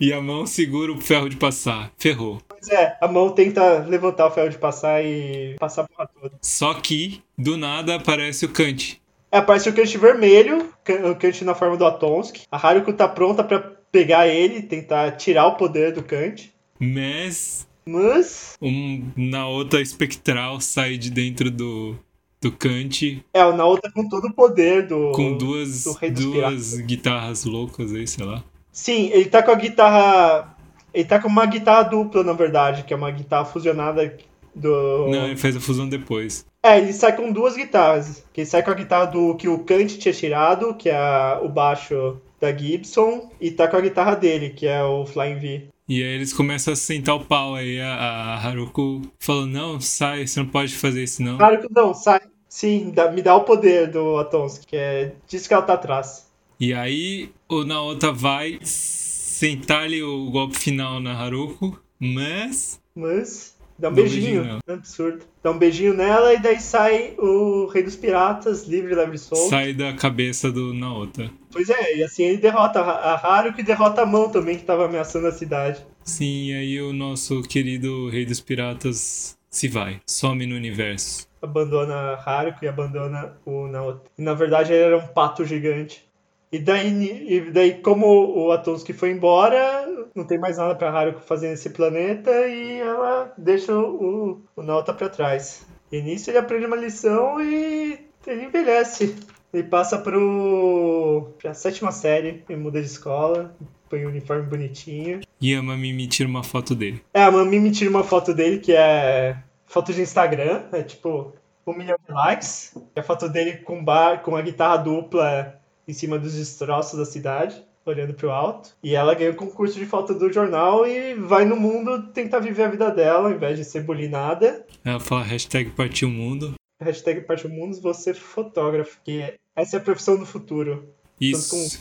E 0.00 0.12
a 0.12 0.20
mão 0.20 0.46
segura 0.46 0.92
o 0.92 1.00
ferro 1.00 1.28
de 1.28 1.36
passar. 1.36 1.92
Ferrou. 1.96 2.40
Pois 2.48 2.68
é, 2.68 2.96
a 3.00 3.06
mão 3.06 3.30
tenta 3.30 3.84
levantar 3.88 4.26
o 4.26 4.30
ferro 4.32 4.50
de 4.50 4.58
passar 4.58 5.04
e 5.04 5.54
passar 5.60 5.82
a 5.82 5.88
porra 5.88 6.10
toda. 6.20 6.34
Só 6.42 6.74
que, 6.74 7.22
do 7.38 7.56
nada, 7.56 7.94
aparece 7.94 8.44
o 8.46 8.48
Kant. 8.48 9.00
É, 9.30 9.38
aparece 9.38 9.68
o 9.68 9.72
Kant 9.72 9.96
vermelho, 9.96 10.70
o 11.08 11.14
Kant 11.14 11.44
na 11.44 11.54
forma 11.54 11.76
do 11.76 11.86
Atonsk. 11.86 12.40
A 12.50 12.56
Haruko 12.56 12.92
tá 12.92 13.06
pronta 13.06 13.44
pra 13.44 13.60
pegar 13.92 14.26
ele, 14.26 14.62
tentar 14.62 15.12
tirar 15.12 15.46
o 15.46 15.54
poder 15.54 15.92
do 15.92 16.02
Kant. 16.02 16.52
Mas 16.78 17.65
Mas. 17.88 18.56
um 18.60 19.02
Naota 19.16 19.80
espectral 19.80 20.60
sai 20.60 20.96
de 20.98 21.10
dentro 21.10 21.50
do, 21.50 21.94
do 22.40 22.50
Kant 22.52 23.22
É, 23.32 23.44
o 23.44 23.56
Naota 23.56 23.90
com 23.92 24.08
todo 24.08 24.26
o 24.28 24.32
poder 24.32 24.86
do. 24.86 25.12
com 25.12 25.36
duas, 25.36 25.84
do 25.84 26.10
duas 26.10 26.74
guitarras 26.80 27.44
loucas 27.44 27.92
aí, 27.92 28.06
sei 28.06 28.24
lá. 28.24 28.42
Sim, 28.72 29.10
ele 29.12 29.26
tá 29.26 29.42
com 29.42 29.50
a 29.50 29.54
guitarra. 29.54 30.54
Ele 30.92 31.04
tá 31.04 31.18
com 31.20 31.28
uma 31.28 31.46
guitarra 31.46 31.82
dupla, 31.84 32.24
na 32.24 32.32
verdade, 32.32 32.82
que 32.84 32.92
é 32.92 32.96
uma 32.96 33.10
guitarra 33.10 33.44
fusionada 33.44 34.16
do. 34.54 35.08
Não, 35.08 35.26
ele 35.26 35.36
faz 35.36 35.56
a 35.56 35.60
fusão 35.60 35.88
depois. 35.88 36.44
É, 36.62 36.78
ele 36.78 36.92
sai 36.92 37.14
com 37.14 37.30
duas 37.32 37.56
guitarras. 37.56 38.24
Que 38.32 38.40
ele 38.40 38.46
sai 38.48 38.62
com 38.62 38.70
a 38.70 38.74
guitarra 38.74 39.06
do 39.06 39.34
que 39.36 39.48
o 39.48 39.60
Kant 39.60 39.98
tinha 39.98 40.12
tirado, 40.12 40.74
que 40.74 40.88
é 40.88 40.96
a- 40.96 41.40
o 41.42 41.48
baixo 41.48 42.16
da 42.40 42.52
Gibson, 42.54 43.30
e 43.40 43.50
tá 43.50 43.68
com 43.68 43.76
a 43.76 43.80
guitarra 43.80 44.14
dele, 44.16 44.50
que 44.50 44.66
é 44.66 44.82
o 44.82 45.06
Flying 45.06 45.38
V. 45.38 45.68
E 45.88 46.02
aí 46.02 46.08
eles 46.08 46.32
começam 46.32 46.72
a 46.72 46.76
sentar 46.76 47.14
o 47.14 47.24
pau 47.24 47.54
aí. 47.54 47.80
A, 47.80 47.94
a 47.94 48.34
Haruko 48.36 49.02
falou: 49.18 49.46
Não, 49.46 49.80
sai, 49.80 50.26
você 50.26 50.40
não 50.40 50.48
pode 50.48 50.74
fazer 50.74 51.04
isso 51.04 51.22
não. 51.22 51.38
Que 51.38 51.68
não, 51.70 51.94
sai. 51.94 52.20
Sim, 52.48 52.90
dá- 52.90 53.10
me 53.10 53.22
dá 53.22 53.36
o 53.36 53.44
poder 53.44 53.90
do 53.90 54.16
Atonsk, 54.18 54.64
que 54.66 54.76
é 54.76 55.12
disso 55.28 55.46
que 55.46 55.54
ela 55.54 55.62
tá 55.62 55.74
atrás. 55.74 56.26
E 56.58 56.72
aí 56.72 57.30
o 57.48 57.64
Naota 57.64 58.10
vai 58.10 58.58
sentar-lhe 58.62 60.02
o 60.02 60.30
golpe 60.30 60.56
final 60.58 60.98
na 61.00 61.12
Haruko, 61.12 61.78
mas. 61.98 62.80
Mas. 62.94 63.55
Dá 63.78 63.88
um 63.88 63.92
Dá 63.92 64.00
um 64.00 64.02
beijinho. 64.02 64.42
beijinho 64.42 64.60
Absurdo. 64.68 65.24
Dá 65.42 65.50
um 65.50 65.58
beijinho 65.58 65.94
nela 65.94 66.32
e 66.34 66.38
daí 66.40 66.58
sai 66.60 67.14
o 67.18 67.66
Rei 67.66 67.82
dos 67.82 67.96
Piratas, 67.96 68.66
livre, 68.66 68.94
leve 68.94 69.16
e 69.16 69.18
solto. 69.18 69.50
sai 69.50 69.72
da 69.74 69.92
cabeça 69.92 70.50
do 70.50 70.72
Naota. 70.72 71.30
Pois 71.52 71.68
é, 71.70 71.96
e 71.96 72.02
assim 72.02 72.24
ele 72.24 72.38
derrota 72.38 72.80
a 72.80 73.14
Haruko 73.14 73.60
e 73.60 73.62
derrota 73.62 74.02
a 74.02 74.06
mão 74.06 74.30
também, 74.30 74.56
que 74.56 74.64
tava 74.64 74.86
ameaçando 74.86 75.26
a 75.26 75.32
cidade. 75.32 75.84
Sim, 76.04 76.50
e 76.50 76.54
aí 76.54 76.80
o 76.80 76.92
nosso 76.92 77.42
querido 77.42 78.08
Rei 78.08 78.24
dos 78.24 78.40
Piratas 78.40 79.36
se 79.50 79.68
vai, 79.68 80.00
some 80.06 80.46
no 80.46 80.54
universo. 80.54 81.26
Abandona 81.40 81.94
a 81.94 82.14
Haruko 82.14 82.64
e 82.64 82.68
abandona 82.68 83.36
o 83.44 83.66
Naoto. 83.68 84.10
E 84.18 84.22
na 84.22 84.34
verdade 84.34 84.72
ele 84.72 84.82
era 84.82 84.98
um 84.98 85.06
pato 85.08 85.44
gigante. 85.44 86.04
E 86.50 86.58
daí, 86.58 87.28
e 87.28 87.50
daí 87.50 87.74
como 87.82 88.06
o 88.06 88.52
Atonski 88.52 88.92
foi 88.92 89.10
embora, 89.10 89.86
não 90.14 90.24
tem 90.24 90.38
mais 90.38 90.58
nada 90.58 90.74
pra 90.74 90.90
Haruko 90.90 91.20
fazer 91.20 91.48
nesse 91.48 91.70
planeta 91.70 92.30
e 92.46 92.80
ela 92.80 93.32
deixa 93.36 93.76
o, 93.76 94.42
o 94.54 94.62
Naota 94.62 94.94
pra 94.94 95.08
trás. 95.08 95.66
E 95.90 96.00
nisso 96.00 96.30
ele 96.30 96.38
aprende 96.38 96.66
uma 96.66 96.76
lição 96.76 97.40
e 97.40 97.98
ele 98.26 98.44
envelhece. 98.44 99.16
Ele 99.52 99.64
passa 99.64 99.98
pro. 99.98 101.32
pra 101.38 101.54
sétima 101.54 101.90
série, 101.90 102.44
ele 102.48 102.58
muda 102.58 102.80
de 102.80 102.86
escola, 102.86 103.56
põe 103.88 104.04
um 104.04 104.08
uniforme 104.08 104.42
bonitinho. 104.42 105.20
E 105.40 105.54
a 105.54 105.62
Mami 105.62 105.92
me 105.92 106.06
tira 106.06 106.28
uma 106.28 106.42
foto 106.42 106.74
dele. 106.74 107.02
É, 107.12 107.22
a 107.22 107.30
Mami 107.30 107.58
me 107.58 107.70
tira 107.70 107.90
uma 107.90 108.04
foto 108.04 108.34
dele 108.34 108.58
que 108.58 108.72
é 108.72 109.36
foto 109.66 109.92
de 109.92 110.00
Instagram, 110.00 110.64
é 110.72 110.82
tipo 110.82 111.32
um 111.66 111.72
milhão 111.72 111.96
de 112.06 112.12
likes. 112.12 112.76
É 112.94 113.00
a 113.00 113.02
foto 113.02 113.28
dele 113.28 113.58
com 113.58 113.84
bar, 113.84 114.22
com 114.22 114.36
a 114.36 114.42
guitarra 114.42 114.76
dupla 114.78 115.60
em 115.86 115.92
cima 115.92 116.18
dos 116.18 116.34
destroços 116.34 116.98
da 116.98 117.04
cidade, 117.04 117.62
olhando 117.84 118.14
pro 118.14 118.30
alto. 118.30 118.70
E 118.82 118.94
ela 118.94 119.14
ganha 119.14 119.30
o 119.30 119.36
concurso 119.36 119.78
de 119.78 119.86
foto 119.86 120.14
do 120.14 120.32
jornal 120.32 120.86
e 120.86 121.14
vai 121.14 121.44
no 121.44 121.56
mundo 121.56 122.12
tentar 122.12 122.40
viver 122.40 122.64
a 122.64 122.70
vida 122.70 122.90
dela, 122.90 123.28
ao 123.28 123.34
invés 123.34 123.56
de 123.56 123.64
ser 123.64 123.82
bulinada. 123.82 124.66
Ela 124.84 125.00
fala 125.00 125.22
hashtag 125.22 125.70
partiu 125.70 126.08
o 126.08 126.12
mundo. 126.12 126.54
Hashtag 126.80 127.22
Parte 127.22 127.48
Mundos, 127.48 127.78
você 127.78 128.12
fotógrafo, 128.12 128.98
que 129.02 129.34
essa 129.54 129.76
é 129.76 129.78
a 129.78 129.82
profissão 129.82 130.18
do 130.18 130.26
futuro. 130.26 130.86
Isso. 131.18 131.80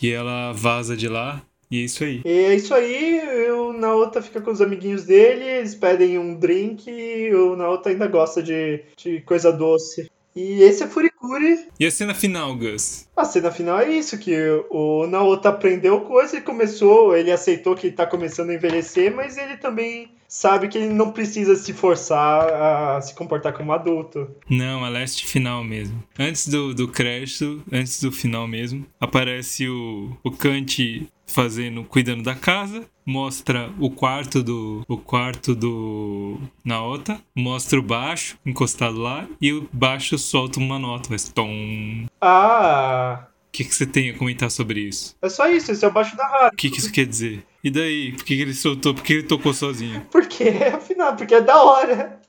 E 0.00 0.12
ela 0.12 0.52
vaza 0.52 0.96
de 0.96 1.08
lá. 1.08 1.42
E 1.68 1.80
é 1.80 1.84
isso 1.84 2.04
aí. 2.04 2.22
E 2.24 2.28
é 2.28 2.54
isso 2.54 2.72
aí, 2.72 3.50
o 3.50 3.72
Naota 3.72 4.22
fica 4.22 4.40
com 4.40 4.52
os 4.52 4.60
amiguinhos 4.60 5.04
dele, 5.04 5.42
eles 5.42 5.74
pedem 5.74 6.16
um 6.16 6.38
drink 6.38 6.88
e 6.88 7.34
o 7.34 7.56
Naota 7.56 7.88
ainda 7.88 8.06
gosta 8.06 8.40
de, 8.40 8.84
de 8.96 9.20
coisa 9.22 9.52
doce. 9.52 10.08
E 10.36 10.62
esse 10.62 10.82
é 10.82 10.86
Furikuri. 10.86 11.66
E 11.80 11.86
a 11.86 11.90
cena 11.90 12.12
final, 12.12 12.54
Gus? 12.54 13.08
A 13.16 13.24
cena 13.24 13.50
final 13.50 13.80
é 13.80 13.90
isso, 13.90 14.18
que 14.18 14.36
o 14.68 15.06
Naota 15.06 15.48
aprendeu 15.48 16.02
coisa 16.02 16.36
e 16.36 16.42
começou, 16.42 17.16
ele 17.16 17.32
aceitou 17.32 17.74
que 17.74 17.90
tá 17.90 18.06
começando 18.06 18.50
a 18.50 18.54
envelhecer, 18.54 19.14
mas 19.14 19.38
ele 19.38 19.56
também 19.56 20.10
sabe 20.36 20.68
que 20.68 20.76
ele 20.76 20.92
não 20.92 21.12
precisa 21.12 21.56
se 21.56 21.72
forçar 21.72 22.46
a 22.52 23.00
se 23.00 23.14
comportar 23.14 23.54
como 23.54 23.72
adulto. 23.72 24.28
Não, 24.48 24.84
a 24.84 24.88
leste 24.90 25.26
final 25.26 25.64
mesmo. 25.64 26.02
Antes 26.18 26.46
do, 26.46 26.74
do 26.74 26.88
crédito, 26.88 27.62
antes 27.72 28.02
do 28.02 28.12
final 28.12 28.46
mesmo, 28.46 28.86
aparece 29.00 29.66
o, 29.66 30.14
o 30.22 30.30
Kant 30.30 31.08
fazendo, 31.26 31.84
cuidando 31.84 32.22
da 32.22 32.34
casa, 32.34 32.84
mostra 33.04 33.72
o 33.80 33.90
quarto 33.90 34.42
do 34.42 34.84
o 34.86 34.98
quarto 34.98 35.54
do 35.54 36.38
Naota, 36.62 37.18
mostra 37.34 37.78
o 37.78 37.82
baixo 37.82 38.38
encostado 38.44 38.98
lá 38.98 39.26
e 39.40 39.52
o 39.52 39.66
baixo 39.72 40.18
solta 40.18 40.60
uma 40.60 40.78
nota, 40.78 41.08
faz 41.08 41.28
tom. 41.30 42.06
Ah, 42.20 43.26
que, 43.56 43.64
que 43.64 43.74
você 43.74 43.86
tem 43.86 44.10
a 44.10 44.18
comentar 44.18 44.50
sobre 44.50 44.80
isso? 44.80 45.16
é 45.22 45.28
só 45.30 45.48
isso, 45.48 45.72
esse 45.72 45.82
é 45.82 45.88
o 45.88 45.90
baixo 45.90 46.14
da 46.14 46.26
Haru. 46.26 46.50
O 46.52 46.56
que, 46.56 46.68
que 46.68 46.78
isso 46.78 46.92
quer 46.92 47.06
dizer? 47.06 47.42
E 47.64 47.70
daí? 47.70 48.12
Por 48.12 48.24
que, 48.24 48.36
que 48.36 48.42
ele 48.42 48.52
soltou? 48.52 48.92
Por 48.94 49.02
que 49.02 49.14
ele 49.14 49.22
tocou 49.22 49.54
sozinho? 49.54 50.02
Porque, 50.12 50.44
afinal, 50.74 51.16
porque 51.16 51.34
é 51.34 51.40
da 51.40 51.62
hora. 51.62 52.20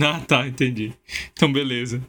Ah, 0.00 0.20
tá, 0.26 0.46
entendi. 0.46 0.92
Então, 1.32 1.52
beleza. 1.52 2.02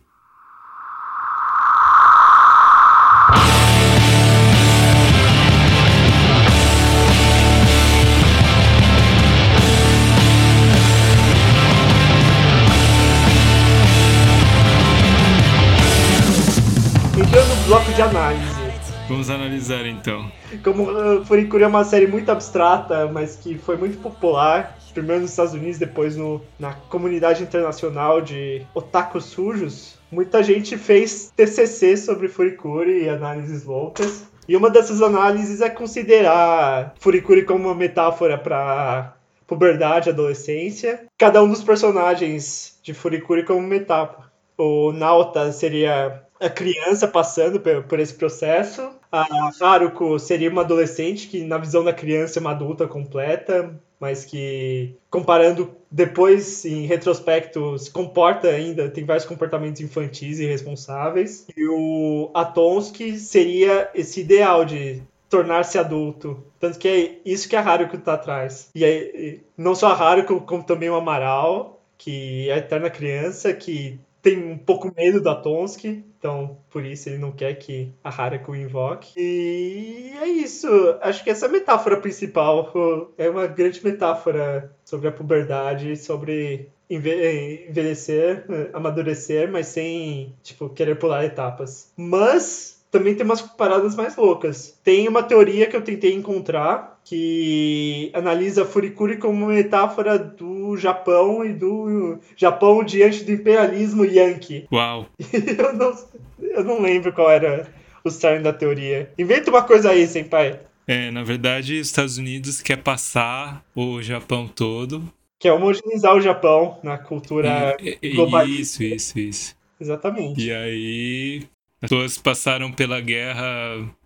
Entrando 17.15 17.55
no 17.55 17.63
bloco 17.67 17.93
de 17.93 18.01
análise. 18.01 18.62
Vamos 19.07 19.29
analisar 19.29 19.85
então. 19.85 20.31
Como 20.63 20.89
uh, 20.89 21.25
Furikuri 21.25 21.63
é 21.63 21.67
uma 21.67 21.83
série 21.83 22.07
muito 22.07 22.31
abstrata, 22.31 23.07
mas 23.07 23.35
que 23.35 23.57
foi 23.57 23.75
muito 23.75 23.97
popular, 23.97 24.77
primeiro 24.93 25.21
nos 25.21 25.31
Estados 25.31 25.53
Unidos, 25.53 25.77
depois 25.77 26.15
no, 26.15 26.41
na 26.57 26.73
comunidade 26.73 27.43
internacional 27.43 28.21
de 28.21 28.65
otakus 28.73 29.25
sujos, 29.25 29.97
muita 30.11 30.41
gente 30.41 30.77
fez 30.77 31.31
TCC 31.35 31.97
sobre 31.97 32.27
Furikuri 32.27 33.03
e 33.03 33.09
análises 33.09 33.65
loucas. 33.65 34.25
E 34.47 34.55
uma 34.55 34.69
dessas 34.69 35.01
análises 35.01 35.61
é 35.61 35.69
considerar 35.69 36.93
Furikuri 36.99 37.43
como 37.43 37.65
uma 37.65 37.75
metáfora 37.75 38.37
para 38.37 39.15
puberdade, 39.47 40.09
adolescência. 40.09 41.05
Cada 41.17 41.43
um 41.43 41.49
dos 41.49 41.63
personagens 41.63 42.79
de 42.81 42.93
Furikuri 42.93 43.43
como 43.43 43.61
metáfora. 43.61 44.31
O 44.57 44.91
Nauta 44.91 45.51
seria 45.51 46.22
a 46.39 46.49
criança 46.49 47.07
passando 47.07 47.59
por, 47.59 47.99
esse 47.99 48.13
processo. 48.13 48.89
A 49.11 49.51
Haruko 49.61 50.17
seria 50.19 50.49
uma 50.49 50.61
adolescente 50.61 51.27
que, 51.27 51.43
na 51.43 51.57
visão 51.57 51.83
da 51.83 51.93
criança, 51.93 52.39
é 52.39 52.41
uma 52.41 52.51
adulta 52.51 52.87
completa, 52.87 53.73
mas 53.99 54.25
que, 54.25 54.95
comparando 55.09 55.75
depois, 55.89 56.65
em 56.65 56.85
retrospecto, 56.85 57.77
se 57.77 57.91
comporta 57.91 58.47
ainda, 58.47 58.89
tem 58.89 59.05
vários 59.05 59.25
comportamentos 59.25 59.81
infantis 59.81 60.39
e 60.39 60.43
irresponsáveis. 60.43 61.45
E 61.55 61.67
o 61.67 62.31
Atonski 62.33 63.17
seria 63.17 63.89
esse 63.93 64.21
ideal 64.21 64.65
de 64.65 65.01
tornar-se 65.29 65.77
adulto. 65.77 66.43
Tanto 66.59 66.77
que 66.77 66.87
é 66.87 67.15
isso 67.25 67.47
que 67.47 67.55
a 67.55 67.61
Haruko 67.61 67.97
tá 67.97 68.13
atrás. 68.15 68.69
E 68.75 68.83
aí, 68.83 69.41
não 69.57 69.73
só 69.73 69.87
a 69.87 69.93
Haruko, 69.93 70.41
como 70.41 70.63
também 70.63 70.89
o 70.89 70.95
Amaral, 70.95 71.81
que 71.97 72.49
é 72.49 72.53
a 72.53 72.57
eterna 72.57 72.89
criança, 72.89 73.53
que 73.53 73.99
tem 74.23 74.41
um 74.53 74.57
pouco 74.57 74.91
medo 74.95 75.21
da 75.21 75.35
Tonsky, 75.35 76.03
então 76.17 76.57
por 76.71 76.83
isso 76.85 77.09
ele 77.09 77.17
não 77.19 77.31
quer 77.31 77.53
que 77.55 77.93
a 78.03 78.09
Haruko 78.09 78.53
o 78.53 78.55
invoque. 78.55 79.13
E 79.19 80.13
é 80.21 80.27
isso. 80.27 80.67
Acho 81.01 81.23
que 81.23 81.29
essa 81.29 81.45
é 81.45 81.49
a 81.49 81.51
metáfora 81.51 81.97
principal. 81.99 82.71
É 83.17 83.29
uma 83.29 83.45
grande 83.47 83.83
metáfora 83.83 84.73
sobre 84.85 85.09
a 85.09 85.11
puberdade, 85.11 85.97
sobre 85.97 86.69
enve- 86.89 87.67
envelhecer, 87.69 88.45
amadurecer, 88.73 89.51
mas 89.51 89.67
sem, 89.67 90.33
tipo, 90.41 90.69
querer 90.69 90.95
pular 90.95 91.25
etapas. 91.25 91.91
Mas 91.97 92.81
também 92.89 93.15
tem 93.15 93.25
umas 93.25 93.41
paradas 93.41 93.95
mais 93.95 94.15
loucas. 94.15 94.79
Tem 94.83 95.07
uma 95.07 95.23
teoria 95.23 95.67
que 95.67 95.75
eu 95.75 95.81
tentei 95.83 96.13
encontrar 96.13 97.01
que 97.03 98.09
analisa 98.13 98.63
Furikuri 98.63 99.17
como 99.17 99.45
uma 99.45 99.53
metáfora 99.53 100.17
do 100.17 100.45
Japão 100.77 101.45
e 101.45 101.53
do 101.53 102.19
Japão 102.35 102.83
diante 102.83 103.23
do 103.23 103.31
imperialismo 103.31 104.05
yankee. 104.05 104.65
Uau. 104.71 105.07
eu, 105.31 105.73
não, 105.73 105.93
eu 106.39 106.63
não 106.63 106.81
lembro 106.81 107.13
qual 107.13 107.29
era 107.29 107.67
o 108.03 108.09
cerne 108.09 108.43
da 108.43 108.53
teoria. 108.53 109.11
Inventa 109.17 109.49
uma 109.49 109.63
coisa 109.63 109.91
aí, 109.91 110.05
senpai. 110.07 110.59
É, 110.87 111.09
na 111.11 111.23
verdade, 111.23 111.79
os 111.79 111.87
Estados 111.87 112.17
Unidos 112.17 112.61
quer 112.61 112.77
passar 112.77 113.63
o 113.73 114.01
Japão 114.01 114.47
todo 114.47 115.01
Que 115.39 115.47
é 115.47 115.53
homogeneizar 115.53 116.13
o 116.13 116.21
Japão 116.21 116.77
na 116.83 116.97
cultura 116.97 117.77
É, 117.79 117.97
é, 118.01 118.09
globalista. 118.09 118.83
Isso, 118.83 119.15
isso, 119.15 119.19
isso. 119.19 119.55
Exatamente. 119.79 120.41
E 120.41 120.51
aí, 120.51 121.43
as 121.81 121.89
pessoas 121.89 122.17
passaram 122.17 122.71
pela 122.71 122.99
guerra. 123.01 123.43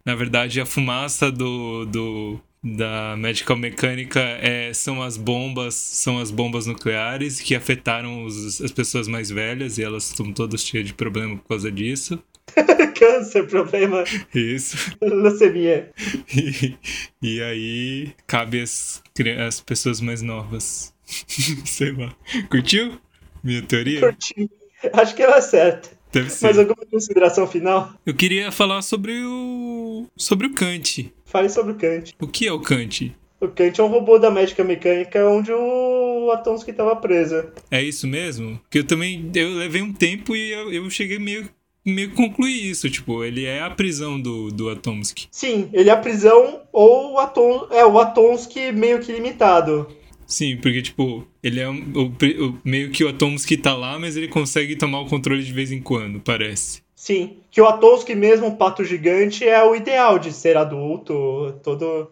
Na 0.05 0.15
verdade, 0.15 0.61
a 0.61 0.65
fumaça 0.65 1.31
do, 1.31 1.85
do 1.85 2.39
da 2.63 3.15
medical 3.17 3.55
mecânica 3.55 4.19
é, 4.19 4.73
são 4.73 5.01
as 5.01 5.15
bombas, 5.15 5.75
são 5.75 6.19
as 6.19 6.31
bombas 6.31 6.65
nucleares 6.65 7.39
que 7.39 7.55
afetaram 7.55 8.25
os, 8.25 8.61
as 8.61 8.71
pessoas 8.71 9.07
mais 9.07 9.29
velhas 9.29 9.77
e 9.77 9.83
elas 9.83 10.09
estão 10.09 10.31
todas 10.33 10.63
cheias 10.63 10.87
de 10.87 10.93
problema 10.93 11.37
por 11.37 11.47
causa 11.47 11.71
disso. 11.71 12.21
Câncer, 12.97 13.45
problema, 13.47 14.03
Isso. 14.33 14.95
leucemia. 15.01 15.91
E, 16.33 16.77
e 17.21 17.41
aí 17.41 18.13
cabe 18.25 18.61
as, 18.61 19.03
as 19.45 19.59
pessoas 19.61 20.01
mais 20.01 20.21
novas. 20.21 20.93
Sei 21.65 21.91
lá. 21.91 22.15
Curtiu? 22.49 22.99
Minha 23.43 23.61
teoria? 23.61 23.99
Curti. 23.99 24.49
Acho 24.93 25.15
que 25.15 25.23
ela 25.23 25.41
certa. 25.41 25.96
Deve 26.17 26.29
ser. 26.31 26.45
Mais 26.45 26.57
alguma 26.57 26.85
consideração 26.89 27.45
final? 27.45 27.91
Eu 28.05 28.15
queria 28.15 28.51
falar 28.51 28.81
sobre 28.81 29.21
o. 29.23 30.05
sobre 30.17 30.47
o 30.47 30.53
Kant. 30.53 31.13
Fale 31.25 31.49
sobre 31.49 31.73
o 31.73 31.75
Kant. 31.75 32.15
O 32.19 32.27
que 32.27 32.47
é 32.47 32.51
o 32.51 32.59
Kant? 32.59 33.15
O 33.39 33.47
Kant 33.47 33.79
é 33.79 33.83
um 33.83 33.87
robô 33.87 34.17
da 34.17 34.31
médica 34.31 34.63
mecânica 34.63 35.23
onde 35.29 35.51
o 35.51 36.31
Atomsky 36.33 36.71
estava 36.71 36.95
preso. 36.95 37.45
É 37.69 37.83
isso 37.83 38.07
mesmo? 38.07 38.59
Porque 38.63 38.79
eu 38.79 38.83
também. 38.83 39.29
Eu 39.35 39.49
levei 39.55 39.81
um 39.81 39.93
tempo 39.93 40.35
e 40.35 40.51
eu, 40.51 40.73
eu 40.73 40.89
cheguei 40.89 41.19
meio. 41.19 41.47
meio 41.85 42.09
que 42.09 42.15
concluir 42.15 42.67
isso. 42.67 42.89
Tipo, 42.89 43.23
ele 43.23 43.45
é 43.45 43.61
a 43.61 43.69
prisão 43.69 44.19
do, 44.19 44.49
do 44.49 44.69
Atomsky. 44.69 45.27
Sim, 45.29 45.69
ele 45.71 45.91
é 45.91 45.93
a 45.93 45.97
prisão 45.97 46.61
ou 46.73 47.13
o 47.13 47.19
Atom... 47.19 47.67
É, 47.69 47.85
o 47.85 47.99
Atomsky 47.99 48.71
meio 48.71 48.99
que 48.99 49.11
limitado. 49.11 49.87
Sim, 50.27 50.57
porque, 50.57 50.81
tipo, 50.81 51.25
ele 51.41 51.59
é 51.61 51.69
um- 51.69 51.83
o, 51.95 52.45
o- 52.49 52.57
meio 52.63 52.91
que 52.91 53.03
o 53.03 53.07
Atomsky 53.09 53.55
tá 53.57 53.73
lá, 53.75 53.97
mas 53.97 54.17
ele 54.17 54.27
consegue 54.27 54.75
tomar 54.75 54.99
o 54.99 55.07
controle 55.07 55.41
de 55.41 55.53
vez 55.53 55.71
em 55.71 55.81
quando, 55.81 56.19
parece. 56.19 56.81
Sim, 56.93 57.37
que 57.49 57.61
o 57.61 57.65
Atomsky 57.65 58.13
mesmo, 58.13 58.47
o 58.47 58.55
pato 58.57 58.83
gigante, 58.83 59.47
é 59.47 59.63
o 59.63 59.73
ideal 59.75 60.19
de 60.19 60.33
ser 60.33 60.57
adulto, 60.57 61.53
todo 61.63 62.11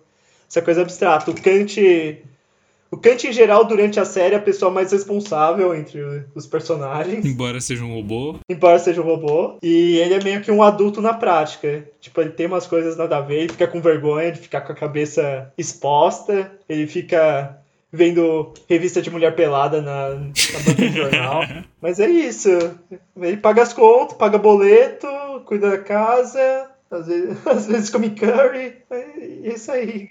essa 0.49 0.61
coisa 0.61 0.81
abstrata. 0.83 1.29
O 1.29 1.33
Kant, 1.35 1.75
o 2.91 2.95
Kant 2.97 3.27
em 3.27 3.33
geral 3.33 3.65
durante 3.65 3.99
a 3.99 4.05
série 4.05 4.35
é 4.35 4.37
a 4.37 4.41
pessoa 4.41 4.71
mais 4.71 4.91
responsável 4.93 5.75
entre 5.75 5.99
os 6.33 6.45
personagens, 6.47 7.25
Embora 7.25 7.59
seja 7.59 7.83
um 7.83 7.93
robô. 7.95 8.35
embora 8.49 8.79
seja 8.79 9.01
um 9.01 9.05
robô, 9.05 9.57
e 9.61 9.97
ele 9.97 10.13
é 10.13 10.23
meio 10.23 10.41
que 10.41 10.51
um 10.51 10.63
adulto 10.63 11.01
na 11.01 11.13
prática. 11.13 11.85
Tipo, 11.99 12.21
ele 12.21 12.29
tem 12.29 12.45
umas 12.45 12.65
coisas 12.67 12.95
nada 12.95 13.17
a 13.17 13.21
ver, 13.21 13.39
ele 13.39 13.49
fica 13.51 13.67
com 13.67 13.81
vergonha 13.81 14.31
de 14.31 14.39
ficar 14.39 14.61
com 14.61 14.71
a 14.71 14.75
cabeça 14.75 15.51
exposta, 15.57 16.51
ele 16.69 16.87
fica 16.87 17.59
vendo 17.95 18.53
revista 18.69 19.01
de 19.01 19.09
mulher 19.09 19.35
pelada 19.35 19.81
na, 19.81 20.09
na 20.09 20.59
banca 20.65 20.89
de 20.89 20.95
jornal. 20.95 21.41
Mas 21.81 21.99
é 21.99 22.09
isso. 22.09 22.49
Ele 23.17 23.37
paga 23.37 23.61
as 23.61 23.73
contas, 23.73 24.17
paga 24.17 24.37
boleto, 24.37 25.07
cuida 25.45 25.71
da 25.71 25.77
casa, 25.79 26.69
às 26.91 27.07
vezes, 27.07 27.37
às 27.47 27.65
vezes 27.67 27.89
come 27.89 28.11
curry. 28.11 28.73
É 28.89 29.53
isso 29.53 29.71
aí. 29.71 30.09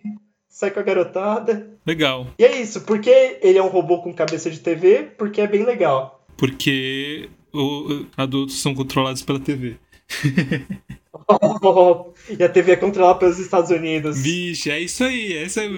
Sai 0.48 0.70
com 0.70 0.80
a 0.80 0.84
garotada. 0.84 1.68
Legal. 1.86 2.28
E 2.38 2.44
é 2.44 2.60
isso. 2.60 2.80
Por 2.82 3.00
que 3.00 3.38
ele 3.42 3.58
é 3.58 3.62
um 3.62 3.68
robô 3.68 4.00
com 4.02 4.12
cabeça 4.14 4.50
de 4.50 4.60
TV? 4.60 5.10
Porque 5.18 5.40
é 5.40 5.46
bem 5.46 5.64
legal. 5.64 6.24
Porque 6.36 7.28
o, 7.52 8.06
adultos 8.16 8.60
são 8.60 8.74
controlados 8.74 9.22
pela 9.22 9.40
TV. 9.40 9.76
e 12.38 12.42
a 12.42 12.48
TV 12.48 12.72
é 12.72 12.76
controlada 12.76 13.18
pelos 13.18 13.38
Estados 13.38 13.70
Unidos. 13.70 14.20
Vixe, 14.20 14.70
é 14.70 14.80
isso 14.80 15.04
aí. 15.04 15.36
É 15.36 15.42
isso 15.44 15.60
aí. 15.60 15.68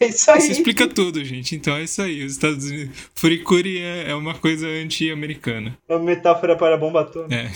É 0.00 0.06
isso 0.06 0.30
aí. 0.30 0.38
Isso 0.38 0.52
explica 0.52 0.88
tudo, 0.88 1.24
gente. 1.24 1.54
Então 1.56 1.74
é 1.76 1.82
isso 1.82 2.02
aí. 2.02 2.24
Os 2.24 2.32
Estados 2.32 2.64
Unidos. 2.64 2.96
Furikuri 3.14 3.80
é, 3.80 4.10
é 4.10 4.14
uma 4.14 4.34
coisa 4.34 4.66
anti-americana. 4.66 5.76
É 5.88 5.94
uma 5.94 6.04
metáfora 6.04 6.56
para 6.56 6.74
a 6.74 6.78
bomba 6.78 7.02
atômica. 7.02 7.34
É. 7.34 7.50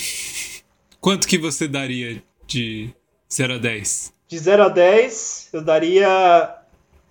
Quanto 1.01 1.28
que 1.28 1.39
você 1.39 1.69
daria 1.69 2.23
de 2.47 2.90
0 3.32 3.55
a 3.55 3.59
10? 3.59 4.12
De 4.28 4.39
0 4.39 4.62
a 4.65 4.69
10, 4.69 5.49
eu 5.53 5.62
daria. 5.62 6.55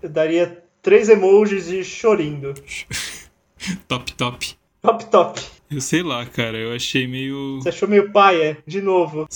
Eu 0.02 0.10
daria 0.10 0.64
três 0.82 1.10
emojis 1.10 1.68
de 1.68 1.84
chorindo. 1.84 2.54
Top, 3.88 4.14
top. 4.14 4.56
Top, 4.82 5.06
top. 5.08 5.57
Eu 5.69 5.81
sei 5.81 6.02
lá, 6.02 6.26
cara. 6.26 6.57
Eu 6.57 6.73
achei 6.73 7.07
meio. 7.07 7.60
Você 7.61 7.69
achou 7.69 7.88
meio 7.88 8.11
paia? 8.11 8.57
De 8.65 8.81
novo. 8.81 9.27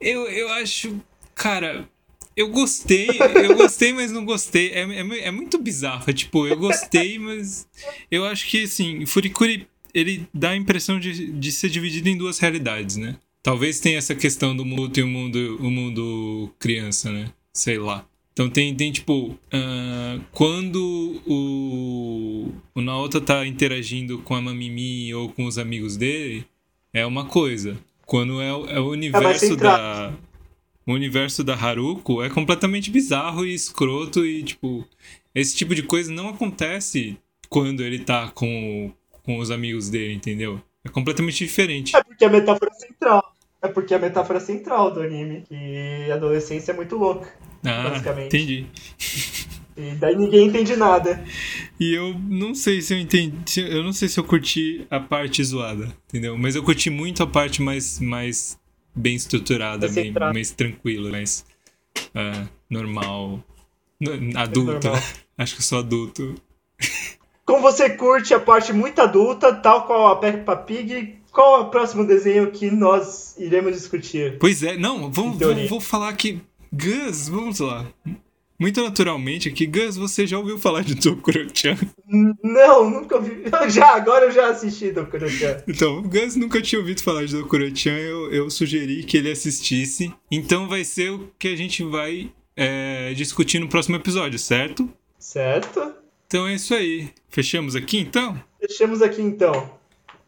Eu, 0.00 0.28
eu 0.28 0.48
acho. 0.50 1.00
Cara, 1.34 1.88
eu 2.36 2.48
gostei. 2.48 3.08
Eu 3.34 3.56
gostei, 3.56 3.92
mas 3.92 4.12
não 4.12 4.24
gostei. 4.24 4.70
É, 4.70 4.82
é, 4.82 5.28
é 5.28 5.30
muito 5.30 5.58
bizarro. 5.58 6.12
Tipo, 6.12 6.46
eu 6.46 6.56
gostei, 6.56 7.18
mas. 7.18 7.66
Eu 8.10 8.24
acho 8.24 8.46
que, 8.48 8.64
assim, 8.64 9.06
Furikuri, 9.06 9.68
ele 9.94 10.26
dá 10.34 10.50
a 10.50 10.56
impressão 10.56 11.00
de, 11.00 11.32
de 11.32 11.52
ser 11.52 11.70
dividido 11.70 12.08
em 12.08 12.16
duas 12.16 12.38
realidades, 12.38 12.96
né? 12.96 13.16
Talvez 13.42 13.78
tenha 13.80 13.98
essa 13.98 14.14
questão 14.14 14.56
do 14.56 14.64
mundo 14.64 14.98
e 14.98 15.02
o 15.02 15.06
mundo, 15.06 15.56
o 15.60 15.70
mundo 15.70 16.50
criança, 16.58 17.10
né? 17.12 17.32
Sei 17.52 17.78
lá. 17.78 18.04
Então 18.38 18.50
tem, 18.50 18.74
tem 18.74 18.92
tipo, 18.92 19.34
ah, 19.50 20.20
quando 20.30 21.22
o, 21.26 22.52
o 22.74 22.80
Naota 22.82 23.18
tá 23.18 23.46
interagindo 23.46 24.18
com 24.18 24.34
a 24.34 24.42
Mamimi 24.42 25.14
ou 25.14 25.30
com 25.30 25.46
os 25.46 25.56
amigos 25.56 25.96
dele, 25.96 26.44
é 26.92 27.06
uma 27.06 27.24
coisa. 27.24 27.78
Quando 28.04 28.38
é, 28.42 28.52
o- 28.54 28.66
é 28.66 28.78
o 28.78 28.90
universo 28.90 29.46
central. 29.46 29.76
da. 29.78 30.12
O 30.86 30.92
universo 30.92 31.42
da 31.42 31.54
Haruko 31.54 32.22
é 32.22 32.28
completamente 32.28 32.90
bizarro 32.90 33.44
e 33.44 33.54
escroto 33.54 34.24
e, 34.24 34.42
tipo, 34.44 34.86
esse 35.34 35.56
tipo 35.56 35.74
de 35.74 35.82
coisa 35.82 36.12
não 36.12 36.28
acontece 36.28 37.16
quando 37.48 37.82
ele 37.82 37.98
tá 38.00 38.28
com, 38.28 38.92
com 39.24 39.38
os 39.38 39.50
amigos 39.50 39.88
dele, 39.88 40.12
entendeu? 40.12 40.60
É 40.84 40.88
completamente 40.88 41.38
diferente. 41.38 41.96
É 41.96 42.04
porque 42.04 42.24
a 42.24 42.28
metáfora 42.28 42.70
central. 42.74 43.34
É 43.62 43.68
porque 43.68 43.94
a 43.94 43.98
metáfora 43.98 44.38
central 44.40 44.90
do 44.92 45.00
anime. 45.00 45.42
Que 45.48 46.10
a 46.10 46.14
adolescência 46.14 46.72
é 46.72 46.74
muito 46.74 46.96
louca. 46.96 47.32
Ah, 47.64 47.88
basicamente. 47.90 48.36
entendi. 48.36 48.66
E 49.76 49.90
daí 49.96 50.16
ninguém 50.16 50.46
entende 50.48 50.74
nada. 50.76 51.22
E 51.78 51.92
eu 51.92 52.14
não 52.18 52.54
sei 52.54 52.80
se 52.80 52.94
eu 52.94 52.98
entendi. 52.98 53.60
Eu 53.60 53.82
não 53.82 53.92
sei 53.92 54.08
se 54.08 54.18
eu 54.18 54.24
curti 54.24 54.86
a 54.90 54.98
parte 55.00 55.42
zoada, 55.44 55.92
entendeu? 56.08 56.36
Mas 56.38 56.54
eu 56.54 56.62
curti 56.62 56.88
muito 56.88 57.22
a 57.22 57.26
parte 57.26 57.60
mais, 57.60 58.00
mais 58.00 58.58
bem 58.94 59.14
estruturada, 59.14 59.86
Mais 59.86 59.94
bem, 59.94 60.12
mais 60.12 60.50
tranquila, 60.50 61.10
mais 61.10 61.44
ah, 62.14 62.46
normal. 62.70 63.42
No- 64.00 64.38
Adulta. 64.38 64.88
normal. 64.90 65.02
Acho 65.36 65.54
que 65.54 65.60
eu 65.60 65.64
sou 65.64 65.78
adulto. 65.80 66.34
Como 67.44 67.60
você 67.60 67.90
curte 67.90 68.32
a 68.32 68.40
parte 68.40 68.72
muito 68.72 69.00
adulta, 69.00 69.54
tal 69.54 69.86
qual 69.86 70.08
a 70.08 70.16
Peppa 70.16 70.56
Pig, 70.56 71.18
qual 71.36 71.60
é 71.60 71.64
o 71.64 71.70
próximo 71.70 72.06
desenho 72.06 72.50
que 72.50 72.70
nós 72.70 73.36
iremos 73.38 73.74
discutir? 73.74 74.38
Pois 74.38 74.62
é, 74.62 74.76
não, 74.78 75.12
vamos, 75.12 75.38
vou, 75.38 75.54
vou 75.68 75.80
falar 75.80 76.14
que. 76.14 76.40
Gus, 76.72 77.28
vamos 77.28 77.60
lá. 77.60 77.86
Muito 78.58 78.82
naturalmente 78.82 79.50
aqui, 79.50 79.66
Gus, 79.66 79.96
você 79.98 80.26
já 80.26 80.38
ouviu 80.38 80.56
falar 80.58 80.82
de 80.82 80.94
Dokuro-chan? 80.94 81.76
N- 82.08 82.32
Não, 82.42 82.88
nunca 82.88 83.16
ouvi. 83.16 83.42
Já, 83.68 83.94
agora 83.94 84.24
eu 84.24 84.30
já 84.30 84.48
assisti 84.48 84.90
do 84.92 85.04
Kurokan. 85.04 85.62
Então, 85.68 85.98
o 85.98 86.02
Gus 86.02 86.36
nunca 86.36 86.62
tinha 86.62 86.78
ouvido 86.80 87.02
falar 87.02 87.26
de 87.26 87.36
Dokuro-chan, 87.36 87.98
eu, 87.98 88.32
eu 88.32 88.48
sugeri 88.48 89.02
que 89.04 89.18
ele 89.18 89.30
assistisse. 89.30 90.10
Então 90.30 90.68
vai 90.68 90.84
ser 90.84 91.10
o 91.10 91.30
que 91.38 91.48
a 91.48 91.56
gente 91.56 91.84
vai 91.84 92.32
é, 92.56 93.12
discutir 93.14 93.58
no 93.58 93.68
próximo 93.68 93.96
episódio, 93.96 94.38
certo? 94.38 94.88
Certo? 95.18 95.92
Então 96.26 96.48
é 96.48 96.54
isso 96.54 96.72
aí. 96.74 97.10
Fechamos 97.28 97.76
aqui 97.76 97.98
então? 97.98 98.42
Deixamos 98.58 99.02
aqui 99.02 99.20
então. 99.20 99.75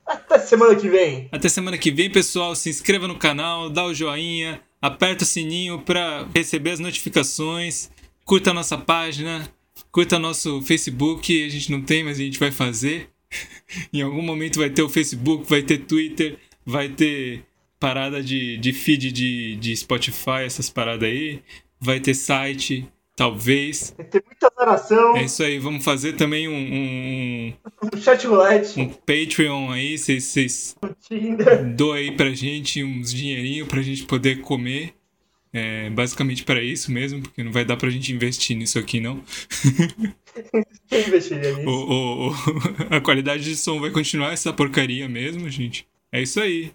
Até 0.09 0.39
semana 0.39 0.75
que 0.75 0.89
vem. 0.89 1.29
Até 1.31 1.49
semana 1.49 1.77
que 1.77 1.91
vem, 1.91 2.11
pessoal. 2.11 2.57
Se 2.57 2.71
inscreva 2.71 3.07
no 3.07 3.19
canal, 3.19 3.69
dá 3.69 3.85
o 3.85 3.93
joinha, 3.93 4.61
aperta 4.81 5.25
o 5.25 5.27
sininho 5.27 5.81
para 5.83 6.27
receber 6.35 6.71
as 6.71 6.81
notificações, 6.81 7.91
curta 8.25 8.51
a 8.51 8.55
nossa 8.55 8.79
página, 8.79 9.47
curta 9.93 10.19
nosso 10.19 10.63
Facebook. 10.63 11.45
A 11.45 11.49
gente 11.51 11.71
não 11.71 11.83
tem, 11.83 12.03
mas 12.03 12.19
a 12.19 12.23
gente 12.23 12.39
vai 12.39 12.51
fazer. 12.51 13.11
em 13.93 14.01
algum 14.01 14.23
momento 14.23 14.59
vai 14.59 14.71
ter 14.71 14.83
o 14.83 14.89
Facebook, 14.89 15.45
vai 15.49 15.63
ter 15.63 15.79
Twitter, 15.79 16.39
vai 16.65 16.89
ter 16.89 17.45
parada 17.79 18.23
de, 18.23 18.57
de 18.57 18.73
feed 18.73 19.13
de, 19.13 19.57
de 19.57 19.77
Spotify, 19.77 20.43
essas 20.47 20.71
paradas 20.71 21.09
aí. 21.09 21.43
Vai 21.79 22.01
ter 22.01 22.15
site, 22.15 22.89
talvez. 23.19 23.93
Vai 23.97 24.07
ter 24.07 24.23
muita 24.25 24.51
narração, 24.57 25.17
É 25.17 25.25
isso 25.25 25.43
aí. 25.43 25.59
Vamos 25.59 25.85
fazer 25.85 26.13
também 26.15 26.47
um, 26.49 26.53
um, 26.55 27.53
um 27.93 28.01
chat 28.01 28.25
roulette, 28.27 28.81
um 28.81 28.89
Patreon 28.89 29.71
aí. 29.73 29.99
Vocês- 29.99 30.77
doa 31.77 31.97
aí 31.97 32.13
pra 32.13 32.31
gente 32.31 32.83
uns 32.85 33.13
dinheirinho 33.13 33.67
pra 33.67 33.83
gente 33.83 34.05
poder 34.05 34.41
comer. 34.41 34.95
É 35.53 35.89
basicamente 35.91 36.45
para 36.45 36.63
isso 36.63 36.93
mesmo, 36.93 37.23
porque 37.23 37.43
não 37.43 37.51
vai 37.51 37.65
dar 37.65 37.77
pra 37.77 37.89
gente 37.91 38.13
investir 38.13 38.55
nisso 38.57 38.79
aqui, 38.79 39.01
não. 39.01 39.23
Quem 40.89 41.07
investiria 41.09 41.55
O, 41.55 41.57
nisso? 41.57 41.69
o- 41.71 42.29
o- 42.29 42.35
a 42.95 43.01
qualidade 43.01 43.43
de 43.45 43.57
som 43.57 43.81
vai 43.81 43.91
continuar 43.91 44.33
essa 44.33 44.53
porcaria 44.53 45.09
mesmo, 45.09 45.49
gente. 45.51 45.87
É 46.13 46.23
isso 46.23 46.39
aí. 46.41 46.71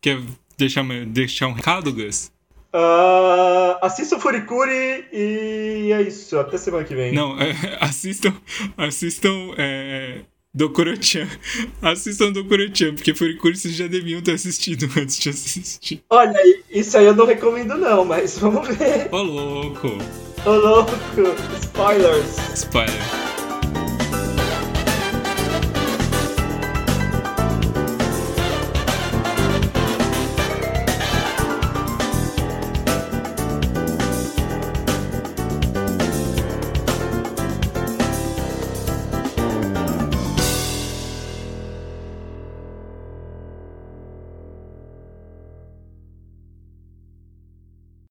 Quer 0.00 0.20
deixar, 0.56 0.84
deixar 1.06 1.46
um 1.48 1.52
recado, 1.52 1.92
Gus? 1.92 2.32
Uh, 2.72 3.78
assista 3.80 4.16
o 4.16 4.20
Furikuri 4.20 5.06
e 5.12 5.90
é 5.92 6.02
isso. 6.02 6.38
Até 6.38 6.58
semana 6.58 6.84
que 6.84 6.94
vem. 6.94 7.12
Não, 7.12 7.40
é, 7.40 7.54
assistam. 7.80 8.34
Assistam. 8.76 9.54
É, 9.56 10.20
Dokuro-chan. 10.52 11.28
Assistam 11.80 12.32
Dokuro-chan, 12.32 12.94
porque 12.94 13.14
Furikuri 13.14 13.56
vocês 13.56 13.74
já 13.74 13.86
deviam 13.86 14.20
ter 14.20 14.32
assistido 14.32 14.88
antes 14.98 15.18
de 15.18 15.28
assistir. 15.30 16.02
Olha, 16.10 16.38
isso 16.70 16.98
aí 16.98 17.06
eu 17.06 17.14
não 17.14 17.26
recomendo 17.26 17.76
não, 17.76 18.04
mas 18.04 18.36
vamos 18.40 18.68
ver. 18.76 19.08
Ô 19.12 19.22
louco! 19.22 19.88
Ô 20.44 20.50
louco! 20.50 20.92
Spoilers! 21.60 22.36
Spoiler. 22.54 23.37